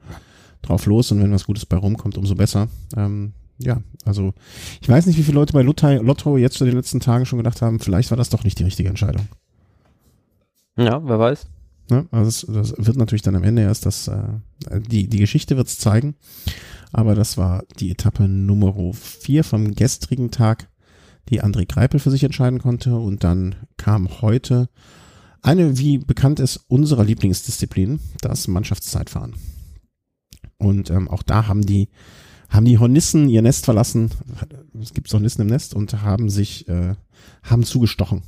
drauf 0.62 0.86
los 0.86 1.12
und 1.12 1.22
wenn 1.22 1.32
was 1.32 1.46
Gutes 1.46 1.66
bei 1.66 1.78
rumkommt, 1.78 2.18
umso 2.18 2.36
besser. 2.36 2.70
Ähm, 2.96 3.34
ja, 3.58 3.82
also 4.06 4.34
ich 4.80 4.88
weiß 4.88 5.06
nicht, 5.06 5.18
wie 5.18 5.24
viele 5.24 5.36
Leute 5.36 5.52
bei 5.52 5.64
Lotto 5.64 6.38
jetzt 6.38 6.62
in 6.62 6.68
den 6.68 6.78
letzten 6.78 7.02
Tagen 7.02 7.26
schon 7.26 7.40
gedacht 7.40 7.62
haben, 7.62 7.82
vielleicht 7.82 8.10
war 8.10 8.18
das 8.18 8.30
doch 8.30 8.46
nicht 8.46 8.58
die 8.58 8.64
richtige 8.64 8.88
Entscheidung. 8.88 9.28
Ja, 10.78 11.02
wer 11.04 11.20
weiß. 11.20 11.46
Ne? 11.90 12.08
Also 12.12 12.52
das, 12.52 12.72
das 12.72 12.86
wird 12.86 12.98
natürlich 12.98 13.22
dann 13.22 13.36
am 13.36 13.44
Ende 13.44 13.62
erst 13.62 13.86
das, 13.86 14.08
äh, 14.08 14.24
die, 14.90 15.08
die 15.08 15.20
Geschichte 15.20 15.58
wird 15.58 15.68
es 15.68 15.80
zeigen. 15.80 16.16
Aber 16.92 17.16
das 17.16 17.38
war 17.38 17.64
die 17.80 17.92
Etappe 17.92 18.28
Nummer 18.28 18.94
4 18.94 19.44
vom 19.44 19.76
gestrigen 19.76 20.32
Tag, 20.32 20.70
die 21.30 21.44
André 21.44 21.68
Greipel 21.68 22.00
für 22.00 22.12
sich 22.12 22.24
entscheiden 22.24 22.60
konnte. 22.60 22.96
Und 22.96 23.24
dann 23.24 23.56
kam 23.78 24.22
heute 24.22 24.70
eine, 25.42 25.78
wie 25.78 26.00
bekannt 26.00 26.40
ist, 26.40 26.58
unserer 26.68 27.04
Lieblingsdisziplin, 27.04 28.00
das 28.22 28.48
Mannschaftszeitfahren. 28.48 29.36
Und 30.58 30.90
ähm, 30.90 31.08
auch 31.08 31.24
da 31.24 31.48
haben 31.48 31.66
die, 31.66 31.90
haben 32.50 32.66
die 32.66 32.78
Hornissen 32.78 33.30
ihr 33.30 33.42
Nest 33.42 33.66
verlassen. 33.66 34.10
Es 34.82 34.94
gibt 34.94 35.12
Hornissen 35.14 35.42
im 35.42 35.48
Nest 35.48 35.74
und 35.74 36.02
haben 36.02 36.30
sich, 36.30 36.68
äh, 36.68 36.96
haben 37.44 37.64
zugestochen. 37.64 38.24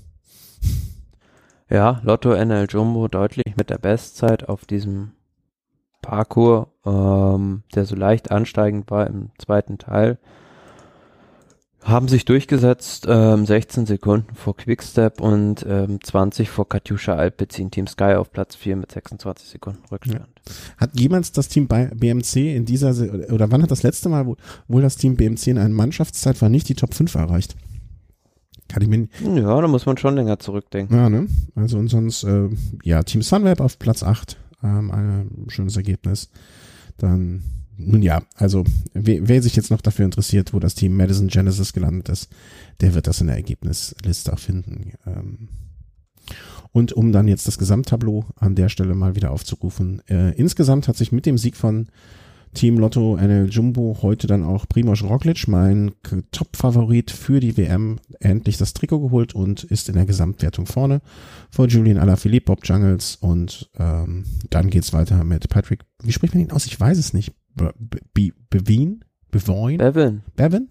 Ja, 1.71 2.01
Lotto 2.03 2.33
NL 2.33 2.67
Jumbo 2.69 3.07
deutlich 3.07 3.55
mit 3.55 3.69
der 3.69 3.77
Bestzeit 3.77 4.49
auf 4.49 4.65
diesem 4.65 5.11
Parcours, 6.01 6.67
ähm, 6.85 7.63
der 7.73 7.85
so 7.85 7.95
leicht 7.95 8.29
ansteigend 8.29 8.91
war 8.91 9.07
im 9.07 9.29
zweiten 9.37 9.77
Teil. 9.77 10.17
Haben 11.81 12.09
sich 12.09 12.25
durchgesetzt, 12.25 13.07
ähm, 13.07 13.45
16 13.45 13.85
Sekunden 13.85 14.35
vor 14.35 14.57
Quickstep 14.57 15.21
und 15.21 15.65
ähm, 15.67 15.99
20 16.03 16.49
vor 16.49 16.67
Katjuscha 16.67 17.15
Alpecin, 17.15 17.71
Team 17.71 17.87
Sky 17.87 18.15
auf 18.15 18.31
Platz 18.31 18.55
4 18.55 18.75
mit 18.75 18.91
26 18.91 19.47
Sekunden 19.47 19.81
Rückstand. 19.89 20.27
Ja. 20.45 20.53
Hat 20.77 20.99
jemals 20.99 21.31
das 21.31 21.47
Team 21.47 21.69
bei 21.69 21.85
BMC 21.85 22.53
in 22.53 22.65
dieser, 22.65 22.89
oder 23.31 23.49
wann 23.49 23.63
hat 23.63 23.71
das 23.71 23.83
letzte 23.83 24.09
Mal 24.09 24.27
wohl, 24.67 24.81
das 24.81 24.97
Team 24.97 25.15
BMC 25.15 25.47
in 25.47 25.57
einer 25.57 25.69
Mannschaftszeit 25.69 26.41
war 26.41 26.49
nicht 26.49 26.67
die 26.67 26.75
Top 26.75 26.93
5 26.93 27.15
erreicht? 27.15 27.55
Kann 28.71 28.81
ich 28.83 28.87
mir 28.87 29.07
Ja, 29.41 29.59
da 29.59 29.67
muss 29.67 29.85
man 29.85 29.97
schon 29.97 30.15
länger 30.15 30.39
zurückdenken. 30.39 30.95
Ja, 30.95 31.09
ne? 31.09 31.27
Also 31.55 31.77
und 31.77 31.89
sonst, 31.89 32.23
äh, 32.23 32.47
ja, 32.83 33.03
Team 33.03 33.21
Sunweb 33.21 33.59
auf 33.59 33.77
Platz 33.79 34.01
8, 34.01 34.37
ähm, 34.63 34.91
ein 34.91 35.45
schönes 35.49 35.75
Ergebnis. 35.75 36.29
Dann 36.97 37.43
nun 37.75 38.01
ja, 38.01 38.21
also 38.35 38.63
wer, 38.93 39.27
wer, 39.27 39.41
sich 39.41 39.57
jetzt 39.57 39.71
noch 39.71 39.81
dafür 39.81 40.05
interessiert, 40.05 40.53
wo 40.53 40.59
das 40.59 40.75
Team 40.75 40.95
Madison 40.95 41.27
Genesis 41.27 41.73
gelandet 41.73 42.07
ist, 42.07 42.29
der 42.79 42.93
wird 42.93 43.07
das 43.07 43.19
in 43.19 43.27
der 43.27 43.35
Ergebnisliste 43.35 44.31
auch 44.31 44.39
finden. 44.39 44.93
Ähm, 45.05 45.49
und 46.71 46.93
um 46.93 47.11
dann 47.11 47.27
jetzt 47.27 47.47
das 47.47 47.57
Gesamttableau 47.57 48.25
an 48.37 48.55
der 48.55 48.69
Stelle 48.69 48.95
mal 48.95 49.15
wieder 49.15 49.31
aufzurufen. 49.31 50.01
Äh, 50.07 50.33
insgesamt 50.35 50.87
hat 50.87 50.95
sich 50.95 51.11
mit 51.11 51.25
dem 51.25 51.37
Sieg 51.37 51.57
von 51.57 51.87
Team 52.53 52.77
Lotto 52.77 53.15
NL 53.15 53.47
Jumbo 53.49 53.97
heute 54.01 54.27
dann 54.27 54.43
auch 54.43 54.67
Primoz 54.67 55.03
Roglic, 55.03 55.47
mein 55.47 55.93
Top-Favorit 56.31 57.09
für 57.09 57.39
die 57.39 57.55
WM, 57.57 57.99
endlich 58.19 58.57
das 58.57 58.73
Trikot 58.73 58.99
geholt 58.99 59.33
und 59.33 59.63
ist 59.63 59.87
in 59.87 59.95
der 59.95 60.05
Gesamtwertung 60.05 60.65
vorne 60.65 61.01
vor 61.49 61.67
Julian 61.67 61.97
Alaphilippe, 61.97 62.45
Bob 62.45 62.65
Jungles 62.65 63.15
und 63.15 63.69
ähm, 63.77 64.25
dann 64.49 64.69
geht's 64.69 64.91
weiter 64.93 65.23
mit 65.23 65.47
Patrick, 65.49 65.81
wie 66.03 66.11
spricht 66.11 66.33
man 66.33 66.43
ihn 66.43 66.51
aus? 66.51 66.65
Ich 66.65 66.79
weiß 66.79 66.97
es 66.97 67.13
nicht. 67.13 67.33
Be 67.55 67.73
Be 68.13 68.31
Bevin? 68.49 69.03
Bevoin? 69.31 69.77
Bevin. 69.77 70.21
Bevin? 70.35 70.67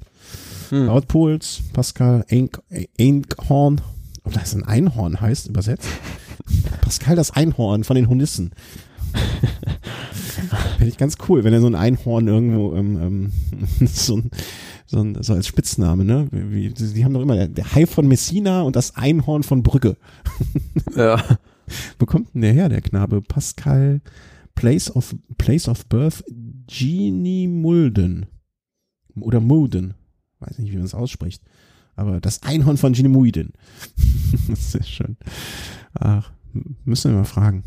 Hm. 0.68 0.86
Laut 0.86 1.08
Puls, 1.08 1.62
Pascal 1.72 2.24
Einhorn, 2.30 3.80
ob 4.24 4.32
das 4.32 4.54
ein 4.54 4.64
Einhorn 4.64 5.20
heißt, 5.20 5.48
übersetzt. 5.48 5.88
Pascal 6.82 7.16
das 7.16 7.30
Einhorn 7.30 7.84
von 7.84 7.96
den 7.96 8.08
Hunissen. 8.08 8.52
Finde 10.78 10.92
ich 10.92 10.98
ganz 10.98 11.16
cool, 11.28 11.44
wenn 11.44 11.52
er 11.52 11.60
so 11.60 11.66
ein 11.66 11.74
Einhorn 11.74 12.28
irgendwo 12.28 12.74
ähm, 12.74 12.98
ähm, 13.00 13.32
so, 13.86 14.16
ein, 14.16 14.30
so, 14.86 15.00
ein, 15.00 15.22
so 15.22 15.34
als 15.34 15.46
Spitzname, 15.46 16.04
ne? 16.04 16.28
Wie, 16.30 16.70
die 16.70 17.04
haben 17.04 17.14
doch 17.14 17.22
immer 17.22 17.48
der, 17.48 17.74
Hai 17.74 17.86
von 17.86 18.08
Messina 18.08 18.62
und 18.62 18.76
das 18.76 18.96
Einhorn 18.96 19.42
von 19.42 19.62
Brügge. 19.62 19.96
ja. 20.96 21.22
Wo 21.98 22.06
kommt 22.06 22.34
denn 22.34 22.42
der 22.42 22.52
her, 22.52 22.68
der 22.68 22.80
Knabe? 22.80 23.22
Pascal 23.22 24.00
Place 24.54 24.94
of 24.94 25.14
Place 25.38 25.68
of 25.68 25.86
Birth 25.86 26.24
Genie 26.66 27.48
Mulden. 27.48 28.26
Oder 29.20 29.40
Mulden. 29.40 29.94
Weiß 30.40 30.58
nicht, 30.58 30.72
wie 30.72 30.76
man 30.76 30.86
es 30.86 30.94
ausspricht. 30.94 31.42
Aber 31.96 32.20
das 32.20 32.42
Einhorn 32.42 32.76
von 32.76 32.92
Genie 32.92 33.08
Mulden. 33.08 33.52
das 34.48 34.58
ist 34.58 34.72
sehr 34.72 34.82
schön. 34.82 35.16
Ach, 35.94 36.32
müssen 36.84 37.12
wir 37.12 37.18
mal 37.18 37.24
fragen. 37.24 37.64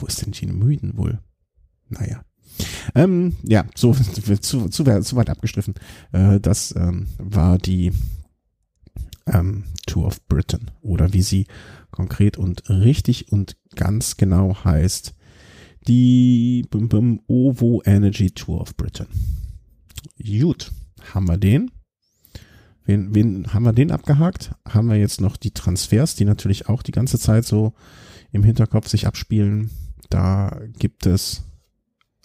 Wo 0.00 0.06
ist 0.06 0.24
denn 0.24 0.32
Gene 0.32 0.52
Müden 0.52 0.96
wohl? 0.96 1.20
Naja. 1.88 2.24
Ähm, 2.94 3.36
ja, 3.42 3.64
so 3.74 3.92
zu, 4.40 4.68
zu, 4.68 5.00
zu 5.00 5.16
weit 5.16 5.30
abgestriffen. 5.30 5.74
Äh, 6.12 6.40
das 6.40 6.74
ähm, 6.76 7.08
war 7.18 7.58
die 7.58 7.92
ähm, 9.26 9.64
Tour 9.86 10.06
of 10.06 10.26
Britain 10.26 10.70
oder 10.80 11.12
wie 11.12 11.22
sie 11.22 11.46
konkret 11.90 12.36
und 12.36 12.68
richtig 12.68 13.32
und 13.32 13.56
ganz 13.74 14.16
genau 14.16 14.64
heißt, 14.64 15.14
die 15.86 16.64
bum, 16.70 16.88
bum, 16.88 17.20
OVO 17.26 17.82
Energy 17.84 18.30
Tour 18.30 18.60
of 18.60 18.76
Britain. 18.76 19.06
Gut, 20.18 20.72
haben 21.12 21.28
wir 21.28 21.36
den. 21.36 21.70
Wen, 22.86 23.14
wen 23.14 23.52
haben 23.52 23.64
wir 23.64 23.72
den 23.72 23.90
abgehakt? 23.90 24.52
Haben 24.68 24.88
wir 24.88 24.96
jetzt 24.96 25.20
noch 25.20 25.36
die 25.36 25.52
Transfers, 25.52 26.16
die 26.16 26.24
natürlich 26.24 26.68
auch 26.68 26.82
die 26.82 26.92
ganze 26.92 27.18
Zeit 27.18 27.44
so 27.46 27.72
im 28.30 28.42
Hinterkopf 28.42 28.88
sich 28.88 29.06
abspielen. 29.06 29.70
Da 30.10 30.60
gibt 30.78 31.06
es 31.06 31.42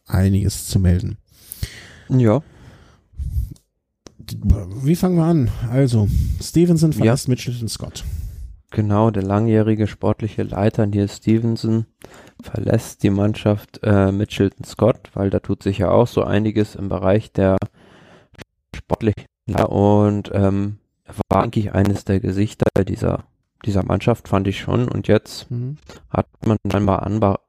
einiges 0.06 0.68
zu 0.68 0.80
melden. 0.80 1.18
Ja. 2.10 2.42
Wie 4.84 4.96
fangen 4.96 5.18
wir 5.18 5.24
an? 5.24 5.50
Also, 5.70 6.08
Stevenson 6.42 6.94
verlässt 6.94 7.28
ja. 7.28 7.32
Mitchelton 7.32 7.68
Scott. 7.68 8.04
Genau, 8.72 9.10
der 9.10 9.24
langjährige 9.24 9.88
sportliche 9.88 10.44
Leiter 10.44 10.86
Neil 10.86 11.10
Stevenson 11.10 11.86
verlässt 12.42 13.02
die 13.02 13.10
Mannschaft 13.10 13.80
äh, 13.82 14.12
Mitchelton 14.12 14.64
Scott, 14.64 15.10
weil 15.16 15.32
da 15.32 15.40
tut 15.40 15.64
sich 15.64 15.80
ja 15.80 15.90
auch 15.90 16.08
so 16.08 16.24
einiges 16.24 16.76
im 16.76 16.88
Bereich 16.90 17.32
der 17.32 17.58
sportlichen 18.76 19.26
und 19.68 20.30
ähm, 20.34 20.78
war 21.30 21.44
eigentlich 21.44 21.74
eines 21.74 22.06
der 22.06 22.20
Gesichter 22.20 22.68
dieser 22.84 23.24
dieser 23.66 23.84
Mannschaft, 23.84 24.28
fand 24.28 24.48
ich 24.48 24.60
schon. 24.60 24.88
Und 24.88 25.08
jetzt 25.08 25.50
mhm. 25.52 25.78
hat 26.10 26.28
man 26.46 26.58
scheinbar 26.72 27.04
anba 27.04 27.40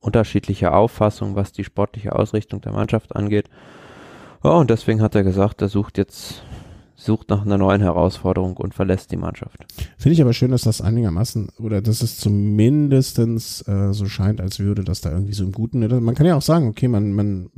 unterschiedliche 0.00 0.72
Auffassungen, 0.72 1.36
was 1.36 1.52
die 1.52 1.64
sportliche 1.64 2.14
Ausrichtung 2.14 2.60
der 2.60 2.72
Mannschaft 2.72 3.14
angeht. 3.14 3.48
Ja, 4.42 4.52
und 4.52 4.70
deswegen 4.70 5.02
hat 5.02 5.14
er 5.14 5.22
gesagt, 5.22 5.60
er 5.62 5.68
sucht 5.68 5.98
jetzt 5.98 6.42
sucht 7.00 7.30
nach 7.30 7.42
einer 7.42 7.56
neuen 7.56 7.80
Herausforderung 7.80 8.58
und 8.58 8.74
verlässt 8.74 9.10
die 9.10 9.16
Mannschaft. 9.16 9.66
Finde 9.96 10.14
ich 10.14 10.20
aber 10.20 10.34
schön, 10.34 10.50
dass 10.50 10.62
das 10.62 10.82
einigermaßen 10.82 11.48
oder 11.58 11.80
dass 11.80 12.02
es 12.02 12.18
zumindestens 12.18 13.66
äh, 13.66 13.92
so 13.92 14.06
scheint, 14.06 14.40
als 14.40 14.58
würde 14.58 14.84
das 14.84 15.00
da 15.00 15.10
irgendwie 15.10 15.32
so 15.32 15.44
im 15.44 15.52
Guten. 15.52 15.78
Ne? 15.78 15.88
Man 15.88 16.14
kann 16.14 16.26
ja 16.26 16.36
auch 16.36 16.42
sagen, 16.42 16.68
okay, 16.68 16.88
man, 16.88 17.12
man, 17.12 17.48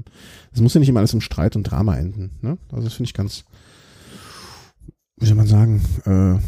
es 0.53 0.61
muss 0.61 0.75
ja 0.75 0.79
nicht 0.79 0.89
immer 0.89 1.01
alles 1.01 1.15
im 1.15 1.21
Streit 1.21 1.57
und 1.57 1.65
Drama 1.65 1.97
enden. 1.97 2.39
Ne? 2.41 2.57
Also 2.71 2.85
das 2.85 2.95
finde 2.95 3.09
ich 3.09 3.15
ganz, 3.15 3.45
wie 5.17 5.27
soll 5.27 5.37
man 5.37 5.49
sagen, 5.49 5.83
äh, 6.05 6.39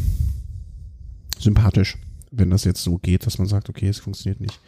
sympathisch 1.37 1.97
wenn 2.37 2.49
das 2.49 2.63
jetzt 2.63 2.83
so 2.83 2.97
geht, 2.97 3.25
dass 3.25 3.37
man 3.37 3.47
sagt, 3.47 3.69
okay, 3.69 3.87
es 3.87 3.99
funktioniert 3.99 4.41
nicht. 4.41 4.59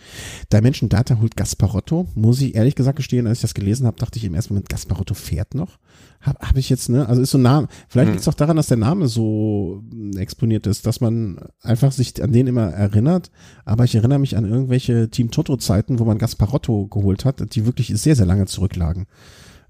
Dimension 0.51 0.89
Data 0.89 1.19
holt 1.19 1.35
Gasparotto. 1.35 2.07
Muss 2.15 2.41
ich 2.41 2.55
ehrlich 2.55 2.75
gesagt 2.75 2.97
gestehen, 2.97 3.27
als 3.27 3.39
ich 3.39 3.41
das 3.43 3.53
gelesen 3.53 3.85
habe, 3.85 3.99
dachte 3.99 4.17
ich 4.17 4.25
im 4.25 4.33
ersten 4.33 4.53
Moment, 4.53 4.69
Gasparotto 4.69 5.13
fährt 5.13 5.55
noch. 5.55 5.77
Habe 6.21 6.39
hab 6.39 6.57
ich 6.57 6.69
jetzt, 6.69 6.89
ne? 6.89 7.07
Also 7.07 7.21
ist 7.21 7.31
so 7.31 7.37
ein 7.37 7.43
Name. 7.43 7.67
Vielleicht 7.87 8.07
hm. 8.07 8.13
liegt 8.13 8.21
es 8.21 8.27
auch 8.27 8.33
daran, 8.33 8.57
dass 8.57 8.67
der 8.67 8.77
Name 8.77 9.07
so 9.07 9.83
exponiert 10.17 10.65
ist, 10.67 10.85
dass 10.85 11.01
man 11.01 11.39
einfach 11.61 11.91
sich 11.91 12.21
an 12.23 12.31
den 12.31 12.47
immer 12.47 12.67
erinnert. 12.71 13.31
Aber 13.65 13.83
ich 13.83 13.95
erinnere 13.95 14.19
mich 14.19 14.35
an 14.35 14.45
irgendwelche 14.45 15.09
Team 15.09 15.31
Toto-Zeiten, 15.31 15.99
wo 15.99 16.05
man 16.05 16.17
Gasparotto 16.17 16.87
geholt 16.87 17.25
hat, 17.25 17.55
die 17.55 17.65
wirklich 17.65 17.89
sehr, 17.95 18.15
sehr 18.15 18.25
lange 18.25 18.45
zurücklagen. 18.45 19.05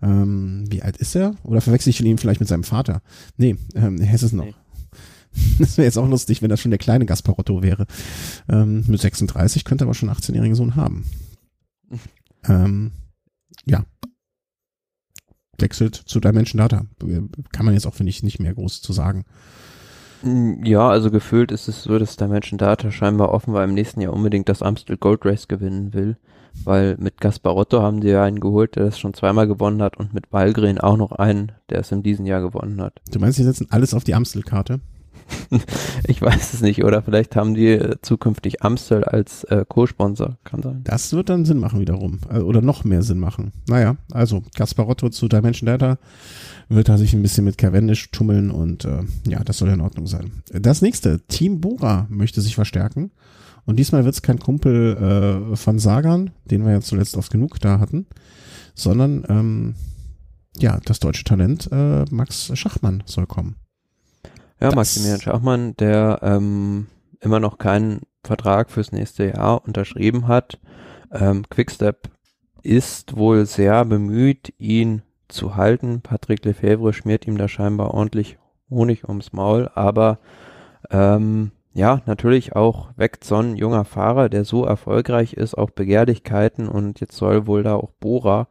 Ähm, 0.02 0.66
wie 0.70 0.84
alt 0.84 0.98
ist 0.98 1.16
er? 1.16 1.36
Oder 1.44 1.62
verwechsel 1.62 1.90
ich 1.90 2.02
ihn 2.02 2.18
vielleicht 2.18 2.40
mit 2.40 2.50
seinem 2.50 2.64
Vater? 2.64 3.02
Nee, 3.38 3.58
ähm, 3.76 4.00
er 4.00 4.14
ist 4.14 4.24
es 4.24 4.32
noch. 4.32 4.46
Nee. 4.46 4.54
Das 5.60 5.78
wäre 5.78 5.86
jetzt 5.86 5.98
auch 5.98 6.08
lustig, 6.08 6.42
wenn 6.42 6.50
das 6.50 6.60
schon 6.60 6.72
der 6.72 6.78
kleine 6.78 7.06
Gasparotto 7.06 7.64
wäre. 7.64 7.88
Ähm, 8.48 8.84
mit 8.88 9.02
36 9.02 9.66
könnte 9.66 9.86
aber 9.86 9.94
schon 9.94 10.10
18-jährigen 10.10 10.56
Sohn 10.56 10.76
haben. 10.76 11.06
Ähm, 12.48 12.92
ja. 13.66 13.84
Wechselt 15.58 15.96
zu 15.96 16.20
Dimension 16.20 16.60
Data. 16.60 16.86
Kann 17.52 17.66
man 17.66 17.74
jetzt 17.74 17.88
auch, 17.88 17.96
finde 17.96 18.12
ich, 18.12 18.22
nicht 18.22 18.40
mehr 18.40 18.54
groß 18.54 18.82
zu 18.82 18.94
sagen. 18.94 19.26
Mm, 20.22 20.64
ja, 20.64 20.88
also 20.88 21.12
gefühlt 21.12 21.52
ist 21.52 21.68
es 21.68 21.84
so, 21.84 21.98
dass 21.98 22.18
Dimension 22.18 22.58
Data 22.58 22.92
scheinbar 22.92 23.32
offenbar 23.32 23.64
im 23.64 23.74
nächsten 23.74 24.02
Jahr 24.02 24.14
unbedingt 24.14 24.50
das 24.50 24.62
Amstel 24.62 24.98
Gold 24.98 25.26
Race 25.26 25.48
gewinnen 25.48 25.94
will, 25.94 26.18
weil 26.64 26.96
mit 27.00 27.20
Gasparotto 27.22 27.82
haben 27.82 28.02
die 28.02 28.10
ja 28.10 28.24
einen 28.24 28.40
geholt, 28.40 28.76
der 28.76 28.86
das 28.86 29.00
schon 29.00 29.14
zweimal 29.14 29.48
gewonnen 29.48 29.82
hat 29.82 29.98
und 29.98 30.14
mit 30.14 30.32
Walgren 30.32 30.80
auch 30.80 30.98
noch 30.98 31.12
einen, 31.12 31.52
der 31.70 31.80
es 31.80 31.92
in 31.92 32.04
diesem 32.04 32.26
Jahr 32.26 32.42
gewonnen 32.42 32.82
hat. 32.82 33.02
Du 33.12 33.20
meinst, 33.20 33.40
die 33.40 33.44
setzen 33.44 33.68
alles 33.70 33.94
auf 33.94 34.04
die 34.04 34.16
Amstel-Karte? 34.16 34.80
ich 36.08 36.22
weiß 36.22 36.54
es 36.54 36.62
nicht, 36.62 36.84
oder 36.84 37.02
vielleicht 37.02 37.36
haben 37.36 37.54
die 37.54 37.70
äh, 37.70 37.96
zukünftig 38.02 38.64
Amstel 38.64 39.04
als 39.04 39.44
äh, 39.46 39.66
Co-Sponsor, 39.68 40.38
kann 40.44 40.62
sein. 40.62 40.82
Das 40.84 41.14
wird 41.14 41.30
dann 41.30 41.46
Sinn 41.46 41.60
machen 41.60 41.80
wiederum, 41.80 42.20
äh, 42.30 42.40
oder 42.40 42.62
noch 42.62 42.84
mehr 42.84 43.04
Sinn 43.04 43.20
machen. 43.20 43.52
Naja, 43.68 43.98
also 44.12 44.44
Gasparotto 44.56 45.10
zu 45.10 45.28
Dimension 45.28 45.66
Data 45.66 45.98
wird 46.70 46.90
da 46.90 46.98
sich 46.98 47.14
ein 47.14 47.22
bisschen 47.22 47.46
mit 47.46 47.58
Cavendish 47.58 48.12
tummeln 48.12 48.52
und 48.52 48.86
äh, 48.86 49.04
ja, 49.28 49.44
das 49.44 49.58
soll 49.58 49.70
in 49.70 49.82
Ordnung 49.82 50.08
sein. 50.08 50.32
Das 50.52 50.82
nächste, 50.82 51.22
Team 51.28 51.62
Bora 51.62 52.08
möchte 52.10 52.42
sich 52.42 52.56
verstärken 52.56 53.12
und 53.66 53.78
diesmal 53.78 54.06
wird 54.06 54.16
es 54.16 54.22
kein 54.22 54.40
Kumpel 54.40 55.52
äh, 55.52 55.56
von 55.56 55.80
Sagan, 55.80 56.32
den 56.46 56.66
wir 56.66 56.72
ja 56.72 56.82
zuletzt 56.82 57.18
oft 57.18 57.32
genug 57.32 57.60
da 57.60 57.80
hatten, 57.80 58.08
sondern 58.76 59.26
ähm, 59.30 59.76
ja, 60.58 60.80
das 60.86 61.00
deutsche 61.00 61.24
Talent 61.24 61.70
äh, 61.72 62.06
Max 62.10 62.52
Schachmann 62.58 63.04
soll 63.06 63.28
kommen. 63.28 63.56
Ja, 64.60 64.74
Maximilian 64.74 65.22
Schachmann, 65.22 65.76
der 65.78 66.20
ähm, 66.24 66.88
immer 67.20 67.40
noch 67.40 67.58
keinen 67.58 68.02
Vertrag 68.24 68.72
fürs 68.72 68.92
nächste 68.92 69.26
Jahr 69.26 69.64
unterschrieben 69.66 70.28
hat. 70.28 70.60
Ähm, 71.12 71.44
Quickstep 71.50 72.10
ist 72.64 73.16
wohl 73.16 73.46
sehr 73.46 73.86
bemüht, 73.86 74.54
ihn 74.58 75.04
zu 75.28 75.56
halten. 75.56 76.02
Patrick 76.02 76.44
Lefebvre 76.44 76.92
schmiert 76.94 77.28
ihm 77.28 77.38
da 77.38 77.48
scheinbar 77.48 77.94
ordentlich 77.94 78.38
Honig 78.70 79.08
ums 79.08 79.32
Maul, 79.32 79.70
aber 79.76 80.20
ähm, 80.90 81.52
ja, 81.74 82.02
natürlich 82.06 82.56
auch 82.56 82.90
weckt 82.98 83.24
so 83.24 83.36
ein 83.36 83.56
junger 83.56 83.86
Fahrer, 83.86 84.28
der 84.28 84.44
so 84.44 84.66
erfolgreich 84.66 85.34
ist, 85.34 85.58
auch 85.58 85.70
Begehrlichkeiten 85.70 86.68
und 86.68 87.00
jetzt 87.00 87.16
soll 87.16 87.48
wohl 87.48 87.64
da 87.64 87.76
auch 87.76 87.92
Bora 88.00 88.48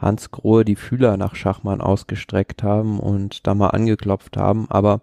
Hans 0.00 0.30
Grohe 0.30 0.64
die 0.64 0.76
Fühler 0.76 1.16
nach 1.16 1.34
Schachmann 1.34 1.80
ausgestreckt 1.80 2.62
haben 2.62 2.98
und 2.98 3.46
da 3.46 3.54
mal 3.54 3.68
angeklopft 3.68 4.36
haben. 4.36 4.66
Aber 4.70 5.00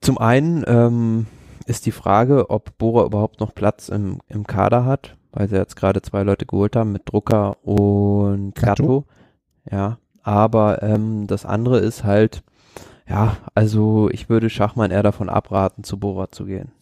zum 0.00 0.18
einen 0.18 0.64
ähm, 0.66 1.26
ist 1.66 1.86
die 1.86 1.92
Frage, 1.92 2.50
ob 2.50 2.76
Bora 2.78 3.04
überhaupt 3.04 3.40
noch 3.40 3.54
Platz 3.54 3.88
im, 3.88 4.20
im 4.28 4.46
Kader 4.46 4.84
hat, 4.84 5.16
weil 5.32 5.48
sie 5.48 5.56
jetzt 5.56 5.76
gerade 5.76 6.02
zwei 6.02 6.22
Leute 6.22 6.46
geholt 6.46 6.76
haben 6.76 6.92
mit 6.92 7.02
Drucker 7.04 7.62
und 7.64 8.54
Gatto. 8.54 9.04
Ja, 9.70 9.98
aber 10.22 10.82
ähm, 10.82 11.26
das 11.26 11.44
andere 11.44 11.78
ist 11.78 12.04
halt, 12.04 12.42
Ja, 13.08 13.38
also 13.54 14.10
ich 14.12 14.28
würde 14.28 14.50
Schachmann 14.50 14.90
eher 14.90 15.02
davon 15.02 15.30
abraten, 15.30 15.82
zu 15.82 15.98
Bora 15.98 16.30
zu 16.30 16.44
gehen. 16.44 16.72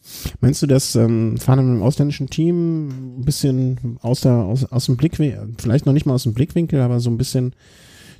Meinst 0.41 0.61
du, 0.61 0.67
das 0.67 0.95
ähm, 0.95 1.37
Fahren 1.37 1.59
im 1.59 1.81
ausländischen 1.81 2.29
Team 2.29 3.19
ein 3.19 3.25
bisschen 3.25 3.97
aus, 4.01 4.21
der, 4.21 4.33
aus, 4.33 4.65
aus 4.65 4.87
dem 4.87 4.97
Blickwinkel, 4.97 5.53
vielleicht 5.57 5.85
noch 5.85 5.93
nicht 5.93 6.05
mal 6.05 6.13
aus 6.13 6.23
dem 6.23 6.33
Blickwinkel, 6.33 6.81
aber 6.81 6.99
so 6.99 7.09
ein 7.09 7.17
bisschen 7.17 7.53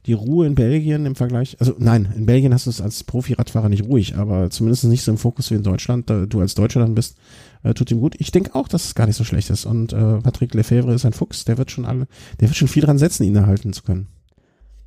die 0.05 0.13
Ruhe 0.13 0.47
in 0.47 0.55
Belgien 0.55 1.05
im 1.05 1.15
Vergleich, 1.15 1.57
also 1.59 1.75
nein, 1.79 2.13
in 2.15 2.25
Belgien 2.25 2.53
hast 2.53 2.65
du 2.65 2.69
es 2.69 2.79
als 2.79 3.03
Profi-Radfahrer 3.03 3.67
nicht 3.67 3.83
ruhig, 3.83 4.15
aber 4.15 4.49
zumindest 4.49 4.85
nicht 4.85 5.03
so 5.03 5.11
im 5.11 5.17
Fokus 5.17 5.51
wie 5.51 5.55
in 5.55 5.63
Deutschland, 5.63 6.09
da 6.09 6.25
du 6.25 6.39
als 6.39 6.55
Deutscher 6.55 6.79
dann 6.79 6.95
bist, 6.95 7.17
äh, 7.63 7.73
tut 7.73 7.91
ihm 7.91 7.99
gut. 7.99 8.15
Ich 8.19 8.31
denke 8.31 8.55
auch, 8.55 8.69
dass 8.69 8.85
es 8.85 8.95
gar 8.95 9.05
nicht 9.05 9.17
so 9.17 9.25
schlecht 9.25 9.49
ist 9.49 9.65
und 9.65 9.91
äh, 9.91 10.19
Patrick 10.21 10.53
Lefebvre 10.53 10.93
ist 10.93 11.05
ein 11.05 11.11
Fuchs, 11.11 11.43
der 11.43 11.57
wird 11.57 11.71
schon 11.71 11.83
alle, 11.83 12.07
der 12.39 12.47
wird 12.47 12.55
schon 12.55 12.69
viel 12.69 12.83
dran 12.83 12.97
setzen, 12.97 13.23
ihn 13.23 13.35
erhalten 13.35 13.73
zu 13.73 13.83
können. 13.83 14.07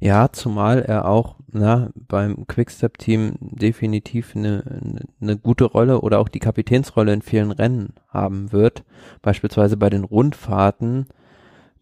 Ja, 0.01 0.33
zumal 0.33 0.81
er 0.81 1.07
auch 1.07 1.37
na, 1.53 1.91
beim 1.95 2.47
Quickstep-Team 2.47 3.37
definitiv 3.41 4.35
eine, 4.35 5.05
eine 5.21 5.37
gute 5.37 5.65
Rolle 5.65 6.01
oder 6.01 6.21
auch 6.21 6.29
die 6.29 6.39
Kapitänsrolle 6.39 7.13
in 7.13 7.23
vielen 7.23 7.51
Rennen 7.51 7.95
haben 8.09 8.53
wird. 8.53 8.85
Beispielsweise 9.21 9.77
bei 9.77 9.91
den 9.91 10.05
Rundfahrten. 10.05 11.07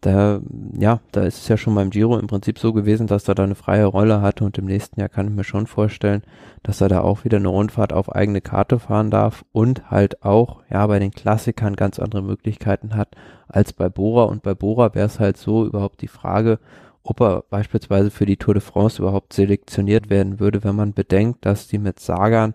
Da, 0.01 0.39
ja, 0.77 1.01
da 1.11 1.23
ist 1.23 1.39
es 1.39 1.47
ja 1.49 1.57
schon 1.57 1.75
beim 1.75 1.89
Giro 1.89 2.17
im 2.17 2.27
Prinzip 2.27 2.57
so 2.57 2.71
gewesen, 2.71 3.07
dass 3.07 3.27
er 3.27 3.35
da 3.35 3.43
eine 3.43 3.55
freie 3.55 3.85
Rolle 3.85 4.21
hatte 4.21 4.45
und 4.45 4.57
im 4.57 4.65
nächsten 4.65 4.97
Jahr 4.97 5.09
kann 5.09 5.27
ich 5.27 5.33
mir 5.33 5.43
schon 5.43 5.67
vorstellen, 5.67 6.23
dass 6.63 6.79
er 6.79 6.87
da 6.87 7.01
auch 7.01 7.25
wieder 7.25 7.35
eine 7.37 7.49
Rundfahrt 7.49 7.91
auf 7.91 8.09
eigene 8.15 8.39
Karte 8.39 8.79
fahren 8.79 9.11
darf 9.11 9.43
und 9.51 9.91
halt 9.91 10.23
auch, 10.23 10.61
ja, 10.69 10.87
bei 10.87 10.99
den 10.99 11.11
Klassikern 11.11 11.75
ganz 11.75 11.99
andere 11.99 12.21
Möglichkeiten 12.21 12.95
hat 12.95 13.09
als 13.49 13.73
bei 13.73 13.89
Bora 13.89 14.23
und 14.23 14.41
bei 14.41 14.53
Bora 14.53 14.95
wäre 14.95 15.07
es 15.07 15.19
halt 15.19 15.35
so 15.35 15.65
überhaupt 15.65 16.01
die 16.01 16.07
Frage, 16.07 16.59
ob 17.03 17.21
er 17.21 17.43
beispielsweise 17.49 18.11
für 18.11 18.25
die 18.25 18.37
Tour 18.37 18.53
de 18.53 18.61
France 18.61 19.01
überhaupt 19.01 19.33
selektioniert 19.33 20.09
werden 20.09 20.39
würde, 20.39 20.63
wenn 20.63 20.75
man 20.75 20.93
bedenkt, 20.93 21.45
dass 21.45 21.67
die 21.67 21.77
mit 21.77 21.99
Sagan 21.99 22.53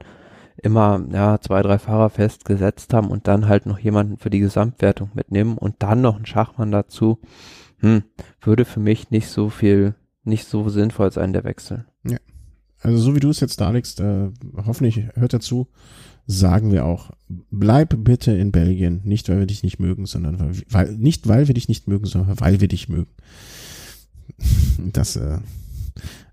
immer 0.62 1.05
ja, 1.12 1.40
zwei, 1.40 1.62
drei 1.62 1.78
Fahrer 1.78 2.11
festgesetzt 2.11 2.95
haben 2.95 3.09
und 3.09 3.26
dann 3.26 3.49
halt 3.49 3.66
noch 3.66 3.78
jemanden 3.78 4.18
für 4.18 4.30
die 4.30 4.38
Gesamtwertung 4.38 5.11
mitnehmen 5.14 5.59
und 5.59 5.76
dann 5.80 6.01
noch 6.01 6.16
einen 6.16 6.26
Schachmann 6.26 6.70
dazu, 6.70 7.18
hm, 7.78 8.05
würde 8.40 8.64
für 8.64 8.80
mich 8.80 9.11
nicht 9.11 9.28
so 9.28 9.51
viel, 9.51 9.95
nicht 10.22 10.47
so 10.47 10.68
sinnvoll 10.68 11.11
sein, 11.12 11.32
der 11.32 11.45
Wechsel. 11.45 11.86
Ja. 12.05 12.18
Also 12.80 12.99
so 12.99 13.14
wie 13.14 13.20
du 13.20 13.30
es 13.30 13.40
jetzt 13.40 13.61
darlegst, 13.61 14.01
äh, 14.01 14.30
hoffentlich 14.64 15.03
hört 15.14 15.32
er 15.32 15.40
zu, 15.40 15.68
sagen 16.26 16.72
wir 16.72 16.84
auch, 16.84 17.11
bleib 17.28 17.95
bitte 18.05 18.32
in 18.32 18.53
Belgien, 18.53 19.01
nicht 19.05 19.28
weil 19.28 19.40
wir 19.40 19.47
dich 19.47 19.62
nicht 19.62 19.78
mögen, 19.78 20.07
sondern 20.07 20.38
weil, 20.38 20.53
weil 20.70 20.92
nicht 20.92 21.28
weil 21.28 21.49
wir 21.49 21.55
dich 21.55 21.68
nicht 21.68 21.88
mögen, 21.88 22.07
sondern 22.07 22.40
weil 22.40 22.61
wir 22.61 22.68
dich 22.68 22.88
mögen. 22.88 23.11
Das 24.93 25.16
äh, 25.16 25.39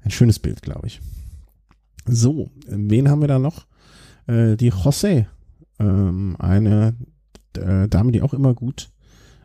ein 0.03 0.11
schönes 0.11 0.39
Bild, 0.39 0.61
glaube 0.61 0.87
ich. 0.87 1.01
So, 2.05 2.49
wen 2.67 3.09
haben 3.09 3.21
wir 3.21 3.27
da 3.27 3.39
noch? 3.39 3.67
Äh, 4.27 4.55
die 4.55 4.71
José, 4.71 5.25
ähm, 5.79 6.35
eine 6.39 6.95
äh, 7.57 7.87
Dame, 7.87 8.11
die 8.11 8.21
auch 8.21 8.33
immer 8.33 8.53
gut 8.53 8.89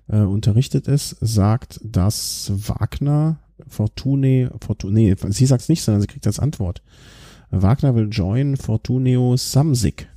äh, 0.09 0.19
unterrichtet 0.19 0.89
ist, 0.89 1.17
sagt, 1.21 1.81
dass 1.85 2.51
Wagner 2.55 3.39
Fortune, 3.69 4.51
Fortune, 4.65 5.17
sie 5.31 5.47
sagt 5.47 5.63
es 5.63 5.69
nicht, 5.69 5.83
sondern 5.83 6.01
sie 6.01 6.07
kriegt 6.07 6.27
als 6.27 6.39
Antwort. 6.39 6.83
Wagner 7.51 7.95
will 7.95 8.09
join 8.11 8.57
Fortuneo 8.57 9.37
Samsic. 9.37 10.09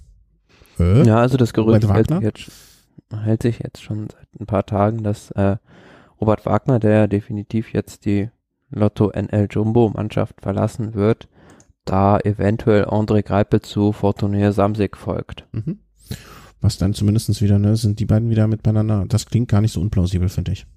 Äh? 0.80 1.06
Ja, 1.06 1.20
also 1.20 1.38
das 1.38 1.54
Gerücht 1.54 1.88
hält 1.88 2.10
sich, 2.10 2.20
jetzt, 2.22 2.52
hält 3.12 3.44
sich, 3.44 3.60
jetzt, 3.60 3.82
schon 3.82 4.08
seit 4.10 4.28
ein 4.40 4.46
paar 4.46 4.66
Tagen, 4.66 5.04
dass 5.04 5.32
äh, 5.32 5.58
Robert 6.20 6.45
Wagner, 6.45 6.80
der 6.80 7.07
definitiv 7.07 7.74
jetzt 7.74 8.05
die 8.05 8.30
Lotto 8.70 9.09
NL 9.09 9.47
Jumbo 9.49 9.89
Mannschaft 9.89 10.41
verlassen 10.41 10.93
wird, 10.93 11.28
da 11.86 12.20
eventuell 12.20 12.86
André 12.86 13.24
Greipel 13.24 13.61
zu 13.61 13.91
Fortuné 13.91 14.51
Samsic 14.51 14.97
folgt. 14.97 15.47
Mhm. 15.51 15.80
Was 16.61 16.78
dann 16.78 16.93
zumindestens 16.93 17.41
wieder, 17.41 17.57
ne, 17.57 17.76
sind 17.78 17.99
die 17.99 18.05
beiden 18.05 18.30
wieder 18.30 18.47
miteinander. 18.47 19.05
Das 19.07 19.26
klingt 19.26 19.49
gar 19.49 19.61
nicht 19.61 19.72
so 19.72 19.82
unplausibel, 19.82 20.30
finde 20.30 20.51
ich. 20.51 20.67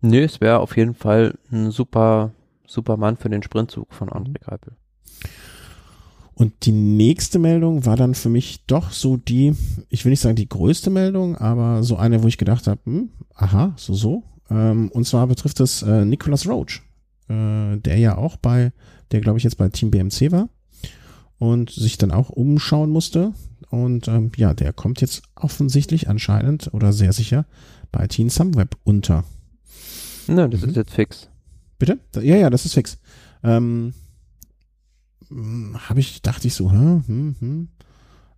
Nö, 0.00 0.22
es 0.22 0.40
wäre 0.40 0.60
auf 0.60 0.76
jeden 0.76 0.94
Fall 0.94 1.34
ein 1.50 1.70
super, 1.70 2.32
super 2.66 2.96
Mann 2.96 3.16
für 3.16 3.30
den 3.30 3.42
Sprintzug 3.42 3.92
von 3.92 4.10
André 4.10 4.38
mhm. 4.48 4.76
Und 6.34 6.66
die 6.66 6.72
nächste 6.72 7.38
Meldung 7.38 7.86
war 7.86 7.96
dann 7.96 8.14
für 8.14 8.28
mich 8.28 8.64
doch 8.66 8.90
so 8.90 9.16
die, 9.16 9.54
ich 9.88 10.04
will 10.04 10.10
nicht 10.10 10.20
sagen 10.20 10.34
die 10.34 10.48
größte 10.48 10.90
Meldung, 10.90 11.36
aber 11.36 11.84
so 11.84 11.96
eine, 11.96 12.22
wo 12.22 12.28
ich 12.28 12.38
gedacht 12.38 12.66
habe, 12.66 12.80
hm, 12.84 13.10
aha, 13.34 13.72
so, 13.76 13.94
so. 13.94 14.24
Ähm, 14.50 14.90
und 14.90 15.06
zwar 15.06 15.26
betrifft 15.28 15.60
es 15.60 15.82
äh, 15.82 16.04
Nicholas 16.04 16.48
Roach, 16.48 16.82
äh, 17.28 17.76
der 17.76 17.98
ja 17.98 18.18
auch 18.18 18.36
bei, 18.36 18.72
der 19.12 19.20
glaube 19.20 19.38
ich 19.38 19.44
jetzt 19.44 19.58
bei 19.58 19.68
Team 19.68 19.90
BMC 19.90 20.32
war 20.32 20.48
und 21.38 21.70
sich 21.70 21.98
dann 21.98 22.10
auch 22.10 22.30
umschauen 22.30 22.90
musste. 22.90 23.32
Und 23.70 24.08
ähm, 24.08 24.32
ja, 24.36 24.54
der 24.54 24.72
kommt 24.72 25.00
jetzt 25.00 25.22
offensichtlich 25.34 26.08
anscheinend 26.08 26.72
oder 26.72 26.92
sehr 26.92 27.12
sicher 27.12 27.46
bei 27.92 28.06
Team 28.06 28.28
Sunweb 28.28 28.76
unter. 28.84 29.24
Na, 30.26 30.48
das 30.48 30.62
mhm. 30.62 30.70
ist 30.70 30.76
jetzt 30.76 30.92
fix. 30.92 31.28
Bitte? 31.78 31.98
Ja, 32.16 32.36
ja, 32.36 32.50
das 32.50 32.64
ist 32.64 32.74
fix. 32.74 32.98
Ähm, 33.42 33.92
hm, 33.92 33.94
habe 35.88 36.00
ich, 36.00 36.22
dachte 36.22 36.46
ich 36.46 36.54
so, 36.54 36.70
hm, 36.70 37.04
hm, 37.06 37.36
hm. 37.38 37.68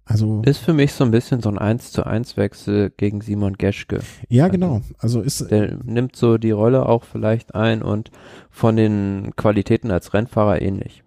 Also. 0.08 0.40
Ist 0.46 0.58
für 0.58 0.72
mich 0.72 0.92
so 0.92 1.02
ein 1.02 1.10
bisschen 1.10 1.42
so 1.42 1.48
ein 1.48 1.58
1 1.58 1.90
zu 1.90 2.06
1 2.06 2.36
Wechsel 2.36 2.90
gegen 2.96 3.20
Simon 3.20 3.54
Geschke. 3.54 4.00
Ja, 4.28 4.44
also, 4.44 4.52
genau. 4.52 4.80
Also 4.98 5.20
ist. 5.20 5.50
Der 5.50 5.78
nimmt 5.82 6.14
so 6.14 6.38
die 6.38 6.52
Rolle 6.52 6.86
auch 6.86 7.02
vielleicht 7.02 7.56
ein 7.56 7.82
und 7.82 8.12
von 8.50 8.76
den 8.76 9.32
Qualitäten 9.34 9.90
als 9.90 10.14
Rennfahrer 10.14 10.62
ähnlich. 10.62 11.02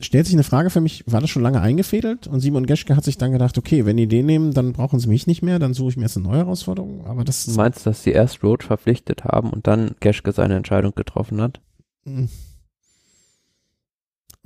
Stellt 0.00 0.26
sich 0.26 0.34
eine 0.34 0.44
Frage 0.44 0.70
für 0.70 0.80
mich, 0.80 1.04
war 1.06 1.20
das 1.20 1.30
schon 1.30 1.42
lange 1.42 1.60
eingefädelt? 1.60 2.26
Und 2.26 2.40
Simon 2.40 2.66
Geschke 2.66 2.96
hat 2.96 3.04
sich 3.04 3.16
dann 3.16 3.32
gedacht, 3.32 3.56
okay, 3.58 3.86
wenn 3.86 3.96
die 3.96 4.08
den 4.08 4.26
nehmen, 4.26 4.52
dann 4.52 4.72
brauchen 4.72 4.98
sie 4.98 5.08
mich 5.08 5.26
nicht 5.26 5.42
mehr, 5.42 5.58
dann 5.58 5.72
suche 5.72 5.90
ich 5.90 5.96
mir 5.96 6.04
jetzt 6.04 6.16
eine 6.16 6.26
neue 6.26 6.38
Herausforderung. 6.38 7.06
Aber 7.06 7.22
das. 7.22 7.44
Du 7.44 7.52
meinst, 7.52 7.86
dass 7.86 8.02
sie 8.02 8.10
erst 8.10 8.42
Road 8.42 8.64
verpflichtet 8.64 9.24
haben 9.24 9.50
und 9.50 9.66
dann 9.66 9.94
Geschke 10.00 10.32
seine 10.32 10.56
Entscheidung 10.56 10.94
getroffen 10.94 11.40
hat? 11.42 11.60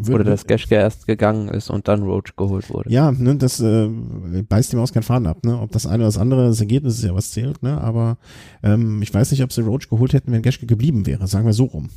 Oder 0.07 0.23
dass 0.23 0.47
Geschke 0.47 0.77
erst 0.77 1.07
gegangen 1.09 1.49
ist 1.49 1.71
und 1.71 1.89
dann 1.89 2.03
Roach 2.03 2.37
geholt 2.37 2.71
wurde. 2.71 2.89
Ja, 2.91 3.11
ne, 3.11 3.35
das 3.37 3.59
äh, 3.59 3.89
beißt 3.89 4.73
ihm 4.73 4.79
aus 4.79 4.93
kein 4.93 5.03
Faden 5.03 5.27
ab, 5.27 5.45
ne? 5.45 5.61
Ob 5.61 5.73
das 5.73 5.87
eine 5.87 6.05
oder 6.05 6.07
das 6.07 6.19
andere, 6.19 6.47
das 6.47 6.61
Ergebnis 6.61 6.99
ist 6.99 7.05
ja 7.05 7.15
was 7.15 7.33
zählt, 7.33 7.65
ne? 7.65 7.81
Aber 7.81 8.17
ähm, 8.63 9.03
ich 9.03 9.13
weiß 9.13 9.33
nicht, 9.33 9.43
ob 9.43 9.53
sie 9.53 9.63
Roach 9.63 9.89
geholt 9.89 10.13
hätten, 10.13 10.31
wenn 10.31 10.43
Geschke 10.43 10.67
geblieben 10.67 11.05
wäre, 11.05 11.27
sagen 11.27 11.47
wir 11.47 11.53
so 11.53 11.65
rum. 11.65 11.91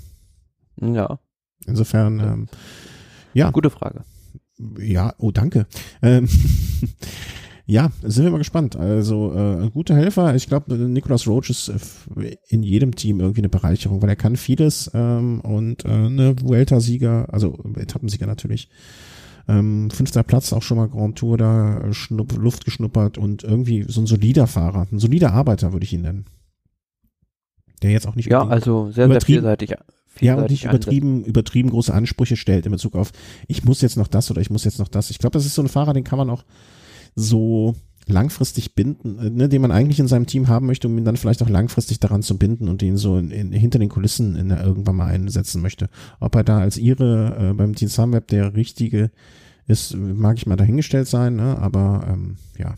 Ja. 0.81 1.19
Insofern, 1.67 2.19
ähm, 2.19 2.47
ja. 3.33 3.51
Gute 3.51 3.69
Frage. 3.69 4.03
Ja, 4.79 5.13
oh 5.19 5.29
danke. 5.29 5.67
Ähm, 6.01 6.27
Ja, 7.71 7.89
sind 8.03 8.25
wir 8.25 8.31
mal 8.31 8.37
gespannt. 8.37 8.75
Also 8.75 9.33
äh, 9.33 9.69
gute 9.69 9.95
Helfer. 9.95 10.35
Ich 10.35 10.49
glaube, 10.49 10.75
Nicolas 10.75 11.25
Roach 11.25 11.49
ist 11.49 11.69
äh, 11.69 12.35
in 12.49 12.63
jedem 12.63 12.95
Team 12.95 13.21
irgendwie 13.21 13.39
eine 13.39 13.47
Bereicherung, 13.47 14.01
weil 14.01 14.09
er 14.09 14.17
kann 14.17 14.35
vieles 14.35 14.91
ähm, 14.93 15.39
und 15.39 15.85
äh, 15.85 15.87
eine 15.87 16.35
Vuelta-Sieger, 16.41 17.27
also 17.31 17.57
Etappensieger 17.77 18.27
natürlich. 18.27 18.67
Ähm, 19.47 19.89
fünfter 19.89 20.21
Platz, 20.23 20.51
auch 20.51 20.63
schon 20.63 20.79
mal 20.79 20.89
Grand 20.89 21.17
Tour 21.17 21.37
da 21.37 21.93
schnupp, 21.93 22.35
Luft 22.37 22.65
geschnuppert 22.65 23.17
und 23.17 23.45
irgendwie 23.45 23.85
so 23.87 24.01
ein 24.01 24.05
solider 24.05 24.47
Fahrer, 24.47 24.85
ein 24.91 24.99
solider 24.99 25.31
Arbeiter 25.31 25.71
würde 25.71 25.85
ich 25.85 25.93
ihn 25.93 26.01
nennen. 26.01 26.25
Der 27.83 27.91
jetzt 27.91 28.05
auch 28.05 28.15
nicht 28.15 28.29
Ja, 28.29 28.45
also 28.45 28.91
sehr, 28.91 29.07
sehr 29.07 29.21
vielseitig. 29.21 29.75
Ja, 30.19 30.35
und 30.35 30.49
nicht 30.49 30.65
übertrieben, 30.65 31.23
übertrieben 31.23 31.69
große 31.69 31.93
Ansprüche 31.93 32.35
stellt 32.35 32.65
in 32.65 32.73
Bezug 32.73 32.97
auf, 32.97 33.13
ich 33.47 33.63
muss 33.63 33.79
jetzt 33.79 33.95
noch 33.95 34.09
das 34.09 34.29
oder 34.29 34.41
ich 34.41 34.49
muss 34.49 34.65
jetzt 34.65 34.77
noch 34.77 34.89
das. 34.89 35.09
Ich 35.09 35.19
glaube, 35.19 35.35
das 35.35 35.45
ist 35.45 35.55
so 35.55 35.61
ein 35.61 35.69
Fahrer, 35.69 35.93
den 35.93 36.03
kann 36.03 36.17
man 36.17 36.29
auch 36.29 36.43
so 37.15 37.75
langfristig 38.07 38.75
binden, 38.75 39.19
äh, 39.19 39.29
ne, 39.29 39.49
den 39.49 39.61
man 39.61 39.71
eigentlich 39.71 39.99
in 39.99 40.07
seinem 40.07 40.27
Team 40.27 40.47
haben 40.47 40.65
möchte, 40.65 40.87
um 40.87 40.97
ihn 40.97 41.05
dann 41.05 41.17
vielleicht 41.17 41.41
auch 41.41 41.49
langfristig 41.49 41.99
daran 41.99 42.23
zu 42.23 42.37
binden 42.37 42.67
und 42.67 42.81
ihn 42.81 42.97
so 42.97 43.17
in, 43.17 43.31
in, 43.31 43.51
hinter 43.51 43.79
den 43.79 43.89
Kulissen 43.89 44.35
in 44.35 44.49
der, 44.49 44.63
irgendwann 44.63 44.95
mal 44.95 45.07
einsetzen 45.07 45.61
möchte. 45.61 45.89
Ob 46.19 46.35
er 46.35 46.43
da 46.43 46.59
als 46.59 46.77
ihre 46.77 47.49
äh, 47.51 47.53
beim 47.53 47.75
Team 47.75 47.89
Sunweb 47.89 48.27
der 48.27 48.55
richtige 48.55 49.11
ist, 49.67 49.95
mag 49.95 50.37
ich 50.37 50.47
mal 50.47 50.55
dahingestellt 50.55 51.07
sein, 51.07 51.35
ne? 51.35 51.57
aber 51.59 52.07
ähm, 52.09 52.37
ja. 52.57 52.75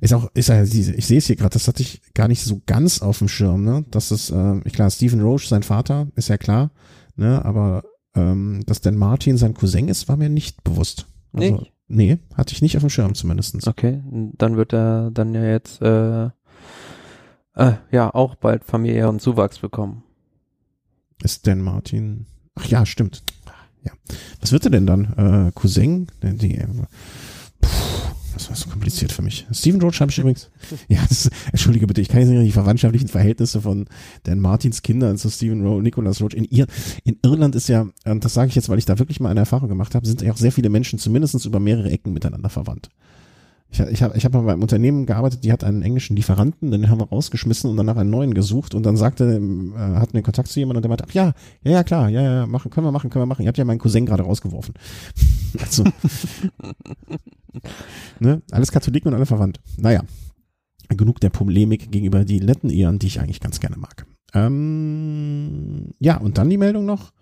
Ist 0.00 0.14
auch, 0.14 0.28
ist 0.34 0.48
ja, 0.48 0.64
ich 0.64 1.06
sehe 1.06 1.18
es 1.18 1.26
hier 1.26 1.36
gerade, 1.36 1.52
das 1.52 1.68
hatte 1.68 1.82
ich 1.82 2.02
gar 2.12 2.26
nicht 2.26 2.42
so 2.42 2.60
ganz 2.66 3.02
auf 3.02 3.18
dem 3.18 3.28
Schirm, 3.28 3.62
ne? 3.62 3.84
Das 3.92 4.10
ist, 4.10 4.30
äh, 4.30 4.58
klar, 4.62 4.90
Stephen 4.90 5.20
Roche, 5.20 5.46
sein 5.46 5.62
Vater, 5.62 6.08
ist 6.16 6.28
ja 6.28 6.38
klar, 6.38 6.72
ne? 7.14 7.44
Aber 7.44 7.84
ähm, 8.16 8.64
dass 8.66 8.80
Dan 8.80 8.96
Martin 8.96 9.36
sein 9.36 9.54
Cousin 9.54 9.86
ist, 9.86 10.08
war 10.08 10.16
mir 10.16 10.28
nicht 10.28 10.64
bewusst. 10.64 11.06
Also, 11.32 11.54
nicht? 11.54 11.71
Nee, 11.94 12.18
hatte 12.34 12.54
ich 12.54 12.62
nicht 12.62 12.74
auf 12.76 12.82
dem 12.82 12.88
Schirm 12.88 13.14
zumindestens. 13.14 13.66
Okay, 13.66 14.02
dann 14.06 14.56
wird 14.56 14.72
er 14.72 15.10
dann 15.10 15.34
ja 15.34 15.44
jetzt 15.44 15.82
äh, 15.82 16.30
äh, 17.54 17.72
ja 17.90 18.14
auch 18.14 18.34
bald 18.34 18.64
familiären 18.64 19.18
Zuwachs 19.18 19.58
bekommen. 19.58 20.02
Ist 21.22 21.46
denn 21.46 21.60
Martin? 21.60 22.24
Ach 22.54 22.64
ja, 22.64 22.86
stimmt. 22.86 23.22
Ja. 23.84 23.92
Was 24.40 24.52
wird 24.52 24.64
er 24.64 24.70
denn 24.70 24.86
dann? 24.86 25.48
Äh, 25.48 25.52
Cousin? 25.54 26.06
Die, 26.22 26.38
die, 26.38 26.66
Das 28.34 28.48
war 28.48 28.56
so 28.56 28.68
kompliziert 28.68 29.12
für 29.12 29.22
mich. 29.22 29.46
Steven 29.52 29.80
Roach 29.80 30.00
habe 30.00 30.10
ich 30.10 30.18
übrigens. 30.18 30.50
Ja, 30.88 31.00
das, 31.08 31.30
entschuldige 31.50 31.86
bitte, 31.86 32.00
ich 32.00 32.08
kann 32.08 32.20
jetzt 32.20 32.30
nicht 32.30 32.44
die 32.44 32.52
verwandtschaftlichen 32.52 33.08
Verhältnisse 33.08 33.60
von 33.60 33.86
Dan 34.24 34.40
Martins 34.40 34.82
Kindern 34.82 35.18
zu 35.18 35.30
Steven 35.30 35.64
Roach, 35.64 35.82
Nicholas 35.82 36.20
Roach. 36.20 36.34
In, 36.34 36.44
Ir 36.44 36.66
in 37.04 37.18
Irland 37.22 37.54
ist 37.54 37.68
ja, 37.68 37.86
und 38.04 38.24
das 38.24 38.34
sage 38.34 38.48
ich 38.48 38.54
jetzt, 38.54 38.68
weil 38.68 38.78
ich 38.78 38.84
da 38.84 38.98
wirklich 38.98 39.20
mal 39.20 39.30
eine 39.30 39.40
Erfahrung 39.40 39.68
gemacht 39.68 39.94
habe, 39.94 40.06
sind 40.06 40.22
ja 40.22 40.32
auch 40.32 40.36
sehr 40.36 40.52
viele 40.52 40.68
Menschen 40.70 40.98
zumindest 40.98 41.44
über 41.44 41.60
mehrere 41.60 41.90
Ecken 41.90 42.12
miteinander 42.12 42.48
verwandt. 42.48 42.90
Ich, 43.72 43.80
ich 43.80 44.02
habe 44.02 44.16
ich 44.16 44.24
hab 44.26 44.34
mal 44.34 44.42
beim 44.42 44.60
Unternehmen 44.60 45.06
gearbeitet, 45.06 45.44
die 45.44 45.52
hat 45.52 45.64
einen 45.64 45.80
englischen 45.80 46.14
Lieferanten, 46.14 46.70
den 46.70 46.90
haben 46.90 47.00
wir 47.00 47.08
rausgeschmissen 47.08 47.70
und 47.70 47.76
danach 47.78 47.96
einen 47.96 48.10
neuen 48.10 48.34
gesucht 48.34 48.74
und 48.74 48.84
dann 48.84 48.98
sagte, 48.98 49.24
äh, 49.24 49.78
hatten 49.96 50.12
wir 50.12 50.22
Kontakt 50.22 50.48
zu 50.48 50.60
jemandem 50.60 50.78
und 50.78 50.82
der 50.82 50.90
meinte, 50.90 51.04
ach 51.08 51.14
ja, 51.14 51.32
ja, 51.64 51.70
ja, 51.70 51.82
klar, 51.82 52.10
ja, 52.10 52.20
ja, 52.20 52.46
machen, 52.46 52.70
können 52.70 52.86
wir 52.86 52.92
machen, 52.92 53.08
können 53.08 53.22
wir 53.22 53.26
machen. 53.26 53.42
Ihr 53.42 53.48
habt 53.48 53.56
ja 53.56 53.64
meinen 53.64 53.78
Cousin 53.78 54.04
gerade 54.04 54.24
rausgeworfen. 54.24 54.74
also, 55.58 55.84
ne, 58.20 58.42
alles 58.50 58.70
Katholiken 58.70 59.08
und 59.08 59.14
alle 59.14 59.26
verwandt. 59.26 59.60
Naja, 59.78 60.02
genug 60.88 61.20
der 61.20 61.30
Polemik 61.30 61.90
gegenüber 61.90 62.26
die 62.26 62.40
letten 62.40 62.68
Ehren, 62.68 62.98
die 62.98 63.06
ich 63.06 63.20
eigentlich 63.20 63.40
ganz 63.40 63.58
gerne 63.58 63.78
mag. 63.78 64.06
Ähm, 64.34 65.94
ja, 65.98 66.18
und 66.18 66.36
dann 66.36 66.50
die 66.50 66.58
Meldung 66.58 66.84
noch, 66.84 67.12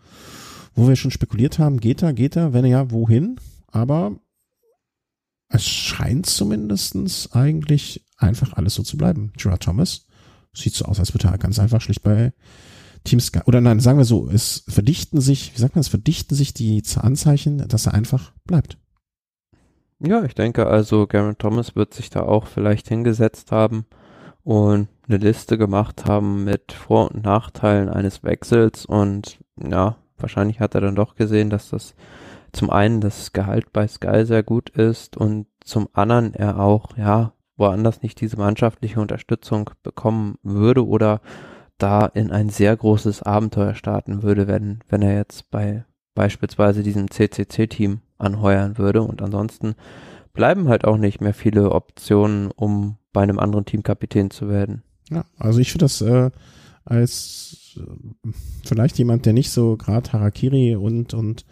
wo 0.75 0.89
wir 0.89 0.97
schon 0.97 1.13
spekuliert 1.13 1.61
haben, 1.61 1.79
geht 1.79 2.03
er, 2.03 2.13
geht 2.13 2.35
er, 2.35 2.53
wenn 2.53 2.65
er 2.65 2.71
ja, 2.71 2.91
wohin? 2.91 3.37
Aber 3.69 4.17
es 5.51 5.67
scheint 5.67 6.27
zumindestens 6.27 7.33
eigentlich 7.33 8.07
einfach 8.17 8.55
alles 8.55 8.75
so 8.75 8.83
zu 8.83 8.97
bleiben. 8.97 9.33
Gerard 9.37 9.65
Thomas 9.65 10.07
sieht 10.55 10.75
so 10.75 10.85
aus, 10.85 10.99
als 10.99 11.13
würde 11.13 11.29
er 11.29 11.39
ganz 11.39 11.59
einfach 11.59 11.81
schlicht 11.81 12.03
bei 12.03 12.33
Team 13.05 13.21
Sky, 13.21 13.41
oder 13.47 13.61
nein, 13.61 13.81
sagen 13.81 13.99
wir 13.99 14.05
so, 14.05 14.29
es 14.29 14.65
verdichten 14.69 15.21
sich, 15.21 15.55
wie 15.55 15.61
sagt 15.61 15.75
man, 15.75 15.81
es 15.81 15.89
verdichten 15.89 16.37
sich 16.37 16.55
die 16.55 16.83
Anzeichen, 16.97 17.67
dass 17.69 17.87
er 17.87 17.95
einfach 17.95 18.33
bleibt. 18.45 18.79
Ja, 20.01 20.23
ich 20.25 20.35
denke 20.35 20.67
also, 20.67 21.07
Garen 21.07 21.37
Thomas 21.39 21.77
wird 21.77 21.95
sich 21.95 22.11
da 22.11 22.23
auch 22.23 22.47
vielleicht 22.47 22.89
hingesetzt 22.89 23.53
haben 23.53 23.87
und 24.45 24.89
eine 25.09 25.19
Liste 25.19 25.59
gemacht 25.59 26.05
haben 26.07 26.45
mit 26.45 26.73
Vor- 26.73 27.11
und 27.11 27.25
Nachteilen 27.25 27.89
eines 27.89 28.23
Wechsels 28.23 28.87
und 28.87 29.39
ja, 29.57 29.97
wahrscheinlich 30.17 30.61
hat 30.61 30.75
er 30.75 30.81
dann 30.81 30.95
doch 30.95 31.17
gesehen, 31.17 31.51
dass 31.51 31.71
das 31.71 31.95
zum 32.53 32.71
einen 32.71 33.01
das 33.01 33.33
Gehalt 33.33 33.73
bei 33.73 33.87
Sky 33.87 34.25
sehr 34.25 34.43
gut 34.43 34.71
ist 34.71 35.17
und 35.17 35.47
zum 35.65 35.89
anderen 35.93 36.35
er 36.35 36.59
auch, 36.59 36.97
ja, 36.97 37.33
woanders 37.57 38.03
nicht 38.03 38.21
diese 38.21 38.39
mannschaftliche 38.39 39.01
Unterstützung 39.01 39.71
bekommen 39.83 40.37
würde 40.43 40.87
oder 40.87 41.21
da 41.79 42.07
in 42.07 42.31
ein 42.31 42.49
sehr 42.49 42.77
großes 42.77 43.23
Abenteuer 43.23 43.75
starten 43.75 44.23
würde, 44.23 44.49
wenn, 44.49 44.81
wenn 44.89 45.03
er 45.03 45.15
jetzt 45.15 45.51
bei 45.51 45.85
beispielsweise 46.15 46.83
diesem 46.83 47.11
CCC-Team 47.11 48.01
anheuern 48.19 48.79
würde. 48.79 49.03
Und 49.03 49.23
ansonsten 49.23 49.75
bleiben 50.33 50.69
halt 50.69 50.85
auch 50.85 50.97
nicht 50.97 51.21
mehr 51.21 51.35
viele 51.35 51.73
Optionen, 51.73 52.51
um 52.51 52.97
bei 53.13 53.23
einem 53.23 53.39
anderen 53.39 53.65
Team 53.65 53.83
Kapitän 53.83 54.31
zu 54.31 54.49
werden. 54.49 54.83
Ja, 55.11 55.25
also 55.39 55.59
ich 55.59 55.73
finde 55.73 55.85
das 55.87 56.01
äh, 56.03 56.31
als 56.85 57.79
äh, 57.79 58.31
vielleicht 58.65 58.99
jemand, 58.99 59.27
der 59.27 59.33
nicht 59.33 59.51
so 59.51 59.77
gerade 59.77 60.13
Harakiri 60.13 60.77
und 60.77 61.15
und 61.15 61.45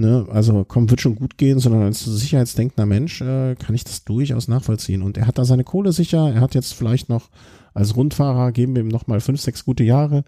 ne, 0.00 0.26
also 0.30 0.64
komm, 0.66 0.90
wird 0.90 1.00
schon 1.00 1.14
gut 1.14 1.38
gehen, 1.38 1.58
sondern 1.58 1.82
als 1.82 2.04
sicherheitsdenkender 2.04 2.86
Mensch 2.86 3.20
äh, 3.20 3.54
kann 3.54 3.74
ich 3.74 3.84
das 3.84 4.04
durchaus 4.04 4.48
nachvollziehen. 4.48 5.02
Und 5.02 5.16
er 5.16 5.26
hat 5.26 5.38
da 5.38 5.44
seine 5.44 5.64
Kohle 5.64 5.92
sicher, 5.92 6.32
er 6.34 6.40
hat 6.40 6.54
jetzt 6.54 6.74
vielleicht 6.74 7.08
noch 7.08 7.28
als 7.74 7.94
Rundfahrer, 7.94 8.52
geben 8.52 8.74
wir 8.74 8.82
ihm 8.82 8.88
noch 8.88 9.06
mal 9.06 9.20
fünf, 9.20 9.40
sechs 9.40 9.64
gute 9.64 9.84
Jahre. 9.84 10.24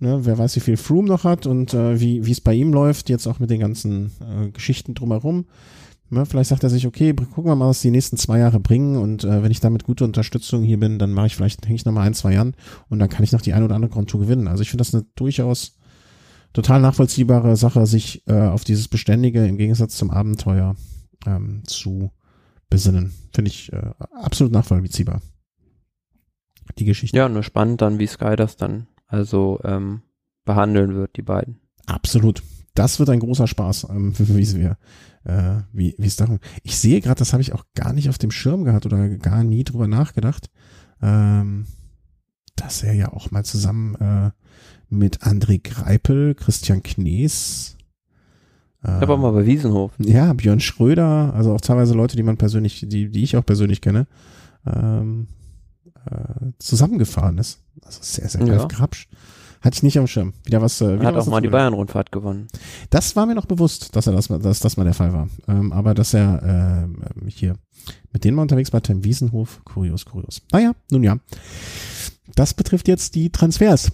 Ne, 0.00 0.20
wer 0.22 0.38
weiß, 0.38 0.54
wie 0.56 0.60
viel 0.60 0.76
Froome 0.76 1.08
noch 1.08 1.24
hat 1.24 1.46
und 1.46 1.74
äh, 1.74 2.00
wie 2.00 2.30
es 2.30 2.40
bei 2.40 2.54
ihm 2.54 2.72
läuft, 2.72 3.08
jetzt 3.08 3.26
auch 3.26 3.40
mit 3.40 3.50
den 3.50 3.60
ganzen 3.60 4.12
äh, 4.20 4.48
Geschichten 4.50 4.94
drumherum. 4.94 5.46
Ne, 6.10 6.24
vielleicht 6.24 6.50
sagt 6.50 6.62
er 6.62 6.70
sich, 6.70 6.86
okay, 6.86 7.12
gucken 7.12 7.50
wir 7.50 7.56
mal, 7.56 7.68
was 7.68 7.82
die 7.82 7.90
nächsten 7.90 8.16
zwei 8.16 8.38
Jahre 8.38 8.60
bringen 8.60 8.96
und 8.96 9.24
äh, 9.24 9.42
wenn 9.42 9.50
ich 9.50 9.60
damit 9.60 9.84
gute 9.84 10.04
Unterstützung 10.04 10.62
hier 10.62 10.78
bin, 10.78 11.00
dann 11.00 11.12
mache 11.12 11.26
ich 11.26 11.36
vielleicht, 11.36 11.66
hänge 11.66 11.74
ich 11.74 11.84
noch 11.84 11.92
mal 11.92 12.02
ein, 12.02 12.14
zwei 12.14 12.32
Jahren 12.32 12.54
und 12.88 13.00
dann 13.00 13.08
kann 13.08 13.24
ich 13.24 13.32
noch 13.32 13.42
die 13.42 13.52
ein 13.52 13.64
oder 13.64 13.74
andere 13.74 14.06
Tour 14.06 14.20
gewinnen. 14.20 14.46
Also 14.46 14.62
ich 14.62 14.70
finde 14.70 14.82
das 14.82 14.94
eine 14.94 15.04
durchaus 15.16 15.77
total 16.58 16.80
nachvollziehbare 16.80 17.54
Sache, 17.54 17.86
sich 17.86 18.26
äh, 18.26 18.32
auf 18.32 18.64
dieses 18.64 18.88
Beständige 18.88 19.46
im 19.46 19.58
Gegensatz 19.58 19.96
zum 19.96 20.10
Abenteuer 20.10 20.74
ähm, 21.24 21.62
zu 21.64 22.10
besinnen. 22.68 23.14
Finde 23.32 23.50
ich 23.50 23.72
äh, 23.72 23.92
absolut 24.10 24.52
nachvollziehbar. 24.52 25.22
Die 26.76 26.84
Geschichte. 26.84 27.16
Ja, 27.16 27.28
nur 27.28 27.44
spannend 27.44 27.80
dann, 27.80 28.00
wie 28.00 28.08
Sky 28.08 28.34
das 28.34 28.56
dann 28.56 28.88
also 29.06 29.60
ähm, 29.62 30.02
behandeln 30.44 30.96
wird, 30.96 31.16
die 31.16 31.22
beiden. 31.22 31.60
Absolut. 31.86 32.42
Das 32.74 32.98
wird 32.98 33.10
ein 33.10 33.20
großer 33.20 33.46
Spaß, 33.46 33.86
ähm, 33.90 34.12
wie 34.18 34.56
wir, 34.56 34.78
äh, 35.22 35.60
wie 35.72 35.94
wie 35.96 36.06
es 36.08 36.16
darum. 36.16 36.40
Ich 36.64 36.76
sehe 36.76 37.00
gerade, 37.00 37.20
das 37.20 37.32
habe 37.32 37.40
ich 37.40 37.52
auch 37.52 37.66
gar 37.76 37.92
nicht 37.92 38.08
auf 38.08 38.18
dem 38.18 38.32
Schirm 38.32 38.64
gehabt 38.64 38.84
oder 38.84 39.08
gar 39.10 39.44
nie 39.44 39.62
drüber 39.62 39.86
nachgedacht, 39.86 40.50
ähm, 41.00 41.66
dass 42.56 42.82
er 42.82 42.94
ja 42.94 43.12
auch 43.12 43.30
mal 43.30 43.44
zusammen 43.44 43.94
äh, 43.94 44.30
mit 44.88 45.22
André 45.22 45.60
Greipel, 45.62 46.34
Christian 46.34 46.82
Knees. 46.82 47.76
Äh, 48.82 48.88
aber 48.88 49.16
mal 49.16 49.32
bei 49.32 49.46
Wiesenhof. 49.46 49.92
Ja, 49.98 50.32
Björn 50.32 50.60
Schröder, 50.60 51.32
also 51.34 51.52
auch 51.52 51.60
teilweise 51.60 51.94
Leute, 51.94 52.16
die 52.16 52.22
man 52.22 52.36
persönlich, 52.36 52.84
die, 52.86 53.10
die 53.10 53.22
ich 53.22 53.36
auch 53.36 53.44
persönlich 53.44 53.80
kenne, 53.80 54.06
ähm, 54.66 55.26
äh, 56.10 56.52
zusammengefahren 56.58 57.38
ist. 57.38 57.60
Also 57.84 58.00
sehr, 58.02 58.28
sehr 58.28 58.46
ja. 58.46 58.64
Grabsch. 58.66 59.08
Hatte 59.60 59.74
ich 59.74 59.82
nicht 59.82 59.98
am 59.98 60.06
Schirm. 60.06 60.34
Wieder 60.44 60.62
was. 60.62 60.80
Äh, 60.80 60.94
wieder 60.94 61.08
Hat 61.08 61.16
was 61.16 61.26
auch 61.26 61.32
mal 61.32 61.40
die 61.40 61.48
Bayern-Rundfahrt 61.48 62.12
gewonnen. 62.12 62.46
Das 62.90 63.16
war 63.16 63.26
mir 63.26 63.34
noch 63.34 63.46
bewusst, 63.46 63.96
dass 63.96 64.06
er 64.06 64.12
das, 64.12 64.28
dass 64.28 64.60
das 64.60 64.76
mal 64.76 64.84
der 64.84 64.94
Fall 64.94 65.12
war. 65.12 65.28
Ähm, 65.48 65.72
aber 65.72 65.94
dass 65.94 66.14
er 66.14 66.86
äh, 66.86 67.28
hier 67.28 67.56
mit 68.12 68.22
denen 68.22 68.36
mal 68.36 68.42
unterwegs 68.42 68.72
war, 68.72 68.82
Tim 68.82 69.04
Wiesenhof, 69.04 69.60
kurios, 69.64 70.04
kurios. 70.04 70.42
Naja, 70.52 70.72
nun 70.90 71.02
ja. 71.02 71.18
Das 72.36 72.54
betrifft 72.54 72.86
jetzt 72.86 73.16
die 73.16 73.30
Transfers 73.30 73.90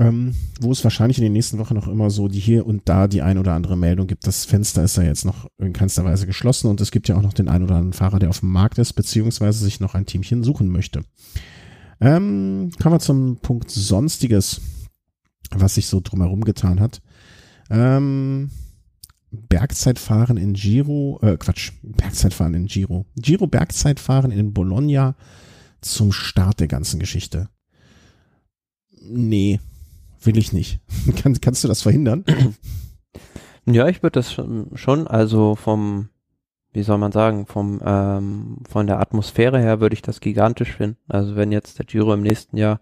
ähm, 0.00 0.34
wo 0.60 0.72
es 0.72 0.82
wahrscheinlich 0.82 1.18
in 1.18 1.24
den 1.24 1.34
nächsten 1.34 1.58
Wochen 1.58 1.74
noch 1.74 1.86
immer 1.86 2.08
so 2.08 2.26
die 2.26 2.40
hier 2.40 2.66
und 2.66 2.88
da 2.88 3.06
die 3.06 3.20
ein 3.20 3.36
oder 3.36 3.52
andere 3.52 3.76
Meldung 3.76 4.06
gibt. 4.06 4.26
Das 4.26 4.46
Fenster 4.46 4.82
ist 4.82 4.96
ja 4.96 5.02
jetzt 5.02 5.26
noch 5.26 5.46
in 5.58 5.74
keinster 5.74 6.06
Weise 6.06 6.26
geschlossen 6.26 6.68
und 6.68 6.80
es 6.80 6.90
gibt 6.90 7.06
ja 7.08 7.16
auch 7.16 7.22
noch 7.22 7.34
den 7.34 7.48
ein 7.48 7.62
oder 7.62 7.74
anderen 7.74 7.92
Fahrer, 7.92 8.18
der 8.18 8.30
auf 8.30 8.40
dem 8.40 8.50
Markt 8.50 8.78
ist, 8.78 8.94
beziehungsweise 8.94 9.62
sich 9.62 9.78
noch 9.78 9.94
ein 9.94 10.06
Teamchen 10.06 10.42
suchen 10.42 10.68
möchte. 10.68 11.02
Ähm, 12.00 12.70
kommen 12.82 12.94
wir 12.94 13.00
zum 13.00 13.36
Punkt 13.42 13.70
Sonstiges, 13.70 14.62
was 15.50 15.74
sich 15.74 15.86
so 15.86 16.00
drumherum 16.02 16.44
getan 16.44 16.80
hat. 16.80 17.02
Ähm, 17.68 18.50
Bergzeitfahren 19.30 20.38
in 20.38 20.54
Giro, 20.54 21.20
äh, 21.22 21.36
Quatsch, 21.36 21.72
Bergzeitfahren 21.82 22.54
in 22.54 22.64
Giro. 22.64 23.04
Giro 23.16 23.46
Bergzeitfahren 23.46 24.30
in 24.30 24.54
Bologna 24.54 25.14
zum 25.82 26.10
Start 26.10 26.60
der 26.60 26.68
ganzen 26.68 26.98
Geschichte. 26.98 27.50
Nee, 29.02 29.60
will 30.22 30.38
ich 30.38 30.52
nicht. 30.52 30.80
Kann, 31.22 31.40
kannst 31.40 31.64
du 31.64 31.68
das 31.68 31.82
verhindern? 31.82 32.24
Ja, 33.66 33.88
ich 33.88 34.02
würde 34.02 34.18
das 34.18 34.32
schon, 34.32 35.06
also 35.06 35.54
vom, 35.54 36.08
wie 36.72 36.82
soll 36.82 36.98
man 36.98 37.12
sagen, 37.12 37.46
vom, 37.46 37.80
ähm, 37.84 38.58
von 38.68 38.86
der 38.86 39.00
Atmosphäre 39.00 39.60
her 39.60 39.80
würde 39.80 39.94
ich 39.94 40.02
das 40.02 40.20
gigantisch 40.20 40.72
finden. 40.72 40.96
Also 41.08 41.36
wenn 41.36 41.52
jetzt 41.52 41.78
der 41.78 41.86
Giro 41.86 42.12
im 42.14 42.22
nächsten 42.22 42.56
Jahr 42.56 42.80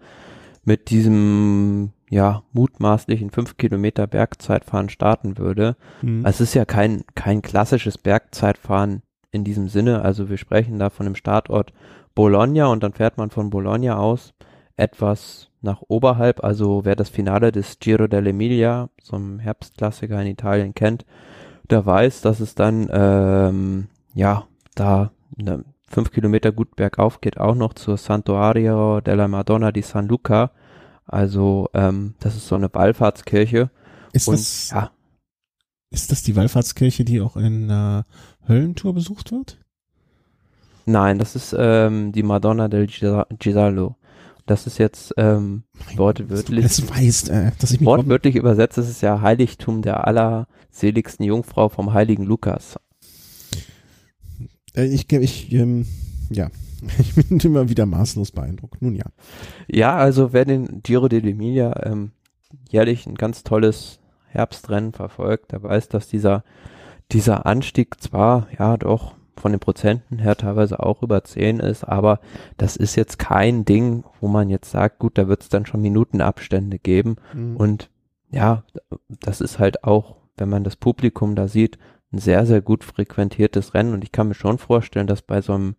mit 0.65 0.91
diesem, 0.91 1.93
ja, 2.11 2.43
mutmaßlichen 2.53 3.31
5 3.31 3.57
Kilometer 3.57 4.07
Bergzeitfahren 4.07 4.89
starten 4.89 5.37
würde. 5.37 5.77
Mhm. 6.01 6.25
Also 6.25 6.45
es 6.45 6.51
ist 6.51 6.55
ja 6.55 6.65
kein, 6.65 7.03
kein 7.15 7.43
klassisches 7.43 7.99
Bergzeitfahren 7.99 9.03
in 9.31 9.45
diesem 9.45 9.69
Sinne. 9.69 10.03
Also 10.03 10.31
wir 10.31 10.39
sprechen 10.39 10.79
da 10.79 10.91
von 10.91 11.07
dem 11.07 11.17
Startort 11.17 11.73
Bologna 12.15 12.67
und 12.67 12.83
dann 12.83 12.93
fährt 12.93 13.19
man 13.19 13.31
von 13.31 13.51
Bologna 13.51 13.97
aus 13.97 14.33
etwas 14.79 15.51
nach 15.61 15.83
oberhalb, 15.89 16.45
also 16.45 16.85
wer 16.85 16.97
das 16.97 17.09
Finale 17.09 17.53
des 17.53 17.79
Giro 17.81 18.05
dell'Emilia, 18.05 18.89
so 19.03 19.17
einem 19.17 19.39
Herbstklassiker 19.41 20.21
in 20.21 20.29
Italien 20.29 20.75
kennt, 20.75 21.05
der 21.69 21.85
weiß, 21.85 22.21
dass 22.23 22.41
es 22.41 22.55
dann, 22.55 22.89
ähm, 22.93 23.89
ja, 24.15 24.47
da 24.75 25.11
ne, 25.37 25.65
fünf 25.89 26.13
Kilometer 26.13 26.53
gut 26.53 26.77
bergauf 26.77 27.21
geht, 27.21 27.39
auch 27.39 27.55
noch 27.55 27.75
zur 27.75 27.97
Santuario 27.97 29.01
della 29.01 29.27
Madonna 29.29 29.73
di 29.73 29.83
San 29.83 30.07
Luca. 30.07 30.53
Also, 31.07 31.69
ähm, 31.75 32.15
das 32.21 32.37
ist 32.37 32.47
so 32.47 32.55
eine 32.55 32.73
Wallfahrtskirche. 32.73 33.71
Ist 34.13 34.29
Und, 34.29 34.39
das, 34.39 34.71
ja. 34.71 34.91
Ist 35.91 36.13
das 36.13 36.23
die 36.23 36.37
Wallfahrtskirche, 36.37 37.05
die 37.05 37.21
auch 37.21 37.37
in 37.37 37.71
äh, 37.71 38.03
Höllentour 38.47 38.95
besucht 38.95 39.33
wird? 39.33 39.59
Nein, 40.85 41.19
das 41.19 41.35
ist 41.35 41.55
ähm, 41.59 42.13
die 42.13 42.23
Madonna 42.23 42.69
del 42.69 42.87
Gisallo. 42.87 43.97
Das 44.49 44.67
ist 44.67 44.79
jetzt 44.79 45.13
ähm, 45.19 45.65
wortwörtlich. 45.95 46.63
Das 46.63 46.89
weißt, 46.89 47.29
äh, 47.29 47.53
dass 47.59 47.71
ich 47.71 47.81
mich 47.81 47.87
wortwörtlich 47.87 48.35
übersetzt, 48.35 48.79
das 48.79 48.89
ist 48.89 49.03
ja 49.03 49.21
Heiligtum 49.21 49.83
der 49.83 50.07
allerseligsten 50.07 51.25
Jungfrau 51.25 51.69
vom 51.69 51.93
heiligen 51.93 52.25
Lukas. 52.25 52.79
Äh, 54.75 54.87
ich, 54.87 55.13
ich, 55.13 55.53
ähm, 55.53 55.87
ja, 56.31 56.49
ich 56.99 57.15
bin 57.15 57.39
immer 57.41 57.69
wieder 57.69 57.85
maßlos 57.85 58.33
beeindruckt. 58.33 58.81
Nun 58.81 58.95
ja. 58.95 59.05
Ja, 59.67 59.97
also 59.97 60.33
wer 60.33 60.47
den 60.47 60.83
Giro 60.83 61.07
dell'Emilia 61.07 61.87
ähm, 61.87 62.13
jährlich 62.71 63.07
ein 63.07 63.17
ganz 63.17 63.45
tolles 63.45 64.01
Herbstrennen 64.29 64.95
verfolgt, 64.95 65.53
der 65.53 65.63
weiß, 65.63 65.89
dass 65.89 66.09
dieser 66.09 66.43
dieser 67.13 67.45
Anstieg 67.47 68.01
zwar 68.01 68.49
ja 68.59 68.77
doch 68.77 69.18
von 69.39 69.53
den 69.53 69.61
Prozenten 69.61 70.19
her 70.19 70.37
teilweise 70.37 70.81
auch 70.81 71.03
über 71.03 71.23
10 71.25 71.61
ist, 71.61 71.85
aber 71.85 72.21
das 72.57 72.77
ist 72.77 72.97
jetzt 72.97 73.19
kein 73.19 73.65
Ding, 73.65 74.05
wo 74.21 74.29
man 74.29 74.51
jetzt 74.51 74.71
sagt, 74.71 74.99
gut, 74.99 75.19
da 75.19 75.29
wird 75.29 75.43
es 75.43 75.49
dann 75.49 75.67
schon 75.67 75.81
Minutenabstände 75.81 76.79
geben. 76.79 77.17
Mhm. 77.35 77.57
Und 77.57 77.91
ja, 78.31 78.65
das 79.09 79.41
ist 79.41 79.59
halt 79.59 79.85
auch, 79.85 80.17
wenn 80.37 80.49
man 80.49 80.65
das 80.65 80.77
Publikum 80.77 81.35
da 81.35 81.49
sieht, 81.49 81.79
ein 82.13 82.19
sehr, 82.19 82.47
sehr 82.47 82.61
gut 82.61 82.85
frequentiertes 82.85 83.75
Rennen. 83.75 83.95
Und 83.95 84.05
ich 84.05 84.13
kann 84.13 84.29
mir 84.29 84.35
schon 84.35 84.59
vorstellen, 84.59 85.07
dass 85.07 85.23
bei 85.23 85.41
so 85.41 85.55
einem 85.55 85.77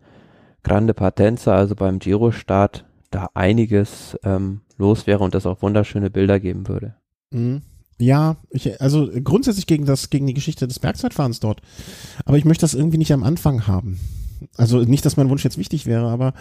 Grande 0.63 0.93
Partenza, 0.93 1.55
also 1.55 1.75
beim 1.75 1.99
Giro-Start, 1.99 2.85
da 3.11 3.29
einiges 3.33 4.17
ähm, 4.23 4.61
los 4.77 5.07
wäre 5.07 5.23
und 5.23 5.33
das 5.33 5.45
auch 5.45 5.61
wunderschöne 5.61 6.09
Bilder 6.09 6.39
geben 6.39 6.67
würde. 6.67 6.95
Mhm. 7.31 7.61
Ja, 7.99 8.37
ich, 8.49 8.81
also 8.81 9.09
grundsätzlich 9.23 9.67
gegen 9.67 9.85
das, 9.85 10.09
gegen 10.09 10.25
die 10.25 10.33
Geschichte 10.33 10.67
des 10.67 10.79
Bergzeitfahrens 10.79 11.41
dort. 11.41 11.61
Aber 12.25 12.37
ich 12.37 12.45
möchte 12.45 12.61
das 12.61 12.73
irgendwie 12.73 12.97
nicht 12.97 13.11
am 13.11 13.23
Anfang 13.23 13.67
haben. 13.67 13.99
Also 14.55 14.79
nicht, 14.79 15.05
dass 15.05 15.17
mein 15.17 15.29
Wunsch 15.29 15.43
jetzt 15.43 15.57
wichtig 15.57 15.85
wäre, 15.85 16.07
aber 16.07 16.33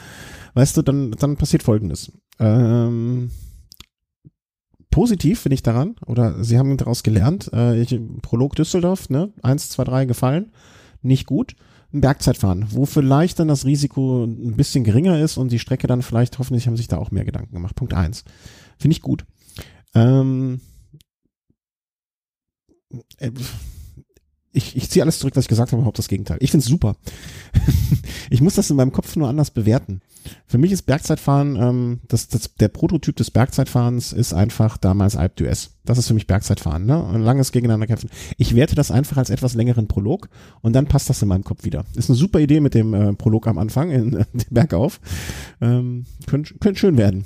weißt 0.55 0.76
du, 0.76 0.82
dann, 0.82 1.10
dann 1.12 1.36
passiert 1.36 1.64
Folgendes. 1.64 2.12
Ähm, 2.39 3.30
positiv 4.90 5.40
finde 5.40 5.55
ich 5.55 5.64
daran, 5.64 5.97
oder 6.06 6.44
sie 6.44 6.59
haben 6.59 6.76
daraus 6.76 7.02
gelernt, 7.02 7.51
äh, 7.52 7.80
ich, 7.80 7.98
Prolog 8.22 8.55
Düsseldorf, 8.55 9.10
ne, 9.10 9.32
eins, 9.43 9.68
zwei, 9.70 9.82
drei 9.82 10.05
gefallen, 10.05 10.52
nicht 11.02 11.26
gut. 11.26 11.56
Ein 11.93 12.02
Bergzeitfahren, 12.02 12.66
wo 12.70 12.85
vielleicht 12.85 13.40
dann 13.40 13.48
das 13.48 13.64
Risiko 13.64 14.24
ein 14.24 14.56
bisschen 14.56 14.85
geringer 14.85 15.20
ist 15.20 15.39
und 15.39 15.51
die 15.51 15.59
Strecke 15.59 15.86
dann 15.86 16.02
vielleicht, 16.02 16.39
hoffentlich 16.39 16.66
haben 16.66 16.76
sich 16.76 16.86
da 16.86 16.98
auch 16.98 17.10
mehr 17.10 17.24
Gedanken 17.24 17.55
gemacht. 17.55 17.74
Punkt 17.74 17.94
eins. 17.94 18.24
Finde 18.78 18.93
ich 18.93 19.01
gut. 19.01 19.24
Ähm, 19.94 20.60
äh, 20.60 20.77
ich, 24.52 24.77
ich 24.77 24.90
ziehe 24.90 25.02
alles 25.02 25.19
zurück, 25.19 25.36
was 25.36 25.44
ich 25.44 25.48
gesagt 25.48 25.73
habe, 25.73 25.81
überhaupt 25.81 25.98
das 25.98 26.09
Gegenteil. 26.09 26.39
Ich 26.40 26.51
finde 26.51 26.62
es 26.62 26.69
super. 26.69 26.97
ich 28.31 28.40
muss 28.40 28.55
das 28.55 28.70
in 28.70 28.77
meinem 28.77 28.93
Kopf 28.93 29.15
nur 29.16 29.28
anders 29.28 29.51
bewerten. 29.51 30.01
Für 30.47 30.59
mich 30.59 30.73
ist 30.73 30.82
Bergzeitfahren, 30.82 31.56
ähm, 31.56 32.01
das, 32.09 32.28
das, 32.28 32.55
der 32.55 32.69
Prototyp 32.69 33.16
des 33.16 33.31
Bergzeitfahrens 33.31 34.12
ist 34.12 34.32
einfach 34.32 34.77
damals 34.77 35.16
Alp 35.16 35.39
d'Huez. 35.39 35.70
Das 35.85 35.98
ist 35.98 36.09
für 36.09 36.15
mich 36.15 36.27
Bergzeitfahren, 36.27 36.86
ne? 36.86 37.06
Ein 37.06 37.23
langes 37.23 37.52
Gegeneinander 37.52 37.86
kämpfen. 37.86 38.10
Ich 38.36 38.55
werte 38.55 38.74
das 38.74 38.90
einfach 38.90 39.16
als 39.16 39.31
etwas 39.31 39.55
längeren 39.55 39.86
Prolog 39.86 40.28
und 40.60 40.74
dann 40.74 40.86
passt 40.86 41.09
das 41.09 41.23
in 41.23 41.28
meinem 41.28 41.44
Kopf 41.44 41.65
wieder. 41.65 41.85
Ist 41.94 42.10
eine 42.10 42.19
super 42.19 42.40
Idee 42.40 42.60
mit 42.60 42.74
dem 42.74 42.94
äh, 42.94 43.12
Prolog 43.15 43.47
am 43.47 43.59
Anfang 43.59 43.90
in 43.90 44.16
äh, 44.16 44.24
Bergauf. 44.51 45.01
Ähm, 45.60 46.05
könnte 46.27 46.55
könnt 46.59 46.78
schön 46.78 46.98
werden. 46.98 47.24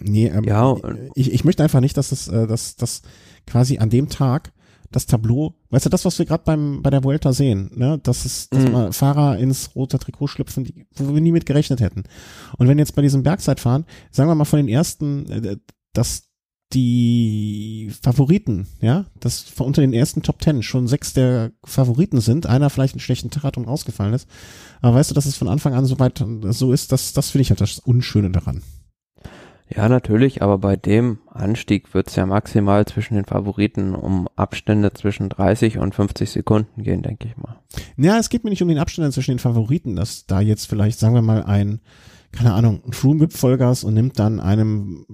Nee, 0.00 0.26
ähm, 0.26 0.44
ja, 0.44 0.76
ich, 1.14 1.32
ich 1.32 1.44
möchte 1.44 1.62
einfach 1.62 1.80
nicht, 1.80 1.96
dass 1.96 2.10
das, 2.10 2.28
äh, 2.28 2.46
dass, 2.46 2.76
dass 2.76 3.02
quasi 3.46 3.78
an 3.78 3.90
dem 3.90 4.08
Tag 4.08 4.52
das 4.90 5.06
Tableau, 5.06 5.54
weißt 5.70 5.86
du, 5.86 5.90
das, 5.90 6.04
was 6.04 6.18
wir 6.18 6.26
gerade 6.26 6.44
beim 6.44 6.82
bei 6.82 6.90
der 6.90 7.04
Vuelta 7.04 7.32
sehen, 7.32 7.70
ne, 7.74 7.98
das 8.02 8.24
ist, 8.24 8.54
dass 8.54 8.64
mhm. 8.64 8.72
mal 8.72 8.92
Fahrer 8.92 9.38
ins 9.38 9.74
rote 9.74 9.98
Trikot 9.98 10.28
schlüpfen, 10.28 10.64
die, 10.64 10.86
wo 10.96 11.14
wir 11.14 11.20
nie 11.20 11.32
mit 11.32 11.46
gerechnet 11.46 11.80
hätten. 11.80 12.04
Und 12.56 12.68
wenn 12.68 12.78
jetzt 12.78 12.94
bei 12.94 13.02
diesem 13.02 13.22
Bergzeitfahren, 13.22 13.84
sagen 14.10 14.30
wir 14.30 14.34
mal 14.34 14.44
von 14.44 14.58
den 14.58 14.68
ersten, 14.68 15.28
äh, 15.30 15.56
dass 15.92 16.26
die 16.72 17.92
Favoriten, 18.02 18.66
ja, 18.80 19.06
dass 19.20 19.46
unter 19.58 19.80
den 19.80 19.92
ersten 19.92 20.22
Top 20.22 20.40
Ten 20.40 20.62
schon 20.62 20.88
sechs 20.88 21.12
der 21.12 21.52
Favoriten 21.64 22.20
sind, 22.20 22.46
einer 22.46 22.70
vielleicht 22.70 22.94
einen 22.94 23.00
schlechten 23.00 23.30
Tag 23.30 23.44
hat 23.44 23.56
und 23.56 23.66
rausgefallen 23.66 24.14
ist. 24.14 24.28
Aber 24.80 24.96
weißt 24.96 25.10
du, 25.10 25.14
dass 25.14 25.26
es 25.26 25.36
von 25.36 25.48
Anfang 25.48 25.74
an 25.74 25.86
so 25.86 25.98
weit 26.00 26.24
so 26.50 26.72
ist, 26.72 26.90
das, 26.90 27.12
das 27.12 27.30
finde 27.30 27.42
ich 27.42 27.50
halt 27.50 27.60
das 27.60 27.78
Unschöne 27.78 28.30
daran. 28.30 28.62
Ja, 29.74 29.88
natürlich, 29.88 30.42
aber 30.42 30.58
bei 30.58 30.76
dem 30.76 31.18
Anstieg 31.28 31.92
wird 31.92 32.08
es 32.08 32.16
ja 32.16 32.24
maximal 32.24 32.86
zwischen 32.86 33.14
den 33.14 33.24
Favoriten 33.24 33.94
um 33.94 34.28
Abstände 34.36 34.92
zwischen 34.92 35.28
30 35.28 35.78
und 35.78 35.94
50 35.94 36.30
Sekunden 36.30 36.82
gehen, 36.82 37.02
denke 37.02 37.26
ich 37.26 37.36
mal. 37.36 37.58
Ja, 37.96 38.18
es 38.18 38.28
geht 38.28 38.44
mir 38.44 38.50
nicht 38.50 38.62
um 38.62 38.68
den 38.68 38.78
Abstand 38.78 39.12
zwischen 39.12 39.32
den 39.32 39.38
Favoriten, 39.40 39.96
dass 39.96 40.26
da 40.26 40.40
jetzt 40.40 40.66
vielleicht, 40.68 41.00
sagen 41.00 41.14
wir 41.14 41.22
mal, 41.22 41.42
ein, 41.42 41.80
keine 42.30 42.52
Ahnung, 42.52 42.80
ein 42.86 42.92
Froome 42.92 43.18
gibt 43.18 43.32
Vollgas 43.32 43.82
und 43.82 43.94
nimmt 43.94 44.18
dann 44.20 44.38
einem 44.38 45.04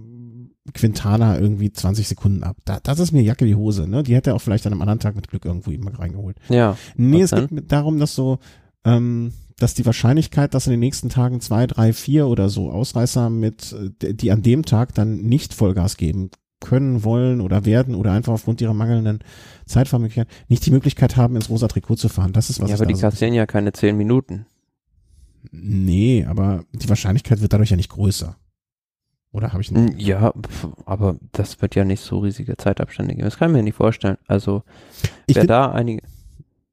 Quintana 0.75 1.39
irgendwie 1.39 1.73
20 1.73 2.07
Sekunden 2.07 2.43
ab. 2.45 2.57
Da, 2.65 2.79
das 2.81 2.99
ist 2.99 3.13
mir 3.13 3.23
Jacke 3.23 3.47
die 3.47 3.57
Hose, 3.57 3.89
ne? 3.89 4.03
Die 4.03 4.15
hätte 4.15 4.31
er 4.31 4.37
auch 4.37 4.41
vielleicht 4.41 4.67
an 4.67 4.73
einem 4.73 4.83
anderen 4.83 5.01
Tag 5.01 5.17
mit 5.17 5.29
Glück 5.29 5.45
irgendwo 5.45 5.71
immer 5.71 5.99
reingeholt. 5.99 6.37
Ja. 6.49 6.77
Nee, 6.97 7.23
es 7.23 7.31
geht 7.31 7.51
darum, 7.73 7.99
dass 7.99 8.15
so, 8.15 8.39
ähm, 8.85 9.33
dass 9.63 9.75
die 9.75 9.87
Wahrscheinlichkeit, 9.87 10.55
dass 10.55 10.67
in 10.67 10.73
den 10.73 10.81
nächsten 10.81 11.09
Tagen 11.09 11.41
zwei, 11.41 11.67
drei, 11.67 11.93
vier 11.93 12.27
oder 12.27 12.49
so 12.49 12.71
Ausreißer 12.71 13.31
mit, 13.31 13.75
äh, 14.03 14.15
die 14.15 14.33
an 14.33 14.43
dem 14.43 14.65
Tag 14.65 14.95
dann 14.95 15.23
nicht 15.23 15.55
Vollgas 15.55 15.97
geben 15.97 16.31
können, 16.61 17.05
wollen 17.05 17.41
oder 17.41 17.65
werden 17.65 17.95
oder 17.95 18.13
einfach 18.13 18.33
aufgrund 18.33 18.61
ihrer 18.61 18.75
mangelnden 18.75 19.21
Zeitvermöglichkeit 19.67 20.29
nicht 20.49 20.65
die 20.67 20.71
Möglichkeit 20.71 21.17
haben, 21.17 21.37
ins 21.37 21.49
rosa 21.49 21.69
Trikot 21.69 21.97
zu 21.97 22.09
fahren. 22.09 22.33
Das 22.33 22.51
ist 22.51 22.61
was. 22.61 22.71
Ja, 22.71 22.77
aber 22.77 22.87
die 22.87 22.95
kassieren 22.95 23.35
ja 23.35 23.47
keine 23.47 23.73
zehn 23.73 23.97
Minuten. 23.97 24.47
Nee, 25.51 26.25
aber 26.25 26.65
die 26.73 26.89
Wahrscheinlichkeit 26.89 27.41
wird 27.41 27.53
dadurch 27.53 27.71
ja 27.71 27.77
nicht 27.77 27.91
größer. 27.91 28.37
Oder 29.33 29.53
habe 29.53 29.63
ich 29.63 29.71
nicht? 29.71 30.01
Ja, 30.01 30.33
aber 30.85 31.17
das 31.33 31.61
wird 31.63 31.75
ja 31.75 31.85
nicht 31.85 32.01
so 32.01 32.19
riesige 32.19 32.57
Zeitabstände 32.57 33.15
geben. 33.15 33.25
Das 33.25 33.39
kann 33.39 33.51
ich 33.51 33.57
mir 33.57 33.63
nicht 33.63 33.77
vorstellen. 33.77 34.19
Also, 34.27 34.63
wer 35.27 35.47
da 35.47 35.73
einige. 35.73 36.03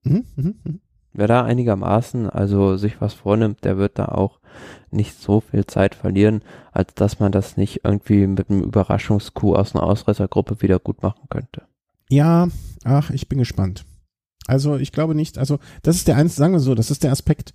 Mhm, 0.03 0.25
mh, 0.35 0.53
mh 0.63 0.73
wer 1.13 1.27
da 1.27 1.43
einigermaßen 1.43 2.29
also 2.29 2.77
sich 2.77 3.01
was 3.01 3.13
vornimmt, 3.13 3.63
der 3.63 3.77
wird 3.77 3.99
da 3.99 4.05
auch 4.05 4.39
nicht 4.91 5.19
so 5.19 5.41
viel 5.41 5.65
Zeit 5.65 5.95
verlieren, 5.95 6.41
als 6.71 6.93
dass 6.95 7.19
man 7.19 7.31
das 7.31 7.57
nicht 7.57 7.81
irgendwie 7.83 8.27
mit 8.27 8.49
einem 8.49 8.63
Überraschungskuh 8.63 9.55
aus 9.55 9.75
einer 9.75 9.83
Ausreißergruppe 9.83 10.61
wieder 10.61 10.79
gut 10.79 11.03
machen 11.03 11.27
könnte. 11.29 11.63
Ja, 12.09 12.47
ach, 12.83 13.11
ich 13.11 13.29
bin 13.29 13.39
gespannt. 13.39 13.85
Also 14.47 14.77
ich 14.77 14.91
glaube 14.91 15.13
nicht, 15.13 15.37
also 15.37 15.59
das 15.83 15.95
ist 15.95 16.07
der 16.07 16.17
eins, 16.17 16.35
sagen 16.35 16.53
wir 16.53 16.59
so, 16.59 16.73
das 16.73 16.89
ist 16.89 17.03
der 17.03 17.11
Aspekt, 17.11 17.53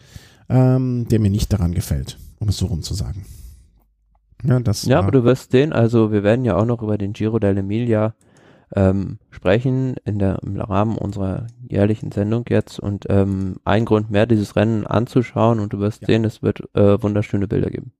ähm, 0.48 1.08
der 1.08 1.18
mir 1.18 1.30
nicht 1.30 1.52
daran 1.52 1.74
gefällt, 1.74 2.18
um 2.38 2.48
es 2.48 2.56
so 2.56 2.66
rum 2.66 2.82
zu 2.82 2.94
sagen. 2.94 3.26
Ja, 4.44 4.60
das 4.60 4.84
ja 4.84 4.98
aber 4.98 5.10
du 5.10 5.24
wirst 5.24 5.50
sehen, 5.52 5.72
also 5.72 6.12
wir 6.12 6.22
werden 6.22 6.44
ja 6.44 6.56
auch 6.56 6.66
noch 6.66 6.82
über 6.82 6.98
den 6.98 7.12
Giro 7.14 7.38
dell'Emilia 7.38 8.12
ähm, 8.74 9.18
sprechen 9.30 9.94
in 10.04 10.18
der, 10.18 10.40
im 10.42 10.56
Rahmen 10.60 10.98
unserer 10.98 11.46
jährlichen 11.68 12.12
Sendung 12.12 12.44
jetzt 12.48 12.78
und 12.78 13.06
ähm, 13.08 13.56
ein 13.64 13.84
Grund 13.84 14.10
mehr, 14.10 14.26
dieses 14.26 14.56
Rennen 14.56 14.86
anzuschauen 14.86 15.60
und 15.60 15.72
du 15.72 15.78
wirst 15.78 16.02
ja. 16.02 16.06
sehen, 16.06 16.24
es 16.24 16.42
wird 16.42 16.62
äh, 16.74 17.00
wunderschöne 17.02 17.46
Bilder 17.46 17.70
geben. 17.70 17.92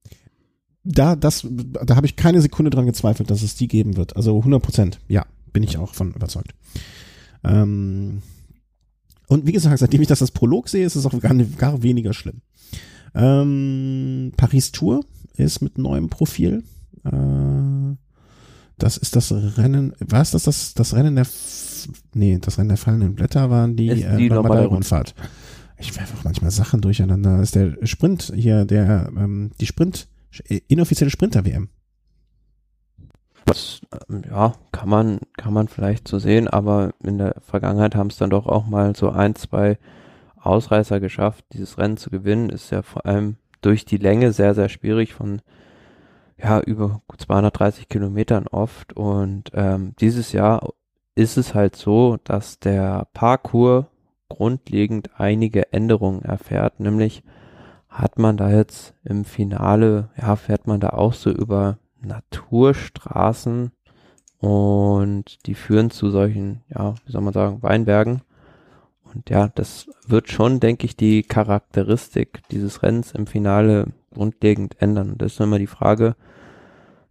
Da, 0.83 1.17
das, 1.17 1.47
da 1.49 1.97
habe 1.97 2.07
ich 2.07 2.17
keine 2.17 2.41
Sekunde 2.41 2.71
dran 2.71 2.87
gezweifelt, 2.87 3.31
dass 3.31 3.43
es 3.43 3.55
die 3.55 3.69
geben 3.69 3.97
wird. 3.97 4.17
Also 4.17 4.37
100 4.37 4.63
Prozent, 4.63 5.01
ja, 5.09 5.25
bin 5.53 5.63
ich 5.63 5.79
auch 5.79 5.95
von 5.95 6.13
überzeugt. 6.13 6.55
Ähm, 7.43 8.23
und 9.29 9.47
wie 9.47 9.53
gesagt, 9.53 9.79
seitdem 9.79 10.03
ich 10.03 10.09
das 10.09 10.21
als 10.21 10.33
Prolog 10.33 10.69
sehe, 10.69 10.85
ist 10.85 10.97
es 10.97 11.07
auch 11.07 11.19
gar, 11.21 11.35
gar 11.35 11.83
weniger 11.83 12.13
schlimm. 12.13 12.43
Ähm, 13.15 14.33
Paris 14.37 14.73
Tour 14.73 15.05
ist 15.37 15.63
mit 15.63 15.79
neuem 15.79 16.11
Profil. 16.11 16.65
Äh, 17.05 17.97
das 18.79 18.97
ist 18.97 19.17
das 19.17 19.33
Rennen, 19.33 19.95
was 20.01 20.35
ist 20.35 20.47
das, 20.47 20.75
das, 20.75 20.75
das 20.75 20.95
Rennen 20.95 21.17
der, 21.17 21.27
nee, 22.13 22.39
das 22.41 22.59
Rennen 22.59 22.69
der 22.69 22.79
fallenden 22.79 23.15
Blätter 23.15 23.51
waren 23.51 23.77
die, 23.77 23.89
äh, 23.89 24.17
die 24.17 24.29
Rundfahrt. 24.29 25.15
Ich 25.79 25.97
werfe 25.97 26.17
auch 26.17 26.25
manchmal 26.25 26.51
Sachen 26.51 26.81
durcheinander. 26.81 27.39
Das 27.39 27.49
ist 27.49 27.55
der 27.57 27.87
Sprint 27.87 28.33
hier, 28.35 28.65
der, 28.65 29.11
ähm, 29.17 29.51
die 29.61 29.67
Sprint, 29.67 30.09
äh, 30.49 30.61
inoffizielle 30.69 31.11
Sprinter-WM. 31.11 31.69
Das, 33.45 33.81
ähm, 34.09 34.23
ja, 34.29 34.55
kann 34.73 34.89
man, 34.89 35.21
kann 35.37 35.53
man 35.53 35.69
vielleicht 35.69 36.09
so 36.09 36.19
sehen, 36.19 36.49
aber 36.49 36.95
in 37.03 37.19
der 37.19 37.37
Vergangenheit 37.41 37.95
haben 37.95 38.09
es 38.09 38.17
dann 38.17 38.31
doch 38.31 38.47
auch 38.47 38.67
mal 38.67 38.97
so 38.97 39.11
ein, 39.11 39.35
zwei 39.35 39.79
Ausreißer 40.37 41.01
geschafft, 41.01 41.45
dieses 41.53 41.79
Rennen 41.79 41.97
zu 41.97 42.11
gewinnen, 42.11 42.51
ist 42.51 42.71
ja 42.71 42.83
vor 42.83 43.07
allem 43.07 43.37
durch 43.61 43.85
die 43.85 43.97
Länge 43.97 44.33
sehr, 44.33 44.55
sehr 44.55 44.69
schwierig 44.69 45.15
von 45.15 45.41
ja, 46.45 46.61
über 46.61 47.01
230 47.17 47.89
Kilometern 47.89 48.47
oft. 48.47 48.93
Und 48.93 49.51
ähm, 49.55 49.95
dieses 49.99 50.33
Jahr 50.33 50.69
ist 51.15 51.39
es 51.39 51.55
halt 51.55 51.75
so, 51.75 52.19
dass 52.23 52.59
der 52.59 53.07
Parcours 53.15 53.87
grundlegend 54.29 55.11
einige 55.17 55.73
Änderungen 55.73 56.23
erfährt. 56.23 56.81
Nämlich 56.81 57.23
hat 57.89 58.19
man 58.19 58.37
da 58.37 58.51
jetzt 58.51 58.95
im 59.05 59.25
Finale, 59.25 60.11
ja, 60.21 60.37
fährt 60.37 60.67
man 60.67 60.81
da 60.81 60.91
auch 60.91 61.15
so 61.15 61.31
über 61.31 61.79
Naturstraßen 62.01 63.73
und 64.39 65.47
die 65.47 65.55
führen 65.55 65.91
zu 65.91 66.11
solchen, 66.11 66.63
ja, 66.69 66.95
wie 67.07 67.13
soll 67.13 67.23
man 67.23 67.33
sagen, 67.33 67.63
Weinbergen. 67.63 68.21
Und 69.15 69.31
ja, 69.31 69.49
das 69.55 69.89
wird 70.07 70.29
schon, 70.29 70.61
denke 70.61 70.85
ich, 70.85 70.97
die 70.97 71.23
Charakteristik 71.23 72.43
dieses 72.51 72.83
Rennens 72.83 73.13
im 73.13 73.27
Finale 73.27 73.87
grundlegend 74.13 74.83
ändern. 74.83 75.15
Das 75.17 75.35
ist 75.35 75.41
immer 75.41 75.59
die 75.59 75.69
Frage, 75.69 76.17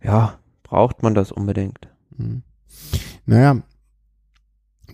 ja, 0.04 0.38
braucht 0.64 1.04
man 1.04 1.16
das 1.16 1.32
unbedingt? 1.32 1.88
Hm. 2.18 2.44
Naja, 3.26 3.62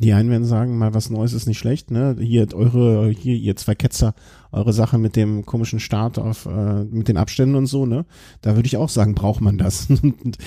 Die 0.01 0.13
einen 0.13 0.29
werden 0.29 0.45
sagen, 0.45 0.77
mal 0.77 0.93
was 0.93 1.09
Neues 1.09 1.33
ist 1.33 1.45
nicht 1.45 1.57
schlecht, 1.57 1.91
ne? 1.91 2.15
Hier 2.17 2.47
eure, 2.53 3.09
hier 3.09 3.35
ihr 3.35 3.57
zwei 3.57 3.75
Ketzer, 3.75 4.13
eure 4.53 4.71
Sache 4.71 4.97
mit 4.97 5.17
dem 5.17 5.45
komischen 5.45 5.81
Start 5.81 6.17
auf, 6.17 6.45
äh, 6.45 6.85
mit 6.85 7.09
den 7.09 7.17
Abständen 7.17 7.55
und 7.55 7.65
so, 7.65 7.85
ne? 7.85 8.05
Da 8.41 8.55
würde 8.55 8.67
ich 8.67 8.77
auch 8.77 8.87
sagen, 8.87 9.13
braucht 9.13 9.41
man 9.41 9.57
das. 9.57 9.89
und, 9.89 10.37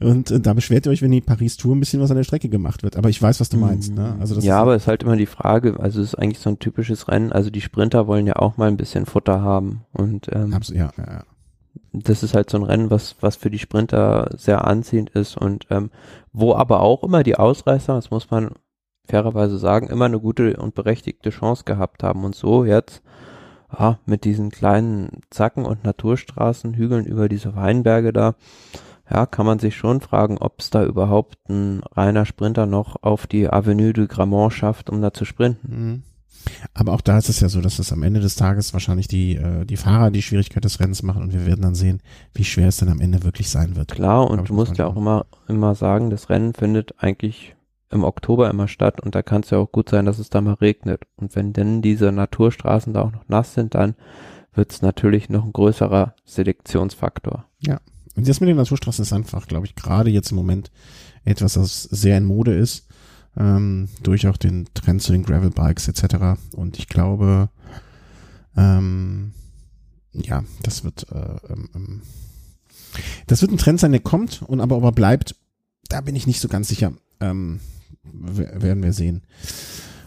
und, 0.00 0.30
und 0.30 0.46
da 0.46 0.52
beschwert 0.52 0.84
ihr 0.84 0.92
euch, 0.92 1.00
wenn 1.00 1.10
die 1.10 1.22
Paris-Tour 1.22 1.74
ein 1.74 1.80
bisschen 1.80 2.02
was 2.02 2.10
an 2.10 2.18
der 2.18 2.24
Strecke 2.24 2.50
gemacht 2.50 2.82
wird. 2.82 2.96
Aber 2.96 3.08
ich 3.08 3.22
weiß, 3.22 3.40
was 3.40 3.48
du 3.48 3.56
meinst, 3.56 3.94
ne? 3.94 4.14
Also 4.20 4.34
das 4.34 4.44
ja, 4.44 4.60
aber 4.60 4.74
es 4.74 4.82
ist 4.82 4.88
halt 4.88 5.04
immer 5.04 5.16
die 5.16 5.24
Frage, 5.24 5.80
also 5.80 6.02
es 6.02 6.08
ist 6.08 6.14
eigentlich 6.16 6.40
so 6.40 6.50
ein 6.50 6.58
typisches 6.58 7.08
Rennen, 7.08 7.32
also 7.32 7.48
die 7.48 7.62
Sprinter 7.62 8.08
wollen 8.08 8.26
ja 8.26 8.36
auch 8.36 8.58
mal 8.58 8.68
ein 8.68 8.76
bisschen 8.76 9.06
Futter 9.06 9.40
haben 9.40 9.86
und 9.92 10.26
ähm, 10.32 10.52
Absolut, 10.52 10.80
ja, 10.80 10.92
ja, 10.98 11.04
ja 11.06 11.24
das 11.92 12.22
ist 12.22 12.34
halt 12.34 12.50
so 12.50 12.58
ein 12.58 12.64
Rennen, 12.64 12.90
was, 12.90 13.16
was 13.20 13.36
für 13.36 13.50
die 13.50 13.58
Sprinter 13.58 14.30
sehr 14.36 14.66
anziehend 14.66 15.10
ist 15.10 15.36
und 15.36 15.66
ähm, 15.70 15.90
wo 16.32 16.54
aber 16.54 16.80
auch 16.80 17.02
immer 17.02 17.22
die 17.22 17.36
Ausreißer, 17.36 17.94
das 17.94 18.10
muss 18.10 18.30
man 18.30 18.52
fairerweise 19.06 19.58
sagen, 19.58 19.88
immer 19.88 20.04
eine 20.04 20.20
gute 20.20 20.56
und 20.56 20.74
berechtigte 20.74 21.30
Chance 21.30 21.64
gehabt 21.64 22.02
haben. 22.02 22.24
Und 22.24 22.34
so 22.34 22.64
jetzt 22.64 23.02
ja, 23.76 23.98
mit 24.06 24.24
diesen 24.24 24.50
kleinen 24.50 25.22
Zacken 25.30 25.64
und 25.64 25.84
Naturstraßen, 25.84 26.74
Hügeln 26.74 27.06
über 27.06 27.28
diese 27.28 27.56
Weinberge 27.56 28.12
da, 28.12 28.34
ja, 29.10 29.24
kann 29.24 29.46
man 29.46 29.58
sich 29.58 29.76
schon 29.76 30.00
fragen, 30.00 30.36
ob 30.38 30.60
es 30.60 30.68
da 30.68 30.84
überhaupt 30.84 31.38
ein 31.48 31.82
reiner 31.92 32.26
Sprinter 32.26 32.66
noch 32.66 33.02
auf 33.02 33.26
die 33.26 33.48
Avenue 33.48 33.94
du 33.94 34.06
Gramont 34.06 34.52
schafft, 34.52 34.90
um 34.90 35.00
da 35.00 35.12
zu 35.12 35.24
sprinten. 35.24 35.68
Mhm. 35.68 36.02
Aber 36.74 36.92
auch 36.92 37.00
da 37.00 37.18
ist 37.18 37.28
es 37.28 37.40
ja 37.40 37.48
so, 37.48 37.60
dass 37.60 37.78
es 37.78 37.92
am 37.92 38.02
Ende 38.02 38.20
des 38.20 38.36
Tages 38.36 38.72
wahrscheinlich 38.72 39.08
die, 39.08 39.36
äh, 39.36 39.64
die 39.64 39.76
Fahrer 39.76 40.10
die 40.10 40.22
Schwierigkeit 40.22 40.64
des 40.64 40.80
Rennens 40.80 41.02
machen 41.02 41.22
und 41.22 41.32
wir 41.32 41.46
werden 41.46 41.62
dann 41.62 41.74
sehen, 41.74 42.00
wie 42.34 42.44
schwer 42.44 42.68
es 42.68 42.78
dann 42.78 42.88
am 42.88 43.00
Ende 43.00 43.24
wirklich 43.24 43.50
sein 43.50 43.76
wird. 43.76 43.92
Klar, 43.92 44.30
und 44.30 44.48
du 44.48 44.54
musst 44.54 44.76
ja 44.78 44.86
auch 44.86 44.96
immer, 44.96 45.26
immer 45.48 45.74
sagen, 45.74 46.10
das 46.10 46.30
Rennen 46.30 46.54
findet 46.54 46.94
eigentlich 46.98 47.54
im 47.90 48.04
Oktober 48.04 48.50
immer 48.50 48.68
statt 48.68 49.00
und 49.00 49.14
da 49.14 49.22
kann 49.22 49.42
es 49.42 49.50
ja 49.50 49.58
auch 49.58 49.72
gut 49.72 49.88
sein, 49.88 50.06
dass 50.06 50.18
es 50.18 50.30
da 50.30 50.40
mal 50.40 50.54
regnet. 50.54 51.02
Und 51.16 51.34
wenn 51.34 51.52
denn 51.52 51.82
diese 51.82 52.12
Naturstraßen 52.12 52.92
da 52.92 53.02
auch 53.02 53.12
noch 53.12 53.28
nass 53.28 53.54
sind, 53.54 53.74
dann 53.74 53.94
wird 54.54 54.72
es 54.72 54.82
natürlich 54.82 55.28
noch 55.30 55.44
ein 55.44 55.52
größerer 55.52 56.14
Selektionsfaktor. 56.24 57.46
Ja. 57.60 57.80
Und 58.16 58.28
das 58.28 58.40
mit 58.40 58.48
den 58.48 58.56
Naturstraßen 58.56 59.02
ist 59.02 59.12
einfach, 59.12 59.46
glaube 59.46 59.66
ich, 59.66 59.76
gerade 59.76 60.10
jetzt 60.10 60.32
im 60.32 60.36
Moment 60.36 60.70
etwas, 61.24 61.54
das 61.54 61.84
sehr 61.84 62.18
in 62.18 62.24
Mode 62.24 62.54
ist, 62.54 62.87
ähm, 63.38 63.88
durch 64.02 64.26
auch 64.26 64.36
den 64.36 64.66
Trend 64.74 65.00
zu 65.02 65.12
den 65.12 65.22
Gravelbikes 65.22 65.88
etc. 65.88 66.38
Und 66.54 66.78
ich 66.78 66.88
glaube, 66.88 67.48
ähm, 68.56 69.32
ja, 70.12 70.44
das 70.62 70.84
wird, 70.84 71.06
äh, 71.12 71.36
ähm, 71.52 71.70
ähm 71.74 72.02
das 73.26 73.42
wird 73.42 73.52
ein 73.52 73.58
Trend 73.58 73.78
sein, 73.80 73.92
der 73.92 74.00
kommt 74.00 74.42
und 74.42 74.60
aber 74.60 74.76
ob 74.76 74.84
er 74.84 74.92
bleibt, 74.92 75.36
da 75.88 76.00
bin 76.00 76.16
ich 76.16 76.26
nicht 76.26 76.40
so 76.40 76.48
ganz 76.48 76.68
sicher. 76.68 76.92
Ähm, 77.20 77.60
werden 78.02 78.82
wir 78.82 78.92
sehen, 78.94 79.22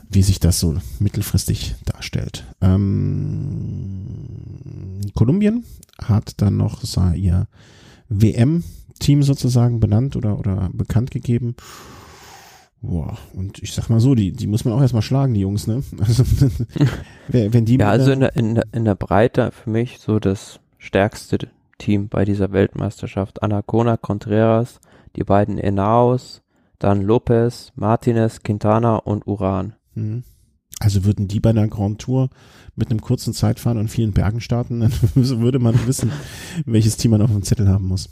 wie 0.10 0.24
sich 0.24 0.40
das 0.40 0.60
so 0.60 0.76
mittelfristig 1.00 1.76
darstellt. 1.86 2.44
Ähm, 2.60 4.02
Kolumbien 5.14 5.64
hat 6.02 6.42
dann 6.42 6.58
noch 6.58 6.84
ihr 7.14 7.48
WM-Team 8.10 9.22
sozusagen 9.24 9.80
benannt 9.80 10.16
oder, 10.16 10.40
oder 10.40 10.70
bekannt 10.74 11.12
gegeben. 11.12 11.56
Boah, 12.84 13.16
und 13.36 13.62
ich 13.62 13.74
sag 13.74 13.90
mal 13.90 14.00
so, 14.00 14.16
die, 14.16 14.32
die 14.32 14.48
muss 14.48 14.66
man 14.66 14.74
auch 14.74 14.82
erstmal 14.82 15.04
schlagen, 15.04 15.36
die 15.36 15.42
Jungs, 15.42 15.68
ne? 15.68 15.84
Also, 16.00 16.24
wenn 17.28 17.66
die. 17.66 17.78
Ja, 17.78 17.90
also 17.90 18.12
in 18.12 18.22
der, 18.22 18.36
in, 18.36 18.56
der, 18.56 18.66
in 18.72 18.86
der 18.86 18.96
Breite 18.96 19.52
für 19.52 19.70
mich 19.70 20.00
so 20.00 20.20
das 20.20 20.60
stärkste 20.80 21.38
Team 21.78 22.10
bei 22.10 22.26
dieser 22.26 22.52
Weltmeisterschaft. 22.52 23.44
Anacona 23.44 23.98
Contreras, 23.98 24.80
die 25.16 25.24
beiden 25.24 25.60
Enaos, 25.60 26.42
dann 26.80 27.04
Lopez, 27.04 27.72
Martinez, 27.76 28.42
Quintana 28.42 28.96
und 28.98 29.28
Uran. 29.28 29.74
Mhm. 29.94 30.24
Also 30.80 31.06
würden 31.06 31.28
die 31.28 31.40
bei 31.40 31.52
einer 31.52 31.68
Grand 31.68 32.02
Tour 32.02 32.30
mit 32.76 32.90
einem 32.90 33.02
kurzen 33.02 33.34
Zeitfahren 33.34 33.78
und 33.78 33.90
vielen 33.90 34.14
Bergen 34.14 34.42
starten, 34.42 34.80
dann 34.80 34.92
würde 35.16 35.60
man 35.60 35.76
wissen, 35.86 36.12
welches 36.66 36.98
Team 36.98 37.12
man 37.12 37.22
auf 37.22 37.30
dem 37.30 37.44
Zettel 37.44 37.70
haben 37.70 37.88
muss. 37.88 38.10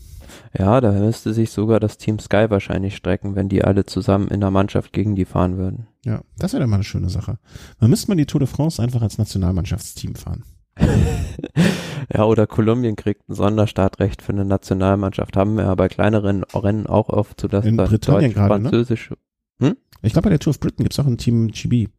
Ja, 0.58 0.82
da 0.82 0.92
müsste 0.92 1.34
sich 1.34 1.52
sogar 1.52 1.80
das 1.80 1.98
Team 1.98 2.20
Sky 2.20 2.48
wahrscheinlich 2.50 2.96
strecken, 2.96 3.36
wenn 3.36 3.50
die 3.50 3.64
alle 3.64 3.86
zusammen 3.86 4.30
in 4.30 4.40
der 4.40 4.52
Mannschaft 4.52 4.94
gegen 4.94 5.16
die 5.16 5.26
fahren 5.26 5.58
würden. 5.58 5.88
Ja, 6.06 6.22
das 6.38 6.54
wäre 6.54 6.62
dann 6.62 6.70
mal 6.70 6.78
eine 6.78 6.84
schöne 6.84 7.10
Sache. 7.10 7.38
Man 7.80 7.90
müsste 7.90 8.10
mal 8.10 8.16
die 8.16 8.26
Tour 8.26 8.40
de 8.40 8.48
France 8.48 8.82
einfach 8.82 9.02
als 9.02 9.18
Nationalmannschaftsteam 9.18 10.16
fahren. 10.16 10.44
ja, 12.14 12.24
oder 12.24 12.48
Kolumbien 12.48 12.96
kriegt 12.96 13.30
ein 13.30 13.36
Sonderstartrecht 13.36 14.22
für 14.22 14.32
eine 14.32 14.46
Nationalmannschaft. 14.46 15.36
Haben 15.38 15.56
wir 15.56 15.66
ja 15.66 15.76
bei 15.76 15.88
kleineren 15.88 16.44
Rennen 16.44 16.88
auch 16.88 17.10
oft, 17.10 17.42
so 17.42 17.48
dass 17.48 17.66
In 17.66 17.78
Britannien 17.78 18.34
gerade, 18.34 18.62
französische. 18.62 19.18
Ne? 19.60 19.70
Hm? 19.70 19.78
Ich 20.02 20.14
glaube, 20.14 20.26
bei 20.26 20.30
der 20.30 20.40
Tour 20.40 20.52
of 20.52 20.60
Britain 20.60 20.84
gibt 20.84 20.94
es 20.94 21.00
auch 21.00 21.06
ein 21.06 21.18
Team 21.18 21.50
GB. 21.50 21.90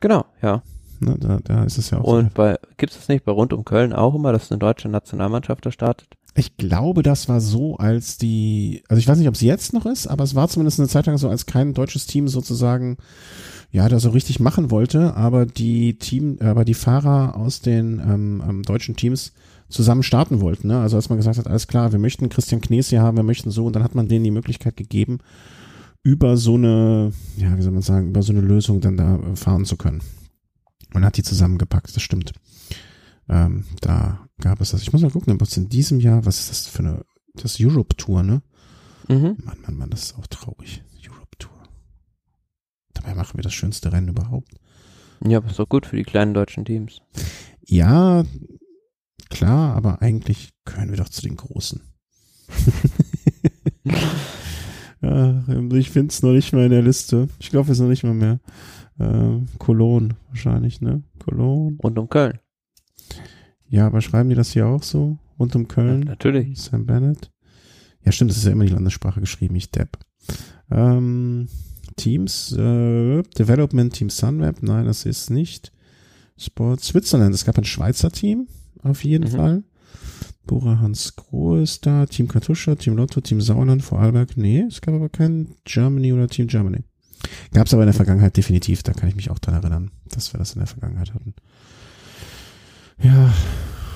Genau, 0.00 0.24
ja. 0.42 0.62
Ne, 1.00 1.16
da, 1.18 1.40
da 1.42 1.64
ist 1.64 1.76
es 1.76 1.90
ja 1.90 1.98
auch 1.98 2.04
Und 2.04 2.26
so. 2.26 2.34
bei, 2.34 2.56
gibt 2.76 2.92
es 2.92 2.98
das 2.98 3.08
nicht 3.08 3.24
bei 3.24 3.32
Rund 3.32 3.52
um 3.52 3.64
Köln 3.64 3.92
auch 3.92 4.14
immer, 4.14 4.32
dass 4.32 4.50
eine 4.50 4.58
deutsche 4.58 4.88
Nationalmannschaft 4.88 5.66
da 5.66 5.72
startet? 5.72 6.08
Ich 6.36 6.56
glaube, 6.56 7.02
das 7.02 7.28
war 7.28 7.40
so, 7.40 7.76
als 7.76 8.18
die, 8.18 8.82
also 8.88 8.98
ich 8.98 9.06
weiß 9.06 9.18
nicht, 9.18 9.28
ob 9.28 9.34
es 9.34 9.40
jetzt 9.40 9.72
noch 9.72 9.86
ist, 9.86 10.08
aber 10.08 10.24
es 10.24 10.34
war 10.34 10.48
zumindest 10.48 10.80
eine 10.80 10.88
Zeit 10.88 11.06
lang 11.06 11.16
so, 11.16 11.28
als 11.28 11.46
kein 11.46 11.74
deutsches 11.74 12.06
Team 12.06 12.26
sozusagen 12.26 12.96
ja, 13.70 13.88
da 13.88 13.98
so 13.98 14.10
richtig 14.10 14.40
machen 14.40 14.70
wollte, 14.70 15.16
aber 15.16 15.46
die 15.46 15.98
Team, 15.98 16.38
aber 16.40 16.64
die 16.64 16.74
Fahrer 16.74 17.36
aus 17.36 17.60
den 17.60 18.00
ähm, 18.00 18.42
ähm, 18.48 18.62
deutschen 18.62 18.96
Teams 18.96 19.32
zusammen 19.68 20.02
starten 20.02 20.40
wollten. 20.40 20.68
Ne? 20.68 20.80
Also 20.80 20.96
als 20.96 21.08
man 21.08 21.18
gesagt 21.18 21.38
hat, 21.38 21.46
alles 21.46 21.66
klar, 21.66 21.92
wir 21.92 21.98
möchten 21.98 22.28
Christian 22.28 22.60
Knies 22.60 22.90
hier 22.90 23.02
haben, 23.02 23.16
wir 23.16 23.24
möchten 23.24 23.50
so, 23.50 23.66
und 23.66 23.74
dann 23.74 23.82
hat 23.82 23.94
man 23.94 24.08
denen 24.08 24.24
die 24.24 24.30
Möglichkeit 24.30 24.76
gegeben, 24.76 25.18
über 26.04 26.36
so 26.36 26.54
eine, 26.54 27.12
ja, 27.36 27.56
wie 27.56 27.62
soll 27.62 27.72
man 27.72 27.82
sagen, 27.82 28.08
über 28.08 28.22
so 28.22 28.32
eine 28.32 28.42
Lösung 28.42 28.80
dann 28.80 28.96
da 28.96 29.18
fahren 29.34 29.64
zu 29.64 29.76
können. 29.76 30.02
Und 30.92 31.04
hat 31.04 31.16
die 31.16 31.22
zusammengepackt, 31.24 31.96
das 31.96 32.02
stimmt. 32.02 32.32
Ähm, 33.28 33.64
da 33.80 34.23
gab 34.40 34.60
es 34.60 34.70
das. 34.70 34.82
Ich 34.82 34.92
muss 34.92 35.02
mal 35.02 35.10
gucken, 35.10 35.40
was 35.40 35.56
in 35.56 35.68
diesem 35.68 36.00
Jahr, 36.00 36.24
was 36.26 36.40
ist 36.40 36.50
das 36.50 36.66
für 36.66 36.80
eine, 36.80 37.04
das 37.34 37.58
Europe 37.60 37.96
Tour, 37.96 38.22
ne? 38.22 38.42
Mhm. 39.08 39.36
Mann, 39.44 39.60
Mann, 39.62 39.76
Mann, 39.76 39.90
das 39.90 40.04
ist 40.04 40.18
auch 40.18 40.26
traurig. 40.26 40.82
Dabei 43.04 43.14
machen 43.14 43.36
wir 43.36 43.42
das 43.42 43.52
schönste 43.52 43.92
Rennen 43.92 44.08
überhaupt. 44.08 44.54
Ja, 45.24 45.38
aber 45.38 45.50
ist 45.50 45.58
doch 45.58 45.68
gut 45.68 45.86
für 45.86 45.96
die 45.96 46.04
kleinen 46.04 46.32
deutschen 46.32 46.64
Teams. 46.64 47.02
Ja, 47.66 48.24
klar, 49.30 49.74
aber 49.76 50.00
eigentlich 50.00 50.50
können 50.64 50.90
wir 50.90 50.96
doch 50.96 51.08
zu 51.08 51.22
den 51.22 51.36
Großen. 51.36 51.82
ja, 55.02 55.44
ich 55.72 55.90
finde 55.90 56.12
es 56.12 56.22
noch 56.22 56.32
nicht 56.32 56.52
mal 56.52 56.64
in 56.64 56.70
der 56.70 56.82
Liste. 56.82 57.28
Ich 57.38 57.50
glaube, 57.50 57.70
es 57.70 57.78
ist 57.78 57.82
noch 57.82 57.88
nicht 57.88 58.04
mal 58.04 58.14
mehr. 58.14 58.40
Äh, 58.98 59.40
Cologne 59.58 60.16
wahrscheinlich, 60.28 60.80
ne? 60.80 61.02
Cologne. 61.18 61.76
Rund 61.82 61.98
um 61.98 62.08
Köln. 62.08 62.38
Ja, 63.74 63.88
aber 63.88 64.00
schreiben 64.00 64.28
die 64.28 64.36
das 64.36 64.52
hier 64.52 64.68
auch 64.68 64.84
so? 64.84 65.18
Rund 65.36 65.56
um 65.56 65.66
Köln? 65.66 66.02
Ja, 66.02 66.10
natürlich. 66.10 66.60
Sam 66.60 66.86
Bennett. 66.86 67.32
Ja, 68.04 68.12
stimmt, 68.12 68.30
das 68.30 68.38
ist 68.38 68.44
ja 68.44 68.52
immer 68.52 68.66
die 68.66 68.72
Landessprache 68.72 69.18
geschrieben, 69.18 69.56
ich 69.56 69.72
Depp. 69.72 69.98
Ähm, 70.70 71.48
Teams, 71.96 72.52
äh, 72.52 73.22
Development 73.36 73.92
Team 73.92 74.10
Sunweb, 74.10 74.62
nein, 74.62 74.86
das 74.86 75.06
ist 75.06 75.28
nicht. 75.28 75.72
Sport 76.38 76.84
Switzerland, 76.84 77.34
es 77.34 77.44
gab 77.44 77.58
ein 77.58 77.64
Schweizer 77.64 78.12
Team, 78.12 78.46
auf 78.84 79.02
jeden 79.02 79.24
mhm. 79.24 79.36
Fall. 79.36 79.64
Bora 80.46 80.78
Hans 80.78 81.16
Grohe 81.16 81.62
ist 81.62 81.84
da, 81.84 82.06
Team 82.06 82.28
Kartuscha, 82.28 82.76
Team 82.76 82.96
Lotto, 82.96 83.22
Team 83.22 83.40
Sauerland, 83.40 83.82
Vorarlberg, 83.82 84.36
nee, 84.36 84.60
es 84.68 84.82
gab 84.82 84.94
aber 84.94 85.08
kein 85.08 85.56
Germany 85.64 86.12
oder 86.12 86.28
Team 86.28 86.46
Germany. 86.46 86.84
Gab 87.52 87.66
es 87.66 87.74
aber 87.74 87.82
in 87.82 87.88
der 87.88 87.94
Vergangenheit 87.94 88.36
definitiv, 88.36 88.84
da 88.84 88.92
kann 88.92 89.08
ich 89.08 89.16
mich 89.16 89.30
auch 89.30 89.40
dran 89.40 89.56
erinnern, 89.56 89.90
dass 90.10 90.32
wir 90.32 90.38
das 90.38 90.52
in 90.52 90.60
der 90.60 90.68
Vergangenheit 90.68 91.12
hatten. 91.12 91.34
Ja, 93.02 93.32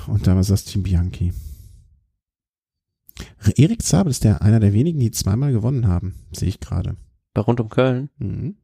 und 0.06 0.26
damals 0.26 0.48
das 0.48 0.64
Team 0.64 0.82
Bianchi. 0.82 1.32
Erik 3.56 3.82
Zabel 3.82 4.10
ist 4.10 4.24
der 4.24 4.42
einer 4.42 4.60
der 4.60 4.72
wenigen, 4.72 5.00
die 5.00 5.10
zweimal 5.10 5.52
gewonnen 5.52 5.86
haben, 5.86 6.14
sehe 6.32 6.48
ich 6.48 6.60
gerade. 6.60 6.96
Bei 7.34 7.40
rund 7.42 7.60
um 7.60 7.68
Köln? 7.68 8.10
Mhm. 8.18 8.56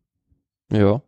Ja. 0.70 1.02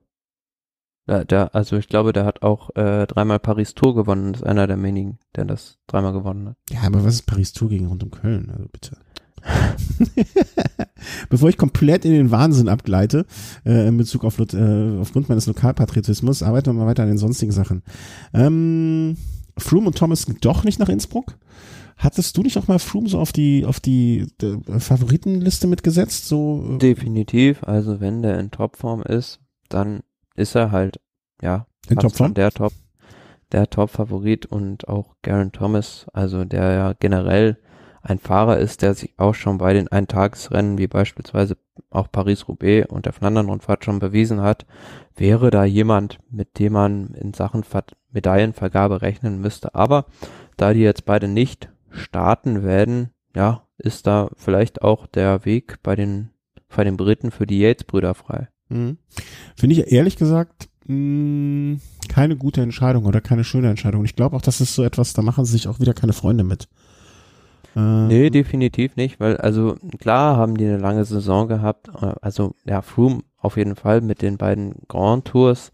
Der, 1.06 1.24
der, 1.24 1.54
also 1.54 1.76
ich 1.76 1.88
glaube, 1.88 2.12
der 2.12 2.24
hat 2.24 2.42
auch 2.42 2.74
äh, 2.74 3.06
dreimal 3.06 3.38
Paris 3.38 3.74
Tour 3.74 3.94
gewonnen. 3.94 4.32
Das 4.32 4.42
ist 4.42 4.46
einer 4.46 4.66
der 4.66 4.82
wenigen, 4.82 5.18
der 5.36 5.44
das 5.44 5.78
dreimal 5.86 6.12
gewonnen 6.12 6.48
hat. 6.48 6.56
Ja, 6.70 6.82
aber 6.82 7.04
was 7.04 7.14
ist 7.14 7.26
Paris 7.26 7.52
Tour 7.52 7.68
gegen 7.68 7.86
rund 7.86 8.02
um 8.02 8.10
Köln? 8.10 8.50
Also 8.50 8.66
bitte. 8.68 8.98
Bevor 11.31 11.48
ich 11.48 11.56
komplett 11.56 12.05
in 12.05 12.12
den 12.12 12.31
Wahnsinn 12.31 12.68
abgleite, 12.68 13.27
äh, 13.64 13.89
in 13.89 13.97
Bezug 13.97 14.24
auf 14.24 14.39
äh, 14.39 14.98
aufgrund 15.01 15.28
meines 15.28 15.47
Lokalpatriotismus, 15.47 16.43
arbeiten 16.43 16.66
wir 16.66 16.73
mal 16.74 16.86
weiter 16.86 17.02
an 17.02 17.09
den 17.09 17.18
sonstigen 17.18 17.52
Sachen. 17.52 17.82
Ähm, 18.35 19.16
Froome 19.59 19.89
und 19.89 19.98
Thomas 19.98 20.27
doch 20.40 20.64
nicht 20.64 20.78
nach 20.78 20.89
Innsbruck? 20.89 21.36
Hattest 21.98 22.36
du 22.36 22.43
nicht 22.43 22.59
auch 22.59 22.68
mal 22.68 22.78
Froome 22.78 23.09
so 23.09 23.18
auf 23.18 23.32
die, 23.32 23.64
auf 23.64 23.81
die 23.81 24.27
äh, 24.43 24.78
Favoritenliste 24.78 25.66
mitgesetzt? 25.66 26.28
So? 26.28 26.74
Äh? 26.74 26.78
Definitiv. 26.78 27.62
Also 27.64 28.01
wenn 28.01 28.23
der 28.23 28.39
in 28.39 28.51
Topform 28.51 29.02
ist, 29.02 29.40
dann 29.68 30.01
ist 30.35 30.55
er 30.55 30.73
halt, 30.73 31.01
ja, 31.40 31.66
in 31.89 31.97
Topform? 31.97 32.35
Der 32.35 32.51
Top, 32.51 32.74
der 33.52 33.70
Top-Favorit 33.70 34.44
und 34.47 34.89
auch 34.89 35.14
Garen 35.23 35.52
Thomas, 35.52 36.06
also 36.12 36.44
der 36.44 36.73
ja 36.73 36.93
generell 36.93 37.59
ein 38.08 38.18
Fahrer 38.18 38.58
ist, 38.58 38.82
der 38.82 38.94
sich 38.94 39.12
auch 39.16 39.34
schon 39.34 39.58
bei 39.58 39.72
den 39.72 39.88
Eintagesrennen 39.88 40.78
wie 40.78 40.86
beispielsweise 40.86 41.56
auch 41.90 42.10
Paris-Roubaix 42.10 42.88
und 42.88 43.04
der 43.04 43.12
Flandern-Rundfahrt 43.12 43.84
schon 43.84 43.98
bewiesen 43.98 44.40
hat, 44.40 44.66
wäre 45.16 45.50
da 45.50 45.64
jemand, 45.64 46.18
mit 46.30 46.58
dem 46.58 46.74
man 46.74 47.14
in 47.14 47.34
Sachen 47.34 47.64
Medaillenvergabe 48.12 49.02
rechnen 49.02 49.40
müsste. 49.40 49.74
Aber 49.74 50.06
da 50.56 50.72
die 50.72 50.80
jetzt 50.80 51.04
beide 51.04 51.28
nicht 51.28 51.68
starten 51.90 52.62
werden, 52.62 53.10
ja, 53.34 53.64
ist 53.78 54.06
da 54.06 54.30
vielleicht 54.36 54.82
auch 54.82 55.06
der 55.06 55.44
Weg 55.44 55.82
bei 55.82 55.96
den, 55.96 56.30
bei 56.74 56.84
den 56.84 56.96
Briten 56.96 57.30
für 57.30 57.46
die 57.46 57.58
Yates-Brüder 57.58 58.14
frei. 58.14 58.48
Mhm. 58.68 58.98
Finde 59.56 59.74
ich 59.74 59.92
ehrlich 59.92 60.16
gesagt 60.16 60.68
mh, 60.86 60.94
hm, 60.94 61.80
keine 62.08 62.36
gute 62.36 62.62
Entscheidung 62.62 63.04
oder 63.04 63.20
keine 63.20 63.44
schöne 63.44 63.68
Entscheidung. 63.68 64.04
Ich 64.04 64.16
glaube 64.16 64.36
auch, 64.36 64.42
das 64.42 64.60
ist 64.60 64.74
so 64.74 64.84
etwas, 64.84 65.12
da 65.12 65.22
machen 65.22 65.44
sie 65.44 65.52
sich 65.52 65.68
auch 65.68 65.80
wieder 65.80 65.92
keine 65.94 66.12
Freunde 66.12 66.44
mit. 66.44 66.68
Äh, 67.76 68.06
nee, 68.06 68.30
definitiv 68.30 68.96
nicht, 68.96 69.20
weil 69.20 69.36
also 69.36 69.76
klar 70.00 70.36
haben 70.36 70.56
die 70.56 70.64
eine 70.64 70.78
lange 70.78 71.04
Saison 71.04 71.46
gehabt, 71.46 71.88
äh, 72.00 72.14
also 72.22 72.54
ja, 72.64 72.80
Froome 72.80 73.22
auf 73.36 73.58
jeden 73.58 73.76
Fall 73.76 74.00
mit 74.00 74.22
den 74.22 74.38
beiden 74.38 74.74
Grand 74.88 75.26
Tours, 75.26 75.72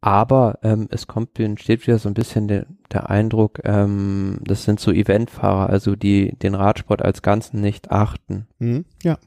aber 0.00 0.58
ähm, 0.62 0.86
es 0.90 1.08
kommt, 1.08 1.38
entsteht 1.40 1.86
wieder 1.86 1.98
so 1.98 2.08
ein 2.08 2.14
bisschen 2.14 2.46
der, 2.46 2.66
der 2.92 3.10
Eindruck, 3.10 3.60
ähm, 3.64 4.38
das 4.44 4.64
sind 4.64 4.78
so 4.78 4.92
Eventfahrer, 4.92 5.68
also 5.68 5.96
die 5.96 6.38
den 6.38 6.54
Radsport 6.54 7.02
als 7.02 7.20
Ganzen 7.20 7.60
nicht 7.60 7.90
achten. 7.90 8.46
Mhm, 8.58 8.84
ja. 9.02 9.18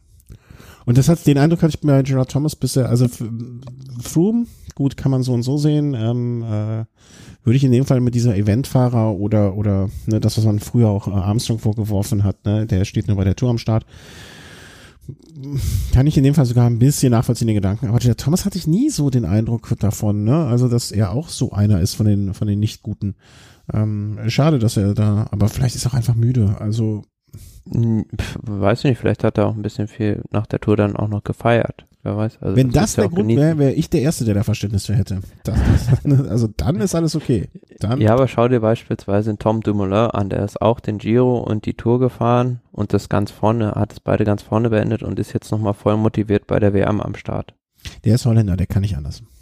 Und 0.85 0.97
das 0.97 1.09
hat 1.09 1.25
den 1.25 1.37
Eindruck 1.37 1.61
hatte 1.61 1.75
ich 1.75 1.81
bei 1.81 2.01
Gerard 2.03 2.31
Thomas 2.31 2.55
bisher, 2.55 2.89
also 2.89 3.07
Froome, 4.01 4.47
gut, 4.75 4.97
kann 4.97 5.11
man 5.11 5.23
so 5.23 5.33
und 5.33 5.43
so 5.43 5.57
sehen, 5.57 5.93
ähm, 5.93 6.43
äh, 6.43 6.85
würde 7.43 7.57
ich 7.57 7.63
in 7.63 7.71
dem 7.71 7.85
Fall 7.85 8.01
mit 8.01 8.15
dieser 8.15 8.35
Eventfahrer 8.35 9.15
oder 9.15 9.55
oder 9.55 9.89
ne, 10.07 10.19
das, 10.19 10.37
was 10.37 10.45
man 10.45 10.59
früher 10.59 10.89
auch 10.89 11.07
äh, 11.07 11.11
Armstrong 11.11 11.59
vorgeworfen 11.59 12.23
hat, 12.23 12.45
ne, 12.45 12.65
der 12.65 12.85
steht 12.85 13.07
nur 13.07 13.17
bei 13.17 13.23
der 13.23 13.35
Tour 13.35 13.49
am 13.49 13.57
Start, 13.57 13.85
kann 15.91 16.07
ich 16.07 16.17
in 16.17 16.23
dem 16.23 16.33
Fall 16.33 16.45
sogar 16.45 16.69
ein 16.69 16.79
bisschen 16.79 17.11
nachvollziehen, 17.11 17.47
den 17.47 17.55
Gedanken. 17.55 17.87
Aber 17.87 17.99
der 17.99 18.15
Thomas 18.15 18.45
hatte 18.45 18.57
ich 18.57 18.67
nie 18.67 18.89
so 18.89 19.09
den 19.09 19.25
Eindruck 19.25 19.73
davon, 19.79 20.23
ne? 20.23 20.45
Also, 20.45 20.69
dass 20.69 20.91
er 20.91 21.11
auch 21.11 21.29
so 21.29 21.51
einer 21.51 21.81
ist 21.81 21.95
von 21.95 22.05
den, 22.05 22.33
von 22.33 22.47
den 22.47 22.59
Nicht-Guten. 22.59 23.15
Ähm, 23.73 24.19
schade, 24.27 24.59
dass 24.59 24.77
er 24.77 24.93
da, 24.93 25.27
aber 25.31 25.49
vielleicht 25.49 25.75
ist 25.75 25.85
er 25.85 25.91
auch 25.91 25.95
einfach 25.95 26.15
müde. 26.15 26.55
Also. 26.59 27.03
Hm, 27.71 28.05
weiß 28.41 28.83
nicht, 28.83 28.97
vielleicht 28.97 29.23
hat 29.23 29.37
er 29.37 29.47
auch 29.47 29.55
ein 29.55 29.61
bisschen 29.61 29.87
viel 29.87 30.21
nach 30.31 30.47
der 30.47 30.59
Tour 30.59 30.77
dann 30.77 30.95
auch 30.95 31.07
noch 31.07 31.23
gefeiert. 31.23 31.85
Wer 32.03 32.17
weiß. 32.17 32.39
Also 32.41 32.57
Wenn 32.57 32.71
das, 32.71 32.95
das 32.95 32.95
der 32.95 33.09
Grund 33.09 33.29
wäre, 33.29 33.57
wäre 33.57 33.71
ich 33.71 33.89
der 33.89 34.01
Erste, 34.01 34.25
der 34.25 34.33
da 34.33 34.43
Verständnis 34.43 34.85
für 34.85 34.93
hätte. 34.93 35.21
Das, 35.45 35.57
das, 36.03 36.05
also 36.29 36.49
dann 36.57 36.81
ist 36.81 36.95
alles 36.95 37.15
okay. 37.15 37.47
Dann 37.79 38.01
ja, 38.01 38.13
aber 38.13 38.27
schau 38.27 38.49
dir 38.49 38.59
beispielsweise 38.59 39.31
den 39.31 39.39
Tom 39.39 39.61
Dumoulin 39.61 40.11
an, 40.11 40.29
der 40.29 40.43
ist 40.43 40.61
auch 40.61 40.81
den 40.81 40.97
Giro 40.97 41.37
und 41.39 41.65
die 41.65 41.75
Tour 41.75 41.99
gefahren 41.99 42.59
und 42.73 42.91
das 42.91 43.07
ganz 43.07 43.31
vorne, 43.31 43.71
hat 43.71 43.93
es 43.93 44.01
beide 44.01 44.25
ganz 44.25 44.41
vorne 44.41 44.69
beendet 44.69 45.01
und 45.01 45.17
ist 45.17 45.33
jetzt 45.33 45.49
nochmal 45.51 45.73
voll 45.73 45.95
motiviert 45.95 46.45
bei 46.45 46.59
der 46.59 46.73
WM 46.73 46.99
am 46.99 47.15
Start. 47.15 47.53
Der 48.03 48.15
ist 48.15 48.25
Holländer, 48.25 48.57
der 48.57 48.67
kann 48.67 48.81
nicht 48.81 48.97
anders. 48.97 49.23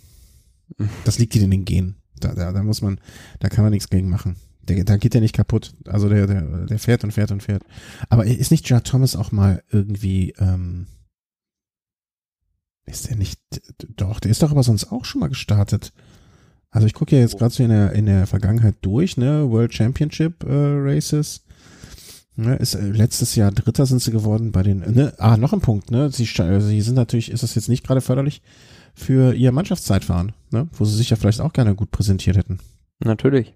Das 1.04 1.20
liegt 1.20 1.34
dir 1.34 1.44
in 1.44 1.52
den 1.52 1.66
Genen. 1.66 1.98
Da, 2.18 2.34
da, 2.34 2.54
da 2.54 2.64
muss 2.64 2.82
man, 2.82 3.00
da 3.40 3.50
kann 3.50 3.66
man 3.66 3.74
nichts 3.74 3.90
gegen 3.90 4.10
machen. 4.10 4.38
Der, 4.68 4.84
da 4.84 4.98
geht 4.98 5.14
der 5.14 5.22
nicht 5.22 5.36
kaputt. 5.36 5.74
Also 5.88 6.10
der, 6.10 6.28
der, 6.28 6.42
der 6.42 6.80
fährt 6.80 7.04
und 7.04 7.12
fährt 7.12 7.32
und 7.32 7.44
fährt. 7.44 7.64
Aber 8.10 8.26
ist 8.26 8.52
nicht 8.52 8.70
Jared 8.70 8.86
Thomas 8.86 9.16
auch 9.16 9.32
mal 9.32 9.64
irgendwie, 9.72 10.34
ähm, 10.38 10.88
ist 12.86 13.10
der 13.10 13.18
nicht, 13.18 13.40
doch, 13.96 14.20
der 14.20 14.32
ist 14.32 14.44
doch 14.44 14.52
aber 14.52 14.64
sonst 14.64 14.92
auch 14.92 15.06
schon 15.06 15.22
mal 15.22 15.30
gestartet. 15.30 15.94
Also 16.70 16.88
ich 16.88 16.94
gucke 16.94 17.16
ja 17.16 17.22
jetzt 17.22 17.38
gerade 17.38 17.54
so 17.54 17.64
in 17.64 17.70
der, 17.70 17.92
in 17.94 18.06
der 18.06 18.28
Vergangenheit 18.28 18.76
durch, 18.82 19.18
ne, 19.18 19.50
World 19.50 19.74
Championship 19.74 20.44
äh, 20.44 20.48
Races. 20.50 21.44
Ne, 22.38 22.56
ist 22.56 22.76
äh, 22.76 22.90
letztes 22.90 23.36
Jahr 23.36 23.52
Dritter 23.52 23.86
sind 23.86 24.02
sie 24.02 24.12
geworden 24.12 24.54
bei 24.54 24.64
den, 24.64 24.80
ne, 24.80 25.14
ah, 25.18 25.36
noch 25.36 25.52
ein 25.52 25.60
Punkt, 25.60 25.92
ne, 25.92 26.10
sie, 26.12 26.26
sie 26.26 26.82
sind 26.82 26.96
natürlich, 26.96 27.30
ist 27.30 27.44
das 27.44 27.56
jetzt 27.56 27.68
nicht 27.68 27.86
gerade 27.86 28.00
förderlich 28.00 28.42
für 28.94 29.34
ihr 29.34 29.52
Mannschaftszeitfahren, 29.52 30.32
ne, 30.52 30.70
wo 30.74 30.86
sie 30.86 30.96
sich 30.96 31.10
ja 31.10 31.18
vielleicht 31.18 31.42
auch 31.42 31.54
gerne 31.54 31.76
gut 31.76 31.92
präsentiert 31.92 32.38
hätten. 32.38 32.60
Natürlich. 33.04 33.54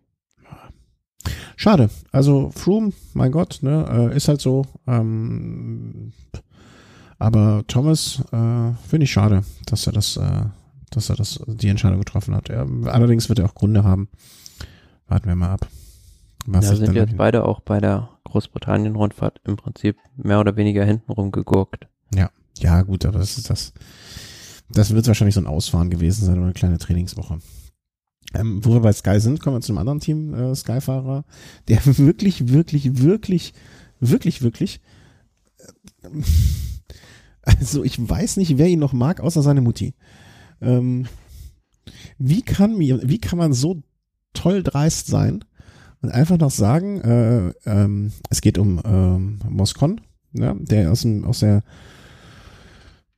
Schade. 1.55 1.89
Also 2.11 2.51
Froome, 2.51 2.93
mein 3.13 3.31
Gott, 3.31 3.59
ne, 3.61 4.09
äh, 4.11 4.15
ist 4.15 4.27
halt 4.27 4.41
so. 4.41 4.65
Ähm, 4.87 6.11
aber 7.17 7.63
Thomas 7.67 8.21
äh, 8.31 8.73
finde 8.87 9.03
ich 9.03 9.11
schade, 9.11 9.43
dass 9.65 9.87
er 9.87 9.93
das, 9.93 10.17
äh, 10.17 10.45
dass 10.91 11.09
er 11.09 11.15
das 11.15 11.39
die 11.47 11.69
Entscheidung 11.69 11.99
getroffen 11.99 12.35
hat. 12.35 12.49
Er, 12.49 12.67
allerdings 12.85 13.29
wird 13.29 13.39
er 13.39 13.45
auch 13.45 13.55
Gründe 13.55 13.83
haben. 13.83 14.09
Warten 15.07 15.27
wir 15.27 15.35
mal 15.35 15.51
ab. 15.51 15.67
Was 16.45 16.65
ja, 16.65 16.75
sind 16.75 16.93
jetzt 16.93 17.17
beide 17.17 17.45
auch 17.45 17.61
bei 17.61 17.79
der 17.79 18.09
Großbritannien-Rundfahrt 18.25 19.41
im 19.45 19.55
Prinzip 19.55 19.97
mehr 20.15 20.39
oder 20.39 20.55
weniger 20.57 20.83
hintenrum 20.83 21.31
gegurkt. 21.31 21.87
Ja, 22.13 22.29
ja 22.59 22.81
gut, 22.83 23.05
aber 23.05 23.19
das 23.19 23.37
ist 23.37 23.49
das. 23.49 23.73
Das 24.69 24.93
wird 24.93 25.07
wahrscheinlich 25.07 25.35
so 25.35 25.41
ein 25.41 25.47
Ausfahren 25.47 25.89
gewesen 25.89 26.25
sein 26.25 26.35
oder 26.35 26.45
eine 26.45 26.53
kleine 26.53 26.77
Trainingswoche. 26.77 27.39
Ähm, 28.33 28.63
wo 28.63 28.73
wir 28.73 28.81
bei 28.81 28.91
Sky 28.91 29.19
sind, 29.19 29.39
kommen 29.39 29.57
wir 29.57 29.61
zu 29.61 29.71
einem 29.71 29.79
anderen 29.79 29.99
Team, 29.99 30.33
äh, 30.33 30.55
Sky-Fahrer, 30.55 31.25
der 31.67 31.85
wirklich, 31.97 32.49
wirklich, 32.49 33.01
wirklich, 33.01 33.53
wirklich, 33.99 34.41
wirklich 34.41 34.81
äh, 36.01 36.09
also 37.43 37.83
ich 37.83 37.97
weiß 37.97 38.37
nicht, 38.37 38.57
wer 38.57 38.67
ihn 38.67 38.79
noch 38.79 38.93
mag, 38.93 39.19
außer 39.19 39.41
seine 39.41 39.61
Mutti. 39.61 39.93
Ähm, 40.61 41.05
wie 42.17 42.41
kann 42.41 42.79
wie 42.79 43.19
kann 43.19 43.37
man 43.37 43.53
so 43.53 43.83
toll 44.33 44.63
dreist 44.63 45.07
sein 45.07 45.43
und 46.01 46.09
einfach 46.09 46.37
noch 46.37 46.51
sagen, 46.51 47.01
äh, 47.01 47.53
ähm, 47.65 48.11
es 48.29 48.41
geht 48.41 48.57
um 48.57 48.81
ähm, 48.85 49.39
Moscon, 49.49 50.01
ja, 50.33 50.55
der 50.59 50.91
aus 50.91 51.01
dem, 51.01 51.25
aus 51.25 51.39
der 51.39 51.63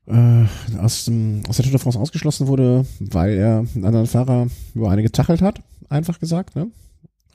äh, 0.07 0.45
aus, 0.79 1.05
dem, 1.05 1.43
aus 1.47 1.57
der 1.57 1.65
Tour 1.65 1.73
de 1.73 1.79
France 1.79 1.99
ausgeschlossen 1.99 2.47
wurde, 2.47 2.85
weil 2.99 3.34
er 3.34 3.65
einen 3.75 3.85
anderen 3.85 4.07
Fahrer 4.07 4.47
über 4.73 4.89
eine 4.89 5.03
getachelt 5.03 5.41
hat, 5.41 5.61
einfach 5.89 6.19
gesagt, 6.19 6.55
ne? 6.55 6.67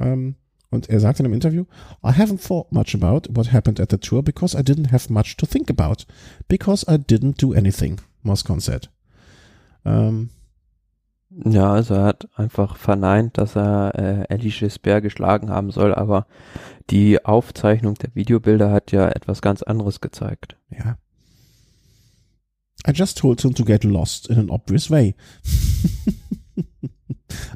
Ähm, 0.01 0.37
und 0.71 0.89
er 0.89 1.01
sagt 1.01 1.21
in 1.21 1.27
einem 1.27 1.35
Interview, 1.35 1.65
I 2.03 2.09
haven't 2.09 2.47
thought 2.47 2.73
much 2.73 2.95
about 2.95 3.29
what 3.35 3.53
happened 3.53 3.79
at 3.79 3.91
the 3.91 3.99
tour 3.99 4.23
because 4.23 4.57
I 4.59 4.63
didn't 4.63 4.91
have 4.91 5.13
much 5.13 5.37
to 5.37 5.45
think 5.45 5.71
about. 5.71 6.07
Because 6.49 6.87
I 6.91 6.97
didn't 6.97 7.43
do 7.43 7.53
anything, 7.53 8.01
Moscon 8.23 8.59
said. 8.59 8.89
Ähm, 9.85 10.31
ja, 11.45 11.73
also 11.73 11.95
er 11.95 12.05
hat 12.05 12.29
einfach 12.37 12.77
verneint, 12.77 13.37
dass 13.37 13.55
er 13.55 13.95
äh, 14.31 14.35
Elie 14.35 14.51
Gisbert 14.51 15.03
geschlagen 15.03 15.51
haben 15.51 15.71
soll, 15.71 15.95
aber 15.95 16.27
die 16.89 17.23
Aufzeichnung 17.23 17.95
der 17.95 18.15
Videobilder 18.15 18.71
hat 18.71 18.93
ja 18.93 19.09
etwas 19.09 19.43
ganz 19.43 19.63
anderes 19.63 20.01
gezeigt. 20.01 20.57
Ja. 20.71 20.97
I 22.87 22.93
just 22.93 23.19
told 23.19 23.41
him 23.43 23.55
to 23.55 23.65
get 23.65 23.85
lost 23.85 24.29
in 24.29 24.39
an 24.39 24.51
obvious 24.51 24.91
way. 24.91 25.15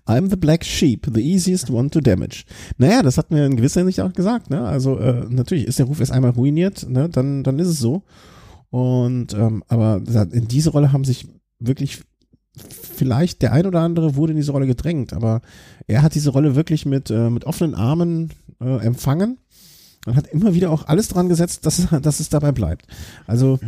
I'm 0.06 0.30
the 0.30 0.36
black 0.36 0.64
sheep, 0.64 1.06
the 1.12 1.20
easiest 1.20 1.70
one 1.70 1.90
to 1.90 2.00
damage. 2.00 2.44
Naja, 2.78 3.02
das 3.02 3.18
hat 3.18 3.30
mir 3.30 3.44
in 3.46 3.56
gewisser 3.56 3.80
Hinsicht 3.80 4.00
auch 4.00 4.12
gesagt. 4.12 4.50
Ne? 4.50 4.64
Also 4.64 4.98
äh, 4.98 5.26
natürlich 5.28 5.66
ist 5.66 5.78
der 5.78 5.86
Ruf 5.86 6.00
erst 6.00 6.12
einmal 6.12 6.30
ruiniert, 6.30 6.88
ne? 6.88 7.08
dann, 7.08 7.42
dann 7.42 7.58
ist 7.58 7.68
es 7.68 7.78
so. 7.78 8.02
Und 8.70 9.34
ähm, 9.34 9.62
aber 9.68 10.00
in 10.32 10.48
diese 10.48 10.70
Rolle 10.70 10.92
haben 10.92 11.04
sich 11.04 11.28
wirklich 11.58 12.02
vielleicht 12.56 13.42
der 13.42 13.52
ein 13.52 13.66
oder 13.66 13.80
andere 13.80 14.16
wurde 14.16 14.32
in 14.32 14.38
diese 14.38 14.52
Rolle 14.52 14.66
gedrängt, 14.66 15.12
aber 15.12 15.40
er 15.86 16.02
hat 16.02 16.14
diese 16.14 16.30
Rolle 16.30 16.56
wirklich 16.56 16.86
mit, 16.86 17.10
äh, 17.10 17.30
mit 17.30 17.44
offenen 17.44 17.74
Armen 17.74 18.30
äh, 18.60 18.78
empfangen 18.84 19.38
und 20.06 20.16
hat 20.16 20.26
immer 20.28 20.54
wieder 20.54 20.70
auch 20.70 20.86
alles 20.86 21.08
dran 21.08 21.28
gesetzt, 21.28 21.66
dass, 21.66 21.86
dass 22.02 22.20
es 22.20 22.28
dabei 22.28 22.52
bleibt. 22.52 22.86
Also 23.26 23.58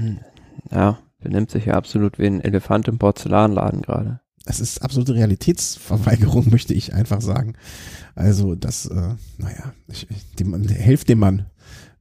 ja, 0.70 0.98
benimmt 1.20 1.50
sich 1.50 1.66
ja 1.66 1.74
absolut 1.74 2.18
wie 2.18 2.26
ein 2.26 2.40
Elefant 2.40 2.88
im 2.88 2.98
Porzellanladen 2.98 3.82
gerade 3.82 4.20
das 4.48 4.60
ist 4.60 4.82
absolute 4.82 5.14
Realitätsverweigerung, 5.14 6.48
möchte 6.50 6.72
ich 6.72 6.94
einfach 6.94 7.20
sagen. 7.20 7.52
Also 8.14 8.54
das, 8.54 8.86
äh, 8.86 9.14
naja, 9.36 9.74
ich, 9.88 10.06
dem, 10.38 10.66
helft 10.68 11.10
dem 11.10 11.18
Mann, 11.18 11.46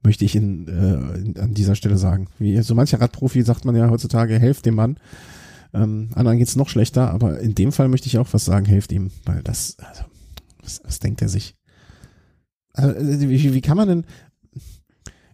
möchte 0.01 0.23
ich 0.23 0.33
in, 0.33 0.65
äh, 0.67 1.17
in, 1.17 1.37
an 1.37 1.53
dieser 1.53 1.75
Stelle 1.75 1.97
sagen. 1.97 2.29
Wie 2.39 2.59
so 2.61 2.73
mancher 2.73 3.01
Radprofi 3.01 3.41
sagt 3.41 3.65
man 3.65 3.75
ja 3.75 3.89
heutzutage, 3.89 4.39
helft 4.39 4.65
dem 4.65 4.75
Mann. 4.75 4.97
Ähm, 5.73 6.09
anderen 6.15 6.37
geht's 6.37 6.55
noch 6.55 6.69
schlechter, 6.69 7.11
aber 7.11 7.39
in 7.41 7.53
dem 7.53 7.73
Fall 7.73 7.89
möchte 7.89 8.07
ich 8.07 8.17
auch 8.17 8.29
was 8.31 8.45
sagen, 8.45 8.65
helft 8.65 8.93
ihm, 8.93 9.11
weil 9.25 9.43
das, 9.43 9.75
also, 9.79 10.03
was, 10.63 10.81
was 10.85 10.99
denkt 10.99 11.21
er 11.21 11.27
sich? 11.27 11.55
Also, 12.71 13.29
wie, 13.29 13.53
wie 13.53 13.61
kann 13.61 13.75
man 13.75 13.89
denn, 13.89 14.05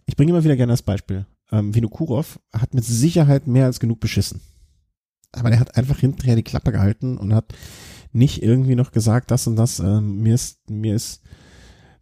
ich 0.04 0.16
bringe 0.16 0.32
immer 0.32 0.42
wieder 0.42 0.56
gerne 0.56 0.72
das 0.72 0.82
Beispiel. 0.82 1.26
Ähm, 1.52 1.74
Vinokurov 1.74 2.40
hat 2.52 2.74
mit 2.74 2.84
Sicherheit 2.84 3.46
mehr 3.46 3.66
als 3.66 3.80
genug 3.80 4.00
beschissen 4.00 4.40
aber 5.36 5.50
der 5.50 5.60
hat 5.60 5.76
einfach 5.76 5.98
hinterher 5.98 6.36
die 6.36 6.42
Klappe 6.42 6.72
gehalten 6.72 7.16
und 7.18 7.34
hat 7.34 7.52
nicht 8.12 8.42
irgendwie 8.42 8.76
noch 8.76 8.92
gesagt, 8.92 9.30
das 9.30 9.46
und 9.46 9.56
das, 9.56 9.80
äh, 9.80 10.00
mir 10.00 10.34
ist, 10.34 10.70
mir 10.70 10.94
ist 10.94 11.20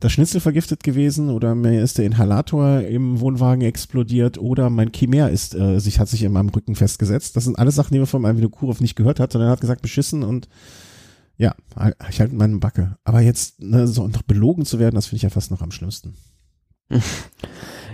das 0.00 0.12
Schnitzel 0.12 0.40
vergiftet 0.40 0.82
gewesen 0.82 1.30
oder 1.30 1.54
mir 1.54 1.80
ist 1.80 1.96
der 1.96 2.04
Inhalator 2.04 2.80
im 2.80 3.20
Wohnwagen 3.20 3.62
explodiert 3.62 4.36
oder 4.36 4.68
mein 4.68 4.92
Chimär 4.92 5.30
ist, 5.30 5.54
äh, 5.54 5.78
sich, 5.78 6.00
hat 6.00 6.08
sich 6.08 6.22
in 6.24 6.32
meinem 6.32 6.48
Rücken 6.48 6.74
festgesetzt. 6.74 7.36
Das 7.36 7.44
sind 7.44 7.58
alles 7.58 7.76
Sachen, 7.76 7.94
die 7.94 8.00
man 8.00 8.06
von 8.06 8.26
einem 8.26 8.50
Kurov 8.50 8.80
nicht 8.80 8.96
gehört 8.96 9.20
hat, 9.20 9.32
sondern 9.32 9.50
er 9.50 9.52
hat 9.52 9.60
gesagt, 9.60 9.80
beschissen 9.80 10.22
und 10.22 10.48
ja, 11.38 11.54
ich 12.10 12.20
halte 12.20 12.34
meinen 12.34 12.60
Backe. 12.60 12.98
Aber 13.04 13.20
jetzt 13.20 13.62
ne, 13.62 13.86
so 13.86 14.06
noch 14.06 14.22
belogen 14.22 14.66
zu 14.66 14.78
werden, 14.78 14.96
das 14.96 15.06
finde 15.06 15.16
ich 15.16 15.22
ja 15.22 15.30
fast 15.30 15.50
noch 15.50 15.62
am 15.62 15.70
schlimmsten. 15.70 16.14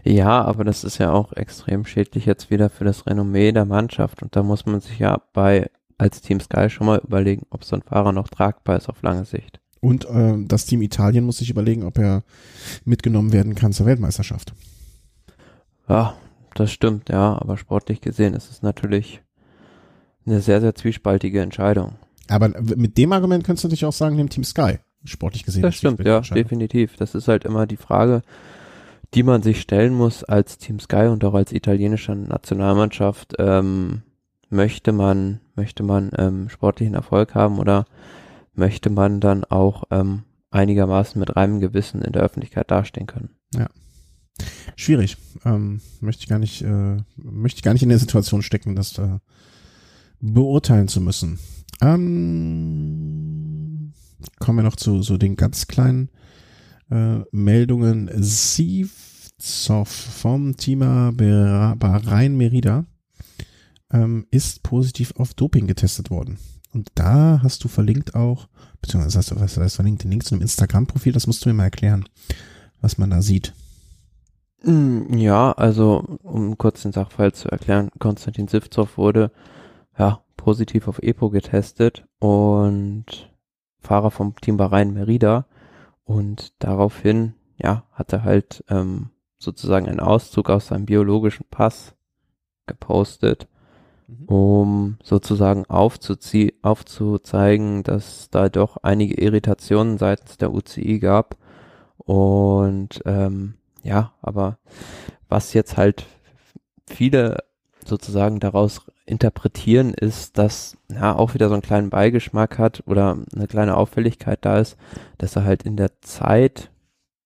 Ja, 0.09 0.43
aber 0.43 0.65
das 0.65 0.85
ist 0.85 0.97
ja 0.97 1.13
auch 1.13 1.35
extrem 1.35 1.85
schädlich 1.85 2.25
jetzt 2.25 2.51
wieder 2.51 2.71
für 2.71 2.85
das 2.85 3.07
Renommee 3.07 3.53
der 3.53 3.67
Mannschaft 3.67 4.23
und 4.23 4.35
da 4.35 4.43
muss 4.43 4.65
man 4.65 4.81
sich 4.81 4.99
ja 4.99 5.21
bei 5.35 5.71
als 5.99 6.23
Team 6.23 6.41
Sky 6.41 6.71
schon 6.71 6.87
mal 6.87 7.03
überlegen, 7.05 7.43
ob 7.51 7.63
so 7.63 7.77
ein 7.77 7.83
Fahrer 7.83 8.13
noch 8.13 8.29
tragbar 8.29 8.79
ist 8.79 8.89
auf 8.89 9.03
lange 9.03 9.27
Sicht. 9.27 9.61
Und 9.81 10.07
äh, 10.07 10.35
das 10.47 10.65
Team 10.65 10.81
Italien 10.81 11.27
muss 11.27 11.39
sich 11.39 11.51
überlegen, 11.51 11.85
ob 11.85 11.99
er 11.99 12.23
mitgenommen 12.87 13.35
werden 13.35 13.55
kann 13.55 13.75
zur 13.75 13.85
Weltmeisterschaft. 13.85 14.55
Ja, 15.91 16.15
das 16.55 16.73
stimmt, 16.73 17.11
ja, 17.11 17.37
aber 17.39 17.59
sportlich 17.59 18.01
gesehen 18.01 18.33
ist 18.33 18.51
es 18.51 18.63
natürlich 18.63 19.21
eine 20.25 20.41
sehr, 20.41 20.63
sehr 20.63 20.75
zwiespaltige 20.75 21.43
Entscheidung. 21.43 21.97
Aber 22.29 22.49
mit 22.49 22.97
dem 22.97 23.13
Argument 23.13 23.45
könntest 23.45 23.65
du 23.65 23.69
natürlich 23.69 23.85
auch 23.85 23.93
sagen, 23.93 24.17
dem 24.17 24.31
Team 24.31 24.45
Sky, 24.45 24.79
sportlich 25.05 25.45
gesehen. 25.45 25.63
Das 25.63 25.75
stimmt, 25.75 26.01
ja, 26.01 26.21
definitiv. 26.21 26.97
Das 26.97 27.15
ist 27.15 27.29
halt 27.29 27.45
immer 27.45 27.67
die 27.67 27.77
Frage, 27.77 28.23
die 29.15 29.23
man 29.23 29.43
sich 29.43 29.61
stellen 29.61 29.95
muss 29.95 30.25
als 30.25 30.59
Team 30.59 30.81
Sky 30.81 31.07
und 31.07 31.25
auch 31.25 31.35
als 31.35 31.53
italienische 31.53 32.15
Nationalmannschaft. 32.15 33.35
Ähm, 33.39 34.03
möchte 34.51 34.93
man, 34.93 35.41
möchte 35.57 35.83
man 35.83 36.11
ähm, 36.17 36.49
sportlichen 36.49 36.95
Erfolg 36.95 37.35
haben 37.35 37.59
oder 37.59 37.87
möchte 38.55 38.91
man 38.91 39.21
dann 39.21 39.45
auch 39.45 39.85
ähm, 39.91 40.25
einigermaßen 40.51 41.19
mit 41.19 41.37
reinem 41.37 41.61
Gewissen 41.61 42.03
in 42.03 42.13
der 42.13 42.23
Öffentlichkeit 42.23 42.71
dastehen 42.71 43.07
können? 43.07 43.31
Ja. 43.55 43.69
Schwierig. 44.77 45.17
Ähm, 45.45 45.81
möchte 46.01 46.23
ich 46.23 46.29
gar 46.29 46.39
nicht, 46.39 46.63
äh, 46.63 46.97
möchte 47.17 47.59
ich 47.59 47.63
gar 47.63 47.73
nicht 47.73 47.83
in 47.83 47.89
der 47.89 47.99
Situation 47.99 48.43
stecken, 48.43 48.77
das 48.77 48.99
äh, 48.99 49.19
beurteilen 50.21 50.89
zu 50.89 51.01
müssen. 51.01 51.39
Ähm, 51.81 52.33
kommen 54.39 54.59
wir 54.59 54.63
noch 54.65 54.77
zu 54.77 55.03
so 55.03 55.17
den 55.17 55.37
ganz 55.37 55.67
kleinen 55.67 56.11
Meldungen. 56.89 58.11
Sivzov 58.15 59.89
vom 59.89 60.57
Team 60.57 60.81
Bahrain 60.81 62.37
Merida 62.37 62.85
ähm, 63.93 64.27
ist 64.31 64.63
positiv 64.63 65.13
auf 65.17 65.35
Doping 65.35 65.67
getestet 65.67 66.11
worden. 66.11 66.39
Und 66.73 66.91
da 66.95 67.41
hast 67.43 67.65
du 67.65 67.69
verlinkt 67.69 68.15
auch, 68.15 68.49
beziehungsweise 68.81 69.19
hast 69.19 69.31
du 69.31 69.37
was 69.41 69.57
heißt 69.57 69.77
verlinkt, 69.77 70.05
den 70.05 70.11
Link 70.11 70.25
zu 70.25 70.35
einem 70.35 70.43
Instagram-Profil, 70.43 71.13
das 71.13 71.27
musst 71.27 71.45
du 71.45 71.49
mir 71.49 71.55
mal 71.55 71.65
erklären, 71.65 72.05
was 72.81 72.99
man 72.99 73.11
da 73.11 73.23
sieht. 73.23 73.55
Mm, 74.63 75.15
ja, 75.15 75.53
also 75.53 76.19
um 76.23 76.59
kurz 76.59 76.83
den 76.83 76.93
Sachverhalt 76.93 77.37
zu 77.37 77.49
erklären, 77.49 77.91
Konstantin 77.99 78.49
Sivzov 78.49 78.99
wurde 78.99 79.31
ja 79.99 80.23
positiv 80.37 80.89
auf 80.89 81.03
EPO 81.03 81.31
getestet 81.31 82.07
und 82.19 83.31
Fahrer 83.81 84.11
vom 84.11 84.35
Team 84.37 84.57
Bahrain 84.57 84.93
Merida 84.93 85.47
und 86.09 86.63
daraufhin 86.63 87.35
ja 87.57 87.85
hat 87.93 88.13
er 88.13 88.25
halt 88.25 88.65
ähm, 88.69 89.11
sozusagen 89.39 89.89
einen 89.89 90.01
Auszug 90.01 90.51
aus 90.51 90.69
seinem 90.69 90.87
biologischen 90.87 91.47
Pass 91.51 91.95
gepostet 92.67 93.49
Mhm. 94.09 94.25
um 94.27 94.97
sozusagen 95.03 95.67
aufzuzeigen, 95.67 97.83
dass 97.83 98.31
da 98.31 98.49
doch 98.49 98.79
einige 98.79 99.21
Irritationen 99.21 99.99
seitens 99.99 100.39
der 100.39 100.53
UCI 100.53 100.99
gab. 100.99 101.37
Und 101.99 103.03
ähm, 103.05 103.55
ja, 103.83 104.15
aber 104.23 104.59
was 105.29 105.53
jetzt 105.53 105.77
halt 105.77 106.07
viele 106.87 107.45
sozusagen 107.85 108.41
daraus 108.41 108.81
interpretieren, 109.09 109.95
ist, 109.95 110.39
dass 110.39 110.77
ja 110.91 111.15
auch 111.15 111.35
wieder 111.35 111.49
so 111.49 111.55
einen 111.55 111.63
kleinen 111.63 111.91
Beigeschmack 111.91 112.59
hat 112.59 112.83
oder 112.87 113.19
eine 113.35 113.47
kleine 113.47 113.77
Auffälligkeit 113.77 114.39
da 114.43 114.59
ist, 114.59 114.77
dass 115.17 115.37
er 115.37 115.45
halt 115.45 115.63
in 115.63 115.77
der 115.77 116.01
Zeit, 116.01 116.71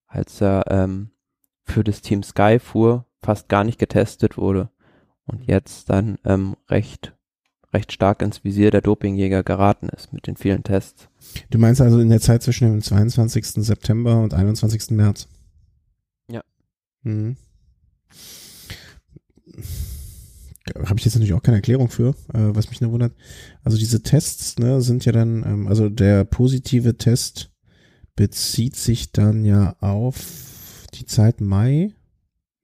als 0.06 0.40
er 0.40 0.64
ähm, 0.68 1.10
für 1.64 1.84
das 1.84 2.00
Team 2.00 2.22
Sky 2.22 2.58
fuhr, 2.58 3.06
fast 3.20 3.48
gar 3.48 3.64
nicht 3.64 3.78
getestet 3.78 4.36
wurde 4.36 4.70
und 5.26 5.46
jetzt 5.46 5.90
dann 5.90 6.18
ähm, 6.24 6.56
recht 6.68 7.14
recht 7.72 7.92
stark 7.92 8.22
ins 8.22 8.44
Visier 8.44 8.70
der 8.70 8.82
Dopingjäger 8.82 9.42
geraten 9.42 9.88
ist 9.88 10.12
mit 10.12 10.26
den 10.26 10.36
vielen 10.36 10.62
Tests. 10.62 11.08
Du 11.50 11.58
meinst 11.58 11.80
also 11.80 12.00
in 12.00 12.10
der 12.10 12.20
Zeit 12.20 12.42
zwischen 12.42 12.70
dem 12.70 12.82
22. 12.82 13.46
September 13.46 14.20
und 14.20 14.34
21. 14.34 14.90
März? 14.90 15.28
Ja. 16.28 16.42
Mhm. 17.02 17.36
Habe 20.84 20.98
ich 20.98 21.04
jetzt 21.04 21.14
natürlich 21.14 21.32
auch 21.32 21.42
keine 21.42 21.58
Erklärung 21.58 21.88
für, 21.88 22.10
äh, 22.32 22.54
was 22.54 22.70
mich 22.70 22.80
nur 22.80 22.92
wundert. 22.92 23.14
Also 23.64 23.76
diese 23.76 24.02
Tests 24.02 24.58
ne, 24.58 24.80
sind 24.80 25.04
ja 25.04 25.12
dann, 25.12 25.42
ähm, 25.44 25.68
also 25.68 25.88
der 25.88 26.24
positive 26.24 26.96
Test 26.96 27.50
bezieht 28.14 28.76
sich 28.76 29.12
dann 29.12 29.44
ja 29.44 29.76
auf 29.80 30.86
die 30.94 31.06
Zeit 31.06 31.40
Mai 31.40 31.94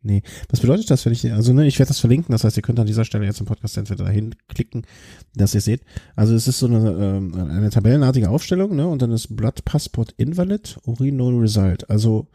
Nee. 0.01 0.23
Was 0.49 0.61
bedeutet 0.61 0.91
das, 0.91 1.05
wenn 1.05 1.13
ich, 1.13 1.31
also 1.33 1.53
ne, 1.53 1.67
ich 1.67 1.79
werde 1.79 1.89
das 1.89 1.99
verlinken, 1.99 2.33
das 2.33 2.45
heißt, 2.45 2.57
ihr 2.57 2.63
könnt 2.63 2.79
an 2.79 2.87
dieser 2.87 3.05
Stelle 3.05 3.27
jetzt 3.27 3.41
im 3.41 3.47
Podcast 3.47 3.77
entweder 3.77 4.05
dahin 4.05 4.35
klicken, 4.47 4.87
dass 5.35 5.55
ihr 5.55 5.61
seht. 5.61 5.83
Also 6.15 6.35
es 6.35 6.47
ist 6.47 6.61
so 6.61 6.67
eine, 6.67 6.91
ähm, 6.91 7.35
eine 7.35 7.71
tabellenartige 7.71 8.31
Aufstellung, 8.31 8.77
ne, 8.77 8.87
und 8.87 9.03
dann 9.03 9.11
ist 9.11 9.37
Blood 9.37 9.65
Passport 9.65 10.15
Invalid, 10.17 10.79
Urin 10.85 11.17
No 11.17 11.29
Result. 11.31 11.91
Also 11.91 12.29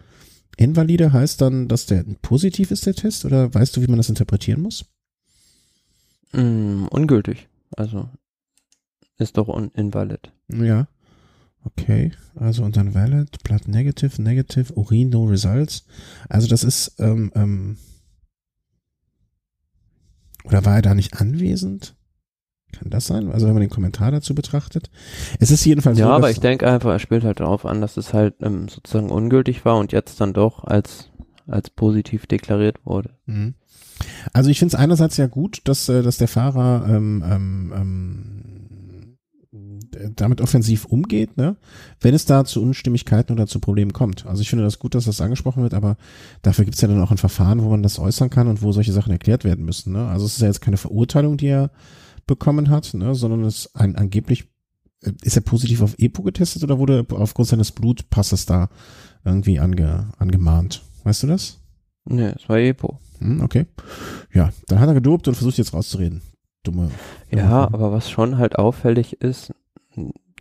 Invalide 0.58 1.14
heißt 1.14 1.40
dann, 1.40 1.68
dass 1.68 1.86
der 1.86 2.04
positiv 2.22 2.70
ist, 2.70 2.86
der 2.86 2.96
Test, 2.96 3.24
oder 3.24 3.54
weißt 3.54 3.78
du, 3.78 3.82
wie 3.82 3.88
man 3.88 3.98
das 3.98 4.10
interpretieren 4.10 4.62
muss? 4.62 4.86
Mm, 6.34 6.88
ungültig. 6.90 7.48
Also 7.76 8.10
ist 9.18 9.38
doch 9.38 9.48
un 9.48 9.72
invalid. 9.76 10.32
Ja. 10.50 10.88
Okay, 11.66 12.12
also 12.36 12.64
und 12.64 12.76
dann 12.76 12.94
valid, 12.94 13.42
blood 13.44 13.68
negative, 13.68 14.22
negative, 14.22 14.74
urin 14.74 15.10
no 15.10 15.24
results. 15.24 15.86
Also 16.28 16.48
das 16.48 16.64
ist, 16.66 17.00
ähm, 17.00 17.32
ähm, 17.36 17.78
oder 20.44 20.66
war 20.66 20.76
er 20.76 20.82
da 20.82 20.94
nicht 20.94 21.22
anwesend? 21.22 21.96
Kann 22.74 22.90
das 22.90 23.06
sein? 23.06 23.32
Also 23.32 23.46
wenn 23.46 23.54
man 23.54 23.62
den 23.62 23.70
Kommentar 23.70 24.12
dazu 24.12 24.36
betrachtet. 24.36 24.90
Es 25.40 25.52
ist 25.52 25.64
jedenfalls 25.64 25.98
Ja, 26.00 26.08
so, 26.08 26.12
aber 26.12 26.32
ich 26.32 26.40
denke 26.40 26.70
einfach, 26.70 26.92
er 26.92 27.00
spielt 27.00 27.24
halt 27.24 27.40
darauf 27.40 27.66
an, 27.66 27.80
dass 27.80 27.98
es 27.98 28.14
halt 28.14 28.36
ähm, 28.42 28.68
sozusagen 28.68 29.10
ungültig 29.10 29.64
war 29.64 29.78
und 29.78 29.92
jetzt 29.92 30.20
dann 30.20 30.34
doch 30.34 30.64
als, 30.66 31.12
als 31.48 31.70
positiv 31.70 32.26
deklariert 32.26 32.86
wurde. 32.86 33.12
Mhm. 33.26 33.54
Also 34.34 34.50
ich 34.50 34.60
finde 34.60 34.76
es 34.76 34.80
einerseits 34.80 35.18
ja 35.18 35.28
gut, 35.28 35.62
dass, 35.66 35.90
äh, 35.90 36.02
dass 36.02 36.18
der 36.18 36.28
Fahrer 36.28 36.86
ähm, 36.88 37.24
ähm, 37.26 37.74
ähm, 37.76 38.44
damit 40.16 40.42
offensiv 40.42 40.86
umgeht, 40.86 41.38
ne? 41.38 41.56
wenn 42.02 42.14
es 42.14 42.26
da 42.26 42.46
zu 42.46 42.62
Unstimmigkeiten 42.62 43.34
oder 43.34 43.48
zu 43.48 43.60
Problemen 43.60 43.94
kommt. 43.94 44.26
Also 44.26 44.42
ich 44.42 44.50
finde 44.50 44.66
das 44.66 44.80
gut, 44.80 44.96
dass 44.96 45.06
das 45.06 45.22
angesprochen 45.22 45.64
wird, 45.64 45.74
aber 45.74 45.98
dafür 46.42 46.66
gibt 46.66 46.76
es 46.76 46.82
ja 46.82 46.88
dann 46.88 47.02
auch 47.02 47.12
ein 47.12 47.18
Verfahren, 47.18 47.62
wo 47.62 47.70
man 47.70 47.84
das 47.84 48.00
äußern 48.00 48.30
kann 48.30 48.48
und 48.48 48.62
wo 48.62 48.72
solche 48.72 48.94
Sachen 48.94 49.12
erklärt 49.12 49.44
werden 49.44 49.66
müssen. 49.66 49.94
Ne? 49.94 50.08
Also 50.08 50.26
es 50.26 50.36
ist 50.36 50.42
ja 50.42 50.48
jetzt 50.48 50.62
keine 50.62 50.78
Verurteilung, 50.78 51.38
die 51.38 51.48
er 51.48 51.72
bekommen 52.26 52.70
hat, 52.70 52.94
ne? 52.94 53.16
sondern 53.16 53.44
es 53.44 53.66
ist 53.66 53.76
ein 53.76 53.96
angeblich 53.96 54.46
äh, 55.02 55.12
ist 55.22 55.36
er 55.36 55.42
positiv 55.42 55.82
auf 55.82 55.96
EPO 55.98 56.24
getestet 56.24 56.64
oder 56.64 56.80
wurde 56.80 57.06
aufgrund 57.12 57.50
seines 57.50 57.72
Blutpasses 57.72 58.46
da 58.46 58.70
irgendwie 59.24 59.60
ange, 59.60 60.10
angemahnt? 60.18 60.84
Weißt 61.04 61.24
du 61.24 61.28
das? 61.28 61.60
Nee, 62.06 62.34
es 62.36 62.50
war 62.50 62.58
EPO. 62.58 63.00
Hm, 63.24 63.42
okay. 63.42 63.66
Ja, 64.34 64.50
dann 64.68 64.80
hat 64.80 64.90
er 64.90 64.94
gedopt 64.94 65.28
und 65.28 65.36
versucht 65.36 65.58
jetzt 65.58 65.74
rauszureden. 65.74 66.22
Dumme. 66.64 66.92
Ja, 67.32 67.66
aber 67.74 67.92
was 67.92 68.10
schon 68.10 68.38
halt 68.38 68.58
auffällig 68.58 69.22
ist, 69.22 69.54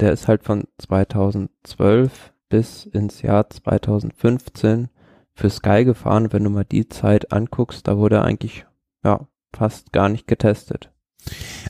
der 0.00 0.12
ist 0.12 0.28
halt 0.28 0.42
von 0.44 0.64
2012 0.78 2.32
bis 2.48 2.84
ins 2.86 3.22
Jahr 3.22 3.48
2015 3.48 4.88
für 5.34 5.50
Sky 5.50 5.84
gefahren. 5.84 6.32
Wenn 6.32 6.44
du 6.44 6.50
mal 6.50 6.64
die 6.64 6.88
Zeit 6.88 7.32
anguckst, 7.32 7.88
da 7.88 7.96
wurde 7.96 8.16
er 8.16 8.24
eigentlich 8.24 8.66
ja 9.04 9.26
fast 9.52 9.92
gar 9.92 10.08
nicht 10.08 10.26
getestet. 10.26 10.90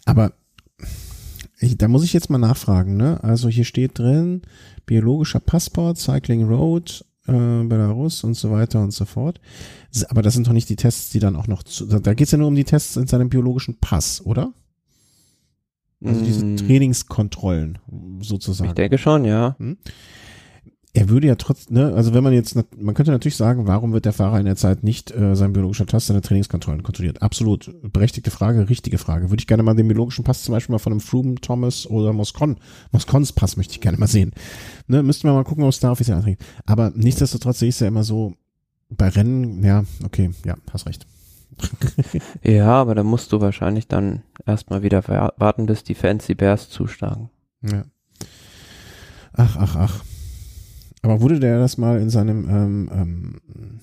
Aber 0.05 0.33
ich, 1.59 1.79
da 1.79 1.89
muss 1.89 2.05
ich 2.05 2.13
jetzt 2.13 2.31
mal 2.31 2.39
nachfragen, 2.39 2.97
ne? 2.97 3.23
Also 3.23 3.49
hier 3.49 3.65
steht 3.65 3.99
drin, 3.99 4.43
biologischer 4.85 5.41
Passport, 5.41 5.99
Cycling 5.99 6.45
Road, 6.49 7.05
äh, 7.27 7.65
Belarus 7.65 8.25
und 8.25 8.35
so 8.35 8.51
weiter 8.51 8.81
und 8.81 8.93
so 8.93 9.05
fort. 9.05 9.41
Aber 10.09 10.23
das 10.23 10.35
sind 10.35 10.47
doch 10.47 10.53
nicht 10.53 10.69
die 10.69 10.77
Tests, 10.77 11.11
die 11.11 11.19
dann 11.19 11.37
auch 11.37 11.47
noch 11.47 11.63
zu, 11.63 11.87
da 11.87 12.15
geht 12.15 12.27
es 12.27 12.33
ja 12.33 12.39
nur 12.39 12.49
um 12.49 12.55
die 12.55 12.65
Tests 12.65 12.97
in 12.97 13.07
seinem 13.07 13.29
biologischen 13.29 13.79
Pass, 13.79 14.25
oder? 14.25 14.53
Also 16.05 16.25
diese 16.25 16.45
mm. 16.45 16.57
Trainingskontrollen 16.57 17.79
sozusagen. 18.21 18.71
Ich 18.71 18.75
denke 18.75 18.99
schon, 18.99 19.25
ja. 19.25 19.55
Hm? 19.59 19.77
Er 20.95 21.09
würde 21.09 21.27
ja 21.27 21.37
trotz, 21.37 21.71
ne, 21.71 21.95
also 21.95 22.13
wenn 22.13 22.23
man 22.23 22.35
jetzt, 22.35 22.55
man 22.55 22.95
könnte 22.95 23.13
natürlich 23.13 23.37
sagen, 23.37 23.67
warum 23.67 23.95
wird 23.95 24.05
der 24.05 24.13
Fahrer 24.13 24.39
in 24.39 24.45
der 24.45 24.57
Zeit 24.57 24.85
nicht 24.85 25.11
äh, 25.11 25.35
sein 25.35 25.55
biologischer 25.55 25.87
Pass, 25.87 26.07
seine 26.07 26.21
Trainingskontrollen 26.21 26.83
kontrolliert? 26.83 27.23
Absolut 27.23 27.75
berechtigte 27.83 28.31
Frage, 28.31 28.69
richtige 28.69 28.99
Frage. 28.99 29.31
Würde 29.31 29.41
ich 29.41 29.47
gerne 29.47 29.63
mal 29.63 29.75
den 29.75 29.89
biologischen 29.89 30.23
Pass 30.23 30.43
zum 30.43 30.53
Beispiel 30.53 30.75
mal 30.75 30.79
von 30.79 30.93
einem 30.93 31.01
Froome, 31.01 31.37
Thomas 31.37 31.87
oder 31.87 32.13
Moscon, 32.13 32.59
Moscons 32.91 33.33
Pass 33.33 33.57
möchte 33.57 33.73
ich 33.73 33.81
gerne 33.81 33.97
mal 33.97 34.07
sehen. 34.07 34.33
Ne, 34.87 35.03
müssten 35.03 35.27
wir 35.27 35.33
mal 35.33 35.45
gucken, 35.45 35.65
ob 35.65 35.71
es 35.71 35.81
da 35.81 35.91
offiziell 35.91 36.19
anträgt. 36.19 36.45
Aber 36.67 36.93
nichtsdestotrotz 36.95 37.61
sehe 37.61 37.71
ich 37.71 37.77
es 37.77 37.81
ja 37.81 37.89
immer 37.89 38.05
so, 38.05 38.35
bei 38.97 39.09
Rennen, 39.09 39.65
ja, 39.65 39.85
okay, 40.05 40.31
ja, 40.45 40.57
hast 40.73 40.87
recht. 40.87 41.07
ja, 42.43 42.67
aber 42.67 42.95
da 42.95 43.03
musst 43.03 43.33
du 43.33 43.41
wahrscheinlich 43.41 43.89
dann 43.89 44.23
erstmal 44.47 44.83
wieder 44.83 45.07
warten, 45.37 45.67
bis 45.67 45.85
die 45.85 45.95
Fancy 45.95 46.35
Bears 46.35 46.69
zuschlagen. 46.69 47.31
Ja. 47.63 47.85
Ach, 49.35 49.57
ach, 49.57 49.77
ach. 49.77 50.05
Aber 51.03 51.21
wurde 51.21 51.41
der 51.41 51.59
das 51.59 51.79
mal 51.79 52.01
in 52.01 52.11
seinem, 52.11 52.49
ähm, 52.49 52.91
ähm, 52.93 53.81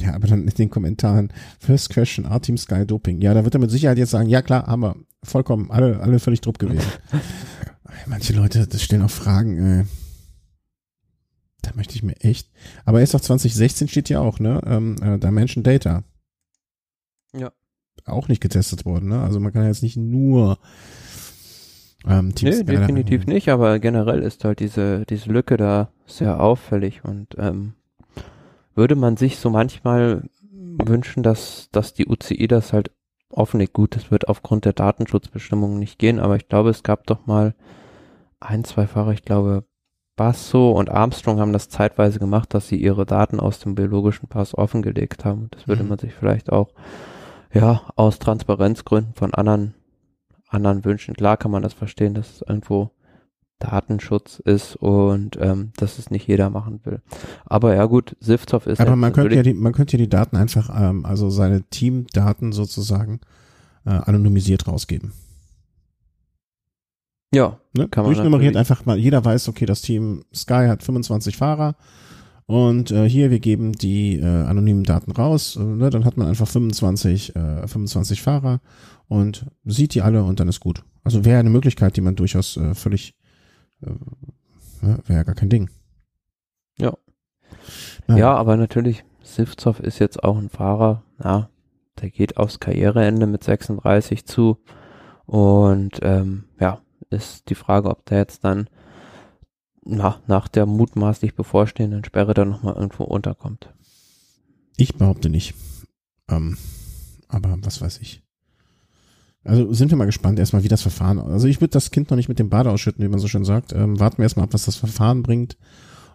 Ja, 0.00 0.14
aber 0.14 0.26
dann 0.28 0.46
in 0.48 0.54
den 0.54 0.70
Kommentaren, 0.70 1.32
First 1.58 1.90
Question, 1.90 2.24
R-Team 2.24 2.56
Sky 2.56 2.86
Doping. 2.86 3.20
Ja, 3.20 3.34
da 3.34 3.44
wird 3.44 3.54
er 3.54 3.60
mit 3.60 3.70
Sicherheit 3.70 3.98
jetzt 3.98 4.10
sagen, 4.10 4.28
ja 4.28 4.40
klar, 4.40 4.66
haben 4.66 4.82
wir 4.82 4.96
vollkommen, 5.22 5.70
alle, 5.70 6.00
alle 6.00 6.18
völlig 6.18 6.40
drupp 6.40 6.58
gewesen. 6.58 6.90
Manche 8.06 8.32
Leute, 8.32 8.66
das 8.66 8.82
stellen 8.82 9.02
auch 9.02 9.10
Fragen, 9.10 9.58
äh, 9.58 9.84
da 11.60 11.70
möchte 11.74 11.94
ich 11.94 12.02
mir 12.02 12.16
echt, 12.20 12.50
aber 12.84 13.00
erst 13.00 13.14
auf 13.14 13.20
2016 13.22 13.88
steht 13.88 14.08
ja 14.08 14.20
auch, 14.20 14.40
ne, 14.40 14.60
ähm, 14.64 14.96
äh, 15.02 15.18
Dimension 15.18 15.62
Data. 15.62 16.02
Ja. 17.36 17.52
Auch 18.04 18.28
nicht 18.28 18.40
getestet 18.40 18.84
worden, 18.84 19.10
ne, 19.10 19.20
also 19.20 19.40
man 19.40 19.52
kann 19.52 19.62
ja 19.62 19.68
jetzt 19.68 19.82
nicht 19.82 19.96
nur 19.96 20.58
ähm, 22.06 22.34
Team 22.34 22.50
nee, 22.50 22.64
definitiv 22.64 23.26
nicht, 23.26 23.48
aber 23.48 23.78
generell 23.78 24.22
ist 24.22 24.44
halt 24.44 24.60
diese, 24.60 25.04
diese 25.06 25.30
Lücke 25.30 25.56
da 25.56 25.88
sehr 26.06 26.40
auffällig 26.40 27.04
und 27.04 27.28
ähm, 27.38 27.74
würde 28.74 28.96
man 28.96 29.16
sich 29.16 29.38
so 29.38 29.50
manchmal 29.50 30.22
wünschen, 30.50 31.22
dass, 31.22 31.68
dass 31.72 31.94
die 31.94 32.06
UCI 32.06 32.48
das 32.48 32.72
halt 32.72 32.90
offenlegt. 33.30 33.72
Gut, 33.72 33.96
das 33.96 34.10
wird 34.10 34.28
aufgrund 34.28 34.64
der 34.64 34.72
Datenschutzbestimmungen 34.72 35.78
nicht 35.78 35.98
gehen, 35.98 36.18
aber 36.18 36.36
ich 36.36 36.48
glaube, 36.48 36.70
es 36.70 36.82
gab 36.82 37.06
doch 37.06 37.26
mal 37.26 37.54
ein, 38.40 38.64
zwei 38.64 38.86
Fahrer, 38.86 39.12
ich 39.12 39.22
glaube, 39.22 39.64
Basso 40.16 40.72
und 40.72 40.90
Armstrong 40.90 41.40
haben 41.40 41.52
das 41.52 41.68
zeitweise 41.68 42.18
gemacht, 42.18 42.52
dass 42.52 42.68
sie 42.68 42.76
ihre 42.76 43.06
Daten 43.06 43.40
aus 43.40 43.60
dem 43.60 43.74
biologischen 43.74 44.28
Pass 44.28 44.56
offengelegt 44.56 45.24
haben. 45.24 45.48
Das 45.50 45.66
würde 45.66 45.82
mhm. 45.82 45.90
man 45.90 45.98
sich 45.98 46.12
vielleicht 46.12 46.52
auch, 46.52 46.68
ja, 47.52 47.82
aus 47.96 48.18
Transparenzgründen 48.18 49.14
von 49.14 49.32
anderen, 49.32 49.74
anderen 50.52 50.84
wünschen. 50.84 51.14
Klar 51.14 51.36
kann 51.36 51.50
man 51.50 51.62
das 51.62 51.72
verstehen, 51.72 52.14
dass 52.14 52.36
es 52.36 52.42
irgendwo 52.42 52.90
Datenschutz 53.58 54.40
ist 54.40 54.76
und 54.76 55.38
ähm, 55.40 55.72
dass 55.76 55.98
es 55.98 56.10
nicht 56.10 56.26
jeder 56.26 56.50
machen 56.50 56.80
will. 56.84 57.00
Aber 57.44 57.74
ja 57.74 57.84
gut, 57.86 58.16
Siftoff 58.20 58.66
ist. 58.66 58.80
Aber 58.80 58.96
man 58.96 59.12
könnte 59.12 59.36
ja 59.36 59.42
die, 59.42 59.54
man 59.54 59.72
könnte 59.72 59.96
ja 59.96 60.02
die 60.02 60.08
Daten 60.08 60.36
einfach, 60.36 60.70
ähm, 60.74 61.04
also 61.04 61.30
seine 61.30 61.62
Teamdaten 61.62 62.52
sozusagen 62.52 63.20
äh, 63.86 63.90
anonymisiert 63.90 64.66
rausgeben. 64.66 65.12
Ja, 67.34 67.58
ne? 67.76 67.88
kann 67.88 68.04
man 68.04 68.12
durchnummeriert 68.12 68.56
einfach 68.56 68.84
mal. 68.84 68.98
Jeder 68.98 69.24
weiß, 69.24 69.48
okay, 69.48 69.64
das 69.64 69.80
Team 69.80 70.24
Sky 70.34 70.66
hat 70.68 70.82
25 70.82 71.36
Fahrer 71.36 71.76
und 72.46 72.90
äh, 72.90 73.08
hier 73.08 73.30
wir 73.30 73.40
geben 73.40 73.72
die 73.72 74.18
äh, 74.18 74.26
anonymen 74.26 74.84
Daten 74.84 75.12
raus. 75.12 75.56
Äh, 75.56 75.62
ne? 75.62 75.88
Dann 75.88 76.04
hat 76.04 76.16
man 76.16 76.26
einfach 76.26 76.48
25, 76.48 77.34
äh, 77.34 77.66
25 77.66 78.20
Fahrer 78.20 78.60
und 79.12 79.46
sieht 79.64 79.94
die 79.94 80.02
alle 80.02 80.24
und 80.24 80.40
dann 80.40 80.48
ist 80.48 80.60
gut. 80.60 80.84
Also 81.04 81.24
wäre 81.24 81.38
eine 81.38 81.50
Möglichkeit, 81.50 81.96
die 81.96 82.00
man 82.00 82.16
durchaus 82.16 82.56
äh, 82.56 82.74
völlig 82.74 83.14
äh, 83.82 83.90
wäre 84.82 85.02
ja 85.08 85.22
gar 85.22 85.34
kein 85.34 85.50
Ding. 85.50 85.70
Ja. 86.78 86.96
Nein. 88.06 88.18
Ja, 88.18 88.34
aber 88.34 88.56
natürlich, 88.56 89.04
Sivtsov 89.22 89.80
ist 89.80 89.98
jetzt 89.98 90.22
auch 90.24 90.36
ein 90.36 90.48
Fahrer, 90.48 91.04
ja, 91.22 91.48
der 92.00 92.10
geht 92.10 92.36
aufs 92.36 92.58
Karriereende 92.58 93.26
mit 93.26 93.44
36 93.44 94.24
zu. 94.24 94.58
Und 95.26 96.00
ähm, 96.02 96.44
ja, 96.58 96.80
ist 97.10 97.48
die 97.48 97.54
Frage, 97.54 97.90
ob 97.90 98.04
der 98.06 98.18
jetzt 98.18 98.44
dann 98.44 98.68
na, 99.84 100.20
nach 100.26 100.48
der 100.48 100.66
mutmaßlich 100.66 101.34
bevorstehenden 101.34 102.04
Sperre 102.04 102.34
dann 102.34 102.50
nochmal 102.50 102.74
irgendwo 102.74 103.04
unterkommt. 103.04 103.72
Ich 104.76 104.96
behaupte 104.96 105.28
nicht. 105.28 105.54
Ähm, 106.28 106.56
aber 107.28 107.56
was 107.60 107.80
weiß 107.80 107.98
ich. 107.98 108.21
Also 109.44 109.72
sind 109.72 109.90
wir 109.90 109.98
mal 109.98 110.04
gespannt 110.04 110.38
erstmal, 110.38 110.62
wie 110.62 110.68
das 110.68 110.82
Verfahren. 110.82 111.18
Also 111.18 111.48
ich 111.48 111.60
würde 111.60 111.72
das 111.72 111.90
Kind 111.90 112.10
noch 112.10 112.16
nicht 112.16 112.28
mit 112.28 112.38
dem 112.38 112.48
Bade 112.48 112.70
ausschütten, 112.70 113.04
wie 113.04 113.08
man 113.08 113.18
so 113.18 113.28
schön 113.28 113.44
sagt. 113.44 113.72
Ähm, 113.72 113.98
warten 113.98 114.18
wir 114.18 114.24
erstmal 114.24 114.44
ab, 114.44 114.54
was 114.54 114.66
das 114.66 114.76
Verfahren 114.76 115.22
bringt 115.22 115.56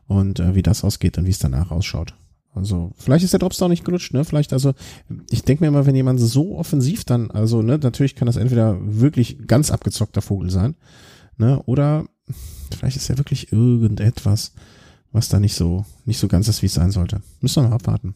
und 0.08 0.40
äh, 0.40 0.56
wie 0.56 0.64
das 0.64 0.84
ausgeht 0.84 1.18
und 1.18 1.26
wie 1.26 1.32
es 1.32 1.40
danach 1.40 1.72
ausschaut. 1.72 2.14
Also 2.54 2.91
vielleicht 2.98 3.24
ist 3.26 3.34
der 3.34 3.40
Dropstar 3.40 3.70
nicht 3.70 3.86
gelutscht, 3.86 4.14
ne? 4.14 4.26
Vielleicht 4.26 4.52
also, 4.54 4.74
ich 5.30 5.44
denke 5.44 5.64
mir 5.64 5.68
immer, 5.68 5.86
wenn 5.86 5.95
jemand 5.95 6.20
so 6.20 6.58
offensiv 6.58 7.04
dann, 7.04 7.30
also 7.30 7.62
ne, 7.62 7.78
natürlich 7.78 8.16
kann 8.16 8.26
das 8.26 8.38
entweder 8.38 8.78
wirklich 8.82 9.45
ganz 9.45 9.70
abgezockter 9.70 10.22
Vogel 10.22 10.49
sein, 10.49 10.76
ne? 11.38 11.62
Oder 11.66 12.06
vielleicht 12.76 12.98
ist 12.98 13.10
ja 13.10 13.18
wirklich 13.18 13.52
irgendetwas, 13.52 14.54
was 15.12 15.30
da 15.30 15.40
nicht 15.40 15.54
so 15.54 15.86
nicht 16.06 16.20
so 16.20 16.28
ganz 16.28 16.48
ist, 16.48 16.64
wie 16.64 16.68
es 16.68 16.74
sein 16.74 16.91
sollte. 16.91 17.22
Müssen 17.41 17.64
wir 17.64 17.70
mal 17.70 17.76
abwarten 17.76 18.16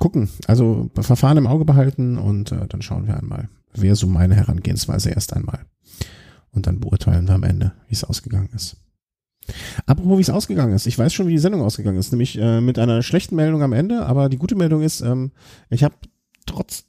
gucken, 0.00 0.28
also 0.46 0.90
Verfahren 0.98 1.36
im 1.36 1.46
Auge 1.46 1.64
behalten 1.64 2.18
und 2.18 2.50
äh, 2.50 2.66
dann 2.66 2.82
schauen 2.82 3.06
wir 3.06 3.16
einmal. 3.16 3.48
Wäre 3.74 3.94
so 3.94 4.08
meine 4.08 4.34
Herangehensweise 4.34 5.10
erst 5.10 5.34
einmal. 5.34 5.60
Und 6.50 6.66
dann 6.66 6.80
beurteilen 6.80 7.28
wir 7.28 7.34
am 7.36 7.44
Ende, 7.44 7.72
wie 7.86 7.94
es 7.94 8.02
ausgegangen 8.02 8.48
ist. 8.54 8.76
Apropos, 9.86 10.18
wie 10.18 10.22
es 10.22 10.30
ausgegangen 10.30 10.74
ist. 10.74 10.86
Ich 10.86 10.98
weiß 10.98 11.12
schon, 11.12 11.28
wie 11.28 11.32
die 11.32 11.38
Sendung 11.38 11.62
ausgegangen 11.62 11.98
ist, 11.98 12.10
nämlich 12.12 12.38
äh, 12.38 12.60
mit 12.60 12.78
einer 12.78 13.02
schlechten 13.02 13.36
Meldung 13.36 13.62
am 13.62 13.72
Ende, 13.72 14.06
aber 14.06 14.28
die 14.28 14.38
gute 14.38 14.56
Meldung 14.56 14.82
ist, 14.82 15.02
ähm, 15.02 15.32
ich 15.68 15.84
habe 15.84 15.94
trotz 16.46 16.84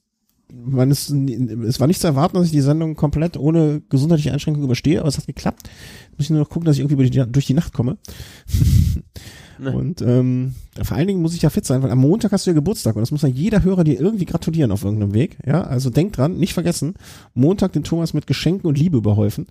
man 0.54 0.92
ist, 0.92 1.10
es 1.10 1.80
war 1.80 1.88
nicht 1.88 2.02
zu 2.02 2.08
erwarten, 2.08 2.36
dass 2.36 2.46
ich 2.46 2.52
die 2.52 2.62
Sendung 2.62 2.96
komplett 2.96 3.38
ohne 3.38 3.82
gesundheitliche 3.90 4.34
Einschränkung 4.34 4.64
überstehe, 4.64 5.00
aber 5.00 5.08
es 5.08 5.18
hat 5.18 5.28
geklappt. 5.28 5.70
Muss 6.18 6.26
ich 6.26 6.30
nur 6.30 6.40
noch 6.40 6.50
gucken, 6.50 6.66
dass 6.66 6.76
ich 6.76 6.82
irgendwie 6.82 7.10
die, 7.10 7.32
durch 7.32 7.46
die 7.46 7.54
Nacht 7.54 7.74
komme. 7.74 7.98
Ne. 9.62 9.74
Und 9.74 10.02
ähm, 10.02 10.56
vor 10.82 10.98
allen 10.98 11.06
Dingen 11.06 11.22
muss 11.22 11.36
ich 11.36 11.44
ja 11.44 11.52
fit 11.52 11.66
sein, 11.66 11.84
weil 11.84 11.92
am 11.92 12.00
Montag 12.00 12.32
hast 12.32 12.48
du 12.48 12.50
ja 12.50 12.56
Geburtstag 12.56 12.96
und 12.96 13.02
das 13.02 13.12
muss 13.12 13.22
ja 13.22 13.28
jeder 13.28 13.62
Hörer 13.62 13.84
dir 13.84 14.00
irgendwie 14.00 14.26
gratulieren 14.26 14.72
auf 14.72 14.84
irgendeinem 14.84 15.14
Weg. 15.14 15.38
Ja, 15.46 15.62
also 15.62 15.92
denk 15.92 16.14
dran, 16.14 16.38
nicht 16.38 16.56
vergessen, 16.56 16.96
Montag 17.36 17.72
den 17.74 17.84
Thomas 17.84 18.16
mit 18.16 18.26
Geschenken 18.26 18.68
und 18.68 18.80
Liebe 18.80 18.98
überhäufen. 18.98 19.46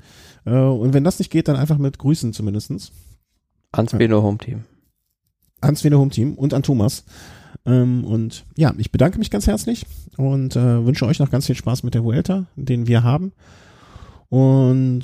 Äh, 0.45 0.59
und 0.59 0.95
wenn 0.95 1.05
das 1.05 1.21
nicht 1.21 1.31
geht, 1.31 1.47
dann 1.47 1.55
einfach 1.55 1.79
mit 1.79 1.99
Grüßen 1.99 2.33
zumindestens. 2.33 2.91
Ans 3.71 3.93
Beno 3.93 4.21
Home 4.21 4.39
Team. 4.39 4.65
Ans 5.61 5.83
Beno 5.83 6.01
Home 6.01 6.11
Team 6.11 6.35
und 6.35 6.55
an 6.55 6.65
Thomas. 6.65 7.05
Ähm, 7.65 8.03
und 8.05 8.47
ja, 8.57 8.75
ich 8.79 8.91
bedanke 8.91 9.17
mich 9.21 9.31
ganz 9.31 9.47
herzlich 9.47 9.87
und 10.17 10.57
äh, 10.57 10.85
wünsche 10.85 11.07
euch 11.07 11.21
noch 11.21 11.31
ganz 11.31 11.47
viel 11.47 11.55
Spaß 11.55 11.85
mit 11.85 11.95
der 11.95 12.03
Vuelta, 12.03 12.47
den 12.57 12.89
wir 12.89 13.05
haben. 13.05 13.31
Und 14.29 15.03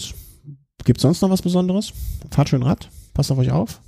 gibt 0.85 1.01
sonst 1.01 1.23
noch 1.23 1.31
was 1.31 1.43
Besonderes? 1.43 1.93
Fahrt 2.33 2.49
schön 2.49 2.65
Rad, 2.65 2.91
passt 3.15 3.31
auf 3.31 3.39
euch 3.39 3.53
auf. 3.53 3.81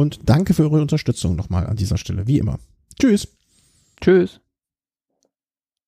Und 0.00 0.18
danke 0.24 0.54
für 0.54 0.62
eure 0.62 0.80
Unterstützung 0.80 1.36
nochmal 1.36 1.66
an 1.66 1.76
dieser 1.76 1.98
Stelle, 1.98 2.26
wie 2.26 2.38
immer. 2.38 2.58
Tschüss. 2.98 3.28
Tschüss. 4.00 4.40